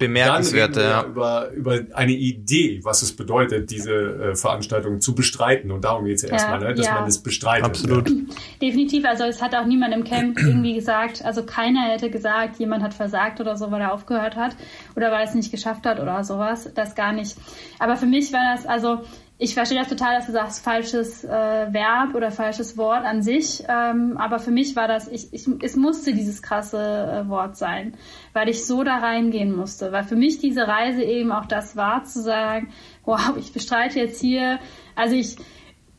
bemerkenswerte. 0.00 0.80
Ja. 0.80 1.04
Über, 1.04 1.50
über 1.50 1.80
eine 1.92 2.12
Idee, 2.12 2.80
was 2.82 3.02
es 3.02 3.14
bedeutet, 3.14 3.70
diese 3.70 3.92
äh, 3.92 4.34
Veranstaltung 4.34 5.00
zu 5.00 5.14
bestreiten. 5.14 5.70
Und 5.70 5.84
darum 5.84 6.06
geht 6.06 6.16
es 6.16 6.22
ja, 6.22 6.28
ja 6.28 6.34
erstmal, 6.34 6.58
ne? 6.58 6.74
dass 6.74 6.86
ja. 6.86 6.94
man 6.94 7.06
es 7.06 7.22
bestreitet. 7.22 7.64
Absolut. 7.64 8.10
Definitiv. 8.60 9.04
Also 9.04 9.24
es 9.24 9.40
hat 9.40 9.54
auch 9.54 9.66
niemand 9.66 9.94
im 9.94 10.02
Camp 10.02 10.38
irgendwie 10.40 10.74
gesagt, 10.74 11.24
also 11.24 11.44
keiner 11.44 11.82
hätte 11.82 12.10
gesagt, 12.10 12.58
jemand 12.58 12.82
hat 12.82 12.94
versagt 12.94 13.40
oder 13.40 13.56
so, 13.56 13.70
weil 13.70 13.82
er 13.82 13.92
aufgehört 13.92 14.34
hat 14.34 14.56
oder 14.96 15.12
weil 15.12 15.20
er 15.20 15.28
es 15.28 15.34
nicht 15.34 15.52
geschafft 15.52 15.86
hat 15.86 16.00
oder 16.00 16.24
sowas. 16.24 16.70
Das 16.74 16.96
gar 16.96 17.12
nicht. 17.12 17.36
Aber 17.78 17.96
für 17.96 18.06
mich 18.06 18.32
war 18.32 18.56
das, 18.56 18.66
also 18.66 19.00
ich 19.42 19.54
verstehe 19.54 19.78
das 19.78 19.88
total, 19.88 20.16
dass 20.16 20.26
du 20.26 20.32
sagst, 20.32 20.62
falsches 20.62 21.24
äh, 21.24 21.28
Verb 21.28 22.14
oder 22.14 22.30
falsches 22.30 22.76
Wort 22.76 23.06
an 23.06 23.22
sich. 23.22 23.64
Ähm, 23.66 24.18
aber 24.18 24.38
für 24.38 24.50
mich 24.50 24.76
war 24.76 24.86
das, 24.86 25.08
ich, 25.08 25.32
ich, 25.32 25.48
es 25.62 25.76
musste 25.76 26.12
dieses 26.12 26.42
krasse 26.42 27.24
äh, 27.24 27.28
Wort 27.30 27.56
sein, 27.56 27.94
weil 28.34 28.50
ich 28.50 28.66
so 28.66 28.84
da 28.84 28.98
reingehen 28.98 29.56
musste. 29.56 29.92
Weil 29.92 30.04
für 30.04 30.14
mich 30.14 30.40
diese 30.40 30.68
Reise 30.68 31.02
eben 31.02 31.32
auch 31.32 31.46
das 31.46 31.74
war, 31.74 32.04
zu 32.04 32.20
sagen, 32.20 32.68
wow, 33.06 33.34
ich 33.38 33.54
bestreite 33.54 33.98
jetzt 33.98 34.20
hier, 34.20 34.58
also 34.94 35.16
ich 35.16 35.36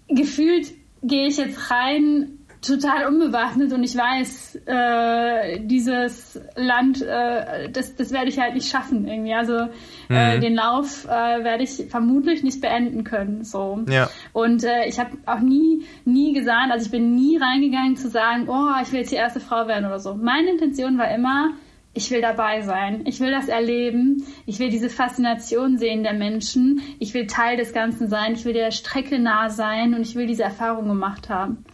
gefühlt 0.08 0.72
gehe 1.02 1.28
ich 1.28 1.38
jetzt 1.38 1.72
rein 1.72 2.38
total 2.62 3.08
unbewaffnet 3.08 3.74
und 3.74 3.84
ich 3.84 3.96
weiß, 3.96 4.60
äh, 4.66 5.60
dieses 5.62 6.40
Land, 6.56 7.02
äh, 7.02 7.70
das, 7.70 7.96
das 7.96 8.12
werde 8.12 8.30
ich 8.30 8.40
halt 8.40 8.54
nicht 8.54 8.70
schaffen 8.70 9.08
irgendwie. 9.08 9.34
Also 9.34 9.68
äh, 10.10 10.38
mhm. 10.38 10.42
den 10.42 10.56
Lauf 10.56 11.06
äh, 11.06 11.10
werde 11.44 11.64
ich 11.64 11.88
vermutlich 11.90 12.44
nicht 12.44 12.62
beenden 12.62 13.04
können. 13.04 13.44
So. 13.44 13.84
Ja. 13.90 14.10
Und 14.32 14.64
äh, 14.64 14.88
ich 14.88 15.00
habe 15.00 15.12
auch 15.26 15.40
nie, 15.40 15.86
nie 16.06 16.34
gesagt, 16.34 16.72
also 16.72 16.86
ich 16.86 16.92
bin 16.92 17.16
nie 17.16 17.38
reingegangen 17.38 17.96
zu 17.96 18.10
sagen, 18.10 18.48
oh, 18.48 18.82
ich 18.82 18.92
will 18.92 19.00
jetzt 19.00 19.12
die 19.12 19.16
erste 19.16 19.40
Frau 19.40 19.68
werden 19.68 19.86
oder 19.86 20.00
so. 20.00 20.14
Meine 20.14 20.52
Intention 20.52 21.00
war 21.00 21.10
immer, 21.14 21.54
ich 21.94 22.10
will 22.10 22.22
dabei 22.22 22.62
sein. 22.62 23.02
Ich 23.06 23.20
will 23.20 23.32
das 23.32 23.50
erleben. 23.50 24.26
Ich 24.46 24.60
will 24.60 24.70
diese 24.70 24.90
Faszination 24.90 25.78
sehen 25.78 26.04
der 26.04 26.14
Menschen. 26.14 26.82
Ich 27.00 27.14
will 27.14 27.28
Teil 27.28 27.58
des 27.58 27.74
Ganzen 27.74 28.08
sein. 28.08 28.34
Ich 28.34 28.46
will 28.46 28.54
der 28.54 28.72
Strecke 28.72 29.20
nah 29.20 29.50
sein 29.50 29.94
und 29.94 30.02
ich 30.02 30.16
will 30.16 30.26
diese 30.26 30.44
Erfahrung 30.44 30.88
gemacht 30.88 31.30
haben. 31.30 31.66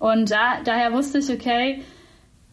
Und 0.00 0.30
da, 0.30 0.60
daher 0.64 0.92
wusste 0.92 1.18
ich, 1.18 1.30
okay, 1.30 1.82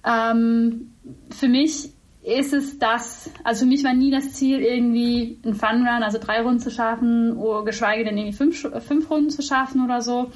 ähm, 0.06 0.94
für 1.32 1.48
mich 1.48 1.90
ist 2.22 2.54
es 2.54 2.78
das, 2.78 3.32
also 3.46 3.62
für 3.62 3.70
mich 3.70 3.86
war 3.86 3.94
nie 3.94 4.12
das 4.12 4.34
Ziel, 4.34 4.60
irgendwie 4.60 5.40
einen 5.46 5.56
Funrun, 5.56 6.04
also 6.04 6.18
drei 6.20 6.42
Runden 6.42 6.60
zu 6.60 6.70
schaffen, 6.70 7.38
oder 7.38 7.64
geschweige 7.64 8.04
denn 8.04 8.18
irgendwie 8.18 8.36
fünf, 8.36 8.68
fünf 8.86 9.10
Runden 9.10 9.30
zu 9.30 9.42
schaffen 9.42 9.84
oder 9.84 10.02
so. 10.02 10.30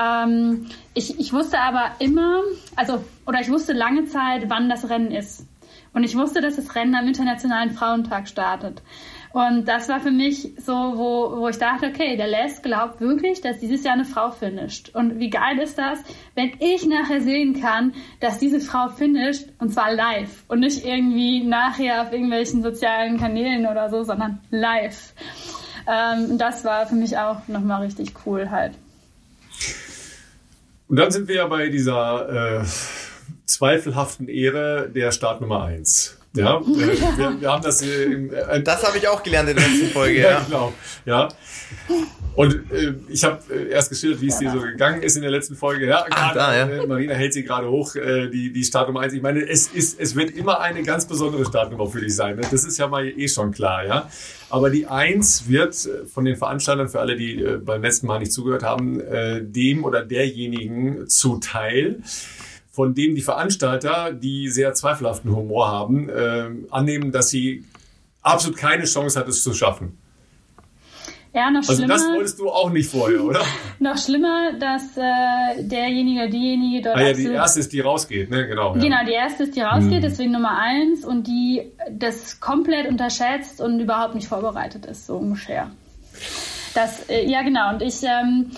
Ähm, 0.00 0.66
ich, 0.94 1.18
ich 1.18 1.32
wusste 1.32 1.58
aber 1.58 1.90
immer, 1.98 2.40
also, 2.76 3.04
oder 3.26 3.40
ich 3.40 3.50
wusste 3.50 3.72
lange 3.72 4.06
Zeit, 4.06 4.48
wann 4.48 4.68
das 4.68 4.88
Rennen 4.88 5.10
ist. 5.10 5.46
Und 5.92 6.04
ich 6.04 6.16
wusste, 6.16 6.40
dass 6.40 6.54
das 6.54 6.76
Rennen 6.76 6.94
am 6.94 7.08
Internationalen 7.08 7.72
Frauentag 7.72 8.28
startet. 8.28 8.80
Und 9.34 9.66
das 9.66 9.88
war 9.88 9.98
für 9.98 10.12
mich 10.12 10.52
so, 10.64 10.72
wo, 10.72 11.40
wo 11.40 11.48
ich 11.48 11.58
dachte, 11.58 11.86
okay, 11.88 12.16
der 12.16 12.28
Les 12.28 12.62
glaubt 12.62 13.00
wirklich, 13.00 13.40
dass 13.40 13.58
dieses 13.58 13.82
Jahr 13.82 13.94
eine 13.94 14.04
Frau 14.04 14.30
finisht. 14.30 14.94
Und 14.94 15.18
wie 15.18 15.28
geil 15.28 15.58
ist 15.58 15.76
das, 15.76 15.98
wenn 16.36 16.52
ich 16.60 16.86
nachher 16.86 17.20
sehen 17.20 17.60
kann, 17.60 17.94
dass 18.20 18.38
diese 18.38 18.60
Frau 18.60 18.86
finisht, 18.90 19.48
und 19.58 19.72
zwar 19.72 19.92
live. 19.92 20.44
Und 20.46 20.60
nicht 20.60 20.86
irgendwie 20.86 21.42
nachher 21.42 22.02
auf 22.02 22.12
irgendwelchen 22.12 22.62
sozialen 22.62 23.18
Kanälen 23.18 23.66
oder 23.66 23.90
so, 23.90 24.04
sondern 24.04 24.38
live. 24.50 25.14
Ähm, 25.88 26.38
das 26.38 26.64
war 26.64 26.86
für 26.86 26.94
mich 26.94 27.18
auch 27.18 27.48
nochmal 27.48 27.82
richtig 27.82 28.12
cool 28.24 28.52
halt. 28.52 28.74
Und 30.86 30.96
dann 30.96 31.10
sind 31.10 31.26
wir 31.26 31.34
ja 31.34 31.48
bei 31.48 31.70
dieser 31.70 32.60
äh, 32.60 32.64
zweifelhaften 33.46 34.28
Ehre 34.28 34.88
der 34.94 35.10
Startnummer 35.10 35.64
1. 35.64 36.20
Ja, 36.36 36.58
äh, 36.58 36.62
wir, 36.66 37.40
wir, 37.40 37.52
haben 37.52 37.62
das. 37.62 37.80
Äh, 37.82 38.62
das 38.62 38.84
habe 38.84 38.98
ich 38.98 39.06
auch 39.06 39.22
gelernt 39.22 39.48
in 39.50 39.56
der 39.56 39.68
letzten 39.68 39.88
Folge. 39.88 40.20
ja, 40.20 40.30
ja. 40.30 40.40
genau. 40.46 40.72
Ja. 41.04 41.28
Und 42.34 42.72
äh, 42.72 42.94
ich 43.08 43.22
habe 43.22 43.40
äh, 43.54 43.68
erst 43.68 43.90
geschildert, 43.90 44.20
wie 44.20 44.26
es 44.26 44.38
dir 44.38 44.50
so 44.50 44.60
gegangen 44.60 45.02
ist 45.02 45.14
in 45.14 45.22
der 45.22 45.30
letzten 45.30 45.54
Folge. 45.54 45.86
Ja, 45.86 46.04
grad, 46.08 46.34
da, 46.34 46.56
ja. 46.56 46.66
Äh, 46.66 46.86
Marina 46.86 47.14
hält 47.14 47.32
sie 47.32 47.44
gerade 47.44 47.70
hoch, 47.70 47.94
äh, 47.94 48.28
die, 48.28 48.52
die 48.52 48.64
Startnummer 48.64 49.00
1. 49.00 49.12
Ich 49.12 49.22
meine, 49.22 49.48
es, 49.48 49.68
ist, 49.68 50.00
es 50.00 50.16
wird 50.16 50.32
immer 50.32 50.60
eine 50.60 50.82
ganz 50.82 51.06
besondere 51.06 51.44
Startnummer 51.44 51.86
für 51.86 52.00
dich 52.00 52.16
sein. 52.16 52.34
Ne? 52.34 52.42
Das 52.50 52.64
ist 52.64 52.76
ja 52.78 52.88
mal 52.88 53.06
eh 53.06 53.28
schon 53.28 53.52
klar. 53.52 53.84
ja. 53.86 54.10
Aber 54.50 54.70
die 54.70 54.86
1 54.86 55.48
wird 55.48 55.76
von 56.12 56.24
den 56.24 56.36
Veranstaltern, 56.36 56.88
für 56.88 56.98
alle, 56.98 57.16
die 57.16 57.40
äh, 57.40 57.58
beim 57.58 57.82
letzten 57.82 58.08
Mal 58.08 58.18
nicht 58.18 58.32
zugehört 58.32 58.64
haben, 58.64 59.00
äh, 59.00 59.40
dem 59.40 59.84
oder 59.84 60.04
derjenigen 60.04 61.08
zuteil, 61.08 62.02
von 62.74 62.92
dem 62.92 63.14
die 63.14 63.22
Veranstalter, 63.22 64.12
die 64.12 64.48
sehr 64.48 64.74
zweifelhaften 64.74 65.30
Humor 65.34 65.68
haben, 65.68 66.08
äh, 66.08 66.50
annehmen, 66.70 67.12
dass 67.12 67.30
sie 67.30 67.64
absolut 68.20 68.58
keine 68.58 68.82
Chance 68.82 69.16
hat, 69.16 69.28
es 69.28 69.44
zu 69.44 69.54
schaffen. 69.54 69.96
Ja, 71.32 71.52
noch 71.52 71.60
also 71.60 71.74
schlimmer. 71.74 71.94
Also 71.94 72.06
das 72.06 72.16
wolltest 72.16 72.38
du 72.40 72.50
auch 72.50 72.70
nicht 72.70 72.90
vorher, 72.90 73.22
oder? 73.22 73.42
noch 73.78 73.96
schlimmer, 73.96 74.54
dass 74.58 74.96
äh, 74.96 75.62
derjenige, 75.62 76.28
diejenige 76.28 76.82
dort. 76.82 76.96
Ah 76.96 77.02
ja, 77.02 77.12
die 77.12 77.26
erste 77.26 77.60
ist, 77.60 77.72
die 77.72 77.78
rausgeht, 77.78 78.30
ne? 78.30 78.48
Genau. 78.48 78.74
Ja. 78.74 78.82
Genau, 78.82 79.04
die 79.06 79.12
erste 79.12 79.44
ist, 79.44 79.54
die 79.54 79.60
rausgeht, 79.60 79.94
hm. 79.94 80.02
deswegen 80.02 80.32
Nummer 80.32 80.58
eins 80.58 81.04
und 81.04 81.28
die 81.28 81.70
das 81.92 82.40
komplett 82.40 82.88
unterschätzt 82.88 83.60
und 83.60 83.78
überhaupt 83.78 84.16
nicht 84.16 84.26
vorbereitet 84.26 84.84
ist, 84.86 85.06
so 85.06 85.16
ungefähr. 85.16 85.70
Das, 86.74 87.08
äh, 87.08 87.24
ja 87.24 87.42
genau. 87.42 87.72
Und 87.72 87.82
ich 87.82 88.02
ähm, 88.02 88.50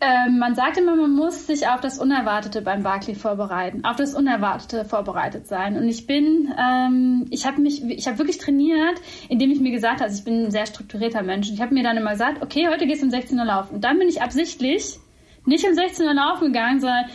ähm, 0.00 0.38
man 0.38 0.54
sagt 0.54 0.76
immer, 0.76 0.94
man 0.94 1.10
muss 1.10 1.48
sich 1.48 1.66
auf 1.66 1.80
das 1.80 1.98
Unerwartete 1.98 2.62
beim 2.62 2.84
Barclay 2.84 3.16
vorbereiten, 3.16 3.84
auf 3.84 3.96
das 3.96 4.14
Unerwartete 4.14 4.84
vorbereitet 4.84 5.48
sein. 5.48 5.76
Und 5.76 5.88
ich 5.88 6.06
bin, 6.06 6.54
ähm, 6.56 7.26
ich 7.30 7.46
habe 7.46 7.60
mich, 7.60 7.82
ich 7.82 8.06
habe 8.06 8.18
wirklich 8.18 8.38
trainiert, 8.38 9.00
indem 9.28 9.50
ich 9.50 9.58
mir 9.58 9.72
gesagt 9.72 9.96
habe, 9.96 10.04
also 10.04 10.16
ich 10.16 10.24
bin 10.24 10.44
ein 10.44 10.50
sehr 10.52 10.66
strukturierter 10.66 11.22
Mensch. 11.22 11.48
Und 11.48 11.54
ich 11.54 11.60
habe 11.60 11.74
mir 11.74 11.82
dann 11.82 11.96
immer 11.96 12.12
gesagt, 12.12 12.42
okay, 12.42 12.68
heute 12.68 12.86
gehst 12.86 13.02
du 13.02 13.06
um 13.06 13.10
16 13.10 13.38
Uhr 13.40 13.44
laufen. 13.44 13.74
Und 13.74 13.84
dann 13.84 13.98
bin 13.98 14.08
ich 14.08 14.22
absichtlich 14.22 15.00
nicht 15.46 15.66
um 15.66 15.74
16 15.74 16.06
Uhr 16.06 16.14
laufen 16.14 16.52
gegangen, 16.52 16.80
sondern, 16.80 17.06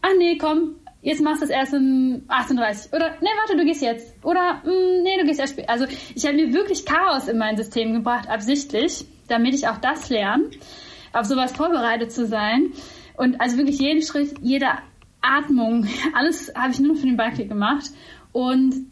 ach 0.00 0.12
nee, 0.18 0.38
komm, 0.38 0.76
jetzt 1.02 1.20
machst 1.20 1.42
du 1.42 1.44
es 1.44 1.50
erst 1.50 1.74
um 1.74 2.22
18.30 2.28 2.86
Uhr. 2.88 2.96
Oder, 2.96 3.16
nee, 3.20 3.28
warte, 3.38 3.58
du 3.58 3.66
gehst 3.66 3.82
jetzt. 3.82 4.14
Oder, 4.24 4.62
mh, 4.64 4.70
mm, 4.70 5.02
nee, 5.02 5.18
du 5.20 5.26
gehst 5.26 5.40
erst 5.40 5.52
später. 5.52 5.68
Also 5.68 5.84
ich 6.14 6.24
habe 6.24 6.36
mir 6.36 6.54
wirklich 6.54 6.86
Chaos 6.86 7.28
in 7.28 7.36
mein 7.36 7.58
System 7.58 7.92
gebracht, 7.92 8.30
absichtlich, 8.30 9.04
damit 9.28 9.52
ich 9.52 9.68
auch 9.68 9.76
das 9.76 10.08
lerne 10.08 10.44
auf 11.14 11.26
sowas 11.26 11.52
vorbereitet 11.52 12.12
zu 12.12 12.26
sein. 12.26 12.72
Und 13.16 13.40
also 13.40 13.56
wirklich 13.56 13.78
jeden 13.78 14.02
Schritt, 14.02 14.34
jede 14.42 14.68
Atmung, 15.22 15.86
alles 16.14 16.52
habe 16.54 16.72
ich 16.72 16.80
nur 16.80 16.96
für 16.96 17.06
den 17.06 17.16
Bike 17.16 17.48
gemacht. 17.48 17.90
Und 18.32 18.86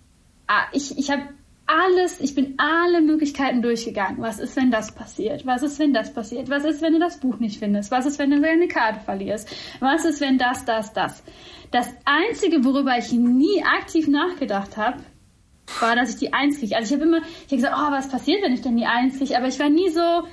ah, 0.47 0.65
ich, 0.73 0.97
ich 0.99 1.11
habe 1.11 1.23
alles, 1.67 2.21
ich 2.21 2.35
bin 2.35 2.55
alle 2.59 3.01
Möglichkeiten 3.01 3.63
durchgegangen. 3.63 4.21
Was 4.21 4.39
ist, 4.39 4.57
wenn 4.57 4.71
das 4.71 4.95
passiert? 4.95 5.47
Was 5.47 5.63
ist, 5.63 5.79
wenn 5.79 5.95
das 5.95 6.13
passiert? 6.13 6.51
Was 6.51 6.65
ist, 6.65 6.83
wenn 6.83 6.93
du 6.93 6.99
das 6.99 7.19
Buch 7.19 7.39
nicht 7.39 7.59
findest? 7.59 7.91
Was 7.91 8.07
ist, 8.07 8.19
wenn 8.19 8.31
du 8.31 8.41
deine 8.41 8.69
Karte 8.69 9.01
verlierst? 9.01 9.49
Was 9.81 10.05
ist, 10.05 10.21
wenn 10.21 10.39
das, 10.39 10.65
das, 10.65 10.93
das? 10.93 11.23
Das 11.71 11.89
Einzige, 12.05 12.65
worüber 12.65 12.99
ich 12.99 13.13
nie 13.13 13.65
aktiv 13.65 14.09
nachgedacht 14.09 14.77
habe, 14.77 14.99
war, 15.81 15.97
dass 15.97 16.11
ich 16.11 16.17
die 16.17 16.33
Eins 16.35 16.59
kriege. 16.59 16.77
Also 16.77 16.95
ich 16.95 17.01
habe 17.01 17.09
immer, 17.09 17.23
ich 17.25 17.47
habe 17.47 17.57
gesagt, 17.57 17.77
oh, 17.79 17.91
was 17.91 18.09
passiert, 18.09 18.43
wenn 18.43 18.53
ich 18.53 18.63
denn 18.63 18.77
die 18.77 18.85
Eins 18.85 19.17
kriege? 19.17 19.37
Aber 19.37 19.49
ich 19.49 19.59
war 19.59 19.71
nie 19.71 19.89
so, 19.89 20.27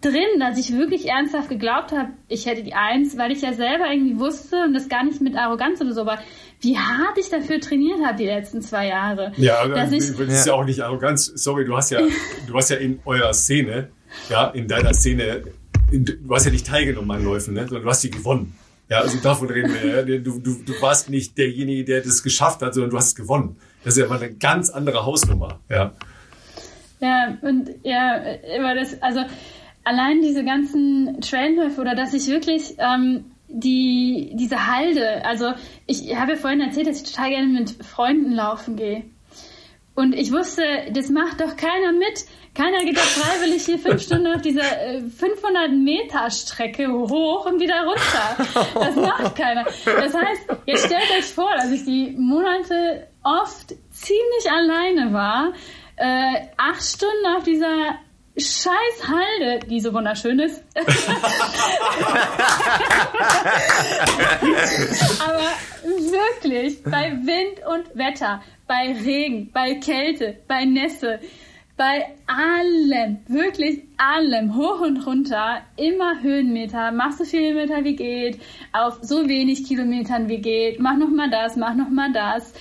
drin, 0.00 0.38
dass 0.38 0.58
ich 0.58 0.72
wirklich 0.72 1.08
ernsthaft 1.08 1.48
geglaubt 1.48 1.92
habe, 1.92 2.10
ich 2.28 2.46
hätte 2.46 2.62
die 2.62 2.74
Eins, 2.74 3.16
weil 3.16 3.32
ich 3.32 3.42
ja 3.42 3.52
selber 3.52 3.90
irgendwie 3.90 4.18
wusste 4.18 4.62
und 4.64 4.74
das 4.74 4.88
gar 4.88 5.04
nicht 5.04 5.20
mit 5.20 5.36
Arroganz 5.36 5.80
oder 5.80 5.92
so, 5.92 6.02
aber 6.02 6.18
wie 6.60 6.78
hart 6.78 7.18
ich 7.18 7.30
dafür 7.30 7.60
trainiert 7.60 8.04
habe 8.04 8.16
die 8.16 8.26
letzten 8.26 8.62
zwei 8.62 8.88
Jahre. 8.88 9.32
Ja, 9.36 9.66
dass 9.68 9.92
ich, 9.92 10.16
das 10.16 10.28
ist 10.28 10.46
ja 10.46 10.54
auch 10.54 10.64
nicht 10.64 10.80
Arroganz. 10.80 11.26
Sorry, 11.26 11.64
du 11.64 11.76
hast 11.76 11.90
ja, 11.90 12.00
du 12.46 12.54
hast 12.54 12.70
ja 12.70 12.76
in 12.76 13.00
eurer 13.04 13.32
Szene, 13.34 13.88
ja, 14.30 14.48
in 14.48 14.68
deiner 14.68 14.94
Szene, 14.94 15.44
in, 15.90 16.04
du 16.04 16.34
hast 16.34 16.44
ja 16.44 16.52
nicht 16.52 16.66
teilgenommen 16.66 17.10
an 17.10 17.24
Läufen, 17.24 17.54
ne, 17.54 17.66
sondern 17.66 17.84
du 17.84 17.90
hast 17.90 18.02
sie 18.02 18.10
gewonnen. 18.10 18.56
Ja, 18.88 19.00
also 19.00 19.18
davon 19.18 19.50
reden 19.50 19.72
wir. 19.74 19.96
Ja. 19.96 20.02
Du, 20.02 20.38
du, 20.38 20.54
du 20.64 20.80
warst 20.80 21.10
nicht 21.10 21.36
derjenige, 21.36 21.84
der 21.84 22.02
das 22.02 22.22
geschafft 22.22 22.62
hat, 22.62 22.72
sondern 22.74 22.90
du 22.90 22.96
hast 22.96 23.08
es 23.08 23.14
gewonnen. 23.16 23.56
Das 23.82 23.96
ist 23.96 24.02
ja 24.02 24.08
mal 24.08 24.22
eine 24.22 24.32
ganz 24.32 24.70
andere 24.70 25.04
Hausnummer. 25.04 25.60
Ja. 25.68 25.92
Ja, 27.00 27.36
und 27.42 27.70
ja, 27.82 28.20
aber 28.58 28.74
das, 28.74 29.02
also 29.02 29.20
allein 29.86 30.20
diese 30.20 30.44
ganzen 30.44 31.20
Trailläufe 31.20 31.80
oder 31.80 31.94
dass 31.94 32.12
ich 32.12 32.26
wirklich 32.26 32.74
ähm, 32.78 33.24
die, 33.48 34.32
diese 34.34 34.66
Halde, 34.66 35.24
also 35.24 35.52
ich 35.86 36.14
habe 36.16 36.32
ja 36.32 36.36
vorhin 36.36 36.60
erzählt, 36.60 36.88
dass 36.88 37.02
ich 37.02 37.12
total 37.12 37.30
gerne 37.30 37.46
mit 37.46 37.70
Freunden 37.84 38.32
laufen 38.32 38.74
gehe. 38.74 39.04
Und 39.94 40.12
ich 40.12 40.30
wusste, 40.32 40.62
das 40.92 41.08
macht 41.08 41.40
doch 41.40 41.56
keiner 41.56 41.92
mit. 41.92 42.26
Keiner 42.52 42.84
geht 42.84 42.96
doch 42.98 43.02
freiwillig 43.02 43.64
hier 43.64 43.78
fünf 43.78 44.02
Stunden 44.02 44.26
auf 44.26 44.42
dieser 44.42 44.62
500 44.62 45.72
Meter 45.72 46.30
Strecke 46.30 46.92
hoch 46.92 47.46
und 47.46 47.60
wieder 47.60 47.84
runter. 47.84 48.74
Das 48.74 48.96
macht 48.96 49.36
keiner. 49.36 49.64
Das 49.64 50.12
heißt, 50.12 50.48
jetzt 50.66 50.86
stellt 50.86 51.10
euch 51.16 51.24
vor, 51.24 51.50
dass 51.56 51.70
ich 51.70 51.84
die 51.84 52.14
Monate 52.18 53.06
oft 53.22 53.68
ziemlich 53.90 54.50
alleine 54.50 55.12
war, 55.14 55.52
äh, 55.96 56.46
acht 56.58 56.82
Stunden 56.82 57.26
auf 57.36 57.44
dieser 57.44 57.96
Scheiß 58.38 59.08
Halde, 59.08 59.60
die 59.66 59.80
so 59.80 59.94
wunderschön 59.94 60.38
ist. 60.40 60.62
Aber 65.24 65.52
wirklich, 65.82 66.82
bei 66.82 67.12
Wind 67.12 67.60
und 67.66 67.96
Wetter, 67.96 68.42
bei 68.66 68.94
Regen, 69.04 69.50
bei 69.52 69.76
Kälte, 69.76 70.38
bei 70.46 70.66
Nässe, 70.66 71.18
bei 71.76 72.06
allem, 72.26 73.18
wirklich 73.28 73.84
allem, 73.98 74.54
hoch 74.56 74.80
und 74.80 75.06
runter, 75.06 75.62
immer 75.76 76.22
Höhenmeter, 76.22 76.90
mach 76.92 77.12
so 77.12 77.24
viele 77.24 77.54
Meter 77.54 77.84
wie 77.84 77.96
geht, 77.96 78.40
auf 78.72 78.98
so 79.02 79.28
wenig 79.28 79.64
Kilometern 79.64 80.28
wie 80.28 80.42
geht, 80.42 80.80
mach 80.80 80.96
noch 80.96 81.10
mal 81.10 81.30
das, 81.30 81.56
mach 81.56 81.74
noch 81.74 81.90
mal 81.90 82.12
das. 82.12 82.52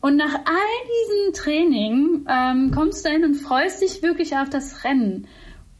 Und 0.00 0.16
nach 0.16 0.34
all 0.34 0.76
diesen 0.84 1.32
Training 1.32 2.26
ähm, 2.28 2.70
kommst 2.72 3.04
du 3.04 3.08
dahin 3.08 3.24
und 3.24 3.34
freust 3.34 3.82
dich 3.82 4.02
wirklich 4.02 4.36
auf 4.36 4.50
das 4.50 4.84
Rennen. 4.84 5.26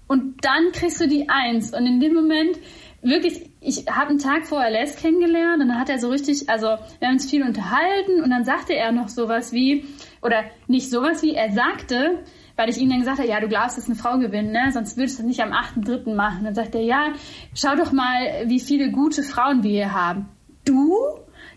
Und 0.09 0.45
dann 0.45 0.73
kriegst 0.73 1.01
du 1.01 1.09
die 1.09 1.29
Eins. 1.29 1.73
Und 1.73 1.87
in 1.87 2.01
dem 2.01 2.15
Moment, 2.15 2.59
wirklich, 3.03 3.51
ich 3.61 3.87
habe 3.91 4.11
einen 4.11 4.19
Tag 4.19 4.47
vorher 4.47 4.71
Les 4.71 4.97
kennengelernt 4.97 5.63
und 5.63 5.69
dann 5.69 5.79
hat 5.79 5.89
er 5.89 5.99
so 5.99 6.09
richtig, 6.11 6.49
also 6.49 6.67
wir 6.67 7.09
haben 7.09 7.15
uns 7.15 7.31
viel 7.31 7.43
unterhalten 7.43 8.23
und 8.23 8.31
dann 8.31 8.45
sagte 8.45 8.75
er 8.75 8.93
noch 8.93 9.09
sowas 9.09 9.53
wie, 9.53 9.85
oder 10.23 10.45
nicht 10.67 10.91
sowas 10.91 11.23
wie, 11.23 11.35
er 11.35 11.53
sagte, 11.53 12.23
weil 12.57 12.71
ich 12.71 12.79
ihm 12.79 12.89
dann 12.89 13.01
gesagt 13.01 13.19
habe, 13.19 13.29
ja, 13.29 13.41
du 13.41 13.49
glaubst, 13.49 13.77
dass 13.77 13.87
eine 13.87 13.97
Frau 13.97 14.19
gewinnt, 14.19 14.51
ne? 14.51 14.71
sonst 14.73 14.97
würdest 14.97 15.19
du 15.19 15.23
das 15.23 15.29
nicht 15.29 15.41
am 15.41 15.53
8.3. 15.53 16.15
machen. 16.15 16.45
Dann 16.45 16.55
sagt 16.55 16.75
er, 16.75 16.83
ja, 16.83 17.13
schau 17.55 17.77
doch 17.77 17.93
mal, 17.93 18.45
wie 18.47 18.61
viele 18.61 18.91
gute 18.91 19.23
Frauen 19.23 19.63
wir 19.63 19.71
hier 19.71 19.93
haben. 19.93 20.29
Du? 20.65 20.97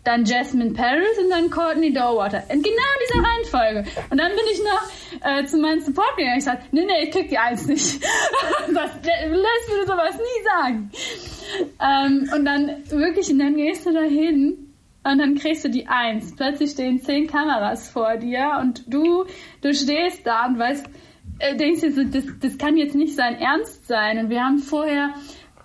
Dann 0.04 0.26
Jasmine 0.26 0.72
Paris 0.72 1.18
und 1.22 1.30
dann 1.30 1.50
Courtney 1.50 1.94
Dowater. 1.94 2.44
In 2.50 2.62
genau 2.62 2.76
dieser 3.04 3.24
Reihenfolge. 3.24 3.90
Und 4.10 4.18
dann 4.18 4.32
bin 4.32 4.46
ich 4.52 4.60
noch 4.64 5.28
äh, 5.28 5.46
zu 5.46 5.58
meinem 5.58 5.82
Support 5.82 6.18
gegangen. 6.18 6.38
Ich 6.38 6.46
sagte, 6.46 6.68
nee, 6.72 6.86
nee, 6.86 7.04
ich 7.04 7.12
krieg 7.12 7.30
die 7.30 7.38
Eins 7.38 7.66
nicht. 7.66 8.02
das 8.74 8.92
lässt 9.04 9.70
mir 9.70 9.86
sowas 9.86 10.16
nie 10.16 10.44
sagen. 10.46 10.92
Ähm, 11.82 12.30
und 12.34 12.46
dann 12.46 12.84
wirklich, 12.90 13.30
und 13.30 13.40
dann 13.40 13.56
gehst 13.56 13.86
du 13.86 13.94
da 13.94 14.02
hin 14.02 14.70
und 15.04 15.18
dann 15.18 15.36
kriegst 15.36 15.64
du 15.64 15.70
die 15.70 15.88
Eins. 15.88 16.36
Plötzlich 16.36 16.72
stehen 16.72 17.02
zehn 17.02 17.28
Kameras 17.28 17.90
vor 17.90 18.18
dir 18.18 18.60
und 18.62 18.84
du, 18.88 19.26
du 19.62 19.74
stehst 19.74 20.26
da 20.26 20.46
und 20.46 20.60
weißt, 20.60 20.90
äh, 21.40 21.56
denkst 21.56 21.82
dir 21.82 21.92
so, 21.92 22.04
das, 22.04 22.26
das 22.42 22.58
kann 22.58 22.78
jetzt 22.78 22.96
nicht 22.96 23.16
sein 23.16 23.36
Ernst 23.36 23.88
sein. 23.88 24.20
Und 24.20 24.30
wir 24.30 24.44
haben 24.44 24.60
vorher 24.60 25.14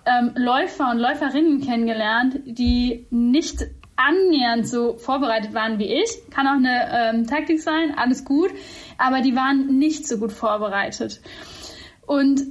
ähm, 0.05 0.31
Läufer 0.35 0.91
und 0.91 0.99
Läuferinnen 0.99 1.61
kennengelernt, 1.61 2.39
die 2.45 3.07
nicht 3.09 3.65
annähernd 3.95 4.67
so 4.67 4.97
vorbereitet 4.97 5.53
waren 5.53 5.79
wie 5.79 5.93
ich. 6.01 6.09
Kann 6.29 6.47
auch 6.47 6.57
eine 6.57 6.89
ähm, 6.91 7.27
Taktik 7.27 7.61
sein, 7.61 7.93
alles 7.97 8.25
gut. 8.25 8.51
Aber 8.97 9.21
die 9.21 9.35
waren 9.35 9.77
nicht 9.77 10.07
so 10.07 10.17
gut 10.17 10.31
vorbereitet. 10.31 11.21
Und 12.05 12.41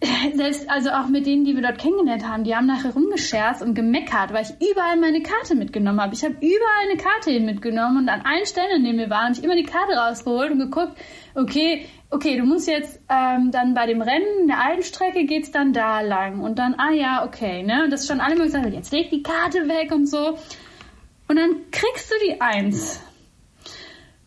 selbst, 0.34 0.70
also 0.70 0.90
auch 0.90 1.08
mit 1.08 1.26
denen, 1.26 1.44
die 1.44 1.54
wir 1.54 1.62
dort 1.62 1.78
kennengelernt 1.78 2.26
haben, 2.26 2.44
die 2.44 2.56
haben 2.56 2.66
nachher 2.66 2.92
rumgescherzt 2.92 3.62
und 3.62 3.74
gemeckert, 3.74 4.32
weil 4.32 4.44
ich 4.44 4.70
überall 4.70 4.96
meine 4.96 5.22
Karte 5.22 5.54
mitgenommen 5.54 6.00
habe. 6.00 6.14
Ich 6.14 6.24
habe 6.24 6.34
überall 6.34 6.88
eine 6.88 6.96
Karte 6.96 7.30
hin 7.30 7.44
mitgenommen 7.44 7.98
und 7.98 8.08
an 8.08 8.22
allen 8.22 8.46
Stellen, 8.46 8.76
in 8.76 8.84
denen 8.84 8.98
wir 8.98 9.10
waren, 9.10 9.28
habe 9.28 9.34
ich 9.34 9.44
immer 9.44 9.56
die 9.56 9.64
Karte 9.64 9.94
rausgeholt 9.94 10.52
und 10.52 10.58
geguckt, 10.58 10.96
okay, 11.34 11.86
okay, 12.08 12.36
du 12.38 12.44
musst 12.44 12.66
jetzt 12.66 13.00
ähm, 13.08 13.50
dann 13.50 13.74
bei 13.74 13.86
dem 13.86 14.00
Rennen, 14.00 14.48
der 14.48 14.64
alten 14.64 14.82
Strecke 14.82 15.26
geht's 15.26 15.50
dann 15.50 15.72
da 15.72 16.00
lang 16.00 16.40
und 16.40 16.58
dann, 16.58 16.74
ah 16.78 16.92
ja, 16.92 17.24
okay, 17.24 17.62
ne? 17.62 17.84
Und 17.84 17.90
das 17.90 18.02
ist 18.02 18.08
schon 18.08 18.20
alle 18.20 18.34
immer 18.34 18.44
gesagt, 18.44 18.72
jetzt 18.72 18.92
leg 18.92 19.10
die 19.10 19.22
Karte 19.22 19.68
weg 19.68 19.92
und 19.92 20.06
so. 20.08 20.38
Und 21.30 21.36
dann 21.36 21.70
kriegst 21.70 22.10
du 22.10 22.14
die 22.26 22.40
Eins. 22.40 22.98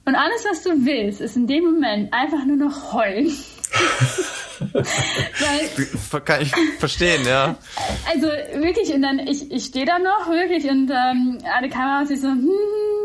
Und 0.05 0.15
alles, 0.15 0.45
was 0.49 0.63
du 0.63 0.85
willst, 0.85 1.19
ist 1.19 1.35
in 1.35 1.47
dem 1.47 1.65
Moment 1.65 2.13
einfach 2.13 2.45
nur 2.45 2.55
noch 2.55 2.93
heulen. 2.93 3.29
Weil, 4.71 6.21
Kann 6.21 6.41
ich 6.41 6.55
verstehen, 6.79 7.25
ja. 7.25 7.57
Also 8.09 8.27
wirklich, 8.27 8.93
und 8.93 9.01
dann, 9.01 9.19
ich, 9.19 9.51
ich 9.51 9.65
stehe 9.65 9.85
da 9.85 9.99
noch, 9.99 10.29
wirklich, 10.29 10.63
und 10.71 10.89
ähm, 10.91 11.39
alle 11.53 11.67
Kameras, 11.67 12.09
ich 12.09 12.21
so, 12.21 12.29
hm, 12.29 12.47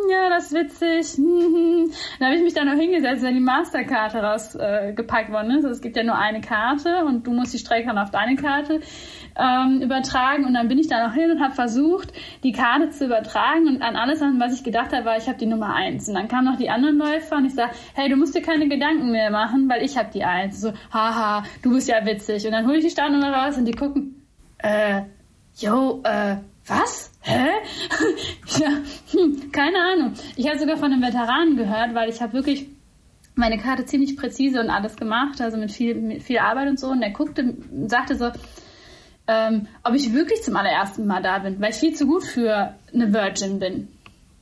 hm, 0.09 0.11
ja, 0.11 0.29
das 0.31 0.51
ist 0.51 0.53
witzig. 0.53 1.17
Hm, 1.17 1.93
dann 2.19 2.29
habe 2.29 2.37
ich 2.37 2.43
mich 2.43 2.55
da 2.55 2.65
noch 2.65 2.79
hingesetzt, 2.79 3.23
wenn 3.23 3.35
die 3.35 3.41
Masterkarte 3.41 4.19
rausgepackt 4.19 5.29
äh, 5.29 5.33
worden 5.33 5.51
ist. 5.51 5.65
Also 5.65 5.71
es 5.71 5.81
gibt 5.81 5.97
ja 5.97 6.03
nur 6.03 6.17
eine 6.17 6.41
Karte 6.41 7.05
und 7.05 7.27
du 7.27 7.33
musst 7.33 7.53
die 7.53 7.59
Strecke 7.59 7.91
auf 8.01 8.11
deine 8.11 8.37
Karte 8.37 8.81
ähm, 9.39 9.81
übertragen. 9.81 10.45
Und 10.45 10.55
dann 10.55 10.69
bin 10.69 10.79
ich 10.79 10.89
da 10.89 11.07
noch 11.07 11.15
hin 11.15 11.31
und 11.31 11.41
habe 11.41 11.55
versucht, 11.55 12.13
die 12.43 12.53
Karte 12.53 12.91
zu 12.91 13.07
übertragen. 13.07 13.69
Und 13.69 13.83
an 13.83 13.97
alles, 13.97 14.21
was 14.21 14.55
ich 14.55 14.65
gedacht 14.65 14.93
habe, 14.93 15.05
war, 15.05 15.17
ich 15.17 15.29
habe 15.29 15.39
die 15.39 15.47
Nummer 15.47 15.75
eins. 15.75 16.09
Und 16.09 16.15
dann 16.15 16.29
kamen 16.29 16.45
noch 16.45 16.57
die 16.57 16.71
anderen 16.71 16.99
Läufer 16.99 17.37
und 17.37 17.47
ich 17.47 17.55
sage, 17.55 17.73
hey, 17.95 18.09
du 18.09 18.17
musst 18.17 18.35
dir 18.35 18.43
keine 18.43 18.69
Gedanken 18.69 19.11
mehr 19.11 19.31
machen, 19.31 19.69
weil 19.69 19.83
ich 19.83 19.97
habe 19.97 20.11
die 20.13 20.25
eins. 20.25 20.61
So, 20.61 20.73
haha, 20.93 21.45
du 21.63 21.73
bist 21.73 21.89
ja 21.89 22.05
witzig. 22.05 22.45
Und 22.47 22.53
dann 22.53 22.67
hole 22.67 22.79
ich 22.79 22.85
die 22.85 22.91
Startnummer 22.91 23.33
raus 23.33 23.57
und 23.57 23.65
die 23.65 23.73
gucken, 23.73 24.27
äh, 24.59 25.03
yo, 25.57 26.03
äh, 26.05 26.37
was? 26.67 27.13
Hä? 27.21 27.49
ja, 28.59 28.69
hm, 29.13 29.51
keine 29.53 29.79
Ahnung. 29.79 30.15
Ich 30.37 30.47
habe 30.49 30.59
sogar 30.59 30.77
von 30.77 30.93
einem 30.93 31.03
Veteranen 31.03 31.57
gehört, 31.57 31.95
weil 31.95 32.11
ich 32.11 32.21
habe 32.21 32.35
wirklich 32.35 32.67
meine 33.35 33.59
Karte 33.59 33.87
ziemlich 33.87 34.17
präzise 34.17 34.61
und 34.61 34.69
alles 34.69 34.97
gemacht, 34.97 35.41
also 35.41 35.57
mit 35.57 35.71
viel, 35.71 35.95
mit 35.95 36.23
viel 36.23 36.39
Arbeit 36.39 36.69
und 36.69 36.81
so. 36.81 36.89
Und 36.89 37.01
der 37.01 37.11
guckte 37.11 37.43
und 37.71 37.89
sagte 37.89 38.17
so, 38.17 38.31
ähm, 39.29 39.69
ob 39.85 39.95
ich 39.95 40.13
wirklich 40.13 40.43
zum 40.43 40.57
allerersten 40.57 41.07
Mal 41.07 41.23
da 41.23 41.39
bin, 41.39 41.61
weil 41.61 41.71
ich 41.71 41.77
viel 41.77 41.95
zu 41.95 42.07
gut 42.07 42.25
für 42.25 42.75
eine 42.93 43.13
Virgin 43.13 43.59
bin. 43.59 43.89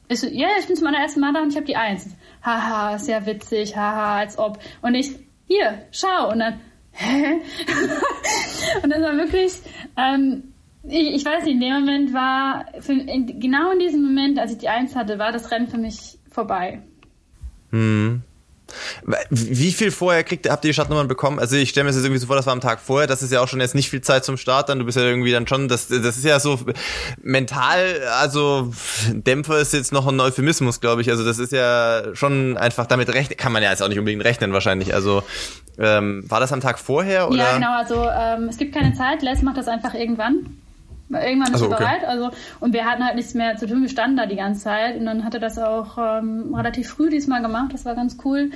Ich 0.08 0.20
so, 0.20 0.28
ja, 0.28 0.48
ich 0.60 0.66
bin 0.66 0.76
zum 0.76 0.86
allerersten 0.86 1.20
Mal 1.20 1.32
da 1.32 1.42
und 1.42 1.50
ich 1.50 1.56
habe 1.56 1.66
die 1.66 1.76
Eins. 1.76 2.08
Haha, 2.42 2.94
ist 2.94 3.08
ja 3.08 3.26
witzig, 3.26 3.76
haha, 3.76 4.18
als 4.18 4.38
ob. 4.38 4.60
Und 4.80 4.94
ich, 4.94 5.16
hier, 5.48 5.82
schau. 5.90 6.30
Und 6.30 6.38
dann, 6.38 6.60
hä? 6.92 7.40
und 8.82 8.90
das 8.90 9.02
war 9.02 9.16
wirklich, 9.16 9.52
ähm, 9.96 10.52
ich, 10.84 11.14
ich 11.16 11.24
weiß 11.24 11.44
nicht, 11.44 11.54
in 11.54 11.60
dem 11.60 11.72
Moment 11.80 12.14
war, 12.14 12.66
für, 12.78 12.92
in, 12.92 13.40
genau 13.40 13.72
in 13.72 13.80
diesem 13.80 14.02
Moment, 14.02 14.38
als 14.38 14.52
ich 14.52 14.58
die 14.58 14.68
Eins 14.68 14.94
hatte, 14.94 15.18
war 15.18 15.32
das 15.32 15.50
Rennen 15.50 15.66
für 15.66 15.78
mich 15.78 16.18
vorbei. 16.30 16.80
Hm. 17.70 18.22
Wie 19.30 19.72
viel 19.72 19.90
vorher 19.90 20.24
kriegt, 20.24 20.48
habt 20.48 20.64
ihr 20.64 20.70
die 20.70 20.74
Startnummern 20.74 21.08
bekommen? 21.08 21.38
Also 21.38 21.56
ich 21.56 21.70
stelle 21.70 21.84
mir 21.84 21.90
das 21.90 21.96
jetzt 21.96 22.04
irgendwie 22.04 22.20
so 22.20 22.26
vor, 22.26 22.36
das 22.36 22.46
war 22.46 22.52
am 22.52 22.60
Tag 22.60 22.80
vorher, 22.80 23.06
das 23.06 23.22
ist 23.22 23.32
ja 23.32 23.40
auch 23.40 23.48
schon 23.48 23.60
jetzt 23.60 23.74
nicht 23.74 23.88
viel 23.90 24.00
Zeit 24.00 24.24
zum 24.24 24.36
Start 24.36 24.68
dann, 24.68 24.78
du 24.78 24.84
bist 24.84 24.96
ja 24.96 25.04
irgendwie 25.04 25.32
dann 25.32 25.46
schon, 25.46 25.68
das, 25.68 25.88
das 25.88 26.16
ist 26.16 26.24
ja 26.24 26.40
so 26.40 26.58
mental, 27.22 28.02
also 28.18 28.72
Dämpfer 29.12 29.58
ist 29.58 29.72
jetzt 29.72 29.92
noch 29.92 30.06
ein 30.06 30.18
Euphemismus, 30.18 30.80
glaube 30.80 31.02
ich, 31.02 31.10
also 31.10 31.24
das 31.24 31.38
ist 31.38 31.52
ja 31.52 32.14
schon 32.14 32.56
einfach, 32.56 32.86
damit 32.86 33.08
rechnen, 33.08 33.36
kann 33.36 33.52
man 33.52 33.62
ja 33.62 33.70
jetzt 33.70 33.82
auch 33.82 33.88
nicht 33.88 33.98
unbedingt 33.98 34.24
rechnen 34.24 34.52
wahrscheinlich, 34.52 34.94
also 34.94 35.22
ähm, 35.78 36.24
war 36.28 36.40
das 36.40 36.52
am 36.52 36.60
Tag 36.60 36.78
vorher 36.78 37.28
oder? 37.28 37.36
Ja 37.36 37.54
genau, 37.54 37.76
also 37.76 38.08
ähm, 38.08 38.48
es 38.48 38.56
gibt 38.56 38.74
keine 38.74 38.94
Zeit, 38.94 39.22
Les 39.22 39.42
macht 39.42 39.58
das 39.58 39.68
einfach 39.68 39.94
irgendwann. 39.94 40.56
Irgendwann 41.08 41.54
ist 41.54 41.60
er 41.60 41.68
bereit. 41.68 41.98
Okay. 41.98 42.06
Also, 42.06 42.30
und 42.58 42.72
wir 42.72 42.84
hatten 42.84 43.04
halt 43.04 43.14
nichts 43.14 43.34
mehr 43.34 43.56
zu 43.56 43.66
tun, 43.66 43.82
wir 43.82 43.88
standen 43.88 44.16
da 44.16 44.26
die 44.26 44.36
ganze 44.36 44.64
Zeit. 44.64 44.96
Und 44.96 45.06
dann 45.06 45.24
hat 45.24 45.34
er 45.34 45.40
das 45.40 45.58
auch 45.58 45.98
ähm, 45.98 46.54
relativ 46.54 46.88
früh 46.88 47.10
diesmal 47.10 47.42
gemacht. 47.42 47.72
Das 47.72 47.84
war 47.84 47.94
ganz 47.94 48.18
cool. 48.24 48.50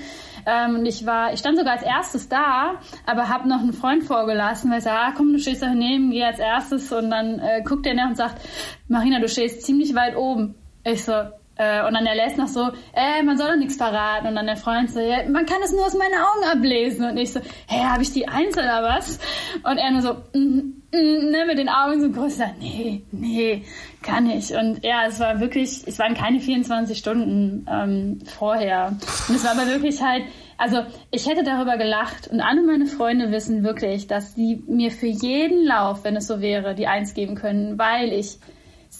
Ähm, 0.47 0.77
und 0.77 0.87
ich 0.87 1.07
war, 1.07 1.33
ich 1.33 1.39
stand 1.39 1.59
sogar 1.59 1.75
als 1.75 1.83
erstes 1.83 2.29
da, 2.29 2.75
aber 3.07 3.29
habe 3.29 3.49
noch 3.49 3.61
einen 3.61 3.73
Freund 3.73 4.03
vorgelassen, 4.03 4.71
weil 4.71 4.79
ich 4.79 4.85
sage, 4.85 4.99
ah, 4.99 5.13
komm, 5.17 5.33
du 5.33 5.39
stehst 5.39 5.63
da 5.63 5.67
daneben, 5.67 6.11
geh 6.11 6.25
als 6.25 6.39
erstes. 6.39 6.91
Und 6.93 7.11
dann 7.11 7.39
äh, 7.39 7.63
guckt 7.63 7.87
er 7.87 7.95
nach 7.95 8.09
und 8.09 8.17
sagt, 8.17 8.41
Marina, 8.89 9.21
du 9.21 9.29
stehst 9.29 9.63
ziemlich 9.63 9.95
weit 9.95 10.17
oben. 10.17 10.57
Ich 10.83 11.05
so, 11.05 11.13
äh, 11.61 11.87
und 11.87 11.93
dann 11.93 12.07
er 12.07 12.15
lässt 12.15 12.39
noch 12.39 12.49
so, 12.49 12.71
äh, 12.95 13.23
man 13.23 13.37
soll 13.37 13.49
doch 13.49 13.57
nichts 13.57 13.77
verraten. 13.77 14.27
Und 14.27 14.35
dann 14.35 14.47
der 14.47 14.57
Freund 14.57 14.91
so, 14.91 14.99
ja, 14.99 15.29
man 15.29 15.45
kann 15.45 15.59
es 15.63 15.73
nur 15.73 15.85
aus 15.85 15.95
meinen 15.95 16.15
Augen 16.15 16.59
ablesen. 16.59 17.05
Und 17.05 17.19
ich 17.19 17.35
so, 17.35 17.41
hä, 17.69 17.85
habe 17.85 18.03
ich 18.03 18.13
die 18.13 18.27
eins 18.27 18.57
oder 18.57 18.83
was? 18.83 19.19
Und 19.63 19.77
er 19.77 19.91
nur 19.91 20.01
so, 20.01 20.15
mm, 20.33 20.39
mm, 20.39 21.31
ne, 21.31 21.45
mit 21.47 21.59
den 21.59 21.69
Augen 21.69 22.01
so 22.01 22.11
größer, 22.11 22.53
nee, 22.59 23.03
nee, 23.13 23.63
kann 24.03 24.31
ich. 24.31 24.55
Und 24.55 24.83
ja, 24.83 25.05
es 25.07 25.21
war 25.21 25.39
wirklich, 25.41 25.83
es 25.87 25.99
waren 25.99 26.15
keine 26.15 26.41
24 26.41 26.97
Stunden 26.97 27.67
ähm, 27.71 28.21
vorher. 28.25 28.97
Und 29.29 29.35
es 29.35 29.45
war 29.45 29.51
aber 29.51 29.67
wirklich 29.67 30.01
halt, 30.03 30.23
also 30.57 30.79
ich 31.11 31.29
hätte 31.29 31.45
darüber 31.45 31.77
gelacht 31.77 32.29
und 32.29 32.41
alle 32.41 32.63
meine 32.63 32.87
Freunde 32.87 33.33
wissen 33.33 33.65
wirklich, 33.65 34.07
dass 34.07 34.35
sie 34.35 34.63
mir 34.67 34.91
für 34.91 35.09
jeden 35.09 35.67
Lauf, 35.67 36.05
wenn 36.05 36.17
es 36.17 36.27
so 36.27 36.41
wäre, 36.41 36.75
die 36.75 36.87
Eins 36.87 37.13
geben 37.13 37.35
können, 37.35 37.79
weil 37.79 38.15
ich 38.15 38.39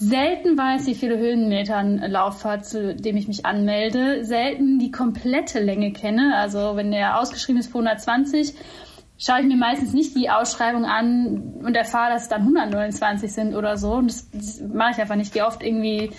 selten 0.01 0.57
weiß, 0.57 0.87
wie 0.87 0.95
viele 0.95 1.19
Höhenmeter 1.19 1.77
ein 1.77 1.99
Lauf 1.99 2.45
hat, 2.45 2.65
zu 2.65 2.95
dem 2.95 3.19
ich 3.19 3.29
mich 3.29 3.45
anmelde, 3.45 4.25
selten 4.25 4.79
die 4.79 4.91
komplette 4.91 5.61
Länge 5.61 5.93
kenne. 5.93 6.37
Also 6.37 6.75
wenn 6.75 6.91
der 6.91 7.21
ausgeschrieben 7.21 7.61
ist 7.61 7.71
für 7.71 7.79
120, 7.79 8.55
schaue 9.19 9.41
ich 9.41 9.47
mir 9.47 9.59
meistens 9.59 9.93
nicht 9.93 10.17
die 10.17 10.31
Ausschreibung 10.31 10.87
an 10.87 11.61
und 11.63 11.77
erfahre, 11.77 12.15
dass 12.15 12.23
es 12.23 12.29
dann 12.31 12.41
129 12.41 13.31
sind 13.31 13.55
oder 13.55 13.77
so. 13.77 13.93
Und 13.93 14.09
das, 14.09 14.31
das 14.33 14.63
mache 14.73 14.93
ich 14.93 15.01
einfach 15.03 15.17
nicht. 15.17 15.29
Ich 15.29 15.33
gehe 15.35 15.47
oft 15.47 15.63
irgendwie 15.63 16.11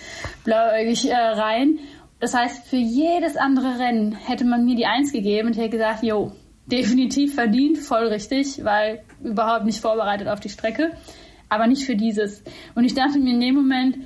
blauäugig 0.44 1.10
äh, 1.10 1.16
rein. 1.16 1.80
Das 2.20 2.34
heißt, 2.34 2.68
für 2.68 2.76
jedes 2.76 3.36
andere 3.36 3.80
Rennen 3.80 4.12
hätte 4.12 4.44
man 4.44 4.64
mir 4.64 4.76
die 4.76 4.86
Eins 4.86 5.12
gegeben 5.12 5.48
und 5.48 5.56
hätte 5.56 5.70
gesagt, 5.70 6.04
jo, 6.04 6.30
definitiv 6.66 7.34
verdient, 7.34 7.78
voll 7.78 8.06
richtig, 8.06 8.64
weil 8.64 9.02
überhaupt 9.24 9.64
nicht 9.64 9.80
vorbereitet 9.80 10.28
auf 10.28 10.38
die 10.38 10.50
Strecke 10.50 10.92
aber 11.52 11.66
nicht 11.66 11.84
für 11.84 11.96
dieses. 11.96 12.42
Und 12.74 12.84
ich 12.84 12.94
dachte 12.94 13.18
mir 13.18 13.34
in 13.34 13.40
dem 13.40 13.54
Moment, 13.54 13.98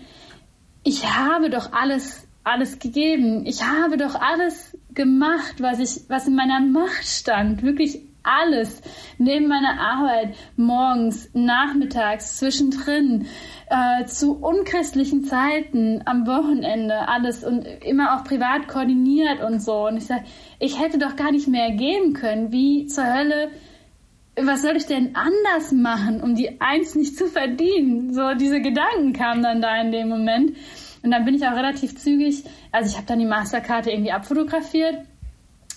ich 0.83 1.07
habe 1.07 1.49
doch 1.49 1.73
alles, 1.73 2.27
alles 2.45 2.79
gegeben. 2.79 3.47
Ich 3.47 3.63
habe 3.65 3.97
doch 3.97 4.21
alles 4.21 4.77
gemacht, 4.93 5.57
was 5.61 5.79
ich, 5.79 6.09
was 6.09 6.27
in 6.27 6.35
meiner 6.35 6.61
Macht 6.61 7.07
stand. 7.07 7.63
Wirklich 7.63 8.01
alles. 8.25 8.83
Neben 9.19 9.47
meiner 9.47 9.81
Arbeit, 9.81 10.35
morgens, 10.57 11.31
nachmittags, 11.33 12.39
zwischendrin, 12.39 13.27
äh, 13.71 14.05
zu 14.07 14.33
unchristlichen 14.33 15.25
Zeiten, 15.25 16.03
am 16.05 16.27
Wochenende, 16.27 17.09
alles 17.09 17.45
und 17.45 17.65
immer 17.85 18.17
auch 18.17 18.25
privat 18.25 18.67
koordiniert 18.67 19.41
und 19.41 19.63
so. 19.63 19.87
Und 19.87 19.99
ich 19.99 20.07
sage, 20.07 20.25
ich 20.59 20.81
hätte 20.81 20.99
doch 20.99 21.15
gar 21.15 21.31
nicht 21.31 21.47
mehr 21.47 21.71
geben 21.71 22.13
können. 22.13 22.51
Wie 22.51 22.87
zur 22.87 23.05
Hölle 23.05 23.51
was 24.41 24.63
soll 24.63 24.77
ich 24.77 24.87
denn 24.87 25.15
anders 25.15 25.73
machen, 25.73 26.23
um 26.23 26.35
die 26.35 26.61
Eins 26.61 26.95
nicht 26.95 27.17
zu 27.17 27.27
verdienen? 27.27 28.13
So 28.13 28.35
diese 28.35 28.61
Gedanken 28.61 29.13
kamen 29.13 29.43
dann 29.43 29.63
da 29.63 29.81
in 29.81 29.93
dem 29.93 30.09
Moment. 30.09 30.57
Und 31.03 31.11
dann 31.11 31.25
bin 31.25 31.35
ich 31.35 31.47
auch 31.47 31.55
relativ 31.55 31.97
zügig, 31.97 32.45
also 32.73 32.91
ich 32.91 32.97
habe 32.97 33.07
dann 33.07 33.19
die 33.19 33.27
Masterkarte 33.27 33.91
irgendwie 33.91 34.13
abfotografiert 34.13 35.07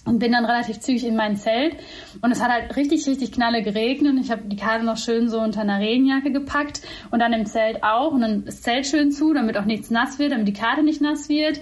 und 0.06 0.20
bin 0.20 0.32
dann 0.32 0.46
relativ 0.46 0.80
zügig 0.80 1.06
in 1.06 1.16
mein 1.16 1.36
Zelt. 1.36 1.76
Und 2.22 2.32
es 2.32 2.42
hat 2.42 2.52
halt 2.52 2.76
richtig, 2.76 3.06
richtig 3.08 3.32
knalle 3.32 3.62
geregnet. 3.62 4.14
Und 4.14 4.22
ich 4.22 4.32
habe 4.32 4.44
die 4.46 4.56
Karte 4.56 4.86
noch 4.86 4.98
schön 4.98 5.30
so 5.30 5.40
unter 5.40 5.62
einer 5.62 5.80
Regenjacke 5.80 6.32
gepackt 6.32 6.82
und 7.12 7.20
dann 7.20 7.34
im 7.34 7.46
Zelt 7.46 7.84
auch. 7.84 8.12
Und 8.12 8.22
dann 8.22 8.46
das 8.46 8.62
Zelt 8.62 8.88
schön 8.88 9.12
zu, 9.12 9.34
damit 9.34 9.58
auch 9.58 9.66
nichts 9.66 9.90
nass 9.90 10.20
wird, 10.20 10.32
damit 10.32 10.48
die 10.48 10.54
Karte 10.54 10.84
nicht 10.84 11.02
nass 11.02 11.30
wird. 11.30 11.60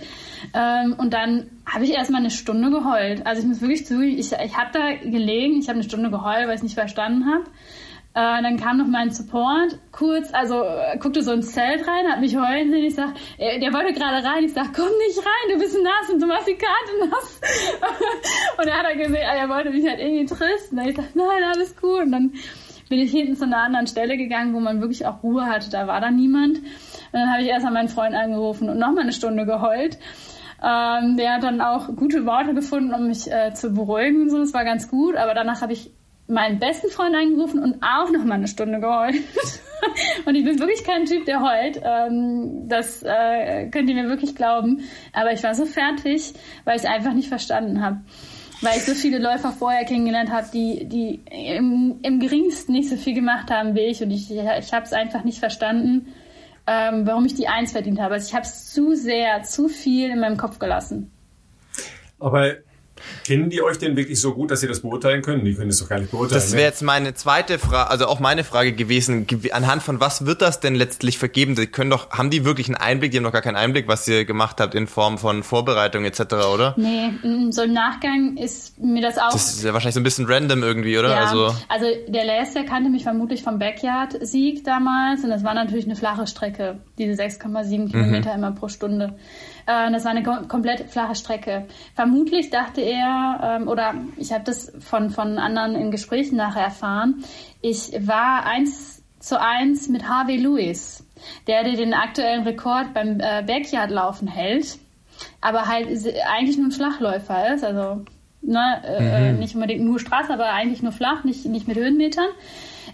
Ähm, 0.54 0.96
und 0.98 1.14
dann 1.14 1.50
habe 1.66 1.84
ich 1.84 1.92
erstmal 1.92 2.22
eine 2.22 2.32
Stunde 2.32 2.70
geheult. 2.70 3.26
Also 3.26 3.42
ich 3.42 3.48
muss 3.48 3.62
wirklich 3.62 3.86
zugeben, 3.86 4.18
ich, 4.18 4.32
ich 4.32 4.58
habe 4.58 4.70
da 4.72 4.94
gelegen, 5.10 5.60
ich 5.60 5.68
habe 5.68 5.78
eine 5.80 5.84
Stunde 5.84 6.10
geheult, 6.10 6.48
weil 6.48 6.52
ich 6.52 6.58
es 6.58 6.64
nicht 6.64 6.76
verstanden 6.76 7.26
habe. 7.26 7.46
Äh, 8.18 8.42
dann 8.42 8.58
kam 8.58 8.78
noch 8.78 8.88
mein 8.88 9.12
Support 9.12 9.78
kurz, 9.92 10.34
also 10.34 10.64
äh, 10.64 10.98
guckte 10.98 11.22
so 11.22 11.34
ins 11.34 11.52
Zelt 11.52 11.88
rein, 11.88 12.12
hat 12.12 12.20
mich 12.20 12.36
heulen 12.36 12.72
sehen. 12.72 12.86
Ich 12.86 12.96
sag, 12.96 13.10
äh, 13.38 13.60
der 13.60 13.72
wollte 13.72 13.94
gerade 13.94 14.28
rein. 14.28 14.44
Ich 14.44 14.54
sag, 14.54 14.74
komm 14.74 14.90
nicht 15.08 15.20
rein, 15.20 15.54
du 15.54 15.60
bist 15.60 15.78
nass 15.84 16.10
und 16.12 16.20
du 16.20 16.26
machst 16.26 16.48
die 16.48 16.56
Karte 16.56 17.12
nass. 17.12 17.40
und 18.58 18.66
er 18.66 18.76
hat 18.76 18.86
dann 18.86 18.98
gesehen, 18.98 19.18
er 19.18 19.48
wollte 19.50 19.70
mich 19.70 19.88
halt 19.88 20.00
irgendwie 20.00 20.26
trösten. 20.26 20.80
Und 20.80 20.88
ich 20.88 20.96
sag, 20.96 21.16
nein, 21.16 21.44
alles 21.44 21.76
gut. 21.80 22.06
Und 22.06 22.12
dann 22.12 22.34
bin 22.90 22.98
ich 22.98 23.12
hinten 23.12 23.36
zu 23.36 23.44
einer 23.44 23.60
anderen 23.60 23.86
Stelle 23.86 24.18
gegangen, 24.18 24.56
wo 24.56 24.62
man 24.62 24.82
wirklich 24.82 25.06
auch 25.06 25.22
Ruhe 25.22 25.46
hatte. 25.46 25.70
Da 25.70 25.86
war 25.86 26.02
da 26.02 26.10
niemand. 26.10 26.58
Und 26.58 26.66
dann 27.14 27.32
habe 27.32 27.44
ich 27.44 27.50
erst 27.50 27.66
mal 27.66 27.74
meinen 27.74 27.90
Freund 27.90 28.16
angerufen 28.16 28.68
und 28.68 28.80
nochmal 28.80 29.04
eine 29.04 29.14
Stunde 29.14 29.46
geheult. 29.46 30.00
Ähm, 30.64 31.18
der 31.18 31.36
hat 31.36 31.44
dann 31.44 31.62
auch 31.62 31.96
gute 31.96 32.26
Worte 32.26 32.56
gefunden, 32.56 32.96
um 32.96 33.10
mich 33.10 33.32
äh, 33.32 33.54
zu 33.54 33.70
beruhigen 33.76 34.24
und 34.24 34.32
so. 34.32 34.40
Das 34.40 34.56
war 34.56 34.66
ganz 34.66 34.90
gut. 34.90 35.16
Aber 35.18 35.36
danach 35.36 35.62
habe 35.62 35.74
ich 35.74 35.92
meinen 36.28 36.60
besten 36.60 36.90
Freund 36.90 37.16
angerufen 37.16 37.60
und 37.60 37.82
auch 37.82 38.12
noch 38.12 38.24
mal 38.24 38.36
eine 38.36 38.48
Stunde 38.48 38.80
geheult. 38.80 39.16
und 40.26 40.36
ich 40.36 40.44
bin 40.44 40.60
wirklich 40.60 40.84
kein 40.84 41.06
Typ, 41.06 41.26
der 41.26 41.42
heult. 41.42 41.82
Ähm, 41.84 42.68
das 42.68 43.02
äh, 43.04 43.70
könnt 43.70 43.90
ihr 43.90 43.96
mir 43.96 44.10
wirklich 44.10 44.36
glauben. 44.36 44.82
Aber 45.14 45.32
ich 45.32 45.44
war 45.44 45.56
so 45.56 45.66
fertig, 45.66 46.34
weil 46.66 46.76
ich 46.76 46.84
es 46.84 46.90
einfach 46.90 47.14
nicht 47.14 47.30
verstanden 47.30 47.82
habe. 47.82 48.02
Weil 48.62 48.78
ich 48.78 48.84
so 48.84 48.94
viele 48.94 49.20
Läufer 49.20 49.52
vorher 49.52 49.86
kennengelernt 49.86 50.32
habe, 50.32 50.48
die, 50.52 50.86
die 50.86 51.22
im, 51.56 52.00
im 52.02 52.20
geringsten 52.20 52.74
nicht 52.74 52.90
so 52.90 52.98
viel 52.98 53.14
gemacht 53.14 53.52
haben 53.52 53.76
wie 53.76 53.82
ich. 53.82 54.02
Und 54.02 54.12
ich, 54.12 54.32
ich 54.32 54.74
habe 54.74 54.84
es 54.84 54.94
einfach 54.94 55.24
nicht 55.24 55.40
verstanden, 55.40 56.14
ähm, 56.66 57.08
warum 57.08 57.26
ich 57.26 57.36
die 57.36 57.48
Eins 57.48 57.72
verdient 57.72 58.02
habe. 58.02 58.16
Also 58.16 58.28
ich 58.28 58.34
habe 58.34 58.46
es 58.46 58.74
zu 58.74 58.96
sehr, 58.96 59.44
zu 59.44 59.70
viel 59.70 60.10
in 60.10 60.20
meinem 60.20 60.38
Kopf 60.38 60.60
gelassen. 60.60 61.12
Aber 62.20 62.56
Kennen 63.26 63.50
die 63.50 63.62
euch 63.62 63.78
denn 63.78 63.96
wirklich 63.96 64.20
so 64.20 64.34
gut, 64.34 64.52
dass 64.52 64.62
sie 64.62 64.68
das 64.68 64.82
beurteilen 64.82 65.22
können? 65.22 65.46
Die 65.46 65.54
können 65.54 65.70
es 65.70 65.80
doch 65.80 65.90
gar 65.90 66.00
nicht 66.00 66.12
beurteilen. 66.12 66.40
Das 66.40 66.54
wäre 66.54 66.64
jetzt 66.64 66.82
meine 66.82 67.14
zweite 67.14 67.60
Frage, 67.60 67.90
also 67.90 68.08
auch 68.08 68.20
meine 68.20 68.44
Frage 68.44 68.74
gewesen. 68.74 69.28
Anhand 69.52 69.84
von 69.84 70.00
was 70.00 70.26
wird 70.26 70.42
das 70.42 70.60
denn 70.60 70.76
letztlich 70.76 71.18
vergeben? 71.18 71.56
Die 71.56 71.68
können 71.68 71.90
doch, 71.90 72.12
haben 72.12 72.30
die 72.30 72.46
wirklich 72.46 72.68
einen 72.68 72.78
Einblick? 72.78 73.12
Die 73.12 73.18
haben 73.18 73.24
doch 73.24 73.32
gar 73.32 73.42
keinen 73.42 73.56
Einblick, 73.56 73.88
was 73.88 74.08
ihr 74.08 74.26
gemacht 74.26 74.60
habt 74.60 74.76
in 74.76 74.88
Form 74.88 75.18
von 75.18 75.44
Vorbereitung 75.44 76.06
etc., 76.06 76.22
oder? 76.54 76.74
Nee, 76.78 77.12
so 77.52 77.64
im 77.64 77.74
Nachgang 77.74 78.38
ist 78.38 78.80
mir 78.80 79.02
das 79.02 79.18
auch. 79.18 79.32
Das 79.32 79.54
ist 79.54 79.64
ja 79.64 79.74
wahrscheinlich 79.74 79.96
so 79.96 80.00
ein 80.00 80.04
bisschen 80.04 80.26
random 80.26 80.64
irgendwie, 80.64 80.98
oder? 80.98 81.10
Ja, 81.10 81.26
also, 81.26 81.56
also 81.70 81.86
der 82.08 82.26
Lester 82.26 82.64
kannte 82.64 82.90
mich 82.90 83.04
vermutlich 83.04 83.44
vom 83.44 83.60
Backyard-Sieg 83.60 84.64
damals 84.64 85.24
und 85.24 85.30
das 85.30 85.44
war 85.44 85.54
natürlich 85.54 85.86
eine 85.86 85.96
flache 85.96 86.28
Strecke, 86.28 86.80
diese 86.98 87.22
6,7 87.22 87.80
mhm. 87.80 87.92
Kilometer 87.92 88.34
immer 88.34 88.52
pro 88.52 88.68
Stunde. 88.68 89.16
Äh, 89.68 89.92
das 89.92 90.06
war 90.06 90.12
eine 90.12 90.24
komplett 90.24 90.90
flache 90.90 91.16
Strecke. 91.16 91.68
Vermutlich 91.94 92.50
dachte 92.50 92.82
er, 92.82 93.60
ähm, 93.62 93.68
oder 93.68 93.94
ich 94.16 94.32
habe 94.32 94.44
das 94.46 94.72
von, 94.80 95.10
von 95.10 95.38
anderen 95.38 95.76
in 95.76 95.92
Gesprächen 95.92 96.38
nachher 96.38 96.64
erfahren, 96.64 97.24
ich 97.62 97.92
war 98.08 98.46
eins 98.46 99.04
zu 99.20 99.40
eins 99.40 99.90
mit 99.90 100.08
Harvey 100.08 100.38
Lewis, 100.38 101.04
der, 101.48 101.64
der 101.64 101.76
den 101.76 101.94
aktuellen 101.94 102.44
Rekord 102.44 102.94
beim 102.94 103.20
äh, 103.20 103.44
Backyard-Laufen 103.46 104.28
hält, 104.28 104.78
aber 105.42 105.68
halt 105.68 105.88
eigentlich 106.32 106.58
nur 106.58 106.68
ein 106.68 106.72
Flachläufer 106.72 107.54
ist, 107.54 107.64
also 107.64 108.06
ne, 108.42 108.82
äh, 108.86 109.34
mhm. 109.34 109.40
nicht 109.40 109.56
unbedingt 109.56 109.84
nur 109.84 110.00
Straße, 110.00 110.32
aber 110.32 110.50
eigentlich 110.50 110.82
nur 110.82 110.92
flach, 110.92 111.24
nicht, 111.24 111.46
nicht 111.46 111.68
mit 111.68 111.78
Höhenmetern. 111.78 112.30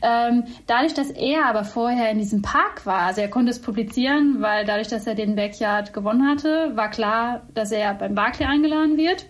Ähm, 0.05 0.43
dadurch, 0.67 0.93
dass 0.93 1.09
er 1.11 1.45
aber 1.45 1.63
vorher 1.63 2.11
in 2.11 2.17
diesem 2.17 2.41
Park 2.41 2.85
war, 2.85 3.03
also 3.03 3.21
er 3.21 3.29
konnte 3.29 3.51
es 3.51 3.61
publizieren, 3.61 4.41
weil 4.41 4.65
dadurch, 4.65 4.89
dass 4.89 5.07
er 5.07 5.15
den 5.15 5.35
Backyard 5.35 5.93
gewonnen 5.93 6.27
hatte, 6.27 6.75
war 6.75 6.89
klar, 6.89 7.43
dass 7.53 7.71
er 7.71 7.93
beim 7.93 8.13
Barclay 8.13 8.45
eingeladen 8.45 8.97
wird. 8.97 9.25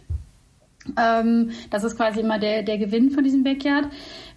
Ähm, 0.97 1.51
das 1.69 1.83
ist 1.83 1.95
quasi 1.95 2.21
immer 2.21 2.39
der, 2.39 2.63
der 2.63 2.79
Gewinn 2.79 3.11
von 3.11 3.23
diesem 3.23 3.43
Backyard. 3.43 3.87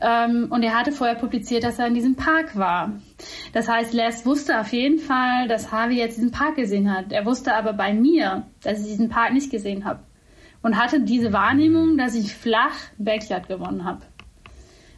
Ähm, 0.01 0.49
und 0.51 0.63
er 0.63 0.79
hatte 0.79 0.93
vorher 0.93 1.17
publiziert, 1.17 1.65
dass 1.65 1.79
er 1.79 1.87
in 1.87 1.95
diesem 1.95 2.17
Park 2.17 2.55
war. 2.55 2.93
Das 3.55 3.67
heißt, 3.67 3.95
Les 3.95 4.27
wusste 4.27 4.61
auf 4.61 4.73
jeden 4.73 4.99
Fall, 4.99 5.49
dass 5.49 5.73
Harvey 5.73 5.97
jetzt 5.97 6.19
diesen 6.19 6.33
Park 6.33 6.57
gesehen 6.57 6.95
hat. 6.95 7.13
Er 7.13 7.25
wusste 7.25 7.55
aber 7.55 7.73
bei 7.73 7.95
mir, 7.95 8.47
dass 8.63 8.81
ich 8.81 8.87
diesen 8.87 9.09
Park 9.09 9.33
nicht 9.33 9.51
gesehen 9.51 9.87
habe. 9.87 10.01
Und 10.63 10.77
hatte 10.77 11.01
diese 11.01 11.33
Wahrnehmung, 11.33 11.97
dass 11.97 12.15
ich 12.15 12.35
flach 12.35 12.77
Backyard 12.99 13.49
gewonnen 13.49 13.85
habe. 13.85 14.03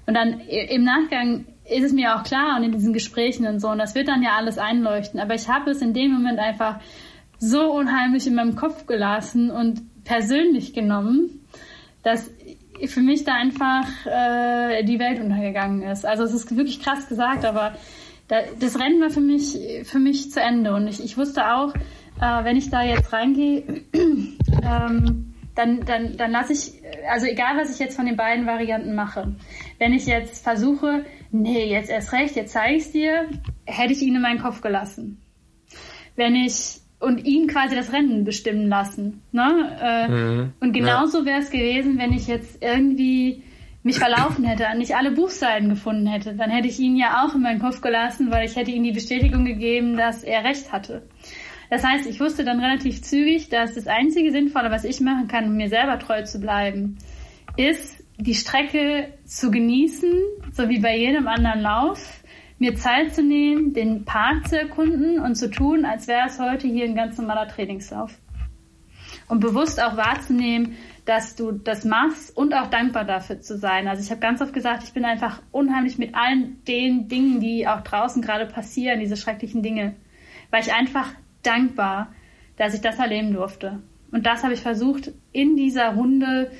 Und 0.08 0.14
dann 0.14 0.40
im 0.40 0.84
Nachgang 0.84 1.44
ist 1.68 1.84
es 1.84 1.92
mir 1.92 2.16
auch 2.16 2.22
klar 2.22 2.56
und 2.56 2.64
in 2.64 2.72
diesen 2.72 2.94
Gesprächen 2.94 3.46
und 3.46 3.60
so, 3.60 3.68
und 3.68 3.76
das 3.76 3.94
wird 3.94 4.08
dann 4.08 4.22
ja 4.22 4.36
alles 4.38 4.56
einleuchten. 4.56 5.20
Aber 5.20 5.34
ich 5.34 5.50
habe 5.50 5.70
es 5.70 5.82
in 5.82 5.92
dem 5.92 6.12
Moment 6.12 6.38
einfach 6.38 6.80
so 7.38 7.70
unheimlich 7.70 8.26
in 8.26 8.34
meinem 8.34 8.56
Kopf 8.56 8.86
gelassen 8.86 9.50
und 9.50 9.82
persönlich 10.04 10.72
genommen, 10.72 11.46
dass 12.04 12.30
für 12.86 13.00
mich 13.00 13.24
da 13.24 13.34
einfach 13.34 13.84
äh, 14.06 14.82
die 14.82 14.98
Welt 14.98 15.20
untergegangen 15.20 15.82
ist. 15.82 16.06
Also 16.06 16.22
es 16.22 16.32
ist 16.32 16.56
wirklich 16.56 16.80
krass 16.80 17.06
gesagt, 17.06 17.44
aber 17.44 17.74
da, 18.28 18.36
das 18.58 18.80
Rennen 18.80 19.02
war 19.02 19.10
für 19.10 19.20
mich, 19.20 19.58
für 19.84 19.98
mich 19.98 20.30
zu 20.30 20.40
Ende. 20.40 20.72
Und 20.72 20.88
ich, 20.88 21.04
ich 21.04 21.18
wusste 21.18 21.52
auch, 21.52 21.74
äh, 21.74 22.44
wenn 22.44 22.56
ich 22.56 22.70
da 22.70 22.82
jetzt 22.82 23.12
reingehe, 23.12 23.82
ähm, 23.92 25.34
dann, 25.58 25.84
dann, 25.84 26.16
dann 26.16 26.30
lasse 26.30 26.52
ich, 26.52 26.80
also 27.10 27.26
egal 27.26 27.56
was 27.56 27.72
ich 27.72 27.80
jetzt 27.80 27.96
von 27.96 28.06
den 28.06 28.16
beiden 28.16 28.46
Varianten 28.46 28.94
mache, 28.94 29.34
wenn 29.78 29.92
ich 29.92 30.06
jetzt 30.06 30.42
versuche, 30.42 31.04
nee, 31.30 31.70
jetzt 31.70 31.90
erst 31.90 32.12
recht, 32.12 32.36
jetzt 32.36 32.52
zeige 32.52 32.76
ich 32.76 32.84
es 32.84 32.92
dir, 32.92 33.28
hätte 33.64 33.92
ich 33.92 34.02
ihn 34.02 34.16
in 34.16 34.22
meinen 34.22 34.40
Kopf 34.40 34.60
gelassen. 34.60 35.20
Wenn 36.16 36.34
ich 36.34 36.80
und 37.00 37.24
ihn 37.24 37.46
quasi 37.46 37.76
das 37.76 37.92
Rennen 37.92 38.24
bestimmen 38.24 38.68
lassen. 38.68 39.22
Ne? 39.30 39.78
Äh, 39.80 40.08
mhm. 40.08 40.52
Und 40.60 40.72
genauso 40.72 41.24
wäre 41.24 41.40
es 41.40 41.50
gewesen, 41.50 41.98
wenn 41.98 42.12
ich 42.12 42.26
jetzt 42.26 42.62
irgendwie 42.62 43.44
mich 43.84 43.98
verlaufen 43.98 44.44
hätte, 44.44 44.66
nicht 44.76 44.96
alle 44.96 45.12
Buchseiten 45.12 45.68
gefunden 45.68 46.06
hätte. 46.06 46.34
Dann 46.34 46.50
hätte 46.50 46.68
ich 46.68 46.78
ihn 46.80 46.96
ja 46.96 47.24
auch 47.24 47.34
in 47.34 47.42
meinen 47.42 47.60
Kopf 47.60 47.80
gelassen, 47.80 48.30
weil 48.30 48.46
ich 48.46 48.56
hätte 48.56 48.72
ihm 48.72 48.82
die 48.82 48.92
Bestätigung 48.92 49.44
gegeben, 49.44 49.96
dass 49.96 50.24
er 50.24 50.44
recht 50.44 50.72
hatte. 50.72 51.08
Das 51.70 51.84
heißt, 51.84 52.06
ich 52.06 52.18
wusste 52.18 52.44
dann 52.44 52.60
relativ 52.60 53.02
zügig, 53.02 53.48
dass 53.48 53.74
das 53.74 53.86
einzige 53.86 54.32
Sinnvolle, 54.32 54.70
was 54.70 54.84
ich 54.84 55.00
machen 55.00 55.28
kann, 55.28 55.44
um 55.44 55.56
mir 55.56 55.68
selber 55.68 55.98
treu 55.98 56.22
zu 56.24 56.40
bleiben, 56.40 56.98
ist, 57.56 57.97
die 58.18 58.34
Strecke 58.34 59.12
zu 59.24 59.50
genießen, 59.50 60.12
so 60.52 60.68
wie 60.68 60.80
bei 60.80 60.96
jedem 60.96 61.28
anderen 61.28 61.60
Lauf, 61.60 62.22
mir 62.58 62.74
Zeit 62.74 63.14
zu 63.14 63.22
nehmen, 63.22 63.72
den 63.72 64.04
Park 64.04 64.48
zu 64.48 64.58
erkunden 64.58 65.20
und 65.20 65.36
zu 65.36 65.50
tun, 65.50 65.84
als 65.84 66.08
wäre 66.08 66.26
es 66.26 66.40
heute 66.40 66.66
hier 66.66 66.84
ein 66.84 66.96
ganz 66.96 67.16
normaler 67.16 67.46
Trainingslauf. 67.46 68.18
Und 69.28 69.40
bewusst 69.40 69.80
auch 69.80 69.96
wahrzunehmen, 69.96 70.76
dass 71.04 71.36
du 71.36 71.52
das 71.52 71.84
machst 71.84 72.36
und 72.36 72.54
auch 72.54 72.68
dankbar 72.68 73.04
dafür 73.04 73.40
zu 73.40 73.56
sein. 73.56 73.86
Also 73.86 74.02
ich 74.02 74.10
habe 74.10 74.20
ganz 74.20 74.42
oft 74.42 74.52
gesagt, 74.52 74.82
ich 74.82 74.92
bin 74.92 75.04
einfach 75.04 75.40
unheimlich 75.52 75.96
mit 75.96 76.14
allen 76.14 76.62
den 76.64 77.08
Dingen, 77.08 77.40
die 77.40 77.68
auch 77.68 77.82
draußen 77.82 78.20
gerade 78.20 78.46
passieren, 78.46 79.00
diese 79.00 79.16
schrecklichen 79.16 79.62
Dinge, 79.62 79.94
weil 80.50 80.62
ich 80.62 80.74
einfach 80.74 81.12
dankbar, 81.42 82.12
dass 82.56 82.74
ich 82.74 82.80
das 82.80 82.98
erleben 82.98 83.32
durfte. 83.32 83.80
Und 84.10 84.26
das 84.26 84.42
habe 84.42 84.54
ich 84.54 84.60
versucht, 84.60 85.12
in 85.32 85.56
dieser 85.56 85.94
Runde 85.94 86.50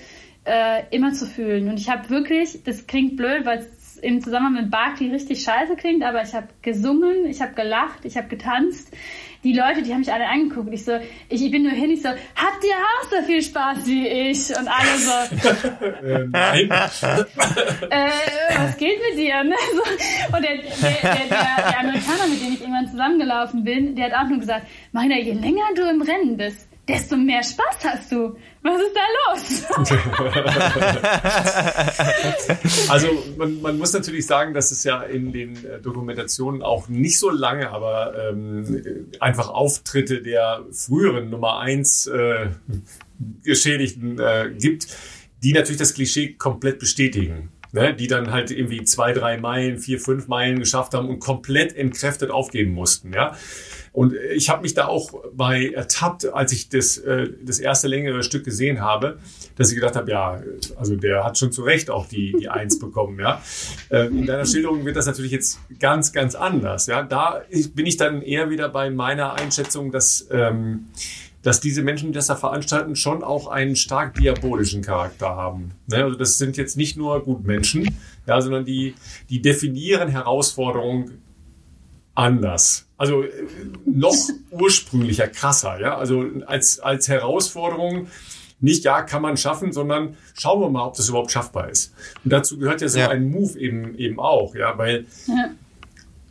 äh, 0.49 0.85
immer 0.91 1.12
zu 1.12 1.27
fühlen. 1.27 1.69
Und 1.69 1.79
ich 1.79 1.89
habe 1.89 2.09
wirklich, 2.11 2.62
das 2.65 2.87
klingt 2.87 3.16
blöd, 3.16 3.45
weil 3.45 3.59
es 3.59 3.99
im 3.99 4.20
Zusammenhang 4.20 4.62
mit 4.62 4.70
Barkley 4.70 5.11
richtig 5.11 5.43
scheiße 5.43 5.77
klingt, 5.77 6.05
aber 6.05 6.23
ich 6.23 6.35
habe 6.35 6.49
gesungen, 6.62 7.27
ich 7.27 7.43
habe 7.43 7.55
gelacht, 7.55 8.05
ich 8.05 8.16
habe 8.16 8.29
getanzt 8.29 8.93
die 9.45 9.53
Leute, 9.53 9.83
die 9.83 9.93
haben 9.93 10.01
mich 10.01 10.12
alle 10.12 10.29
angeguckt. 10.29 10.73
Ich 10.73 10.85
so, 10.85 10.93
ich, 11.29 11.45
ich 11.45 11.51
bin 11.51 11.62
nur 11.62 11.73
hin, 11.73 11.91
ich 11.91 12.03
so, 12.03 12.09
habt 12.09 12.65
ihr 12.65 12.75
auch 12.75 13.11
so 13.11 13.23
viel 13.25 13.41
Spaß 13.41 13.87
wie 13.87 14.07
ich? 14.07 14.51
Und 14.51 14.69
alle 14.69 14.99
so, 14.99 16.07
äh, 16.07 16.27
nein. 16.27 16.70
äh, 16.70 18.11
was 18.57 18.77
geht 18.77 18.99
mit 19.09 19.19
dir? 19.19 19.45
Ne? 19.45 19.55
So, 19.73 20.37
und 20.37 20.45
der, 20.45 20.57
der, 20.57 20.91
der, 21.03 21.29
der, 21.29 21.70
der 21.70 21.81
Amerikaner, 21.81 22.27
mit 22.29 22.41
dem 22.43 22.53
ich 22.55 22.61
irgendwann 22.61 22.89
zusammengelaufen 22.91 23.65
bin, 23.65 23.95
der 23.95 24.07
hat 24.07 24.15
auch 24.15 24.29
nur 24.29 24.41
gesagt, 24.41 24.66
Marina, 24.93 25.16
je 25.16 25.33
länger 25.33 25.62
du 25.77 25.89
im 25.89 26.03
Rennen 26.03 26.37
bist, 26.37 26.68
desto 26.89 27.16
mehr 27.16 27.43
Spaß 27.43 27.77
hast 27.85 28.10
du. 28.10 28.36
Was 28.62 28.81
ist 28.81 28.94
da 28.94 29.01
los? 29.27 29.65
also 32.89 33.06
man, 33.36 33.60
man, 33.60 33.78
muss 33.78 33.93
natürlich 33.93 34.27
sagen, 34.27 34.55
dass 34.55 34.73
es 34.73 34.82
ja 34.85 35.02
in 35.02 35.32
den 35.32 35.65
äh, 35.65 35.81
Dokumentationen 35.81 36.62
auch 36.62 36.89
nicht 36.89 37.19
so 37.19 37.31
lange, 37.31 37.70
aber 37.70 38.31
ähm, 38.31 39.10
einfach 39.20 39.51
Auftritte 39.51 40.23
der 40.23 40.65
früheren 40.73 41.31
Nummer 41.31 41.59
eins 41.60 42.06
äh, 42.06 42.48
Geschädigten 43.44 44.19
äh, 44.19 44.51
gibt, 44.59 44.89
die 45.43 45.52
natürlich 45.52 45.78
das 45.78 45.94
Klischee 45.94 46.35
komplett 46.35 46.78
bestätigen. 46.78 47.51
Ne, 47.70 47.93
die 47.93 48.06
dann 48.06 48.31
halt 48.31 48.51
irgendwie 48.51 48.82
zwei, 48.85 49.12
drei 49.12 49.36
Meilen, 49.36 49.77
vier, 49.78 50.01
fünf 50.01 50.27
Meilen 50.27 50.59
geschafft 50.59 50.94
haben 50.94 51.06
und 51.06 51.19
komplett 51.19 51.77
entkräftet 51.77 52.31
aufgeben 52.31 52.73
mussten. 52.73 53.12
Ja, 53.12 53.36
und 53.93 54.15
ich 54.15 54.48
habe 54.48 54.62
mich 54.62 54.74
da 54.74 54.86
auch 54.86 55.12
bei 55.32 55.70
ertappt, 55.70 56.32
als 56.32 56.52
ich 56.52 56.69
das, 56.69 56.98
äh, 56.98 57.28
das 57.43 57.59
erste 57.59 57.89
längere 57.89 58.23
Stück 58.23 58.44
gesehen 58.44 58.81
habe, 58.81 59.19
dass 59.56 59.70
ich 59.70 59.74
gedacht 59.74 59.97
habe, 59.97 60.10
ja, 60.10 60.40
also 60.77 60.97
der 60.97 61.24
hat 61.24 61.39
schon 61.39 61.52
zu 61.52 61.62
Recht 61.62 61.90
auch 61.90 62.06
die, 62.06 62.35
die 62.39 62.48
Eins 62.48 62.78
bekommen. 62.81 63.19
Ja. 63.19 63.43
Äh, 63.90 64.06
in 64.06 64.27
deiner 64.27 64.47
Schilderung 64.47 64.85
wird 64.85 64.97
das 64.97 65.06
natürlich 65.06 65.32
jetzt 65.32 65.59
ganz, 65.81 66.12
ganz 66.12 66.35
anders. 66.35 66.86
Ja. 66.86 67.02
Da 67.02 67.43
bin 67.74 67.86
ich 67.86 67.97
dann 67.97 68.23
eher 68.23 68.51
wieder 68.51 68.69
bei 68.69 68.90
meiner 68.90 69.35
Einschätzung, 69.35 69.90
dass, 69.90 70.28
ähm, 70.31 70.86
dass 71.43 71.60
diese 71.60 71.82
Menschen, 71.82 72.09
die 72.09 72.15
das 72.15 72.27
da 72.27 72.36
veranstalten, 72.36 72.94
schon 72.94 73.23
auch 73.23 73.48
einen 73.48 73.77
stark 73.77 74.15
diabolischen 74.15 74.82
Charakter 74.82 75.28
haben. 75.28 75.73
Ne? 75.86 76.05
Also 76.05 76.16
das 76.16 76.39
sind 76.39 76.56
jetzt 76.56 76.77
nicht 76.77 76.97
nur 76.97 77.23
Gutmenschen, 77.23 77.97
ja, 78.27 78.40
sondern 78.40 78.65
die, 78.65 78.94
die 79.31 79.40
definieren 79.40 80.09
Herausforderungen 80.09 81.23
anders. 82.19 82.86
Also 82.97 83.23
äh, 83.23 83.31
noch 83.86 84.16
ursprünglicher, 84.51 85.28
krasser, 85.28 85.81
ja. 85.81 85.97
Also 85.97 86.27
als, 86.47 86.81
als 86.81 87.09
Herausforderung 87.09 88.09
nicht, 88.61 88.85
ja, 88.85 89.03
kann 89.03 89.23
man 89.23 89.36
schaffen, 89.36 89.73
sondern 89.73 90.16
schauen 90.35 90.61
wir 90.61 90.69
mal, 90.69 90.85
ob 90.85 90.97
das 90.97 91.09
überhaupt 91.09 91.31
schaffbar 91.31 91.70
ist. 91.70 91.95
Und 92.24 92.32
dazu 92.32 92.59
gehört 92.59 92.81
ja 92.81 92.89
so 92.89 92.99
ja. 92.99 93.09
ein 93.09 93.31
Move 93.31 93.57
eben, 93.59 93.97
eben 93.97 94.19
auch, 94.19 94.55
ja, 94.57 94.77
weil 94.77 95.07
ja. 95.27 95.55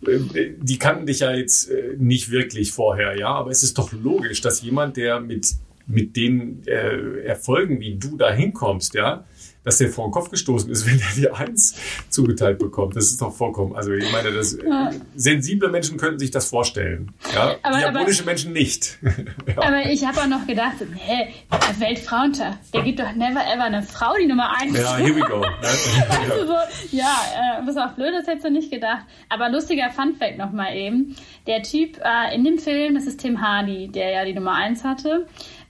Äh, 0.06 0.52
die 0.58 0.78
kannten 0.78 1.06
dich 1.06 1.20
ja 1.20 1.34
jetzt 1.34 1.72
äh, 1.72 1.96
nicht 1.98 2.30
wirklich 2.30 2.74
vorher, 2.74 3.18
ja, 3.18 3.30
aber 3.30 3.50
es 3.50 3.64
ist 3.64 3.78
doch 3.78 3.94
logisch, 3.94 4.42
dass 4.42 4.62
jemand, 4.62 4.98
der 4.98 5.22
mit, 5.22 5.48
mit 5.88 6.16
den 6.18 6.68
äh, 6.68 7.22
Erfolgen, 7.22 7.80
wie 7.80 7.96
du 7.96 8.18
da 8.18 8.30
hinkommst, 8.30 8.94
ja, 8.94 9.24
dass 9.68 9.80
der 9.80 9.90
vor 9.90 10.08
den 10.08 10.12
Kopf 10.12 10.32
gestoßen 10.32 10.72
ist, 10.72 10.86
wenn 10.90 10.98
er 10.98 11.14
die 11.16 11.30
Eins 11.30 11.76
zugeteilt 12.10 12.58
bekommt. 12.58 12.96
Das 12.96 13.08
ist 13.08 13.22
doch 13.22 13.34
vollkommen, 13.34 13.76
also 13.76 13.92
ich 13.92 14.10
meine, 14.14 14.32
das, 14.32 14.58
ja. 14.66 14.92
sensible 15.14 15.70
Menschen 15.70 15.98
könnten 15.98 16.20
sich 16.20 16.32
das 16.32 16.50
vorstellen. 16.50 17.12
Ja? 17.36 17.56
Aber, 17.64 17.78
Diabolische 17.78 18.24
aber, 18.24 18.32
Menschen 18.32 18.54
nicht. 18.54 18.98
ja. 19.46 19.58
Aber 19.58 19.86
ich 19.88 20.06
habe 20.06 20.22
auch 20.22 20.28
noch 20.28 20.48
gedacht, 20.48 20.76
nee, 20.94 21.34
Weltfrauentag, 21.80 22.56
der 22.74 22.82
gibt 22.84 23.00
doch 23.00 23.14
never 23.14 23.42
ever 23.42 23.66
eine 23.66 23.84
Frau 23.84 24.14
die 24.18 24.26
Nummer 24.26 24.54
eins. 24.58 24.78
Ja, 24.78 24.96
here 24.96 25.14
we 25.14 25.20
go. 25.20 25.42
also 25.42 26.48
so, 26.48 26.96
ja, 26.96 27.18
äh, 27.36 27.68
was 27.68 27.76
auch 27.76 27.92
blöd, 27.92 28.14
das 28.18 28.26
hättest 28.26 28.46
du 28.46 28.52
nicht 28.52 28.72
gedacht. 28.72 29.04
Aber 29.28 29.50
lustiger 29.50 29.90
Funfact 29.90 30.38
nochmal 30.38 30.78
eben. 30.78 31.18
Der 31.46 31.62
Typ 31.62 32.00
äh, 32.02 32.34
in 32.34 32.46
dem 32.46 32.58
Film, 32.58 32.96
das 32.96 33.06
ist 33.06 33.20
Tim 33.20 33.42
Hardy, 33.42 33.90
der 33.90 34.12
ja 34.12 34.24
die 34.24 34.34
Nummer 34.34 34.54
eins 34.54 34.86
hatte. 34.86 35.28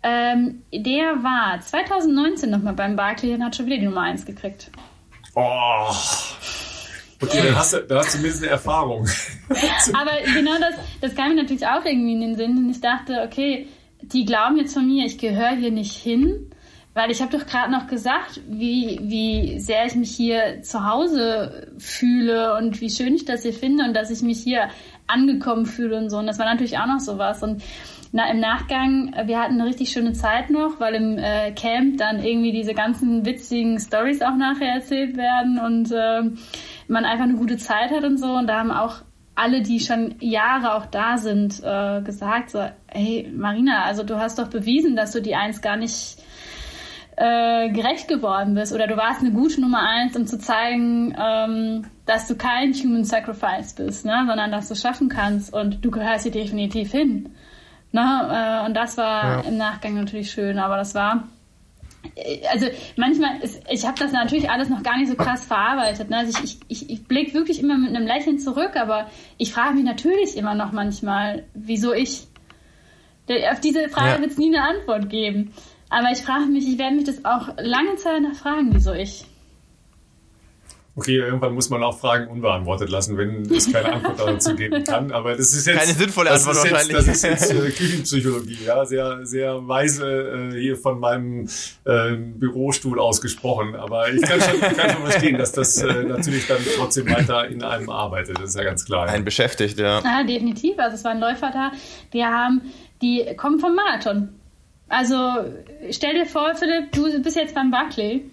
Ähm, 0.07 0.63
der 0.73 1.21
war 1.21 1.59
2019 1.59 2.49
nochmal 2.49 2.73
beim 2.73 2.95
Barclay 2.95 3.33
und 3.33 3.43
hat 3.43 3.57
schon 3.57 3.65
wieder 3.65 3.77
die 3.77 3.85
Nummer 3.85 4.01
1 4.01 4.25
gekriegt. 4.25 4.71
Oh. 5.35 5.91
Okay, 7.21 7.41
dann 7.43 7.55
hast 7.57 7.73
du, 7.73 7.79
dann 7.81 7.97
hast 7.97 8.13
du 8.13 8.17
zumindest 8.17 8.43
eine 8.43 8.51
Erfahrung. 8.51 9.05
Aber 9.93 10.11
genau 10.33 10.53
das, 10.59 10.75
das 11.01 11.15
kam 11.15 11.29
mir 11.29 11.41
natürlich 11.41 11.67
auch 11.67 11.83
irgendwie 11.83 12.13
in 12.13 12.21
den 12.21 12.35
Sinn. 12.37 12.57
Und 12.57 12.69
ich 12.69 12.79
dachte, 12.79 13.23
okay, 13.27 13.67
die 14.01 14.23
glauben 14.23 14.55
jetzt 14.57 14.73
von 14.73 14.85
mir, 14.85 15.05
ich 15.05 15.17
gehöre 15.17 15.55
hier 15.57 15.71
nicht 15.71 15.93
hin. 15.93 16.51
Weil 16.93 17.11
ich 17.11 17.21
habe 17.21 17.37
doch 17.37 17.45
gerade 17.45 17.71
noch 17.71 17.87
gesagt, 17.87 18.41
wie, 18.47 18.99
wie 19.03 19.59
sehr 19.59 19.85
ich 19.85 19.95
mich 19.95 20.15
hier 20.15 20.63
zu 20.63 20.87
Hause 20.87 21.67
fühle 21.77 22.55
und 22.55 22.79
wie 22.81 22.89
schön 22.89 23.13
ich 23.13 23.25
das 23.25 23.43
hier 23.43 23.53
finde 23.53 23.83
und 23.83 23.93
dass 23.93 24.09
ich 24.09 24.21
mich 24.21 24.39
hier 24.39 24.69
angekommen 25.05 25.65
fühle 25.65 25.97
und 25.97 26.09
so. 26.09 26.17
Und 26.17 26.27
das 26.27 26.39
war 26.39 26.45
natürlich 26.45 26.77
auch 26.79 26.87
noch 26.87 26.99
sowas. 26.99 27.43
Und 27.43 27.61
na, 28.17 28.31
im 28.31 28.39
Nachgang, 28.39 29.13
äh, 29.13 29.27
wir 29.27 29.39
hatten 29.39 29.61
eine 29.61 29.65
richtig 29.65 29.91
schöne 29.91 30.13
Zeit 30.13 30.49
noch, 30.49 30.79
weil 30.79 30.95
im 30.95 31.19
äh, 31.19 31.51
Camp 31.51 31.99
dann 31.99 32.23
irgendwie 32.23 32.51
diese 32.51 32.73
ganzen 32.73 33.27
witzigen 33.27 33.79
Stories 33.79 34.23
auch 34.23 34.35
nachher 34.35 34.73
erzählt 34.73 35.15
werden 35.17 35.59
und 35.59 35.91
äh, 35.91 36.23
man 36.87 37.05
einfach 37.05 37.25
eine 37.25 37.35
gute 37.35 37.57
Zeit 37.57 37.91
hat 37.91 38.03
und 38.03 38.17
so. 38.17 38.33
Und 38.33 38.47
da 38.47 38.57
haben 38.57 38.71
auch 38.71 39.03
alle, 39.35 39.61
die 39.61 39.79
schon 39.79 40.15
Jahre 40.19 40.73
auch 40.73 40.87
da 40.87 41.19
sind, 41.19 41.61
äh, 41.63 42.01
gesagt 42.01 42.49
so, 42.49 42.67
hey 42.87 43.31
Marina, 43.31 43.83
also 43.83 44.01
du 44.01 44.17
hast 44.17 44.39
doch 44.39 44.47
bewiesen, 44.47 44.95
dass 44.95 45.11
du 45.11 45.21
die 45.21 45.35
Eins 45.35 45.61
gar 45.61 45.77
nicht 45.77 46.17
äh, 47.17 47.69
gerecht 47.69 48.07
geworden 48.07 48.55
bist 48.55 48.73
oder 48.73 48.87
du 48.87 48.97
warst 48.97 49.21
eine 49.21 49.31
gute 49.31 49.61
Nummer 49.61 49.87
eins, 49.87 50.15
um 50.15 50.25
zu 50.25 50.39
zeigen, 50.39 51.15
ähm, 51.19 51.85
dass 52.07 52.27
du 52.27 52.35
kein 52.35 52.73
Human 52.73 53.03
Sacrifice 53.03 53.73
bist, 53.73 54.05
ne? 54.05 54.23
sondern 54.25 54.49
dass 54.51 54.69
du 54.69 54.75
schaffen 54.75 55.07
kannst 55.07 55.53
und 55.53 55.85
du 55.85 55.91
gehörst 55.91 56.23
hier 56.23 56.31
definitiv 56.31 56.91
hin. 56.91 57.29
Ne? 57.91 58.61
Äh, 58.63 58.65
und 58.65 58.73
das 58.73 58.97
war 58.97 59.43
ja. 59.43 59.49
im 59.49 59.57
Nachgang 59.57 59.95
natürlich 59.95 60.31
schön, 60.31 60.59
aber 60.59 60.77
das 60.77 60.95
war 60.95 61.27
also 62.51 62.67
manchmal, 62.95 63.39
ist, 63.41 63.61
ich 63.69 63.85
habe 63.85 63.99
das 63.99 64.11
natürlich 64.11 64.49
alles 64.49 64.69
noch 64.69 64.83
gar 64.83 64.97
nicht 64.97 65.09
so 65.09 65.15
krass 65.15 65.45
verarbeitet. 65.45 66.09
Ne? 66.09 66.17
Also 66.17 66.39
ich, 66.43 66.59
ich, 66.67 66.89
ich 66.89 67.03
blicke 67.05 67.33
wirklich 67.33 67.59
immer 67.59 67.77
mit 67.77 67.95
einem 67.95 68.07
Lächeln 68.07 68.39
zurück, 68.39 68.75
aber 68.75 69.09
ich 69.37 69.53
frage 69.53 69.75
mich 69.75 69.83
natürlich 69.83 70.37
immer 70.37 70.55
noch 70.55 70.71
manchmal, 70.71 71.45
wieso 71.53 71.93
ich. 71.93 72.27
Auf 73.51 73.59
diese 73.59 73.89
Frage 73.89 74.15
ja. 74.15 74.19
wird 74.21 74.31
es 74.31 74.37
nie 74.37 74.55
eine 74.55 74.65
Antwort 74.65 75.09
geben. 75.09 75.53
Aber 75.89 76.11
ich 76.11 76.19
frage 76.19 76.45
mich, 76.45 76.67
ich 76.67 76.77
werde 76.77 76.95
mich 76.95 77.05
das 77.05 77.25
auch 77.25 77.49
lange 77.57 77.95
Zeit 77.95 78.21
noch 78.21 78.35
fragen, 78.35 78.69
wieso 78.73 78.93
ich. 78.93 79.25
Okay, 80.97 81.17
irgendwann 81.17 81.53
muss 81.53 81.69
man 81.69 81.83
auch 81.83 81.99
Fragen 81.99 82.27
unbeantwortet 82.27 82.89
lassen, 82.89 83.19
wenn 83.19 83.43
es 83.51 83.71
keine 83.71 83.93
Antwort 83.93 84.19
dazu 84.19 84.55
geben 84.55 84.83
kann. 84.83 85.11
Aber 85.11 85.35
das 85.37 85.53
ist 85.53 85.67
jetzt 85.67 85.77
keine 85.77 85.93
sinnvolle 85.93 86.31
Antwort 86.31 86.55
das 86.55 86.71
wahrscheinlich. 86.71 86.97
das 86.97 87.07
ist 87.07 87.23
jetzt 87.23 87.51
äh, 87.51 87.69
Küchenpsychologie, 87.69 88.57
ja, 88.65 88.83
sehr 88.83 89.23
sehr 89.23 89.67
weise 89.67 90.51
äh, 90.55 90.59
hier 90.59 90.75
von 90.75 90.99
meinem 90.99 91.47
äh, 91.85 92.15
Bürostuhl 92.15 92.99
ausgesprochen. 92.99 93.75
Aber 93.75 94.11
ich 94.11 94.23
kann 94.23 94.41
schon, 94.41 94.59
kann 94.59 94.89
schon 94.89 95.03
verstehen, 95.03 95.37
dass 95.37 95.51
das 95.51 95.77
äh, 95.77 96.01
natürlich 96.01 96.47
dann 96.47 96.57
trotzdem 96.77 97.07
weiter 97.11 97.47
in 97.47 97.61
einem 97.61 97.91
arbeitet. 97.91 98.39
Das 98.39 98.49
ist 98.49 98.55
ja 98.55 98.63
ganz 98.63 98.83
klar. 98.83 99.07
Ein 99.07 99.23
beschäftigt, 99.23 99.77
ja. 99.77 100.01
Ja, 100.01 100.23
definitiv. 100.23 100.79
Also 100.79 100.95
es 100.95 101.03
waren 101.03 101.19
Läufer 101.19 101.51
da, 101.53 101.71
die 102.11 102.25
haben, 102.25 102.73
die 103.03 103.23
kommen 103.37 103.59
vom 103.59 103.75
Marathon. 103.75 104.29
Also 104.89 105.15
stell 105.91 106.15
dir 106.15 106.25
vor, 106.25 106.55
Philipp, 106.55 106.91
du 106.91 107.21
bist 107.21 107.35
jetzt 107.35 107.53
beim 107.53 107.69
Barclay 107.69 108.23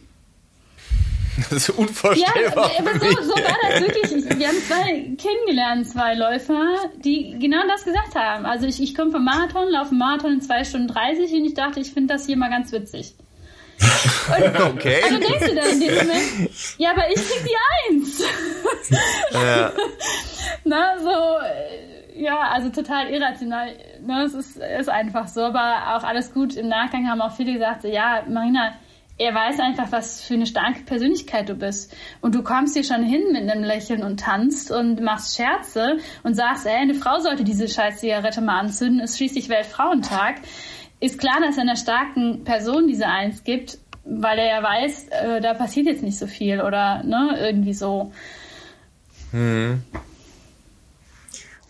Das 1.51 1.69
ist 1.69 1.71
unvorstellbar. 1.71 2.71
Ja, 2.73 2.79
aber 2.79 2.99
so, 2.99 3.23
so 3.23 3.35
war 3.35 3.71
das 3.71 3.81
wirklich. 3.81 4.39
Wir 4.39 4.49
haben 4.49 4.63
zwei 4.67 5.17
kennengelernt, 5.17 5.89
zwei 5.89 6.15
Läufer, 6.15 6.77
die 7.05 7.37
genau 7.39 7.67
das 7.69 7.85
gesagt 7.85 8.15
haben. 8.15 8.47
Also 8.47 8.67
ich, 8.67 8.81
ich 8.81 8.95
komme 8.95 9.11
vom 9.11 9.25
Marathon, 9.25 9.69
laufe 9.71 9.91
einen 9.91 9.99
Marathon 9.99 10.33
in 10.35 10.41
2 10.41 10.65
Stunden 10.65 10.89
30 10.89 11.33
und 11.33 11.45
ich 11.45 11.55
dachte, 11.55 11.81
ich 11.81 11.93
finde 11.93 12.15
das 12.15 12.27
hier 12.27 12.37
mal 12.37 12.51
ganz 12.51 12.73
witzig. 12.73 13.15
Und, 14.29 14.61
okay. 14.61 15.03
Also 15.03 15.19
denkst 15.19 15.49
du 15.49 15.55
dann 15.57 15.69
in 15.69 15.81
dem 15.81 15.95
Moment, 15.97 16.51
ja, 16.79 16.93
aber 16.93 17.09
ich 17.09 17.17
krieg 17.17 17.45
die 17.45 17.93
Eins. 17.93 18.23
Ja. 19.33 19.73
Na, 20.65 20.99
so, 21.01 21.11
äh, 21.45 22.23
ja, 22.23 22.39
also 22.53 22.69
total 22.69 23.09
irrational. 23.09 23.75
Ne, 24.01 24.23
es 24.23 24.35
ist, 24.35 24.57
ist 24.57 24.89
einfach 24.89 25.27
so, 25.27 25.43
aber 25.43 25.97
auch 25.97 26.05
alles 26.05 26.33
gut. 26.33 26.55
Im 26.55 26.69
Nachgang 26.69 27.09
haben 27.09 27.21
auch 27.21 27.35
viele 27.35 27.55
gesagt, 27.55 27.83
so, 27.83 27.89
ja, 27.89 28.23
Marina, 28.29 28.75
er 29.17 29.35
weiß 29.35 29.61
einfach, 29.61 29.93
was 29.93 30.21
für 30.23 30.35
eine 30.35 30.47
starke 30.47 30.81
Persönlichkeit 30.83 31.49
du 31.49 31.55
bist. 31.55 31.95
Und 32.21 32.35
du 32.35 32.43
kommst 32.43 32.75
hier 32.75 32.83
schon 32.83 33.05
hin 33.05 33.23
mit 33.33 33.49
einem 33.49 33.63
Lächeln 33.63 34.03
und 34.03 34.21
tanzt 34.21 34.73
und 34.73 35.01
machst 35.01 35.37
Scherze 35.37 35.99
und 36.25 36.35
sagst, 36.35 36.67
ey, 36.67 36.75
eine 36.75 36.95
Frau 36.95 37.21
sollte 37.21 37.45
diese 37.45 37.69
scheiß 37.69 37.99
Zigarette 37.99 38.41
mal 38.41 38.59
anzünden, 38.59 39.01
ist 39.01 39.17
schließlich 39.17 39.49
Weltfrauentag. 39.49 40.37
Ist 40.99 41.19
klar, 41.19 41.41
dass 41.41 41.57
er 41.57 41.63
einer 41.63 41.77
starken 41.77 42.45
Person 42.45 42.89
diese 42.89 43.07
Eins 43.07 43.45
gibt, 43.45 43.79
weil 44.05 44.39
er 44.39 44.47
ja 44.47 44.63
weiß, 44.63 45.09
äh, 45.09 45.41
da 45.41 45.55
passiert 45.55 45.87
jetzt 45.87 46.03
nicht 46.03 46.19
so 46.19 46.27
viel 46.27 46.61
oder 46.61 47.03
ne, 47.05 47.37
irgendwie 47.39 47.75
so. 47.75 48.13
Hm. 49.31 49.83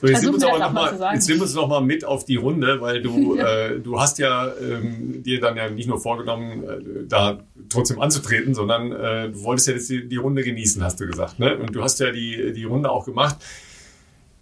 So, 0.04 0.12
jetzt 0.12 0.44
aber 0.44 0.58
noch 0.58 0.72
mal, 0.72 1.14
jetzt 1.14 1.28
nimm 1.28 1.40
uns 1.40 1.54
noch 1.54 1.68
mal 1.68 1.80
mit 1.80 2.04
auf 2.04 2.24
die 2.24 2.36
Runde, 2.36 2.80
weil 2.80 3.00
du, 3.00 3.36
äh, 3.38 3.80
du 3.80 3.98
hast 3.98 4.18
ja 4.18 4.52
ähm, 4.60 5.22
dir 5.22 5.40
dann 5.40 5.56
ja 5.56 5.70
nicht 5.70 5.88
nur 5.88 6.00
vorgenommen, 6.00 6.64
äh, 6.64 7.06
da 7.08 7.38
trotzdem 7.70 8.00
anzutreten, 8.00 8.54
sondern 8.54 8.92
äh, 8.92 9.30
du 9.30 9.42
wolltest 9.42 9.68
ja 9.68 9.74
jetzt 9.74 9.88
die, 9.88 10.08
die 10.08 10.16
Runde 10.16 10.42
genießen, 10.42 10.82
hast 10.84 11.00
du 11.00 11.06
gesagt. 11.06 11.38
Ne? 11.38 11.56
Und 11.56 11.74
du 11.74 11.82
hast 11.82 12.00
ja 12.00 12.10
die, 12.10 12.52
die 12.52 12.64
Runde 12.64 12.90
auch 12.90 13.06
gemacht. 13.06 13.36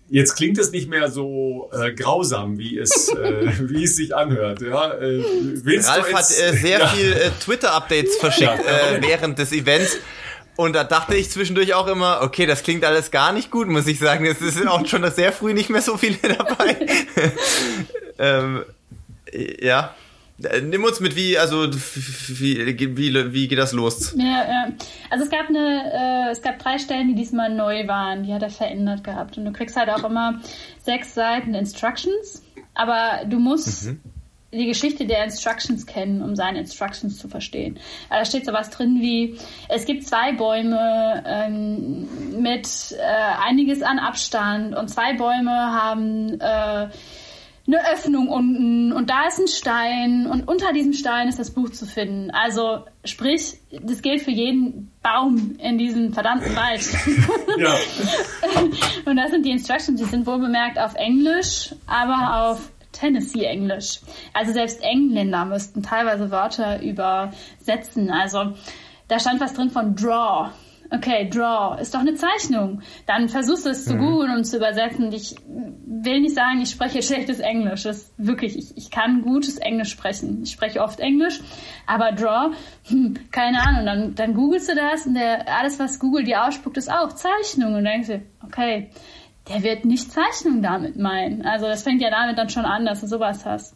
Jetzt 0.08 0.34
klingt 0.34 0.58
es 0.58 0.72
nicht 0.72 0.90
mehr 0.90 1.10
so 1.10 1.70
äh, 1.72 1.92
grausam, 1.92 2.58
wie 2.58 2.76
es, 2.76 3.08
äh, 3.08 3.50
wie 3.60 3.84
es 3.84 3.96
sich 3.96 4.14
anhört. 4.14 4.60
Ja, 4.60 4.92
äh, 4.92 5.22
Ralf 5.64 6.12
hat 6.12 6.30
äh, 6.30 6.52
sehr 6.54 6.80
ja. 6.80 6.86
viel 6.88 7.12
äh, 7.12 7.30
Twitter-Updates 7.40 8.16
verschickt 8.16 8.60
ja, 8.66 8.96
äh, 8.96 9.00
während 9.00 9.38
des 9.38 9.52
Events. 9.52 9.96
Und 10.62 10.74
da 10.74 10.84
dachte 10.84 11.16
ich 11.16 11.28
zwischendurch 11.28 11.74
auch 11.74 11.88
immer, 11.88 12.20
okay, 12.22 12.46
das 12.46 12.62
klingt 12.62 12.84
alles 12.84 13.10
gar 13.10 13.32
nicht 13.32 13.50
gut, 13.50 13.66
muss 13.66 13.88
ich 13.88 13.98
sagen. 13.98 14.24
Es 14.24 14.40
ist 14.40 14.64
auch 14.64 14.86
schon 14.86 15.08
sehr 15.10 15.32
früh 15.32 15.54
nicht 15.54 15.70
mehr 15.70 15.82
so 15.82 15.96
viele 15.96 16.16
dabei. 16.22 16.86
ähm, 18.20 18.64
ja. 19.60 19.92
Nimm 20.62 20.84
uns 20.84 21.00
mit, 21.00 21.16
wie, 21.16 21.36
also 21.36 21.68
wie, 21.68 22.78
wie, 22.78 23.32
wie 23.32 23.48
geht 23.48 23.58
das 23.58 23.72
los? 23.72 24.14
Ja, 24.16 24.24
ja. 24.24 24.72
Also 25.10 25.24
es 25.24 25.30
gab 25.30 25.48
eine, 25.48 26.28
äh, 26.28 26.30
es 26.30 26.42
gab 26.42 26.60
drei 26.60 26.78
Stellen, 26.78 27.08
die 27.08 27.16
diesmal 27.16 27.52
neu 27.52 27.88
waren, 27.88 28.22
die 28.22 28.32
hat 28.32 28.42
er 28.42 28.50
verändert 28.50 29.02
gehabt. 29.02 29.36
Und 29.38 29.44
du 29.44 29.52
kriegst 29.52 29.74
halt 29.74 29.90
auch 29.90 30.04
immer 30.04 30.40
sechs 30.84 31.14
Seiten 31.14 31.54
Instructions, 31.54 32.42
aber 32.74 33.24
du 33.26 33.40
musst 33.40 33.86
mhm 33.86 34.00
die 34.52 34.66
Geschichte 34.66 35.06
der 35.06 35.24
Instructions 35.24 35.86
kennen, 35.86 36.22
um 36.22 36.36
seine 36.36 36.60
Instructions 36.60 37.18
zu 37.18 37.28
verstehen. 37.28 37.76
Äh, 38.10 38.18
da 38.18 38.24
steht 38.24 38.44
so 38.44 38.52
was 38.52 38.70
drin 38.70 39.00
wie, 39.00 39.38
es 39.68 39.86
gibt 39.86 40.04
zwei 40.04 40.32
Bäume 40.32 41.22
ähm, 41.26 42.42
mit 42.42 42.68
äh, 42.92 43.46
einiges 43.48 43.82
an 43.82 43.98
Abstand 43.98 44.76
und 44.76 44.88
zwei 44.88 45.14
Bäume 45.14 45.50
haben 45.50 46.38
äh, 46.40 46.88
eine 47.64 47.92
Öffnung 47.92 48.28
unten 48.28 48.92
und 48.92 49.08
da 49.08 49.28
ist 49.28 49.38
ein 49.38 49.46
Stein 49.46 50.26
und 50.26 50.48
unter 50.48 50.72
diesem 50.72 50.92
Stein 50.92 51.28
ist 51.28 51.38
das 51.38 51.52
Buch 51.52 51.70
zu 51.70 51.86
finden. 51.86 52.30
Also 52.32 52.84
sprich, 53.04 53.60
das 53.70 54.02
gilt 54.02 54.22
für 54.22 54.32
jeden 54.32 54.90
Baum 55.00 55.56
in 55.58 55.78
diesem 55.78 56.12
verdammten 56.12 56.54
Wald. 56.56 56.82
Ja. 57.58 57.74
und 59.04 59.16
das 59.16 59.30
sind 59.30 59.44
die 59.44 59.50
Instructions, 59.50 60.00
die 60.00 60.06
sind 60.06 60.26
wohl 60.26 60.38
bemerkt 60.38 60.78
auf 60.78 60.94
Englisch, 60.94 61.74
aber 61.86 62.48
auf 62.48 62.71
Tennessee-Englisch. 62.92 64.00
Also 64.32 64.52
selbst 64.52 64.82
Engländer 64.82 65.44
müssten 65.44 65.82
teilweise 65.82 66.30
Wörter 66.30 66.82
übersetzen. 66.82 68.10
Also 68.10 68.52
da 69.08 69.18
stand 69.18 69.40
was 69.40 69.54
drin 69.54 69.70
von 69.70 69.94
Draw. 69.94 70.50
Okay, 70.94 71.26
Draw 71.30 71.80
ist 71.80 71.94
doch 71.94 72.00
eine 72.00 72.14
Zeichnung. 72.14 72.82
Dann 73.06 73.30
versuchst 73.30 73.64
du 73.64 73.70
es 73.70 73.86
zu 73.86 73.94
mhm. 73.94 73.98
googeln 73.98 74.36
und 74.36 74.44
zu 74.44 74.58
übersetzen. 74.58 75.10
Ich 75.10 75.36
will 75.46 76.20
nicht 76.20 76.34
sagen, 76.34 76.60
ich 76.60 76.68
spreche 76.68 77.02
schlechtes 77.02 77.40
Englisch. 77.40 77.84
Das 77.84 77.96
ist 77.98 78.14
wirklich, 78.18 78.58
ich, 78.58 78.76
ich 78.76 78.90
kann 78.90 79.22
gutes 79.22 79.56
Englisch 79.56 79.90
sprechen. 79.90 80.42
Ich 80.42 80.50
spreche 80.50 80.82
oft 80.82 81.00
Englisch, 81.00 81.40
aber 81.86 82.12
Draw, 82.12 82.54
hm, 82.88 83.14
keine 83.30 83.62
Ahnung. 83.62 83.86
Dann, 83.86 84.14
dann 84.14 84.34
googelst 84.34 84.68
du 84.68 84.74
das 84.74 85.06
und 85.06 85.14
der, 85.14 85.48
alles, 85.58 85.78
was 85.78 85.98
Google 85.98 86.24
dir 86.24 86.44
ausspuckt, 86.44 86.76
ist 86.76 86.92
auch 86.92 87.14
Zeichnung. 87.14 87.74
Und 87.74 87.84
denkst 87.84 88.08
du, 88.08 88.22
okay, 88.44 88.90
der 89.48 89.62
wird 89.62 89.84
nicht 89.84 90.12
Zeichnung 90.12 90.62
damit 90.62 90.96
meinen. 90.96 91.44
Also 91.44 91.66
das 91.66 91.82
fängt 91.82 92.00
ja 92.00 92.10
damit 92.10 92.38
dann 92.38 92.48
schon 92.48 92.64
an, 92.64 92.84
dass 92.84 93.00
du 93.00 93.06
sowas 93.06 93.44
hast. 93.44 93.74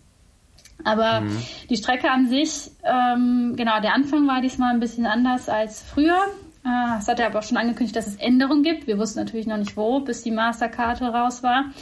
Aber 0.84 1.20
mhm. 1.20 1.42
die 1.68 1.76
Strecke 1.76 2.10
an 2.10 2.28
sich, 2.28 2.70
ähm, 2.84 3.54
genau, 3.56 3.80
der 3.80 3.94
Anfang 3.94 4.28
war 4.28 4.40
diesmal 4.40 4.74
ein 4.74 4.80
bisschen 4.80 5.06
anders 5.06 5.48
als 5.48 5.82
früher. 5.82 6.26
Äh, 6.64 6.98
es 6.98 7.08
hat 7.08 7.18
er 7.18 7.26
aber 7.26 7.40
auch 7.40 7.44
schon 7.44 7.56
angekündigt, 7.56 7.96
dass 7.96 8.06
es 8.06 8.16
Änderungen 8.16 8.62
gibt. 8.62 8.86
Wir 8.86 8.98
wussten 8.98 9.18
natürlich 9.18 9.46
noch 9.46 9.56
nicht 9.56 9.76
wo, 9.76 10.00
bis 10.00 10.22
die 10.22 10.30
Masterkarte 10.30 11.06
raus 11.06 11.42
war. 11.42 11.72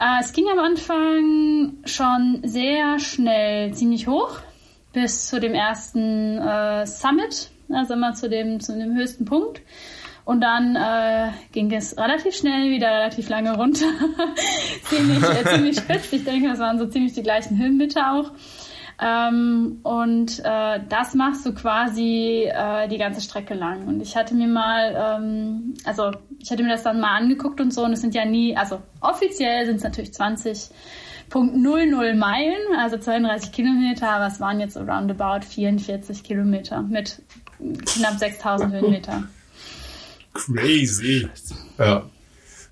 Äh, 0.00 0.20
es 0.20 0.32
ging 0.32 0.46
am 0.50 0.58
Anfang 0.58 1.74
schon 1.84 2.40
sehr 2.44 2.98
schnell 2.98 3.72
ziemlich 3.72 4.06
hoch 4.08 4.40
bis 4.92 5.28
zu 5.28 5.40
dem 5.40 5.54
ersten 5.54 6.38
äh, 6.38 6.86
Summit, 6.86 7.50
also 7.70 7.94
immer 7.94 8.12
zu 8.14 8.28
dem, 8.28 8.60
zu 8.60 8.76
dem 8.76 8.94
höchsten 8.94 9.24
Punkt. 9.24 9.62
Und 10.24 10.40
dann 10.40 10.76
äh, 10.76 11.30
ging 11.50 11.72
es 11.72 11.98
relativ 11.98 12.36
schnell 12.36 12.70
wieder 12.70 12.88
relativ 12.88 13.28
lange 13.28 13.56
runter. 13.56 13.86
ziemlich, 14.84 15.22
äh, 15.22 15.44
ziemlich 15.44 15.76
spitz. 15.78 16.12
Ich 16.12 16.24
denke, 16.24 16.48
das 16.48 16.60
waren 16.60 16.78
so 16.78 16.86
ziemlich 16.86 17.12
die 17.12 17.22
gleichen 17.22 17.58
Höhenmeter 17.58 18.12
auch. 18.12 18.30
Ähm, 19.00 19.80
und 19.82 20.38
äh, 20.44 20.80
das 20.88 21.14
machst 21.14 21.44
du 21.44 21.54
quasi 21.54 22.44
äh, 22.44 22.86
die 22.86 22.98
ganze 22.98 23.20
Strecke 23.20 23.54
lang. 23.54 23.88
Und 23.88 24.00
ich 24.00 24.16
hatte 24.16 24.34
mir 24.34 24.46
mal, 24.46 24.94
ähm, 24.96 25.74
also 25.84 26.12
ich 26.38 26.52
hatte 26.52 26.62
mir 26.62 26.70
das 26.70 26.84
dann 26.84 27.00
mal 27.00 27.16
angeguckt 27.16 27.60
und 27.60 27.74
so, 27.74 27.84
und 27.84 27.92
es 27.92 28.00
sind 28.00 28.14
ja 28.14 28.24
nie, 28.24 28.56
also 28.56 28.80
offiziell 29.00 29.66
sind 29.66 29.76
es 29.76 29.82
natürlich 29.82 30.10
20.00 30.10 32.14
Meilen, 32.14 32.76
also 32.78 32.96
32 32.96 33.50
Kilometer, 33.50 34.08
aber 34.08 34.28
es 34.28 34.38
waren 34.38 34.60
jetzt 34.60 34.74
so 34.74 34.80
roundabout 34.80 35.46
44 35.46 36.22
Kilometer 36.22 36.82
mit 36.82 37.22
knapp 37.58 38.18
6000 38.18 38.72
Höhenmeter. 38.72 39.24
Crazy. 40.32 41.28
Ja. 41.78 42.08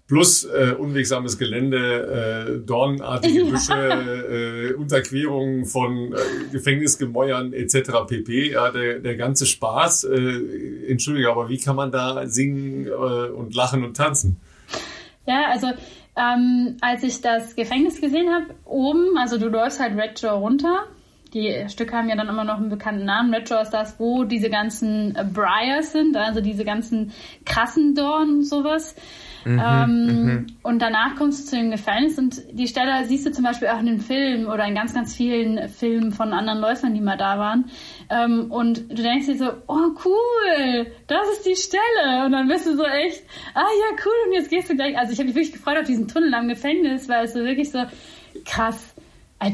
Plus 0.06 0.44
äh, 0.44 0.74
unwegsames 0.76 1.38
Gelände, 1.38 2.56
äh, 2.58 2.66
dornenartige 2.66 3.44
Büsche, 3.50 3.72
äh, 3.74 4.72
Unterquerungen 4.74 5.66
von 5.66 6.12
äh, 6.12 6.16
Gefängnisgemäuern 6.50 7.52
etc. 7.52 7.90
pp. 8.08 8.50
Ja, 8.50 8.72
der, 8.72 8.98
der 8.98 9.16
ganze 9.16 9.46
Spaß. 9.46 10.04
Äh, 10.04 10.88
Entschuldige, 10.88 11.30
aber 11.30 11.48
wie 11.48 11.58
kann 11.58 11.76
man 11.76 11.92
da 11.92 12.26
singen 12.26 12.86
äh, 12.86 12.90
und 12.90 13.54
lachen 13.54 13.84
und 13.84 13.96
tanzen? 13.96 14.40
Ja, 15.26 15.44
also 15.50 15.68
ähm, 16.16 16.76
als 16.80 17.04
ich 17.04 17.20
das 17.20 17.54
Gefängnis 17.54 18.00
gesehen 18.00 18.30
habe, 18.30 18.46
oben, 18.64 19.16
also 19.16 19.38
du 19.38 19.48
läufst 19.48 19.78
halt 19.78 19.96
Red 19.96 20.20
Jaw 20.20 20.38
runter. 20.38 20.86
Die 21.32 21.64
Stücke 21.68 21.96
haben 21.96 22.08
ja 22.08 22.16
dann 22.16 22.28
immer 22.28 22.44
noch 22.44 22.56
einen 22.56 22.70
bekannten 22.70 23.04
Namen. 23.04 23.32
Red 23.32 23.48
Jaw 23.48 23.62
ist 23.62 23.70
das, 23.70 23.98
wo 23.98 24.24
diese 24.24 24.50
ganzen 24.50 25.14
äh, 25.14 25.24
Briars 25.24 25.92
sind, 25.92 26.16
also 26.16 26.40
diese 26.40 26.64
ganzen 26.64 27.12
krassen 27.44 27.94
Dornen 27.94 28.38
und 28.38 28.44
sowas. 28.44 28.96
Mhm, 29.44 29.62
ähm, 29.64 30.24
mhm. 30.24 30.46
Und 30.62 30.82
danach 30.82 31.16
kommst 31.16 31.40
du 31.40 31.50
zu 31.50 31.56
dem 31.56 31.70
Gefängnis 31.70 32.18
und 32.18 32.42
die 32.52 32.68
Stelle 32.68 33.06
siehst 33.06 33.26
du 33.26 33.32
zum 33.32 33.44
Beispiel 33.44 33.68
auch 33.68 33.80
in 33.80 33.86
den 33.86 34.00
Filmen 34.00 34.46
oder 34.46 34.64
in 34.66 34.74
ganz, 34.74 34.92
ganz 34.92 35.14
vielen 35.14 35.68
Filmen 35.68 36.12
von 36.12 36.32
anderen 36.32 36.60
Läufern, 36.60 36.94
die 36.94 37.00
mal 37.00 37.16
da 37.16 37.38
waren. 37.38 37.70
Ähm, 38.10 38.50
und 38.50 38.90
du 38.90 39.02
denkst 39.02 39.26
dir 39.26 39.38
so, 39.38 39.50
oh 39.66 39.90
cool, 40.04 40.86
das 41.06 41.28
ist 41.32 41.46
die 41.46 41.56
Stelle. 41.56 42.26
Und 42.26 42.32
dann 42.32 42.48
bist 42.48 42.66
du 42.66 42.76
so 42.76 42.84
echt, 42.84 43.22
ah 43.54 43.60
ja 43.60 43.96
cool, 44.04 44.12
und 44.26 44.34
jetzt 44.34 44.50
gehst 44.50 44.68
du 44.68 44.76
gleich. 44.76 44.98
Also 44.98 45.12
ich 45.12 45.18
habe 45.18 45.28
mich 45.28 45.36
wirklich 45.36 45.52
gefreut 45.52 45.78
auf 45.78 45.86
diesen 45.86 46.08
Tunnel 46.08 46.34
am 46.34 46.48
Gefängnis, 46.48 47.08
weil 47.08 47.24
es 47.24 47.32
so 47.32 47.40
wirklich 47.40 47.70
so 47.70 47.84
krass. 48.44 48.94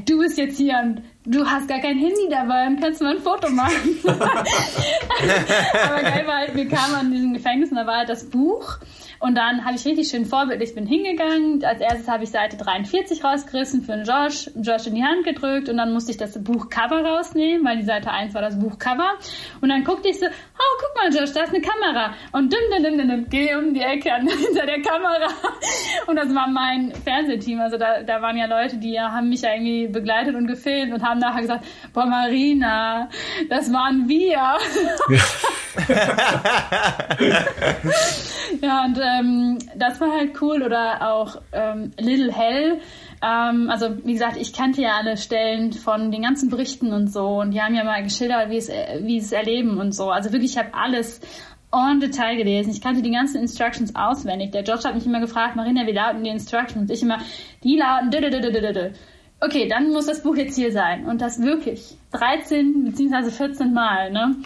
Du 0.05 0.19
bist 0.19 0.37
jetzt 0.37 0.57
hier 0.57 0.81
und 0.83 1.03
du 1.27 1.45
hast 1.45 1.69
gar 1.69 1.81
kein 1.81 1.99
Handy 1.99 2.29
dabei 2.31 2.67
und 2.67 2.81
kannst 2.81 3.03
mal 3.03 3.17
ein 3.17 3.23
Foto 3.23 3.51
machen. 3.51 3.99
Aber 4.07 6.03
geil 6.03 6.27
war 6.27 6.37
halt, 6.39 6.55
wir 6.55 6.69
kamen 6.69 6.95
an 6.95 7.13
diesem 7.13 7.35
Gefängnis 7.35 7.71
und 7.71 7.77
da 7.77 7.87
war 7.87 7.99
halt 7.99 8.09
das 8.09 8.25
Buch 8.25 8.79
und 9.19 9.37
dann 9.37 9.65
habe 9.65 9.77
ich 9.77 9.85
richtig 9.85 10.09
schön 10.09 10.25
vorbildlich 10.25 10.75
bin 10.75 10.87
hingegangen. 10.87 11.65
Als 11.65 11.81
erstes 11.81 12.09
habe 12.09 12.25
ich 12.25 12.31
Seite 12.31 12.57
43 12.57 13.25
rausgerissen 13.25 13.83
für 13.83 13.93
den 13.93 14.05
Josh, 14.05 14.51
Josh 14.57 14.87
in 14.87 14.95
die 14.95 15.05
Hand 15.05 15.25
gedrückt 15.25 15.69
und 15.69 15.77
dann 15.77 15.93
musste 15.93 16.11
ich 16.11 16.17
das 16.17 16.43
Buchcover 16.43 17.05
rausnehmen, 17.05 17.65
weil 17.65 17.79
die 17.79 17.85
Seite 17.85 18.11
1 18.11 18.35
war 18.35 18.43
das 18.43 18.59
Buchcover. 18.59 19.11
Und 19.61 19.69
dann 19.69 19.85
guckte 19.85 20.09
ich 20.09 20.19
so, 20.19 20.27
oh, 20.27 20.81
guck 20.81 21.03
mal, 21.03 21.17
Josh, 21.17 21.33
da 21.33 21.45
ist 21.45 21.55
eine 21.55 21.63
Kamera. 21.63 22.15
Und 22.33 22.53
dünn, 22.53 22.83
dünn, 22.83 22.99
dünn, 22.99 23.09
dünn, 23.09 23.27
geh 23.29 23.55
um 23.55 23.75
die 23.75 23.81
Ecke 23.81 24.13
an, 24.13 24.29
hinter 24.29 24.67
der 24.67 24.83
Kamera. 24.83 25.29
Und 26.07 26.17
das 26.17 26.35
war 26.35 26.49
mein 26.49 26.93
Fernsehteam. 26.93 27.61
Also 27.61 27.79
da, 27.79 28.03
da 28.03 28.23
waren 28.23 28.37
ja 28.37 28.47
Leute, 28.47 28.77
die 28.77 28.99
haben 29.01 29.29
mich 29.29 29.43
ja 29.43 29.53
irgendwie 29.53 29.89
begleitet 29.89 30.35
und 30.35 30.47
gefilmt 30.47 30.93
und 30.93 31.03
haben 31.03 31.21
nachher 31.21 31.43
gesagt, 31.43 31.65
boah, 31.93 32.07
Marina, 32.07 33.09
das 33.49 33.73
waren 33.73 34.09
wir. 34.09 34.27
Ja, 34.27 34.59
ja 38.61 38.85
und 38.85 38.99
ähm, 39.07 39.59
das 39.77 40.01
war 40.01 40.13
halt 40.13 40.41
cool. 40.41 40.63
Oder 40.63 41.13
auch 41.13 41.41
ähm, 41.53 41.93
Little 41.99 42.33
Hell. 42.33 42.81
Ähm, 43.23 43.71
also 43.71 44.05
wie 44.05 44.15
gesagt, 44.15 44.37
ich 44.37 44.53
kannte 44.53 44.83
ja 44.83 44.97
alle 44.99 45.17
Stellen 45.17 45.73
von 45.73 46.11
den 46.11 46.23
ganzen 46.23 46.51
Berichten 46.51 46.93
und 46.93 47.13
so. 47.13 47.41
Und 47.41 47.53
die 47.53 47.63
haben 47.63 47.75
ja 47.75 47.85
mal 47.85 48.03
geschildert, 48.03 48.51
wie 48.51 48.57
es, 48.57 48.69
wie 48.69 49.19
es 49.19 49.33
erleben 49.33 49.79
und 49.79 49.93
so. 49.93 50.11
Also 50.11 50.33
wirklich, 50.33 50.53
ich 50.53 50.59
habe 50.59 50.75
alles 50.75 51.21
en 51.73 52.01
Detail 52.01 52.37
gelesen. 52.37 52.71
Ich 52.71 52.81
kannte 52.81 53.03
die 53.03 53.11
ganzen 53.11 53.41
Instructions 53.41 53.95
auswendig. 53.95 54.53
Der 54.53 54.63
Josh 54.63 54.85
hat 54.85 54.95
mich 54.95 55.07
immer 55.07 55.21
gefragt, 55.21 55.57
Marina, 55.57 55.87
wie 55.87 55.93
lauten 55.93 56.25
die 56.25 56.31
Instructions? 56.31 56.91
Ich 56.91 57.03
immer, 57.03 57.19
die 57.63 57.77
lauten 57.77 58.11
okay, 59.41 59.69
dann 59.69 59.91
muss 59.93 60.07
das 60.07 60.23
Buch 60.23 60.37
jetzt 60.37 60.57
hier 60.57 60.73
sein. 60.73 61.07
Und 61.07 61.21
das 61.21 61.41
wirklich 61.41 61.97
13 62.13 62.85
bzw. 62.85 63.31
14 63.31 63.73
Mal, 63.73 64.11
ne? 64.11 64.37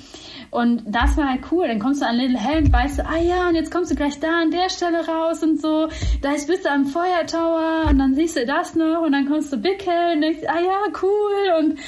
Und 0.51 0.83
das 0.87 1.17
war 1.17 1.29
halt 1.31 1.43
cool. 1.53 1.69
Dann 1.69 1.79
kommst 1.79 2.03
du 2.03 2.07
an 2.07 2.17
Little 2.17 2.39
Helm, 2.39 2.73
weißt 2.73 2.99
du, 2.99 3.07
ah 3.07 3.19
ja, 3.19 3.49
und 3.49 3.55
jetzt 3.55 3.71
kommst 3.71 3.91
du 3.91 3.95
gleich 3.95 4.19
da 4.19 4.41
an 4.43 4.51
der 4.51 4.69
Stelle 4.69 5.07
raus 5.07 5.43
und 5.43 5.61
so. 5.61 5.89
Da 6.23 6.31
bist 6.31 6.65
du 6.65 6.71
am 6.71 6.87
Feuertower 6.87 7.89
und 7.89 7.99
dann 7.99 8.15
siehst 8.15 8.37
du 8.37 8.45
das 8.45 8.75
noch 8.75 9.03
und 9.03 9.13
dann 9.13 9.29
kommst 9.29 9.53
du 9.53 9.57
Big 9.57 9.83
Hill 9.83 10.15
und 10.15 10.23
denkst, 10.23 10.41
ah 10.49 10.61
ja, 10.61 10.93
cool. 11.03 11.59
Und 11.59 11.79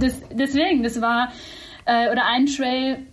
das, 0.00 0.20
deswegen, 0.32 0.82
das 0.82 1.00
war, 1.00 1.32
äh, 1.84 2.10
oder 2.10 2.26
ein 2.26 2.46
Trail, 2.46 3.06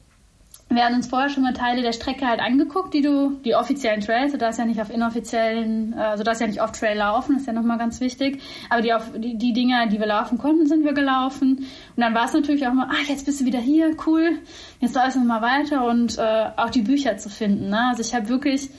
wir 0.75 0.85
haben 0.85 0.95
uns 0.95 1.07
vorher 1.07 1.29
schon 1.29 1.43
mal 1.43 1.53
Teile 1.53 1.81
der 1.81 1.93
Strecke 1.93 2.27
halt 2.27 2.39
angeguckt, 2.39 2.93
die 2.93 3.01
du, 3.01 3.31
die 3.43 3.55
offiziellen 3.55 4.01
Trails, 4.01 4.31
du 4.31 4.37
darfst 4.37 4.59
ja 4.59 4.65
nicht 4.65 4.81
auf 4.81 4.89
inoffiziellen, 4.89 5.93
also 5.93 6.23
du 6.23 6.25
darfst 6.25 6.41
ja 6.41 6.47
nicht 6.47 6.61
off 6.61 6.71
Trail 6.71 6.97
laufen, 6.97 7.37
ist 7.37 7.47
ja 7.47 7.53
nochmal 7.53 7.77
ganz 7.77 7.99
wichtig. 8.01 8.41
Aber 8.69 8.81
die, 8.81 8.93
auf, 8.93 9.11
die, 9.15 9.37
die 9.37 9.53
Dinger, 9.53 9.87
die 9.87 9.99
wir 9.99 10.07
laufen 10.07 10.37
konnten, 10.37 10.67
sind 10.67 10.83
wir 10.83 10.93
gelaufen. 10.93 11.57
Und 11.57 12.01
dann 12.01 12.13
war 12.13 12.25
es 12.25 12.33
natürlich 12.33 12.67
auch 12.67 12.73
mal, 12.73 12.87
ah, 12.89 13.03
jetzt 13.07 13.25
bist 13.25 13.41
du 13.41 13.45
wieder 13.45 13.59
hier, 13.59 13.95
cool. 14.05 14.37
Jetzt 14.79 14.95
läufst 14.95 15.15
du 15.15 15.21
mal 15.21 15.41
weiter 15.41 15.85
und 15.85 16.17
äh, 16.17 16.45
auch 16.57 16.69
die 16.69 16.81
Bücher 16.81 17.17
zu 17.17 17.29
finden. 17.29 17.69
Ne? 17.69 17.87
Also 17.89 18.01
ich 18.01 18.13
habe 18.13 18.29
wirklich 18.29 18.69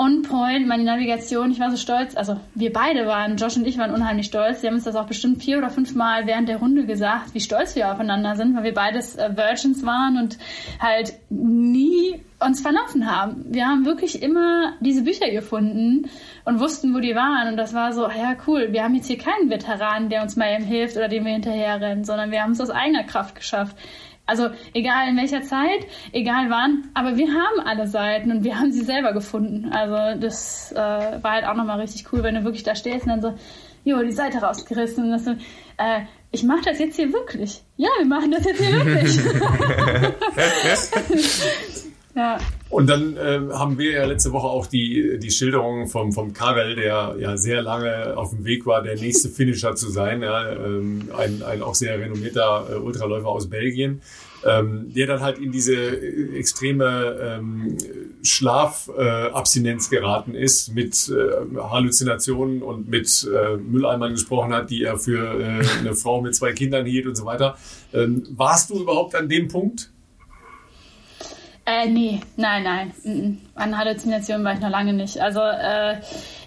on 0.00 0.22
point, 0.22 0.66
meine 0.66 0.82
Navigation, 0.82 1.50
ich 1.50 1.60
war 1.60 1.70
so 1.70 1.76
stolz, 1.76 2.16
also 2.16 2.40
wir 2.54 2.72
beide 2.72 3.06
waren, 3.06 3.36
Josh 3.36 3.58
und 3.58 3.66
ich 3.66 3.76
waren 3.76 3.92
unheimlich 3.92 4.24
stolz. 4.24 4.62
Sie 4.62 4.66
haben 4.66 4.76
uns 4.76 4.84
das 4.84 4.96
auch 4.96 5.06
bestimmt 5.06 5.42
vier 5.42 5.58
oder 5.58 5.68
fünf 5.68 5.94
Mal 5.94 6.26
während 6.26 6.48
der 6.48 6.56
Runde 6.56 6.86
gesagt, 6.86 7.34
wie 7.34 7.40
stolz 7.40 7.76
wir 7.76 7.92
aufeinander 7.92 8.34
sind, 8.34 8.56
weil 8.56 8.64
wir 8.64 8.72
beides 8.72 9.16
äh, 9.16 9.36
Virgins 9.36 9.84
waren 9.84 10.16
und 10.16 10.38
halt 10.80 11.12
nie 11.28 12.18
uns 12.42 12.62
verlaufen 12.62 13.14
haben. 13.14 13.44
Wir 13.50 13.66
haben 13.66 13.84
wirklich 13.84 14.22
immer 14.22 14.72
diese 14.80 15.02
Bücher 15.02 15.30
gefunden 15.30 16.08
und 16.46 16.60
wussten, 16.60 16.94
wo 16.94 17.00
die 17.00 17.14
waren. 17.14 17.48
Und 17.48 17.58
das 17.58 17.74
war 17.74 17.92
so, 17.92 18.08
ja 18.08 18.34
cool, 18.46 18.68
wir 18.72 18.82
haben 18.82 18.94
jetzt 18.94 19.08
hier 19.08 19.18
keinen 19.18 19.50
Veteran, 19.50 20.08
der 20.08 20.22
uns 20.22 20.34
mal 20.34 20.54
eben 20.54 20.64
hilft 20.64 20.96
oder 20.96 21.08
dem 21.08 21.26
wir 21.26 21.32
hinterher 21.32 21.78
rennen, 21.78 22.04
sondern 22.04 22.30
wir 22.30 22.42
haben 22.42 22.52
es 22.52 22.60
aus 22.62 22.70
eigener 22.70 23.04
Kraft 23.04 23.34
geschafft. 23.34 23.76
Also 24.30 24.50
egal 24.74 25.08
in 25.08 25.16
welcher 25.16 25.42
Zeit, 25.42 25.88
egal 26.12 26.50
wann, 26.50 26.88
aber 26.94 27.16
wir 27.16 27.26
haben 27.28 27.66
alle 27.66 27.88
Seiten 27.88 28.30
und 28.30 28.44
wir 28.44 28.56
haben 28.56 28.70
sie 28.70 28.84
selber 28.84 29.12
gefunden. 29.12 29.72
Also 29.72 30.20
das 30.20 30.70
äh, 30.70 30.76
war 30.76 31.32
halt 31.32 31.44
auch 31.44 31.54
nochmal 31.54 31.80
richtig 31.80 32.12
cool, 32.12 32.22
wenn 32.22 32.36
du 32.36 32.44
wirklich 32.44 32.62
da 32.62 32.76
stehst 32.76 33.06
und 33.06 33.10
dann 33.10 33.22
so, 33.22 33.34
jo, 33.84 34.00
die 34.04 34.12
Seite 34.12 34.38
rausgerissen 34.38 35.02
und 35.02 35.10
das 35.10 35.24
so, 35.24 35.32
äh, 35.32 36.02
ich 36.30 36.44
mache 36.44 36.62
das 36.64 36.78
jetzt 36.78 36.94
hier 36.94 37.12
wirklich. 37.12 37.64
Ja, 37.76 37.88
wir 37.98 38.06
machen 38.06 38.30
das 38.30 38.44
jetzt 38.44 38.62
hier 38.62 38.72
wirklich. 38.72 39.16
ja. 42.14 42.38
Und 42.70 42.88
dann 42.88 43.16
äh, 43.16 43.40
haben 43.52 43.78
wir 43.78 43.90
ja 43.90 44.04
letzte 44.04 44.32
Woche 44.32 44.46
auch 44.46 44.66
die, 44.66 45.18
die 45.18 45.32
Schilderung 45.32 45.88
vom, 45.88 46.12
vom 46.12 46.32
Karel, 46.32 46.76
der 46.76 47.16
ja 47.18 47.36
sehr 47.36 47.62
lange 47.62 48.16
auf 48.16 48.30
dem 48.30 48.44
Weg 48.44 48.64
war, 48.64 48.80
der 48.80 48.94
nächste 48.94 49.28
Finisher 49.40 49.74
zu 49.74 49.90
sein, 49.90 50.22
ja, 50.22 50.52
ähm, 50.52 51.08
ein, 51.18 51.42
ein 51.42 51.62
auch 51.62 51.74
sehr 51.74 51.98
renommierter 51.98 52.68
äh, 52.70 52.74
Ultraläufer 52.76 53.26
aus 53.26 53.50
Belgien, 53.50 54.02
ähm, 54.46 54.92
der 54.94 55.08
dann 55.08 55.20
halt 55.20 55.38
in 55.38 55.50
diese 55.50 55.74
äh, 55.74 56.38
extreme 56.38 57.16
ähm, 57.20 57.76
Schlafabstinenz 58.22 59.88
äh, 59.88 59.96
geraten 59.96 60.36
ist, 60.36 60.72
mit 60.72 61.08
äh, 61.10 61.58
Halluzinationen 61.58 62.62
und 62.62 62.88
mit 62.88 63.28
äh, 63.34 63.56
Mülleimern 63.56 64.12
gesprochen 64.12 64.54
hat, 64.54 64.70
die 64.70 64.84
er 64.84 64.96
für 64.96 65.40
äh, 65.40 65.66
eine 65.80 65.94
Frau 65.94 66.22
mit 66.22 66.36
zwei 66.36 66.52
Kindern 66.52 66.86
hielt 66.86 67.08
und 67.08 67.16
so 67.16 67.24
weiter. 67.24 67.58
Ähm, 67.92 68.28
warst 68.30 68.70
du 68.70 68.80
überhaupt 68.80 69.16
an 69.16 69.28
dem 69.28 69.48
Punkt? 69.48 69.90
Äh, 71.70 71.88
nee, 71.88 72.20
nein, 72.36 72.64
nein. 72.64 73.40
An 73.54 73.78
Halluzinationen 73.78 74.44
war 74.44 74.54
ich 74.54 74.60
noch 74.60 74.70
lange 74.70 74.92
nicht. 74.92 75.20
Also 75.20 75.40
äh, 75.40 75.98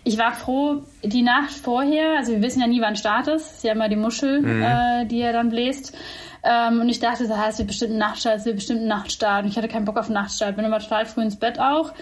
ich 0.03 0.17
war 0.17 0.33
froh, 0.33 0.81
die 1.01 1.21
Nacht 1.21 1.51
vorher, 1.51 2.17
also 2.17 2.33
wir 2.33 2.41
wissen 2.41 2.59
ja 2.59 2.67
nie, 2.67 2.81
wann 2.81 2.97
Start 2.97 3.27
ist. 3.27 3.47
Das 3.47 3.57
ist 3.57 3.63
ja 3.63 3.71
immer 3.71 3.87
die 3.87 3.95
Muschel, 3.95 4.41
mhm. 4.41 4.61
äh, 4.61 5.05
die 5.05 5.21
er 5.21 5.31
dann 5.31 5.49
bläst. 5.49 5.95
Ähm, 6.43 6.81
und 6.81 6.89
ich 6.89 6.99
dachte, 6.99 7.25
so, 7.25 7.33
es 7.33 7.57
wird 7.57 7.69
bestimmt 7.69 7.93
ein 7.93 7.99
Nachtstart, 7.99 8.39
es 8.39 8.45
wird 8.45 8.57
bestimmt 8.57 8.81
ein 8.81 8.87
Nachtstart. 8.87 9.43
Und 9.45 9.51
ich 9.51 9.57
hatte 9.57 9.69
keinen 9.69 9.85
Bock 9.85 9.97
auf 9.97 10.09
Nachtstart, 10.09 10.57
bin 10.57 10.65
immer 10.65 10.79
total 10.79 11.05
früh 11.05 11.21
ins 11.21 11.37
Bett 11.37 11.57
auch. 11.57 11.93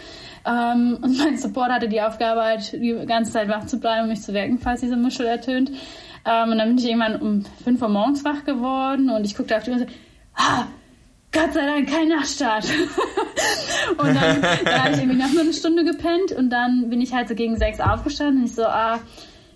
Ähm, 0.48 0.98
und 1.02 1.18
mein 1.20 1.38
Support 1.38 1.72
hatte 1.72 1.90
die 1.90 2.02
Aufgabe, 2.02 2.42
halt 2.42 2.74
die 2.74 3.06
ganze 3.06 3.32
Zeit 3.32 3.50
wach 3.50 3.68
zu 3.68 3.80
bleiben 3.80 4.04
und 4.04 4.10
mich 4.10 4.24
zu 4.24 4.34
wecken, 4.34 4.58
falls 4.58 4.82
diese 4.82 4.98
Muschel 4.98 5.28
ertönt. 5.28 5.70
Ähm, 6.26 6.52
und 6.52 6.58
dann 6.58 6.70
bin 6.70 6.78
ich 6.80 6.86
irgendwann 6.86 7.22
um 7.22 7.46
5 7.64 7.82
Uhr 7.84 7.90
morgens 7.90 8.26
wach 8.26 8.46
geworden 8.46 9.12
und 9.12 9.26
ich 9.26 9.36
guckte 9.36 9.56
auf 9.58 9.64
die 9.64 9.70
Uhr 9.70 9.78
und 9.78 9.88
so, 9.88 9.96
ah, 10.36 10.66
Gott 11.32 11.54
sei 11.54 11.66
Dank 11.66 11.90
kein 11.90 12.10
Nachtstart. 12.10 12.66
und 13.98 14.16
dann, 14.16 14.42
dann 14.42 14.84
habe 14.84 14.94
ich 14.94 15.00
irgendwie 15.00 15.18
noch 15.18 15.32
mal 15.34 15.42
eine 15.42 15.54
Stunde 15.54 15.86
gepennt 15.86 16.34
und 16.34 16.50
dann 16.50 16.90
bin 16.90 17.02
ich 17.02 17.14
halt 17.14 17.30
so 17.30 17.36
gegen 17.36 17.58
sechs 17.58 17.80
aufgestanden 17.80 18.40
und 18.40 18.46
ich 18.46 18.56
so, 18.56 18.66
ah, 18.66 19.00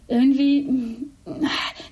irgendwie, 0.08 0.70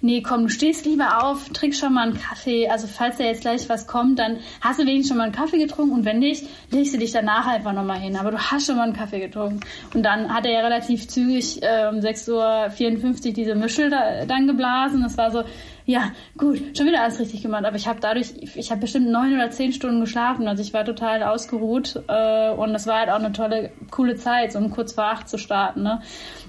nee, 0.02 0.22
komm, 0.22 0.44
du 0.44 0.50
stehst 0.50 0.86
lieber 0.86 1.24
auf, 1.24 1.50
trink 1.50 1.74
schon 1.74 1.96
mal 1.96 2.10
einen 2.10 2.20
Kaffee. 2.20 2.70
Also 2.70 2.88
falls 2.88 3.18
da 3.18 3.24
jetzt 3.24 3.42
gleich 3.42 3.68
was 3.70 3.88
kommt, 3.88 4.20
dann 4.20 4.38
hast 4.62 4.80
du 4.80 4.84
wenigstens 4.84 5.10
schon 5.10 5.18
mal 5.18 5.24
einen 5.24 5.34
Kaffee 5.34 5.58
getrunken 5.58 5.94
und 5.96 6.06
wenn 6.06 6.20
nicht, 6.20 6.46
legst 6.70 6.94
du 6.94 7.00
dich 7.00 7.12
danach 7.12 7.48
einfach 7.48 7.74
nochmal 7.74 8.00
hin. 8.00 8.16
Aber 8.16 8.30
du 8.30 8.38
hast 8.38 8.68
schon 8.68 8.76
mal 8.76 8.84
einen 8.84 8.94
Kaffee 8.94 9.20
getrunken. 9.20 9.62
Und 9.96 10.04
dann 10.04 10.32
hat 10.32 10.46
er 10.46 10.52
ja 10.52 10.60
relativ 10.60 11.08
zügig 11.08 11.64
äh, 11.64 11.88
um 11.90 12.00
6.54 12.00 13.28
Uhr 13.28 13.34
diese 13.34 13.56
Mischel 13.56 13.90
da, 13.90 14.26
dann 14.26 14.46
geblasen. 14.46 15.02
Das 15.02 15.18
war 15.18 15.32
so, 15.32 15.44
ja, 15.86 16.12
gut, 16.38 16.78
schon 16.78 16.88
wieder 16.88 17.02
alles 17.02 17.20
richtig 17.20 17.42
gemacht. 17.42 17.66
Aber 17.66 17.76
ich 17.76 17.88
habe 17.88 18.00
dadurch, 18.00 18.34
ich 18.56 18.72
habe 18.72 18.82
bestimmt 18.82 19.10
neun 19.10 19.34
oder 19.34 19.50
zehn 19.50 19.74
Stunden 19.74 20.00
geschlafen. 20.00 20.48
Also 20.48 20.62
ich 20.62 20.74
war 20.74 20.86
total 20.86 21.24
ausgeruht. 21.24 22.02
Äh, 22.08 22.52
und 22.52 22.74
das 22.74 22.88
war 22.88 23.00
halt 23.00 23.10
auch 23.10 23.20
eine 23.20 23.34
tolle, 23.34 23.72
coole 23.92 24.16
Zeit, 24.16 24.54
so 24.54 24.60
um 24.60 24.72
kurz 24.72 24.94
vor 24.94 25.06
acht 25.06 25.28
zu 25.28 25.38
starten. 25.38 25.84
Ne? 25.84 26.02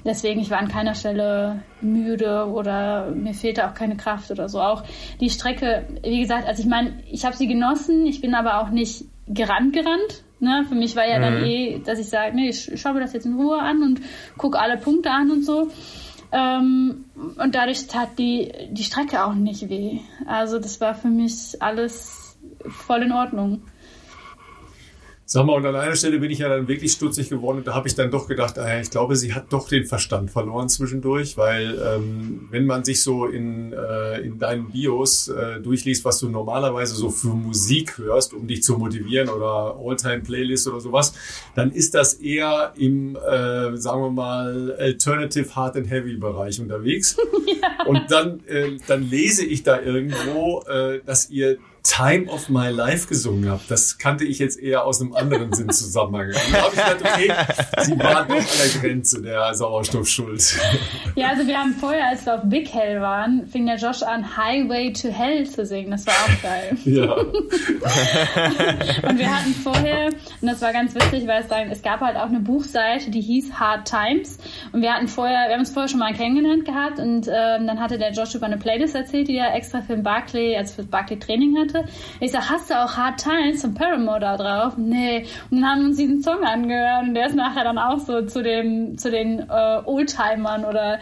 Deswegen, 0.05 0.41
ich 0.41 0.51
war 0.51 0.59
an 0.59 0.69
keiner 0.69 0.95
Stelle 0.95 1.63
müde 1.81 2.47
oder 2.47 3.11
mir 3.11 3.35
fehlte 3.35 3.67
auch 3.69 3.75
keine 3.75 3.97
Kraft 3.97 4.31
oder 4.31 4.49
so. 4.49 4.61
Auch 4.61 4.85
die 5.21 5.31
Strecke, 5.31 5.87
wie 6.03 6.21
gesagt, 6.21 6.47
also 6.47 6.63
ich 6.63 6.69
meine, 6.69 7.03
ich 7.11 7.25
habe 7.25 7.37
sie 7.37 7.49
genossen. 7.49 8.07
Ich 8.07 8.21
bin 8.21 8.35
aber 8.35 8.61
auch 8.61 8.71
nicht 8.71 9.05
gerannt 9.27 9.73
gerannt. 9.73 10.23
Ne? 10.39 10.65
Für 10.69 10.75
mich 10.75 10.95
war 10.95 11.09
ja 11.09 11.19
mhm. 11.19 11.23
dann 11.23 11.45
eh, 11.45 11.81
dass 11.85 11.99
ich 11.99 12.09
sage, 12.09 12.37
nee, 12.37 12.51
ich 12.51 12.71
schaue 12.81 12.95
mir 12.95 13.01
das 13.01 13.15
jetzt 13.15 13.27
in 13.27 13.35
Ruhe 13.35 13.59
an 13.59 13.83
und 13.83 14.01
gucke 14.37 14.59
alle 14.61 14.77
Punkte 14.77 15.11
an 15.11 15.31
und 15.31 15.45
so. 15.45 15.71
Ähm, 16.35 17.05
und 17.15 17.55
dadurch 17.55 17.87
tat 17.87 18.19
die, 18.19 18.53
die 18.71 18.83
Strecke 18.83 19.25
auch 19.25 19.35
nicht 19.35 19.69
weh. 19.69 20.01
Also 20.27 20.59
das 20.59 20.81
war 20.81 20.95
für 20.95 21.09
mich 21.09 21.63
alles 21.63 22.37
voll 22.67 23.03
in 23.03 23.13
Ordnung. 23.13 23.63
Sag 25.27 25.47
mal, 25.47 25.55
und 25.55 25.65
an 25.65 25.75
einer 25.75 25.97
Stelle 25.97 26.19
bin 26.19 26.31
ich 26.31 26.41
ja 26.41 26.51
dann 26.51 26.69
wirklich 26.69 26.93
stutzig 26.93 27.31
geworden 27.31 27.59
und 27.59 27.67
da 27.67 27.75
habe 27.75 27.89
ich 27.89 27.95
dann 27.95 28.11
doch 28.11 28.29
gedacht, 28.29 28.59
ah, 28.59 28.79
ich 28.79 28.91
glaube, 28.91 29.17
sie 29.17 29.33
hat 29.33 29.51
doch 29.55 29.71
den 29.71 29.87
Verstand 29.87 30.31
verloren 30.31 30.69
zwischendurch, 30.69 31.39
weil 31.39 31.81
ähm, 31.83 32.47
wenn 32.51 32.67
man 32.67 32.85
sich 32.85 33.03
so 33.03 33.25
in, 33.25 33.73
äh, 33.73 34.21
in 34.21 34.39
deinen 34.39 34.71
Bios 34.71 35.29
äh, 35.29 35.61
durchliest, 35.61 36.05
was 36.05 36.19
du 36.19 36.29
normalerweise 36.29 36.95
so 36.95 37.09
für 37.09 37.29
Musik 37.29 37.97
hörst, 37.97 38.35
um 38.35 38.47
dich 38.47 38.63
zu 38.63 38.77
motivieren 38.77 39.31
oder 39.31 39.79
All-Time-Playlist 39.83 40.69
oder 40.69 40.81
sowas, 40.81 41.15
dann 41.55 41.71
ist 41.71 41.95
das 41.95 42.15
eher 42.15 42.75
im, 42.77 43.17
äh, 43.17 43.79
sagen 43.79 44.03
wir 44.03 44.11
mal, 44.11 44.77
Alternative 44.79 45.57
Hard 45.57 45.77
and 45.77 45.89
Heavy 45.91 46.17
Bereich 46.17 46.61
unterwegs. 46.61 47.17
Ja. 47.47 47.87
Und 47.87 48.11
dann, 48.11 48.41
äh, 48.47 48.79
dann 48.87 49.09
lese 49.09 49.45
ich 49.45 49.63
da 49.63 49.81
irgendwo, 49.81 50.63
äh, 50.63 51.01
dass 51.05 51.31
ihr 51.31 51.59
Time 51.85 52.29
of 52.29 52.49
My 52.49 52.71
Life 52.71 53.09
gesungen 53.09 53.51
habt. 53.51 53.71
Das 53.71 53.99
kannte 53.99 54.25
ich 54.25 54.39
jetzt 54.39 54.59
eher 54.59 54.85
aus 54.85 55.03
einem 55.03 55.13
anderen 55.13 55.53
Sinn 55.53 55.69
Zusammenhang. 55.71 56.29
Und 56.29 56.53
da 56.53 56.63
habe 56.63 56.75
ich 56.75 56.83
gedacht, 56.83 57.03
okay, 57.03 57.85
sie 57.85 57.99
waren 57.99 58.27
doch 58.27 58.37
an 58.37 58.43
der 58.43 58.81
Grenze 58.81 59.21
der 59.21 59.55
Sauerstoffschuld. 59.55 60.59
Ja, 61.15 61.29
also 61.29 61.47
wir 61.47 61.59
haben 61.59 61.75
vorher, 61.75 62.09
als 62.09 62.25
wir 62.25 62.37
auf 62.37 62.41
Big 62.45 62.73
Hell 62.73 63.03
waren, 63.03 63.47
fing 63.47 63.67
der 63.67 63.77
Josh 63.77 64.03
an, 64.03 64.37
Highway 64.37 64.95
to 64.95 65.09
Hell 65.09 65.49
zu 65.49 65.67
singen. 65.67 65.91
Das 65.91 66.07
war 66.07 66.15
auch 66.15 66.43
geil. 66.43 66.77
Ja. 66.85 67.13
und 69.09 69.19
wir 69.19 69.37
hatten 69.37 69.55
vorher, 69.63 70.07
und 70.41 70.49
das 70.49 70.63
war 70.63 70.73
ganz 70.73 70.95
witzig, 70.95 71.27
weil 71.27 71.43
es, 71.43 71.49
dann, 71.49 71.71
es 71.71 71.83
gab 71.83 72.01
halt 72.01 72.17
auch 72.17 72.29
eine 72.29 72.41
Buchseite, 72.41 73.11
die 73.11 73.21
hieß 73.21 73.53
Hard 73.53 73.87
Times. 73.87 74.39
Und 74.73 74.81
wir 74.81 74.95
hatten 74.95 75.07
vorher, 75.07 75.49
wir 75.49 75.53
haben 75.53 75.61
uns 75.61 75.71
vorher 75.71 75.89
schon 75.89 76.01
mal 76.01 76.15
kennengelernt 76.15 76.65
gehabt 76.65 76.99
und 76.99 77.29
ähm, 77.29 77.67
dann 77.67 77.79
hatte 77.79 77.99
der 77.99 78.13
Josh 78.13 78.35
über 78.35 78.47
eine 78.47 78.57
Playlist 78.57 78.95
erzählt, 78.95 79.29
die 79.29 79.37
er 79.37 79.55
extra 79.55 79.83
für 79.83 79.95
den 79.95 80.03
Barclay, 80.03 80.57
also 80.57 80.75
für 80.75 80.83
das 80.83 80.91
Barclay 80.91 81.19
Training 81.19 81.59
hatte 81.59 81.74
hatte. 81.75 81.89
Ich 82.21 82.33
sag, 82.33 82.49
hast 82.51 82.71
du 82.71 82.75
auch 82.75 82.97
Hard 82.97 83.23
Times 83.23 83.61
von 83.61 83.75
Paramore 83.75 84.21
da 84.21 84.37
drauf? 84.37 84.75
Nee. 84.77 85.27
Und 85.51 85.61
dann 85.61 85.71
haben 85.71 85.81
wir 85.81 85.87
uns 85.89 85.97
diesen 85.97 86.23
Song 86.23 86.43
angehört 86.45 87.09
und 87.09 87.15
der 87.15 87.27
ist 87.27 87.35
nachher 87.35 87.65
dann 87.65 87.79
auch 87.79 87.99
so 87.99 88.23
zu 88.23 88.43
dem, 88.43 88.97
zu 88.99 89.11
den 89.11 89.41
äh, 89.41 89.81
Oldtimern 89.85 90.65
oder 90.65 90.99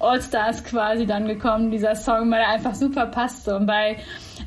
Allstars 0.00 0.64
quasi 0.64 1.06
dann 1.06 1.26
gekommen, 1.26 1.70
dieser 1.70 1.94
Song, 1.94 2.30
weil 2.30 2.40
er 2.40 2.48
einfach 2.48 2.74
super 2.74 3.06
passte. 3.06 3.56
Und 3.56 3.66
bei 3.66 3.96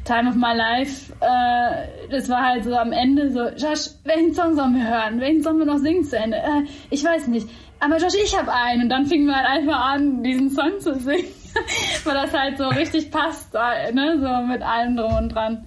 Time 0.06 0.30
of 0.30 0.36
My 0.36 0.56
Life, 0.56 1.14
äh, 1.22 2.10
das 2.10 2.30
war 2.30 2.46
halt 2.46 2.64
so 2.64 2.76
am 2.76 2.92
Ende 2.92 3.32
so, 3.32 3.48
Josh, 3.50 3.90
welchen 4.04 4.34
Song 4.34 4.56
sollen 4.56 4.76
wir 4.76 4.88
hören? 4.88 5.20
Welchen 5.20 5.44
sollen 5.44 5.60
wir 5.60 5.66
noch 5.66 5.80
singen 5.80 6.04
zu 6.04 6.18
Ende? 6.18 6.38
Äh, 6.38 6.64
ich 6.90 7.04
weiß 7.04 7.28
nicht. 7.28 7.48
Aber 7.80 7.98
Josh, 7.98 8.16
ich 8.24 8.38
habe 8.38 8.52
einen. 8.52 8.84
Und 8.84 8.90
dann 8.90 9.06
fingen 9.06 9.28
wir 9.28 9.36
halt 9.36 9.48
einfach 9.48 9.94
an, 9.94 10.24
diesen 10.24 10.50
Song 10.50 10.80
zu 10.80 10.96
singen. 11.00 11.26
weil 12.04 12.14
das 12.14 12.34
halt 12.34 12.58
so 12.58 12.68
richtig 12.68 13.12
passt, 13.12 13.54
äh, 13.54 13.92
ne? 13.92 14.18
so 14.20 14.46
mit 14.46 14.62
allem 14.62 14.98
drum 14.98 15.16
und 15.16 15.30
dran. 15.30 15.66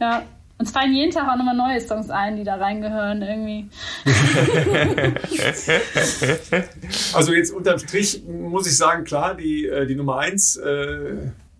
Ja. 0.00 0.22
Uns 0.60 0.72
fallen 0.72 0.92
jeden 0.92 1.12
Tag 1.12 1.28
auch 1.28 1.36
nochmal 1.36 1.54
neue 1.54 1.80
Songs 1.80 2.10
ein, 2.10 2.36
die 2.36 2.42
da 2.42 2.56
reingehören 2.56 3.22
irgendwie. 3.22 3.68
also 7.14 7.32
jetzt 7.32 7.52
unterm 7.52 7.78
Strich 7.78 8.24
muss 8.26 8.66
ich 8.66 8.76
sagen, 8.76 9.04
klar, 9.04 9.36
die, 9.36 9.66
äh, 9.66 9.86
die 9.86 9.94
Nummer 9.94 10.18
eins, 10.18 10.56
äh, 10.56 11.14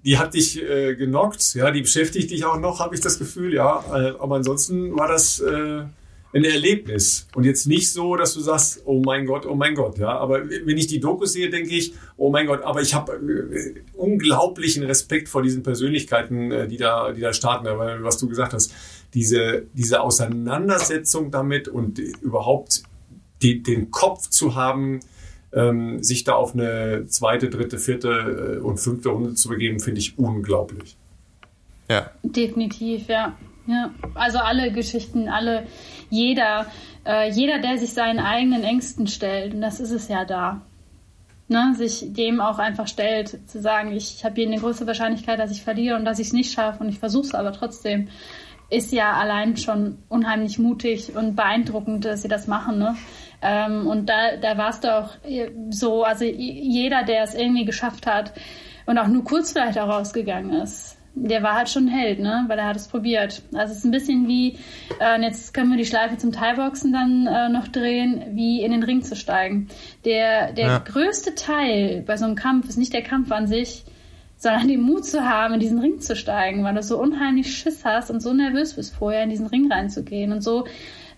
die 0.05 0.19
hat 0.19 0.35
dich 0.35 0.61
genockt, 0.97 1.55
ja, 1.55 1.71
die 1.71 1.83
beschäftigt 1.83 2.31
dich 2.31 2.45
auch 2.45 2.59
noch, 2.59 2.81
habe 2.81 2.95
ich 2.95 3.01
das 3.01 3.19
Gefühl, 3.19 3.53
ja. 3.53 3.85
Aber 4.19 4.37
ansonsten 4.37 4.97
war 4.97 5.07
das 5.07 5.43
ein 6.33 6.45
Erlebnis 6.45 7.27
und 7.35 7.45
jetzt 7.45 7.67
nicht 7.67 7.91
so, 7.93 8.17
dass 8.17 8.35
du 8.35 8.41
sagst, 8.41 8.83
oh 8.85 9.03
mein 9.05 9.25
Gott, 9.25 9.47
oh 9.47 9.55
mein 9.55 9.75
Gott, 9.75 9.99
ja. 9.99 10.11
Aber 10.19 10.49
wenn 10.49 10.77
ich 10.77 10.87
die 10.87 11.01
Doku 11.01 11.25
sehe, 11.25 11.49
denke 11.49 11.71
ich, 11.71 11.95
oh 12.17 12.31
mein 12.31 12.47
Gott, 12.47 12.63
aber 12.63 12.83
ich 12.83 12.93
habe 12.95 13.13
äh, 13.15 13.81
unglaublichen 13.95 14.83
Respekt 14.83 15.29
vor 15.29 15.43
diesen 15.43 15.63
Persönlichkeiten, 15.63 16.53
äh, 16.53 16.69
die 16.69 16.77
da, 16.77 17.13
die 17.13 17.23
da 17.23 17.33
starten, 17.33 17.67
weil 17.67 18.03
was 18.03 18.19
du 18.19 18.29
gesagt 18.29 18.53
hast, 18.53 18.73
diese 19.15 19.67
diese 19.73 20.03
Auseinandersetzung 20.03 21.31
damit 21.31 21.67
und 21.67 21.99
überhaupt 21.99 22.83
die, 23.41 23.63
den 23.63 23.91
Kopf 23.91 24.29
zu 24.29 24.55
haben, 24.55 25.01
ähm, 25.53 26.03
sich 26.03 26.25
da 26.25 26.35
auf 26.35 26.55
eine 26.55 27.07
zweite, 27.07 27.49
dritte, 27.49 27.79
vierte 27.79 28.59
äh, 28.59 28.61
und 28.61 28.79
fünfte 28.79 29.09
Runde 29.09 29.35
zu 29.35 29.49
begeben, 29.49 29.81
finde 29.81 30.01
ich 30.01 30.19
unglaublich. 30.19 30.97
Ja. 31.89 32.11
Definitiv, 32.23 33.09
ja. 33.09 33.37
Ja, 33.67 33.91
also 34.15 34.39
alle 34.39 34.73
Geschichten, 34.73 35.29
alle, 35.29 35.67
jeder, 36.11 36.67
äh, 37.07 37.31
jeder, 37.31 37.59
der 37.59 37.79
sich 37.79 37.93
seinen 37.93 38.19
eigenen 38.19 38.65
Ängsten 38.65 39.07
stellt, 39.07 39.55
und 39.55 39.61
das 39.61 39.81
ist 39.81 39.91
es 39.91 40.09
ja 40.09 40.25
da, 40.25 40.63
ne, 41.49 41.75
sich 41.77 42.13
dem 42.13 42.41
auch 42.41 42.59
einfach 42.59 42.87
stellt, 42.87 43.49
zu 43.49 43.61
sagen, 43.61 43.93
ich 43.93 44.25
habe 44.25 44.37
hier 44.37 44.47
eine 44.47 44.59
große 44.59 44.87
Wahrscheinlichkeit, 44.87 45.39
dass 45.39 45.51
ich 45.51 45.63
verliere 45.63 45.97
und 45.97 46.05
dass 46.05 46.19
ich 46.19 46.29
es 46.29 46.33
nicht 46.33 46.53
schaffe 46.53 46.83
und 46.83 46.89
ich 46.89 46.99
versuche 46.99 47.27
es 47.27 47.35
aber 47.35 47.53
trotzdem, 47.53 48.09
ist 48.71 48.93
ja 48.93 49.15
allein 49.15 49.57
schon 49.57 49.99
unheimlich 50.09 50.59
mutig 50.59 51.17
und 51.17 51.37
beeindruckend, 51.37 52.05
dass 52.05 52.23
sie 52.23 52.29
das 52.29 52.47
machen. 52.47 52.79
Ne? 52.79 52.97
Ähm, 53.41 53.87
und 53.87 54.07
da, 54.11 54.37
da 54.37 54.59
war 54.59 54.71
es 54.71 54.81
doch 54.81 55.11
so, 55.71 56.05
also 56.05 56.25
jeder, 56.25 57.03
der 57.03 57.23
es 57.23 57.35
irgendwie 57.35 57.65
geschafft 57.65 58.07
hat 58.07 58.33
und 58.85 58.99
auch 58.99 59.07
nur 59.07 59.25
kurz 59.25 59.53
vielleicht 59.53 59.79
auch 59.79 59.89
rausgegangen 59.89 60.61
ist, 60.61 60.98
der 61.27 61.43
war 61.43 61.55
halt 61.55 61.69
schon 61.69 61.87
ein 61.87 61.89
Held, 61.89 62.19
ne? 62.21 62.45
Weil 62.49 62.59
er 62.59 62.67
hat 62.67 62.77
es 62.77 62.89
probiert. 62.89 63.43
Also 63.53 63.73
es 63.73 63.79
ist 63.79 63.85
ein 63.85 63.91
bisschen 63.91 64.29
wie, 64.29 64.57
äh, 65.01 65.21
jetzt 65.21 65.55
können 65.55 65.71
wir 65.71 65.77
die 65.77 65.87
Schleife 65.87 66.17
zum 66.17 66.33
Thai-Boxen 66.33 66.93
dann 66.93 67.27
äh, 67.27 67.49
noch 67.49 67.69
drehen, 67.69 68.25
wie 68.33 68.63
in 68.63 68.73
den 68.73 68.83
Ring 68.83 69.03
zu 69.03 69.17
steigen. 69.17 69.69
Der, 70.05 70.53
der 70.53 70.67
ja. 70.67 70.79
größte 70.79 71.35
Teil 71.35 72.03
bei 72.07 72.17
so 72.17 72.25
einem 72.25 72.35
Kampf 72.35 72.69
ist 72.69 72.79
nicht 72.79 72.93
der 72.93 73.03
Kampf 73.03 73.31
an 73.33 73.47
sich, 73.47 73.85
sondern 74.37 74.69
den 74.69 74.81
Mut 74.81 75.05
zu 75.05 75.29
haben, 75.29 75.55
in 75.55 75.61
diesen 75.61 75.81
Ring 75.81 76.01
zu 76.01 76.15
steigen, 76.15 76.63
weil 76.63 76.75
du 76.75 76.83
so 76.83 77.01
unheimlich 77.01 77.57
Schiss 77.57 77.85
hast 77.85 78.11
und 78.11 78.21
so 78.21 78.33
nervös 78.33 78.75
bist, 78.75 78.95
vorher 78.95 79.25
in 79.25 79.31
diesen 79.31 79.47
Ring 79.49 79.71
reinzugehen. 79.71 80.33
Und 80.33 80.43
so 80.43 80.65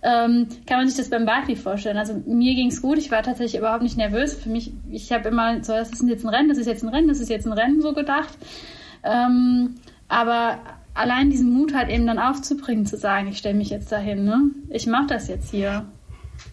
ähm, 0.02 0.48
kann 0.66 0.78
man 0.78 0.88
sich 0.88 0.96
das 0.96 1.10
beim 1.10 1.26
Barkley 1.26 1.56
vorstellen. 1.56 1.98
Also 1.98 2.14
mir 2.26 2.54
ging 2.54 2.68
es 2.68 2.80
gut, 2.80 2.96
ich 2.96 3.10
war 3.10 3.22
tatsächlich 3.22 3.58
überhaupt 3.58 3.82
nicht 3.82 3.98
nervös. 3.98 4.34
Für 4.34 4.48
mich, 4.48 4.72
ich 4.90 5.12
habe 5.12 5.28
immer 5.28 5.62
so, 5.62 5.72
das 5.72 5.90
ist 5.90 6.02
jetzt 6.08 6.24
ein 6.24 6.30
Rennen, 6.30 6.48
das 6.48 6.58
ist 6.58 6.66
jetzt 6.66 6.82
ein 6.82 6.88
Rennen, 6.88 7.08
das 7.08 7.20
ist 7.20 7.28
jetzt 7.28 7.46
ein 7.46 7.52
Rennen 7.52 7.82
so 7.82 7.92
gedacht. 7.92 8.38
Ähm, 9.02 9.76
aber 10.10 10.58
allein 10.92 11.30
diesen 11.30 11.52
Mut 11.52 11.72
halt 11.72 11.88
eben 11.88 12.06
dann 12.06 12.18
aufzubringen, 12.18 12.84
zu 12.84 12.98
sagen, 12.98 13.28
ich 13.28 13.38
stelle 13.38 13.56
mich 13.56 13.70
jetzt 13.70 13.90
dahin, 13.90 14.24
ne? 14.24 14.50
ich 14.68 14.86
mache 14.86 15.06
das 15.06 15.28
jetzt 15.28 15.50
hier, 15.50 15.86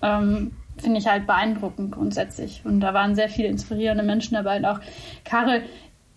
ähm, 0.02 0.52
finde 0.78 1.00
ich 1.00 1.08
halt 1.08 1.26
beeindruckend 1.26 1.92
grundsätzlich. 1.92 2.62
Und 2.64 2.80
da 2.80 2.94
waren 2.94 3.16
sehr 3.16 3.30
viele 3.30 3.48
inspirierende 3.48 4.04
Menschen 4.04 4.36
dabei. 4.36 4.58
Und 4.58 4.66
auch 4.66 4.80
Karel, 5.26 5.64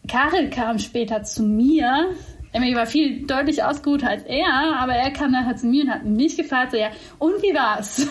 Karel 0.06 0.50
kam 0.50 0.78
später 0.78 1.22
zu 1.22 1.42
mir 1.42 2.10
Emily 2.52 2.74
war 2.74 2.86
viel 2.86 3.26
deutlich 3.26 3.62
ausgeruht 3.62 4.02
als 4.02 4.24
er, 4.24 4.76
aber 4.76 4.94
er 4.94 5.12
kam 5.12 5.30
nachher 5.30 5.56
zu 5.56 5.66
mir 5.66 5.84
und 5.84 5.90
hat 5.90 6.04
mich 6.04 6.36
gefragt, 6.36 6.72
so, 6.72 6.78
ja, 6.78 6.88
und 7.18 7.40
wie 7.42 7.54
war's? 7.54 8.08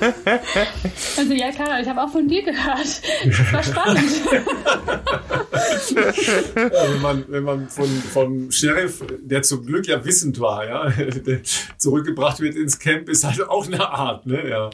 also, 1.16 1.32
ja, 1.32 1.52
Karol, 1.52 1.80
ich 1.80 1.88
habe 1.88 2.02
auch 2.02 2.08
von 2.08 2.26
dir 2.26 2.42
gehört. 2.42 3.02
Das 3.24 3.52
war 3.52 3.62
spannend. 3.62 4.02
wenn 6.54 7.02
man, 7.02 7.24
wenn 7.28 7.44
man 7.44 7.68
von, 7.68 7.86
vom 7.86 8.50
Sheriff, 8.50 9.04
der 9.20 9.42
zum 9.42 9.64
Glück 9.64 9.86
ja 9.86 10.04
wissend 10.04 10.40
war, 10.40 10.66
ja, 10.66 10.92
zurückgebracht 11.76 12.40
wird 12.40 12.56
ins 12.56 12.78
Camp, 12.78 13.08
ist 13.08 13.24
halt 13.24 13.48
auch 13.48 13.66
eine 13.66 13.88
Art, 13.88 14.26
ne, 14.26 14.48
ja. 14.48 14.70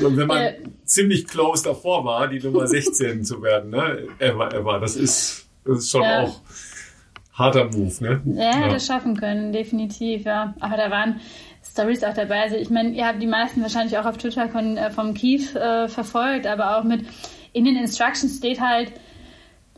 Und 0.00 0.16
wenn 0.16 0.26
man 0.26 0.38
äh, 0.38 0.58
ziemlich 0.84 1.26
close 1.26 1.64
davor 1.64 2.04
war, 2.04 2.28
die 2.28 2.40
Nummer 2.40 2.66
16 2.66 3.24
zu 3.24 3.42
werden, 3.42 3.70
ne, 3.70 4.08
ever, 4.18 4.52
ever, 4.54 4.80
das 4.80 4.96
ist, 4.96 5.46
das 5.64 5.80
ist 5.80 5.90
schon 5.90 6.02
ja. 6.02 6.24
auch 6.24 6.40
harter 7.32 7.64
Move, 7.64 7.94
ne? 8.00 8.22
Ja, 8.36 8.60
ja. 8.60 8.68
das 8.68 8.86
schaffen 8.86 9.16
können, 9.16 9.52
definitiv, 9.52 10.24
ja. 10.24 10.54
Aber 10.60 10.76
da 10.76 10.90
waren 10.90 11.20
Stories 11.64 12.04
auch 12.04 12.14
dabei. 12.14 12.42
Also 12.42 12.56
ich 12.56 12.70
meine, 12.70 12.90
ihr 12.90 13.06
habt 13.06 13.22
die 13.22 13.26
meisten 13.26 13.62
wahrscheinlich 13.62 13.96
auch 13.98 14.04
auf 14.04 14.18
Twitter 14.18 14.48
von, 14.48 14.76
äh, 14.76 14.90
vom 14.90 15.14
Keith 15.14 15.54
äh, 15.54 15.88
verfolgt, 15.88 16.46
aber 16.46 16.78
auch 16.78 16.84
mit 16.84 17.06
in 17.52 17.64
den 17.64 17.76
Instructions 17.76 18.38
steht 18.38 18.60
halt, 18.60 18.92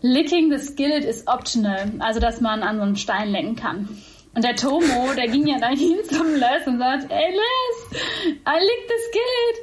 licking 0.05 0.51
the 0.51 0.59
skillet 0.59 1.03
is 1.03 1.27
optional, 1.27 1.91
also 1.99 2.21
dass 2.21 2.43
man 2.43 2.63
an 2.63 2.77
so 2.77 2.83
einem 2.83 2.97
Stein 2.97 3.31
lenken 3.31 3.57
kann. 3.57 3.89
Und 4.35 4.43
der 4.43 4.57
Tomo, 4.57 5.13
der 5.17 5.29
ging 5.29 5.47
ja 5.47 5.59
dann 5.61 5.77
hin 5.77 5.99
zum 6.09 6.35
Les 6.35 6.67
und 6.67 6.79
sagt, 6.79 7.11
ey 7.11 7.31
Les, 7.31 8.01
I 8.47 8.59
licked 8.59 8.89
the 8.89 8.99
skillet. 9.07 9.57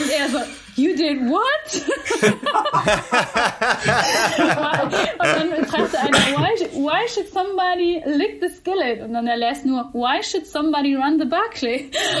Und 0.00 0.10
er 0.10 0.28
so, 0.30 0.38
you 0.76 0.96
did 0.96 1.20
what? 1.28 1.84
und 5.18 5.52
dann 5.52 5.66
fragte 5.66 5.98
einer, 5.98 6.18
why, 6.38 6.54
why 6.72 7.06
should 7.08 7.30
somebody 7.30 8.02
lick 8.06 8.40
the 8.40 8.48
skillet? 8.48 9.02
Und 9.02 9.12
dann 9.12 9.26
der 9.26 9.36
Les 9.36 9.64
nur, 9.64 9.90
why 9.92 10.22
should 10.22 10.46
somebody 10.46 10.94
run 10.94 11.18
the 11.18 11.26
Barclay? 11.26 11.90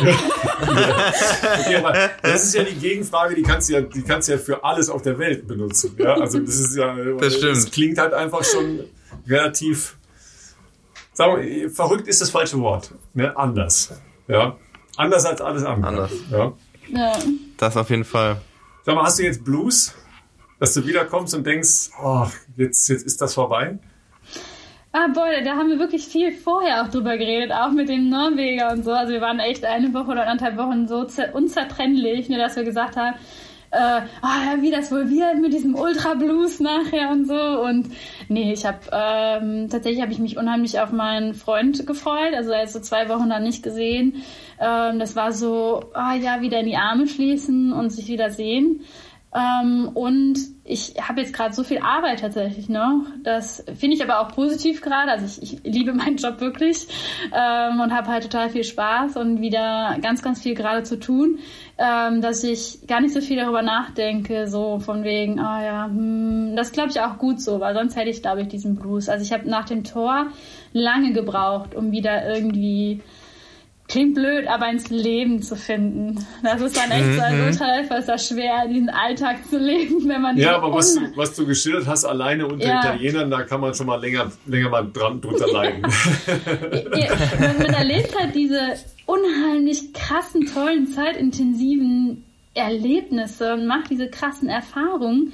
okay, 0.60 1.76
aber 1.76 2.10
das 2.22 2.44
ist 2.44 2.54
ja 2.54 2.64
die 2.64 2.74
Gegenfrage, 2.74 3.34
die 3.34 3.42
kannst 3.42 3.70
du 3.70 3.74
ja, 3.74 3.80
die 3.80 4.02
kannst 4.02 4.28
du 4.28 4.32
ja 4.32 4.38
für 4.38 4.62
alles 4.62 4.90
auf 4.90 5.00
der 5.00 5.18
Welt 5.18 5.48
benutzen. 5.48 5.96
Ja? 5.98 6.14
Also 6.14 6.38
das 6.40 6.56
ist 6.56 6.76
ja, 6.76 6.94
das, 6.94 7.34
stimmt. 7.34 7.56
das 7.56 7.70
klingt 7.70 7.98
halt 7.98 8.12
einfach 8.12 8.44
schon 8.44 8.80
relativ 9.26 9.97
sagen 11.18 11.42
wir, 11.42 11.70
verrückt 11.70 12.06
ist 12.06 12.20
das 12.20 12.30
falsche 12.30 12.60
Wort. 12.60 12.94
Ne? 13.12 13.36
Anders. 13.36 14.00
Ja. 14.28 14.56
Anders 14.96 15.26
als 15.26 15.40
alles 15.40 15.64
andere. 15.64 15.88
Anders. 15.88 16.12
Ja. 16.30 16.52
ja. 16.90 17.12
Das 17.56 17.76
auf 17.76 17.90
jeden 17.90 18.04
Fall. 18.04 18.40
Sag 18.84 18.94
mal, 18.94 19.02
hast 19.02 19.18
du 19.18 19.24
jetzt 19.24 19.44
Blues, 19.44 19.94
dass 20.60 20.74
du 20.74 20.86
wiederkommst 20.86 21.34
und 21.34 21.44
denkst, 21.44 21.90
oh, 22.00 22.26
jetzt, 22.56 22.88
jetzt 22.88 23.04
ist 23.04 23.20
das 23.20 23.34
vorbei? 23.34 23.78
Ah, 24.92 25.08
boah, 25.12 25.26
da 25.44 25.56
haben 25.56 25.68
wir 25.68 25.80
wirklich 25.80 26.06
viel 26.06 26.30
vorher 26.30 26.82
auch 26.82 26.88
drüber 26.88 27.18
geredet, 27.18 27.50
auch 27.50 27.72
mit 27.72 27.88
dem 27.88 28.08
Norweger 28.08 28.70
und 28.70 28.84
so. 28.84 28.92
Also 28.92 29.12
wir 29.12 29.20
waren 29.20 29.40
echt 29.40 29.64
eine 29.64 29.92
Woche 29.92 30.12
oder 30.12 30.28
anderthalb 30.28 30.56
Wochen 30.56 30.86
so 30.86 31.04
unzertrennlich, 31.32 32.28
nur 32.28 32.38
dass 32.38 32.54
wir 32.54 32.62
gesagt 32.62 32.96
haben, 32.96 33.16
äh, 33.70 34.00
oh, 34.22 34.62
wie 34.62 34.70
das 34.70 34.90
wohl 34.90 35.10
wird 35.10 35.40
mit 35.40 35.52
diesem 35.52 35.74
Ultra 35.74 36.14
Blues 36.14 36.60
nachher 36.60 37.10
und 37.10 37.26
so. 37.26 37.34
Und 37.34 37.90
nee, 38.28 38.52
ich 38.52 38.64
habe 38.64 38.78
ähm, 38.92 39.68
tatsächlich 39.68 40.02
habe 40.02 40.12
ich 40.12 40.18
mich 40.18 40.36
unheimlich 40.38 40.80
auf 40.80 40.92
meinen 40.92 41.34
Freund 41.34 41.86
gefreut. 41.86 42.34
Also 42.34 42.50
er 42.50 42.64
ist 42.64 42.72
so 42.72 42.80
zwei 42.80 43.08
Wochen 43.08 43.28
dann 43.28 43.42
nicht 43.42 43.62
gesehen. 43.62 44.22
Ähm, 44.60 44.98
das 44.98 45.16
war 45.16 45.32
so, 45.32 45.84
ah 45.94 46.14
oh, 46.14 46.18
ja, 46.18 46.40
wieder 46.40 46.60
in 46.60 46.66
die 46.66 46.76
Arme 46.76 47.06
schließen 47.06 47.72
und 47.72 47.90
sich 47.90 48.08
wieder 48.08 48.30
sehen. 48.30 48.80
Ähm, 49.34 49.90
und 49.94 50.38
ich 50.64 50.94
habe 51.00 51.20
jetzt 51.20 51.34
gerade 51.34 51.54
so 51.54 51.62
viel 51.62 51.78
Arbeit 51.78 52.20
tatsächlich 52.20 52.68
noch. 52.68 53.02
Das 53.22 53.64
finde 53.78 53.96
ich 53.96 54.02
aber 54.02 54.20
auch 54.20 54.34
positiv 54.34 54.80
gerade. 54.80 55.10
Also 55.10 55.42
ich, 55.42 55.54
ich, 55.54 55.64
liebe 55.64 55.92
meinen 55.92 56.16
Job 56.16 56.40
wirklich 56.40 56.88
ähm, 57.32 57.80
und 57.80 57.92
habe 57.92 58.08
halt 58.08 58.22
total 58.22 58.50
viel 58.50 58.64
Spaß 58.64 59.16
und 59.16 59.40
wieder 59.40 59.96
ganz, 60.00 60.22
ganz 60.22 60.42
viel 60.42 60.54
gerade 60.54 60.82
zu 60.82 60.98
tun 60.98 61.38
ähm, 61.78 62.20
dass 62.20 62.42
ich 62.42 62.86
gar 62.88 63.00
nicht 63.00 63.14
so 63.14 63.20
viel 63.20 63.36
darüber 63.36 63.62
nachdenke, 63.62 64.48
so 64.48 64.80
von 64.80 65.04
wegen, 65.04 65.38
ah 65.38 65.64
ja, 65.64 65.84
hm, 65.86 66.56
das 66.56 66.72
glaube 66.72 66.90
ich 66.90 67.00
auch 67.00 67.18
gut 67.18 67.40
so, 67.40 67.60
weil 67.60 67.74
sonst 67.74 67.96
hätte 67.96 68.10
ich, 68.10 68.20
glaube 68.20 68.42
ich, 68.42 68.48
diesen 68.48 68.74
Blues. 68.74 69.08
Also 69.08 69.24
ich 69.24 69.32
habe 69.32 69.48
nach 69.48 69.64
dem 69.64 69.84
Tor 69.84 70.26
lange 70.72 71.12
gebraucht, 71.12 71.76
um 71.76 71.92
wieder 71.92 72.28
irgendwie 72.28 73.00
Klingt 73.88 74.14
blöd, 74.14 74.46
aber 74.46 74.68
ins 74.68 74.90
Leben 74.90 75.40
zu 75.40 75.56
finden. 75.56 76.26
Das 76.42 76.60
ist 76.60 76.76
dann 76.76 76.90
echt 76.90 77.14
so 77.14 77.22
als 77.22 77.34
mhm. 77.34 77.46
Ultraläufer 77.46 77.98
ist 77.98 78.08
das 78.08 78.28
schwer, 78.28 78.68
diesen 78.68 78.90
Alltag 78.90 79.38
zu 79.48 79.58
leben, 79.58 80.06
wenn 80.06 80.20
man 80.20 80.36
Ja, 80.36 80.56
aber 80.56 80.74
was, 80.74 80.98
was 81.16 81.34
du 81.34 81.46
geschildert 81.46 81.86
hast, 81.86 82.04
alleine 82.04 82.46
unter 82.46 82.66
ja. 82.66 82.80
Italienern, 82.80 83.30
da 83.30 83.44
kann 83.44 83.62
man 83.62 83.72
schon 83.72 83.86
mal 83.86 83.98
länger, 83.98 84.30
länger 84.46 84.68
mal 84.68 84.86
dran 84.92 85.22
drunter 85.22 85.50
leiden. 85.50 85.82
ja, 86.96 87.16
man, 87.40 87.56
man 87.56 87.74
erlebt 87.74 88.14
halt 88.20 88.34
diese 88.34 88.60
unheimlich 89.06 89.94
krassen, 89.94 90.44
tollen, 90.44 90.88
zeitintensiven 90.88 92.24
Erlebnisse 92.52 93.54
und 93.54 93.66
macht 93.66 93.88
diese 93.88 94.08
krassen 94.08 94.50
Erfahrungen 94.50 95.32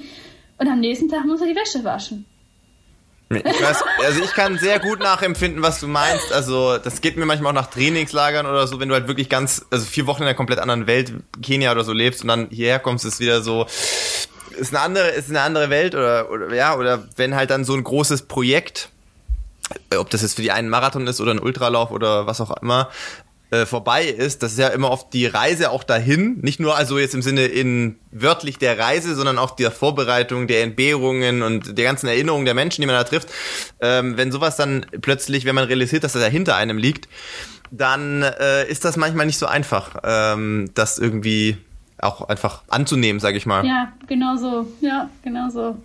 und 0.57 0.67
am 0.69 0.79
nächsten 0.79 1.09
Tag 1.09 1.25
muss 1.25 1.41
er 1.41 1.47
die 1.47 1.55
Wäsche 1.55 1.83
waschen. 1.83 2.25
Ich 3.29 3.43
weiß, 3.43 3.83
also 4.05 4.23
ich 4.23 4.33
kann 4.33 4.59
sehr 4.59 4.79
gut 4.79 4.99
nachempfinden, 4.99 5.63
was 5.63 5.79
du 5.79 5.87
meinst. 5.87 6.31
Also 6.31 6.77
das 6.77 7.01
geht 7.01 7.17
mir 7.17 7.25
manchmal 7.25 7.51
auch 7.51 7.61
nach 7.61 7.71
Trainingslagern 7.71 8.45
oder 8.45 8.67
so, 8.67 8.79
wenn 8.79 8.89
du 8.89 8.93
halt 8.93 9.07
wirklich 9.07 9.29
ganz, 9.29 9.65
also 9.71 9.83
vier 9.85 10.05
Wochen 10.05 10.21
in 10.21 10.27
einer 10.27 10.35
komplett 10.35 10.59
anderen 10.59 10.85
Welt, 10.85 11.13
Kenia 11.41 11.71
oder 11.71 11.83
so 11.83 11.91
lebst 11.91 12.21
und 12.21 12.27
dann 12.27 12.49
hierher 12.51 12.79
kommst, 12.79 13.03
ist 13.03 13.19
wieder 13.19 13.41
so, 13.41 13.65
ist 14.57 14.73
eine 14.75 14.81
andere, 14.81 15.09
ist 15.09 15.29
eine 15.29 15.41
andere 15.41 15.71
Welt 15.71 15.95
oder, 15.95 16.29
oder 16.29 16.53
ja, 16.53 16.75
oder 16.75 17.03
wenn 17.15 17.35
halt 17.35 17.49
dann 17.49 17.63
so 17.63 17.73
ein 17.73 17.83
großes 17.83 18.23
Projekt, 18.23 18.89
ob 19.97 20.11
das 20.11 20.21
jetzt 20.21 20.35
für 20.35 20.43
die 20.43 20.51
einen 20.51 20.69
Marathon 20.69 21.07
ist 21.07 21.19
oder 21.19 21.31
ein 21.31 21.39
Ultralauf 21.39 21.89
oder 21.89 22.27
was 22.27 22.41
auch 22.41 22.55
immer, 22.61 22.89
äh, 23.51 23.65
vorbei 23.65 24.05
ist, 24.05 24.43
das 24.43 24.53
ist 24.53 24.59
ja 24.59 24.69
immer 24.69 24.89
oft 24.89 25.13
die 25.13 25.27
Reise 25.27 25.69
auch 25.71 25.83
dahin, 25.83 26.39
nicht 26.41 26.59
nur 26.59 26.75
also 26.75 26.97
jetzt 26.97 27.13
im 27.13 27.21
Sinne 27.21 27.45
in 27.45 27.97
wörtlich 28.11 28.57
der 28.57 28.79
Reise, 28.79 29.15
sondern 29.15 29.37
auch 29.37 29.51
der 29.51 29.71
Vorbereitung, 29.71 30.47
der 30.47 30.63
Entbehrungen 30.63 31.43
und 31.43 31.77
der 31.77 31.85
ganzen 31.85 32.07
Erinnerungen 32.07 32.45
der 32.45 32.53
Menschen, 32.53 32.81
die 32.81 32.87
man 32.87 32.95
da 32.95 33.03
trifft. 33.03 33.29
Ähm, 33.81 34.17
wenn 34.17 34.31
sowas 34.31 34.55
dann 34.55 34.85
plötzlich, 35.01 35.45
wenn 35.45 35.55
man 35.55 35.65
realisiert, 35.65 36.03
dass 36.03 36.13
das 36.13 36.23
ja 36.23 36.27
hinter 36.27 36.55
einem 36.55 36.77
liegt, 36.77 37.07
dann 37.71 38.23
äh, 38.23 38.67
ist 38.67 38.85
das 38.85 38.97
manchmal 38.97 39.25
nicht 39.25 39.37
so 39.37 39.45
einfach, 39.45 39.97
ähm, 40.03 40.71
das 40.73 40.97
irgendwie 40.97 41.57
auch 41.99 42.27
einfach 42.27 42.63
anzunehmen, 42.67 43.19
sage 43.19 43.37
ich 43.37 43.45
mal. 43.45 43.65
Ja, 43.65 43.93
genau 44.07 44.35
so. 44.35 44.67
Ja, 44.81 45.09
genau 45.23 45.49
so. 45.49 45.77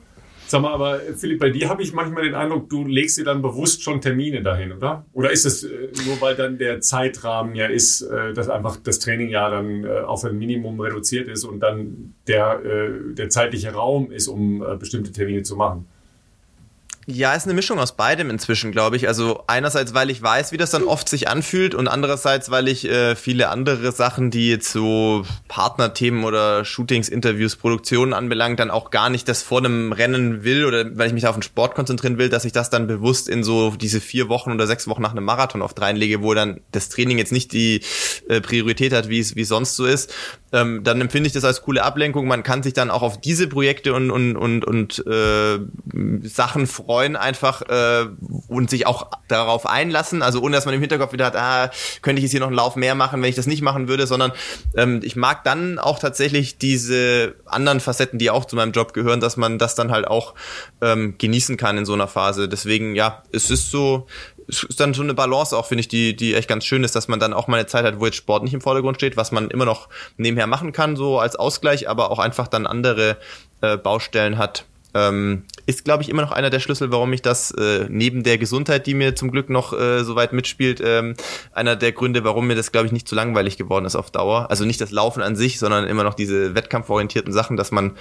Sag 0.51 0.63
mal, 0.63 0.73
aber 0.73 0.99
Philipp, 1.17 1.39
bei 1.39 1.51
dir 1.51 1.69
habe 1.69 1.81
ich 1.81 1.93
manchmal 1.93 2.25
den 2.25 2.35
Eindruck, 2.35 2.69
du 2.69 2.85
legst 2.85 3.17
dir 3.17 3.23
dann 3.23 3.41
bewusst 3.41 3.85
schon 3.85 4.01
Termine 4.01 4.43
dahin, 4.43 4.73
oder? 4.73 5.07
Oder 5.13 5.31
ist 5.31 5.47
es 5.47 5.63
äh, 5.63 5.69
nur, 6.05 6.21
weil 6.21 6.35
dann 6.35 6.59
der 6.59 6.81
Zeitrahmen 6.81 7.55
ja 7.55 7.67
ist, 7.67 8.03
äh, 8.03 8.33
dass 8.33 8.49
einfach 8.49 8.77
das 8.83 8.99
Training 8.99 9.29
ja 9.29 9.49
dann 9.49 9.85
äh, 9.85 10.01
auf 10.01 10.25
ein 10.25 10.37
Minimum 10.37 10.81
reduziert 10.81 11.29
ist 11.29 11.45
und 11.45 11.61
dann 11.61 12.15
der, 12.27 12.61
der 13.13 13.29
zeitliche 13.29 13.73
Raum 13.73 14.11
ist, 14.11 14.27
um 14.27 14.65
bestimmte 14.81 15.13
Termine 15.13 15.45
zu 15.45 15.55
machen? 15.55 15.87
Ja, 17.13 17.35
ist 17.35 17.45
eine 17.45 17.55
Mischung 17.55 17.81
aus 17.81 17.97
beidem 17.97 18.31
inzwischen, 18.31 18.71
glaube 18.71 18.95
ich. 18.95 19.09
Also 19.09 19.43
einerseits, 19.49 19.95
weil 19.95 20.11
ich 20.11 20.23
weiß, 20.23 20.53
wie 20.53 20.57
das 20.59 20.71
dann 20.71 20.85
oft 20.85 21.09
sich 21.09 21.29
anfühlt 21.29 21.75
und 21.75 21.89
andererseits, 21.89 22.51
weil 22.51 22.69
ich 22.69 22.89
äh, 22.89 23.17
viele 23.17 23.49
andere 23.49 23.91
Sachen, 23.91 24.31
die 24.31 24.49
jetzt 24.49 24.71
so 24.71 25.25
Partnerthemen 25.49 26.23
oder 26.23 26.65
Shootings, 26.65 27.09
Interviews, 27.09 27.57
Produktionen 27.57 28.13
anbelangt, 28.13 28.61
dann 28.61 28.71
auch 28.71 28.91
gar 28.91 29.11
nicht 29.11 29.29
das 29.29 29.43
vor 29.43 29.59
einem 29.59 29.93
Rennen 29.93 30.45
will 30.45 30.65
oder 30.65 30.97
weil 30.97 31.09
ich 31.09 31.13
mich 31.13 31.27
auf 31.27 31.35
den 31.35 31.43
Sport 31.43 31.75
konzentrieren 31.75 32.17
will, 32.17 32.29
dass 32.29 32.45
ich 32.45 32.53
das 32.53 32.71
dann 32.71 32.87
bewusst 32.87 33.29
in 33.29 33.43
so 33.43 33.71
diese 33.71 34.01
vier 34.01 34.29
Wochen 34.29 34.53
oder 34.53 34.69
sechs 34.69 34.87
Wochen 34.87 35.03
nach 35.03 35.11
einem 35.11 35.25
Marathon 35.25 35.63
oft 35.63 35.81
reinlege, 35.81 36.23
wo 36.23 36.33
dann 36.35 36.61
das 36.71 36.91
Training 36.91 37.19
jetzt 37.19 37.33
nicht 37.33 37.53
die 37.53 37.83
äh, 38.29 38.41
Priorität 38.41 38.93
hat, 38.93 39.09
wie 39.09 39.19
es 39.19 39.35
wie 39.35 39.45
sonst 39.45 39.75
so 39.75 39.85
ist. 39.85 40.15
Ähm, 40.53 40.83
dann 40.83 41.01
empfinde 41.01 41.29
ich 41.29 41.33
das 41.33 41.45
als 41.45 41.63
coole 41.63 41.83
Ablenkung. 41.83 42.27
Man 42.27 42.43
kann 42.43 42.63
sich 42.63 42.73
dann 42.73 42.91
auch 42.91 43.03
auf 43.03 43.21
diese 43.21 43.47
Projekte 43.47 43.95
und 43.95 44.11
und 44.11 44.37
und 44.37 44.65
und 44.65 45.05
äh, 45.07 45.59
Sachen 46.23 46.67
freuen 46.67 47.17
einfach 47.17 47.63
äh, 47.63 48.07
und 48.49 48.71
sich 48.71 48.87
auch 48.87 49.11
darauf 49.29 49.67
einlassen, 49.67 50.23
also 50.23 50.41
ohne 50.41 50.57
dass 50.57 50.65
man 50.65 50.75
im 50.75 50.81
Hinterkopf 50.81 51.13
wieder 51.13 51.27
hat, 51.27 51.37
ah, 51.37 51.71
könnte 52.03 52.19
ich 52.19 52.25
jetzt 52.25 52.33
hier 52.33 52.41
noch 52.41 52.49
einen 52.49 52.57
Lauf 52.57 52.77
mehr 52.77 52.95
machen, 52.95 53.23
wenn 53.23 53.29
ich 53.29 53.37
das 53.37 53.47
nicht 53.47 53.63
machen 53.63 53.89
würde, 53.89 54.07
sondern 54.07 54.33
ähm, 54.77 55.01
ich 55.05 55.17
mag 55.17 55.45
dann 55.45 55.79
auch 55.79 55.99
tatsächlich 55.99 56.59
diese 56.59 57.35
anderen 57.47 57.81
Facetten, 57.81 58.19
die 58.19 58.31
auch 58.31 58.45
zu 58.45 58.57
meinem 58.57 58.73
Job 58.73 58.93
gehören, 58.93 59.21
dass 59.21 59.37
man 59.37 59.59
das 59.59 59.75
dann 59.75 59.91
halt 59.91 60.09
auch 60.09 60.35
ähm, 60.81 61.15
genießen 61.19 61.57
kann 61.57 61.79
in 61.79 61.85
so 61.85 61.93
einer 61.93 62.09
Phase. 62.09 62.49
Deswegen, 62.49 62.95
ja, 62.95 63.23
es 63.33 63.51
ist 63.51 63.71
so, 63.71 64.07
ist 64.51 64.81
dann 64.81 64.95
so 64.95 65.03
eine 65.03 65.15
Balance 65.15 65.57
auch, 65.57 65.67
finde 65.67 65.81
ich, 65.81 65.89
die, 65.89 66.15
die 66.15 66.35
echt 66.35 66.49
ganz 66.49 66.65
schön 66.65 66.85
ist, 66.85 66.95
dass 66.95 67.09
man 67.09 67.21
dann 67.21 67.33
auch 67.33 67.49
mal 67.49 67.57
eine 67.57 67.67
Zeit 67.67 67.85
hat, 67.85 68.01
wo 68.01 68.07
jetzt 68.07 68.17
Sport 68.17 68.45
nicht 68.45 68.55
im 68.55 68.61
Vordergrund 68.61 68.97
steht, 68.97 69.17
was 69.17 69.33
man 69.33 69.51
immer 69.51 69.65
noch 69.65 69.89
nebenher 70.17 70.47
machen 70.47 70.73
kann, 70.73 70.97
so 70.97 71.19
als 71.19 71.37
Ausgleich, 71.37 71.89
aber 71.89 72.11
auch 72.11 72.19
einfach 72.19 72.49
dann 72.49 72.67
andere 72.67 73.17
äh, 73.61 73.77
Baustellen 73.77 74.39
hat, 74.39 74.65
ähm, 74.95 75.45
ist, 75.67 75.85
glaube 75.85 76.03
ich, 76.03 76.09
immer 76.09 76.23
noch 76.23 76.33
einer 76.33 76.51
der 76.51 76.61
Schlüssel, 76.61 76.91
warum 76.91 77.13
ich 77.13 77.23
das 77.23 77.53
äh, 77.53 77.87
neben 77.89 78.23
der 78.23 78.39
Gesundheit, 78.39 78.87
die 78.87 78.95
mir 78.95 79.15
zum 79.15 79.31
Glück 79.31 79.49
noch 79.49 79.73
äh, 79.73 80.03
so 80.03 80.17
weit 80.17 80.33
mitspielt, 80.33 80.83
ähm, 80.85 81.15
einer 81.53 81.77
der 81.77 81.93
Gründe, 81.93 82.25
warum 82.25 82.47
mir 82.47 82.57
das, 82.57 82.73
glaube 82.73 82.87
ich, 82.87 82.93
nicht 82.93 83.07
zu 83.07 83.15
langweilig 83.15 83.57
geworden 83.57 83.85
ist 83.85 83.97
auf 83.97 84.11
Dauer. 84.11 84.51
Also 84.51 84.65
nicht 84.65 84.81
das 84.81 84.91
Laufen 84.91 85.23
an 85.23 85.37
sich, 85.37 85.59
sondern 85.59 85.87
immer 85.87 86.05
noch 86.05 86.15
diese 86.15 86.55
wettkampforientierten 86.55 87.33
Sachen, 87.33 87.57
dass 87.57 87.71
man 87.71 87.97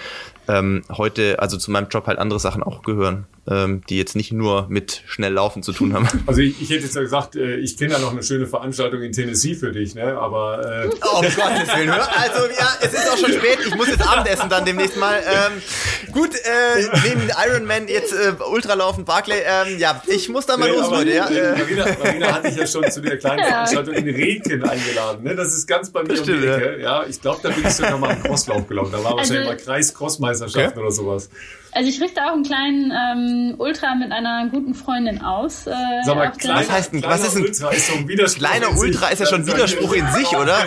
ähm, 0.48 0.84
heute, 0.90 1.40
also 1.40 1.58
zu 1.58 1.72
meinem 1.72 1.90
Job 1.90 2.08
halt 2.08 2.18
andere 2.18 2.40
Sachen 2.40 2.64
auch 2.64 2.82
gehören. 2.82 3.28
Ähm, 3.50 3.82
die 3.90 3.98
jetzt 3.98 4.16
nicht 4.16 4.32
nur 4.32 4.68
mit 4.70 5.02
schnell 5.08 5.34
laufen 5.34 5.64
zu 5.64 5.74
tun 5.74 5.94
haben. 5.94 6.08
Also 6.28 6.42
ich, 6.42 6.62
ich 6.62 6.70
hätte 6.70 6.84
jetzt 6.84 6.96
ja 6.96 7.02
gesagt, 7.02 7.36
äh, 7.36 7.56
ich 7.56 7.76
kenne 7.76 7.94
da 7.94 8.00
noch 8.00 8.12
eine 8.12 8.22
schöne 8.22 8.46
Veranstaltung 8.46 9.02
in 9.02 9.12
Tennessee 9.12 9.56
für 9.56 9.72
dich, 9.72 9.96
ne? 9.96 10.18
Aber 10.18 10.84
äh 10.84 10.90
oh, 11.02 11.20
um 11.20 11.22
Gottes 11.24 11.76
Willen, 11.76 11.92
hör. 11.92 12.08
Also 12.20 12.46
ja, 12.56 12.68
es 12.82 12.94
ist 12.94 13.10
auch 13.10 13.18
schon 13.18 13.32
spät. 13.32 13.58
Ich 13.66 13.76
muss 13.76 13.88
jetzt 13.88 14.08
Abendessen 14.08 14.50
dann 14.50 14.66
demnächst 14.66 14.98
mal. 14.98 15.16
Ähm, 15.26 16.12
gut, 16.12 16.36
äh, 16.36 16.88
neben 17.04 17.32
Ironman 17.48 17.88
jetzt 17.88 18.14
äh, 18.14 18.34
Ultralaufen, 18.52 19.06
Barclay. 19.06 19.42
Ähm, 19.44 19.80
ja, 19.80 20.02
ich 20.08 20.30
muss 20.30 20.46
da 20.46 20.58
mal 20.58 20.70
nee, 20.70 20.78
los, 20.78 20.92
Leute. 20.92 21.12
Ja, 21.12 21.28
äh. 21.30 21.58
Marina, 21.58 21.86
Marina 22.04 22.34
hatte 22.34 22.50
ich 22.50 22.58
ja 22.58 22.68
schon 22.68 22.92
zu 22.92 23.02
der 23.02 23.18
kleinen 23.18 23.44
Veranstaltung 23.48 23.96
in 23.96 24.10
Regen 24.10 24.64
eingeladen. 24.64 25.24
Ne? 25.24 25.36
Das 25.36 25.56
ist 25.56 25.66
ganz 25.66 25.90
bei 25.90 26.04
mir 26.04 26.10
das 26.10 26.20
um 26.20 26.26
die 26.28 26.48
Ecke. 26.48 26.80
Ja, 26.82 27.06
ich 27.06 27.20
glaube, 27.22 27.40
da 27.42 27.50
bin 27.50 27.66
ich 27.66 27.74
sogar 27.74 27.98
mal 27.98 28.12
im 28.12 28.24
Crosslauf 28.24 28.68
gelaufen. 28.68 28.92
Da 28.92 29.04
war 29.04 29.18
also, 29.18 29.34
wahrscheinlich 29.34 29.48
mal 29.48 29.58
Kreis-Crossmeisterschaften 29.58 30.72
okay. 30.72 30.80
oder 30.80 30.92
sowas. 30.92 31.30
Also 31.80 31.91
ich 31.91 32.01
richte 32.01 32.22
auch 32.26 32.34
einen 32.34 32.43
kleinen 32.43 32.91
ähm, 32.91 33.56
Ultra 33.57 33.95
mit 33.95 34.11
einer 34.11 34.49
guten 34.51 34.73
Freundin 34.73 35.22
aus. 35.22 35.65
Äh, 35.65 35.72
Sag 36.03 36.18
mal, 36.18 36.30
klein, 36.31 36.57
was 36.57 36.69
heißt 36.69 36.93
ein, 36.93 37.03
was 37.03 37.26
ist 37.26 37.38
ein 37.38 37.43
Ultra? 37.43 37.69
Ist 37.69 37.88
so 37.88 37.93
ein 37.93 38.06
Widerspruch 38.06 38.49
kleiner 38.49 38.77
Ultra 38.77 39.07
ist 39.07 39.19
ja 39.19 39.26
schon 39.26 39.47
Widerspruch 39.47 39.93
in 39.93 40.06
sich, 40.11 40.27
oder? 40.35 40.57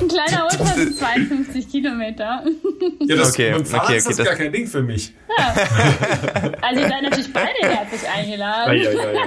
ein 0.00 0.08
kleiner 0.08 0.44
Ultra 0.44 0.64
sind 0.64 0.96
52 0.96 1.68
Kilometer. 1.70 2.42
Ja, 3.00 3.16
das, 3.16 3.32
okay, 3.32 3.52
okay, 3.52 3.76
okay, 3.76 3.96
ist 3.98 4.08
das, 4.08 4.16
das 4.16 4.26
gar 4.26 4.36
kein 4.36 4.50
Ding 4.50 4.66
für 4.66 4.80
mich. 4.82 5.12
Ja. 5.36 5.54
Also 6.62 6.80
ihr 6.80 6.88
seid 6.88 7.02
natürlich 7.02 7.32
beide 7.32 7.58
herzlich 7.60 8.08
eingeladen. 8.08 8.76
Ja, 8.76 8.90
ja, 8.90 9.10
ja, 9.12 9.26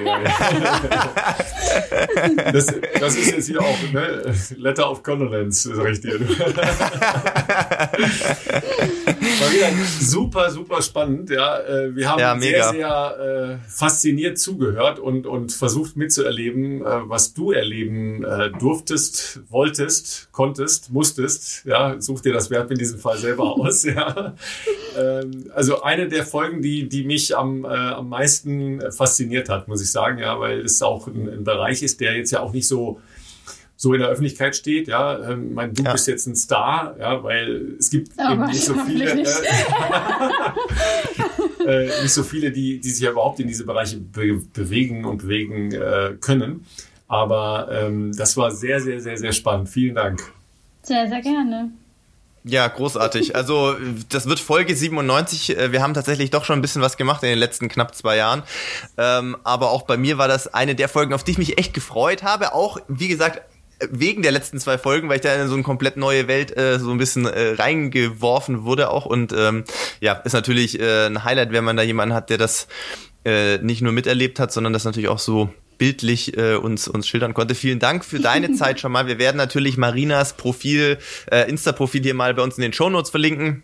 ja. 2.36 2.52
Das, 2.52 2.66
das 3.00 3.16
ist 3.16 3.32
jetzt 3.32 3.48
hier 3.48 3.62
auch, 3.62 3.78
ne? 3.94 4.34
Letter 4.58 4.90
of 4.90 5.04
Condolence, 5.04 5.70
richtig. 5.78 6.14
War 9.40 9.52
wieder 9.52 9.70
super, 10.00 10.50
super 10.50 10.71
spannend. 10.80 11.30
Ja, 11.30 11.60
äh, 11.60 11.96
wir 11.96 12.10
haben 12.10 12.20
ja, 12.20 12.40
sehr, 12.40 12.70
sehr 12.70 13.60
äh, 13.66 13.70
fasziniert 13.70 14.38
zugehört 14.38 15.00
und, 15.00 15.26
und 15.26 15.52
versucht 15.52 15.98
mitzuerleben, 15.98 16.82
äh, 16.82 17.10
was 17.10 17.34
du 17.34 17.52
erleben 17.52 18.24
äh, 18.24 18.52
durftest, 18.52 19.42
wolltest, 19.50 20.30
konntest, 20.32 20.92
musstest. 20.92 21.66
Ja, 21.66 22.00
such 22.00 22.22
dir 22.22 22.34
das 22.34 22.50
Verb 22.50 22.70
in 22.72 22.78
diesem 22.78 23.00
Fall 23.00 23.18
selber 23.18 23.44
aus. 23.60 23.84
Ja. 23.84 24.36
Ähm, 24.98 25.52
also 25.54 25.82
eine 25.82 26.08
der 26.08 26.26
Folgen, 26.26 26.62
die, 26.62 26.88
die 26.88 27.04
mich 27.04 27.36
am, 27.36 27.66
äh, 27.66 27.68
am 27.68 28.10
meisten 28.10 28.82
fasziniert 28.92 29.50
hat, 29.50 29.68
muss 29.68 29.82
ich 29.82 29.92
sagen, 29.92 30.20
ja, 30.20 30.40
weil 30.40 30.62
es 30.62 30.82
auch 30.82 31.08
ein, 31.08 31.28
ein 31.28 31.44
Bereich 31.44 31.84
ist, 31.84 32.00
der 32.00 32.16
jetzt 32.16 32.32
ja 32.32 32.42
auch 32.42 32.54
nicht 32.54 32.68
so 32.68 33.02
so 33.82 33.96
in 33.96 34.00
der 34.00 34.10
Öffentlichkeit 34.10 34.56
steht. 34.56 34.88
Ja, 34.88 35.18
ähm, 35.28 35.56
mein, 35.56 35.74
du 35.74 35.82
ja. 35.82 35.94
bist 35.94 36.08
jetzt 36.08 36.28
ein 36.28 36.36
Star, 36.36 36.96
ja, 37.00 37.24
weil 37.24 37.78
es 37.80 37.90
gibt 37.90 38.16
ja, 38.16 38.32
eben 38.32 38.46
nicht 38.46 38.64
so 38.64 38.76
viele, 38.76 39.16
nicht. 39.16 39.32
Äh, 41.62 41.86
äh, 41.86 42.02
nicht 42.02 42.14
so 42.14 42.24
viele, 42.24 42.52
die, 42.52 42.80
die 42.80 42.90
sich 42.90 43.04
ja 43.04 43.12
überhaupt 43.12 43.40
in 43.40 43.48
diese 43.48 43.66
Bereiche 43.66 43.98
be 43.98 44.42
bewegen 44.52 45.06
und 45.06 45.20
bewegen 45.20 45.72
äh, 45.72 46.16
können. 46.20 46.66
Aber 47.08 47.70
ähm, 47.72 48.12
das 48.16 48.36
war 48.36 48.50
sehr, 48.50 48.82
sehr, 48.82 49.00
sehr, 49.00 49.16
sehr 49.18 49.32
spannend. 49.32 49.70
Vielen 49.70 49.94
Dank. 49.94 50.24
Sehr, 50.82 51.08
sehr 51.08 51.22
gerne. 51.22 51.70
Ja, 52.44 52.68
großartig. 52.68 53.36
Also 53.36 53.76
das 54.10 54.28
wird 54.28 54.40
Folge 54.40 54.76
97. 54.76 55.56
Äh, 55.56 55.72
wir 55.72 55.84
haben 55.84 55.94
tatsächlich 55.94 56.32
doch 56.32 56.46
schon 56.46 56.58
ein 56.58 56.64
bisschen 56.64 56.82
was 56.82 56.98
gemacht 56.98 57.22
in 57.22 57.30
den 57.30 57.38
letzten 57.38 57.70
knapp 57.70 57.94
zwei 57.94 58.18
Jahren. 58.18 58.42
Ähm, 58.98 59.38
aber 59.44 59.70
auch 59.70 59.84
bei 59.84 59.98
mir 59.98 60.18
war 60.18 60.28
das 60.28 60.52
eine 60.52 60.74
der 60.74 60.90
Folgen, 60.90 61.14
auf 61.14 61.24
die 61.24 61.32
ich 61.32 61.38
mich 61.38 61.60
echt 61.60 61.76
gefreut 61.76 62.24
habe. 62.24 62.56
Auch, 62.56 62.80
wie 62.88 63.08
gesagt, 63.08 63.42
wegen 63.90 64.22
der 64.22 64.32
letzten 64.32 64.60
zwei 64.60 64.78
Folgen, 64.78 65.10
weil 65.10 65.18
ich 65.18 65.22
da 65.22 65.34
in 65.34 65.48
so 65.48 65.54
eine 65.54 65.64
komplett 65.64 65.98
neue 65.98 66.28
Welt 66.28 66.56
äh, 66.58 66.80
so 66.80 66.92
ein 66.92 66.98
bisschen 66.98 67.26
äh, 67.26 67.54
reingeworfen 67.54 68.64
wurde 68.64 68.90
auch 68.90 69.06
und 69.06 69.34
ähm, 69.34 69.64
ja, 70.00 70.14
ist 70.14 70.34
natürlich 70.34 70.80
äh, 70.80 71.08
ein 71.08 71.24
Highlight, 71.24 71.52
wenn 71.52 71.64
man 71.64 71.78
da 71.78 71.84
jemanden 71.84 72.14
hat, 72.14 72.30
der 72.30 72.38
das 72.38 72.68
äh, 73.26 73.58
nicht 73.60 73.82
nur 73.82 73.92
miterlebt 73.92 74.40
hat, 74.40 74.52
sondern 74.52 74.74
das 74.74 74.86
natürlich 74.86 75.10
auch 75.10 75.20
so 75.20 75.50
bildlich 75.78 76.38
äh, 76.38 76.56
uns 76.56 76.88
uns 76.88 77.08
schildern 77.08 77.34
konnte. 77.34 77.56
Vielen 77.56 77.80
Dank 77.80 78.06
für 78.06 78.20
deine 78.20 78.54
Zeit 78.56 78.80
schon 78.80 78.92
mal. 78.92 79.08
Wir 79.08 79.18
werden 79.18 79.38
natürlich 79.38 79.78
Marinas 79.78 80.34
Profil, 80.34 81.00
äh, 81.32 81.50
Insta-Profil 81.50 82.04
hier 82.04 82.14
mal 82.14 82.34
bei 82.34 82.44
uns 82.44 82.58
in 82.58 82.62
den 82.62 82.74
Show 82.74 82.90
Notes 82.90 83.10
verlinken. 83.10 83.64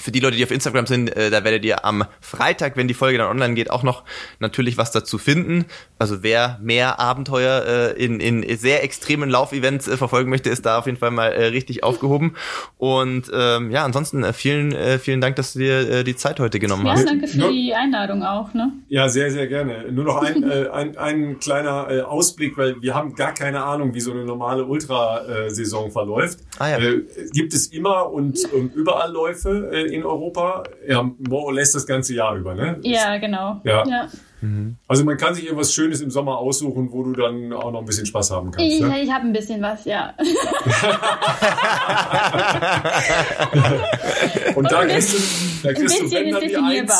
Für 0.00 0.10
die 0.10 0.20
Leute, 0.20 0.36
die 0.36 0.44
auf 0.44 0.50
Instagram 0.50 0.86
sind, 0.86 1.16
äh, 1.16 1.30
da 1.30 1.44
werdet 1.44 1.64
ihr 1.64 1.84
am 1.84 2.04
Freitag, 2.20 2.76
wenn 2.76 2.88
die 2.88 2.94
Folge 2.94 3.18
dann 3.18 3.28
online 3.28 3.54
geht, 3.54 3.70
auch 3.70 3.84
noch 3.84 4.02
natürlich 4.40 4.76
was 4.76 4.90
dazu 4.90 5.18
finden. 5.18 5.66
Also 5.98 6.22
wer 6.22 6.58
mehr 6.60 6.98
Abenteuer 6.98 7.94
äh, 7.96 8.04
in, 8.04 8.18
in 8.18 8.56
sehr 8.58 8.82
extremen 8.82 9.30
Laufevents 9.30 9.86
äh, 9.86 9.96
verfolgen 9.96 10.30
möchte, 10.30 10.50
ist 10.50 10.66
da 10.66 10.78
auf 10.78 10.86
jeden 10.86 10.98
Fall 10.98 11.12
mal 11.12 11.28
äh, 11.28 11.46
richtig 11.46 11.84
aufgehoben. 11.84 12.34
Und 12.76 13.30
ähm, 13.32 13.70
ja, 13.70 13.84
ansonsten 13.84 14.24
äh, 14.24 14.32
vielen, 14.32 14.72
äh, 14.72 14.98
vielen 14.98 15.20
Dank, 15.20 15.36
dass 15.36 15.52
du 15.52 15.60
dir 15.60 15.88
äh, 15.88 16.04
die 16.04 16.16
Zeit 16.16 16.40
heute 16.40 16.58
genommen 16.58 16.86
ja, 16.86 16.92
hast. 16.92 17.04
Ja, 17.04 17.06
danke 17.06 17.28
für 17.28 17.52
die 17.52 17.72
Einladung 17.72 18.24
auch. 18.24 18.52
Ne? 18.52 18.72
Ja, 18.88 19.08
sehr, 19.08 19.30
sehr 19.30 19.46
gerne. 19.46 19.92
Nur 19.92 20.04
noch 20.04 20.22
ein, 20.22 20.42
äh, 20.50 20.68
ein, 20.70 20.96
ein 20.96 21.38
kleiner 21.38 21.86
äh, 21.88 22.00
Ausblick, 22.00 22.58
weil 22.58 22.82
wir 22.82 22.94
haben 22.94 23.14
gar 23.14 23.32
keine 23.32 23.62
Ahnung, 23.62 23.94
wie 23.94 24.00
so 24.00 24.10
eine 24.10 24.24
normale 24.24 24.64
Ultrasaison 24.64 25.92
verläuft. 25.92 26.40
Ah, 26.58 26.70
ja. 26.70 26.78
äh, 26.78 27.02
gibt 27.32 27.54
es 27.54 27.68
immer 27.68 28.10
und, 28.10 28.38
und 28.52 28.74
überall 28.74 29.12
Läufe 29.12 29.70
äh, 29.72 29.83
in 29.86 30.04
Europa, 30.04 30.64
ja, 30.86 31.02
more 31.02 31.44
or 31.44 31.52
less 31.52 31.72
das 31.72 31.86
ganze 31.86 32.14
Jahr 32.14 32.36
über, 32.36 32.54
ne? 32.54 32.78
Ja, 32.82 33.16
genau. 33.18 33.60
Ja. 33.64 33.84
ja. 33.86 34.08
Mhm. 34.44 34.76
Also 34.86 35.04
man 35.04 35.16
kann 35.16 35.34
sich 35.34 35.44
irgendwas 35.44 35.72
Schönes 35.72 36.02
im 36.02 36.10
Sommer 36.10 36.36
aussuchen, 36.36 36.92
wo 36.92 37.02
du 37.02 37.12
dann 37.12 37.50
auch 37.54 37.72
noch 37.72 37.80
ein 37.80 37.86
bisschen 37.86 38.04
Spaß 38.04 38.30
haben 38.30 38.50
kannst. 38.50 38.70
Ich, 38.70 38.78
ne? 38.80 39.00
ich 39.00 39.10
habe 39.10 39.26
ein 39.26 39.32
bisschen 39.32 39.62
was, 39.62 39.86
ja. 39.86 40.12
Und 44.54 44.70
da 44.70 44.84
kriegst 44.84 45.14
du, 45.14 45.18
da 45.62 45.72
kriegst 45.72 45.98
du 45.98 46.10
wenn 46.10 46.30
dann 46.30 46.42
die 46.42 46.56
Eins, 46.56 46.92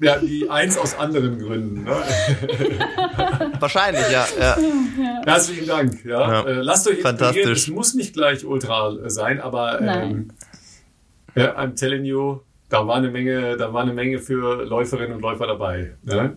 ja, 0.00 0.18
die 0.18 0.48
Eins 0.48 0.78
aus 0.78 0.96
anderen 0.96 1.40
Gründen. 1.40 1.82
Ne? 1.84 1.90
Wahrscheinlich, 3.58 4.08
ja, 4.10 4.24
ja. 4.38 4.56
Herzlichen 5.26 5.66
Dank. 5.66 6.04
Ja. 6.04 6.20
ja. 6.20 6.46
Äh, 6.46 6.62
lasst 6.62 6.86
euch 6.86 6.98
inspirieren. 6.98 7.52
Es 7.52 7.66
muss 7.66 7.94
nicht 7.94 8.14
gleich 8.14 8.44
Ultra 8.44 9.10
sein, 9.10 9.40
aber 9.40 9.80
ähm, 9.80 10.28
ja, 11.34 11.56
I'm 11.58 11.74
telling 11.78 12.04
you, 12.04 12.40
da 12.68 12.86
war 12.86 12.96
eine 12.96 13.10
Menge, 13.10 13.56
da 13.56 13.72
war 13.72 13.82
eine 13.82 13.92
Menge 13.92 14.18
für 14.18 14.64
Läuferinnen 14.64 15.12
und 15.12 15.20
Läufer 15.20 15.46
dabei. 15.46 15.92
Ne? 16.02 16.36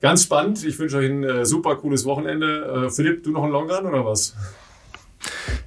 Ganz 0.00 0.22
spannend. 0.24 0.64
Ich 0.64 0.78
wünsche 0.78 0.98
euch 0.98 1.08
ein 1.08 1.24
äh, 1.24 1.44
super 1.44 1.76
cooles 1.76 2.04
Wochenende. 2.04 2.86
Äh, 2.86 2.90
Philipp, 2.90 3.24
du 3.24 3.30
noch 3.30 3.44
ein 3.44 3.50
Long 3.50 3.70
Run 3.70 3.86
oder 3.86 4.04
was? 4.04 4.34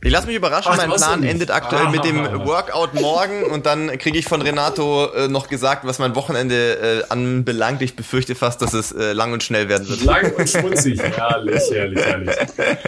Ich 0.04 0.12
lasse 0.12 0.28
mich 0.28 0.36
überraschen, 0.36 0.72
Ach, 0.74 0.78
mein 0.78 0.90
Plan 0.90 1.24
endet 1.24 1.52
aktuell 1.52 1.88
ah, 1.88 1.90
mit 1.90 2.04
dem 2.04 2.18
Workout 2.46 2.94
morgen 2.96 3.44
und 3.44 3.66
dann 3.66 3.98
kriege 4.00 4.18
ich 4.18 4.26
von 4.26 4.42
Renato 4.42 5.12
äh, 5.14 5.28
noch 5.28 5.48
gesagt, 5.48 5.86
was 5.86 6.00
mein 6.00 6.16
Wochenende 6.16 7.02
äh, 7.02 7.04
anbelangt. 7.10 7.82
Ich 7.82 7.96
befürchte 7.96 8.34
fast, 8.34 8.62
dass 8.62 8.74
es 8.74 8.92
äh, 8.92 9.14
lang 9.14 9.32
und 9.32 9.44
schnell 9.44 9.70
werden 9.70 9.88
wird. 9.88 10.04
Lang 10.04 10.34
und 10.34 10.50
schmutzig, 10.50 11.00
herrlich, 11.04 11.62
herrlich, 11.72 12.00
herrlich. 12.00 12.36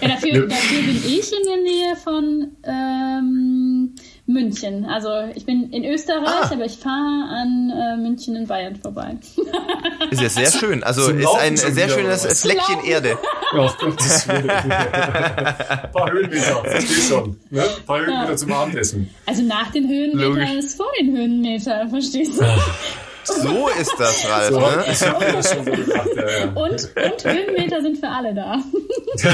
Ja, 0.02 0.08
dafür, 0.08 0.48
dafür 0.48 0.82
bin 0.82 1.04
ich 1.06 1.32
in 1.32 1.44
der 1.46 1.58
Nähe 1.58 1.96
von 2.04 2.52
ähm, 2.64 3.63
München. 4.26 4.86
Also 4.86 5.10
ich 5.36 5.46
bin 5.46 5.70
in 5.72 5.84
Österreich, 5.84 6.28
ah. 6.28 6.50
aber 6.52 6.64
ich 6.66 6.78
fahre 6.78 7.28
an 7.30 7.70
äh, 7.70 7.98
München 7.98 8.38
in 8.38 8.48
Bayern 8.48 8.78
vorbei. 8.78 9.18
ist 10.12 10.22
ja 10.22 10.30
sehr 10.30 10.52
schön. 10.52 10.82
Also 10.82 11.08
Zum 11.08 11.20
ist 11.20 11.36
ein 11.36 11.58
sehr 11.58 11.90
schönes 11.90 12.42
Fleckchen 12.42 12.86
Erde. 12.86 13.18
Ja, 13.54 13.74
Gottes 13.80 14.28
Willen. 14.30 14.50
Ein 14.50 15.92
paar 15.92 16.12
Höhenmeter, 16.12 16.64
verstehst 16.64 17.10
schon. 17.10 17.38
Ne? 17.50 17.64
Ein 17.64 17.86
paar 17.86 18.00
Höhenmeter 18.00 18.30
ja. 18.30 18.36
zum 18.38 18.54
Abendessen. 18.54 19.10
Also 19.26 19.44
nach 19.44 19.72
den 19.72 19.90
Höhenmetern 19.90 20.58
ist 20.58 20.78
vor 20.78 20.88
den 21.00 21.16
Höhenmetern, 21.16 21.90
verstehst 21.90 22.40
du? 22.40 22.46
So 23.26 23.70
ist 23.70 23.94
das, 23.98 24.28
Ralf. 24.30 24.50
So, 24.50 24.60
ne? 24.60 24.86
Ich 24.92 25.02
habe 25.02 25.26
das 25.32 25.54
schon 25.54 25.66
so 25.66 25.72
gedacht. 25.72 26.10
Ja, 26.16 26.30
ja. 26.30 26.46
Und, 26.54 26.72
und 26.72 27.26
Höhenmeter 27.26 27.82
sind 27.82 27.98
für 27.98 28.08
alle 28.10 28.34
da. 28.34 28.58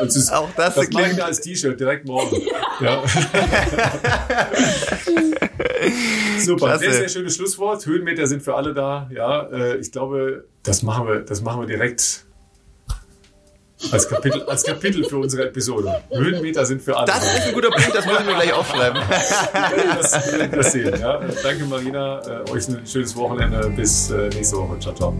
das 0.00 0.16
ist, 0.16 0.32
Auch 0.32 0.48
das, 0.56 0.74
das 0.74 0.90
mache 0.90 1.10
ich 1.12 1.22
als 1.22 1.40
T-Shirt 1.40 1.78
direkt 1.78 2.06
morgen. 2.06 2.36
Ja. 2.80 3.02
Super, 6.38 6.66
Klasse. 6.66 6.84
sehr, 6.84 6.92
sehr 6.92 7.08
schönes 7.08 7.36
Schlusswort. 7.36 7.84
Höhenmeter 7.86 8.26
sind 8.26 8.42
für 8.42 8.54
alle 8.54 8.74
da. 8.74 9.08
Ja, 9.12 9.48
äh, 9.50 9.76
ich 9.78 9.90
glaube, 9.92 10.44
das 10.62 10.82
machen 10.82 11.06
wir, 11.08 11.20
das 11.20 11.40
machen 11.42 11.60
wir 11.60 11.66
direkt 11.66 12.24
als 13.92 14.08
Kapitel, 14.08 14.42
als 14.42 14.64
Kapitel 14.64 15.04
für 15.04 15.18
unsere 15.18 15.46
Episode. 15.46 16.02
Höhenmeter 16.10 16.66
sind 16.66 16.82
für 16.82 16.96
alle. 16.96 17.06
Das 17.06 17.22
ist 17.22 17.46
ein 17.46 17.54
guter 17.54 17.70
Punkt, 17.70 17.94
das 17.94 18.06
müssen 18.06 18.26
wir 18.26 18.34
gleich 18.34 18.52
aufschreiben. 18.52 19.00
das, 19.98 20.10
das 20.50 20.72
sehen. 20.72 21.00
Ja. 21.00 21.20
Danke 21.42 21.64
Marina, 21.64 22.20
äh, 22.20 22.50
euch 22.50 22.68
ein 22.68 22.84
schönes 22.86 23.14
Wochenende. 23.14 23.70
Bis 23.70 24.10
äh, 24.10 24.28
nächste 24.30 24.56
Woche. 24.56 24.78
Ciao, 24.80 24.94
ciao. 24.94 25.14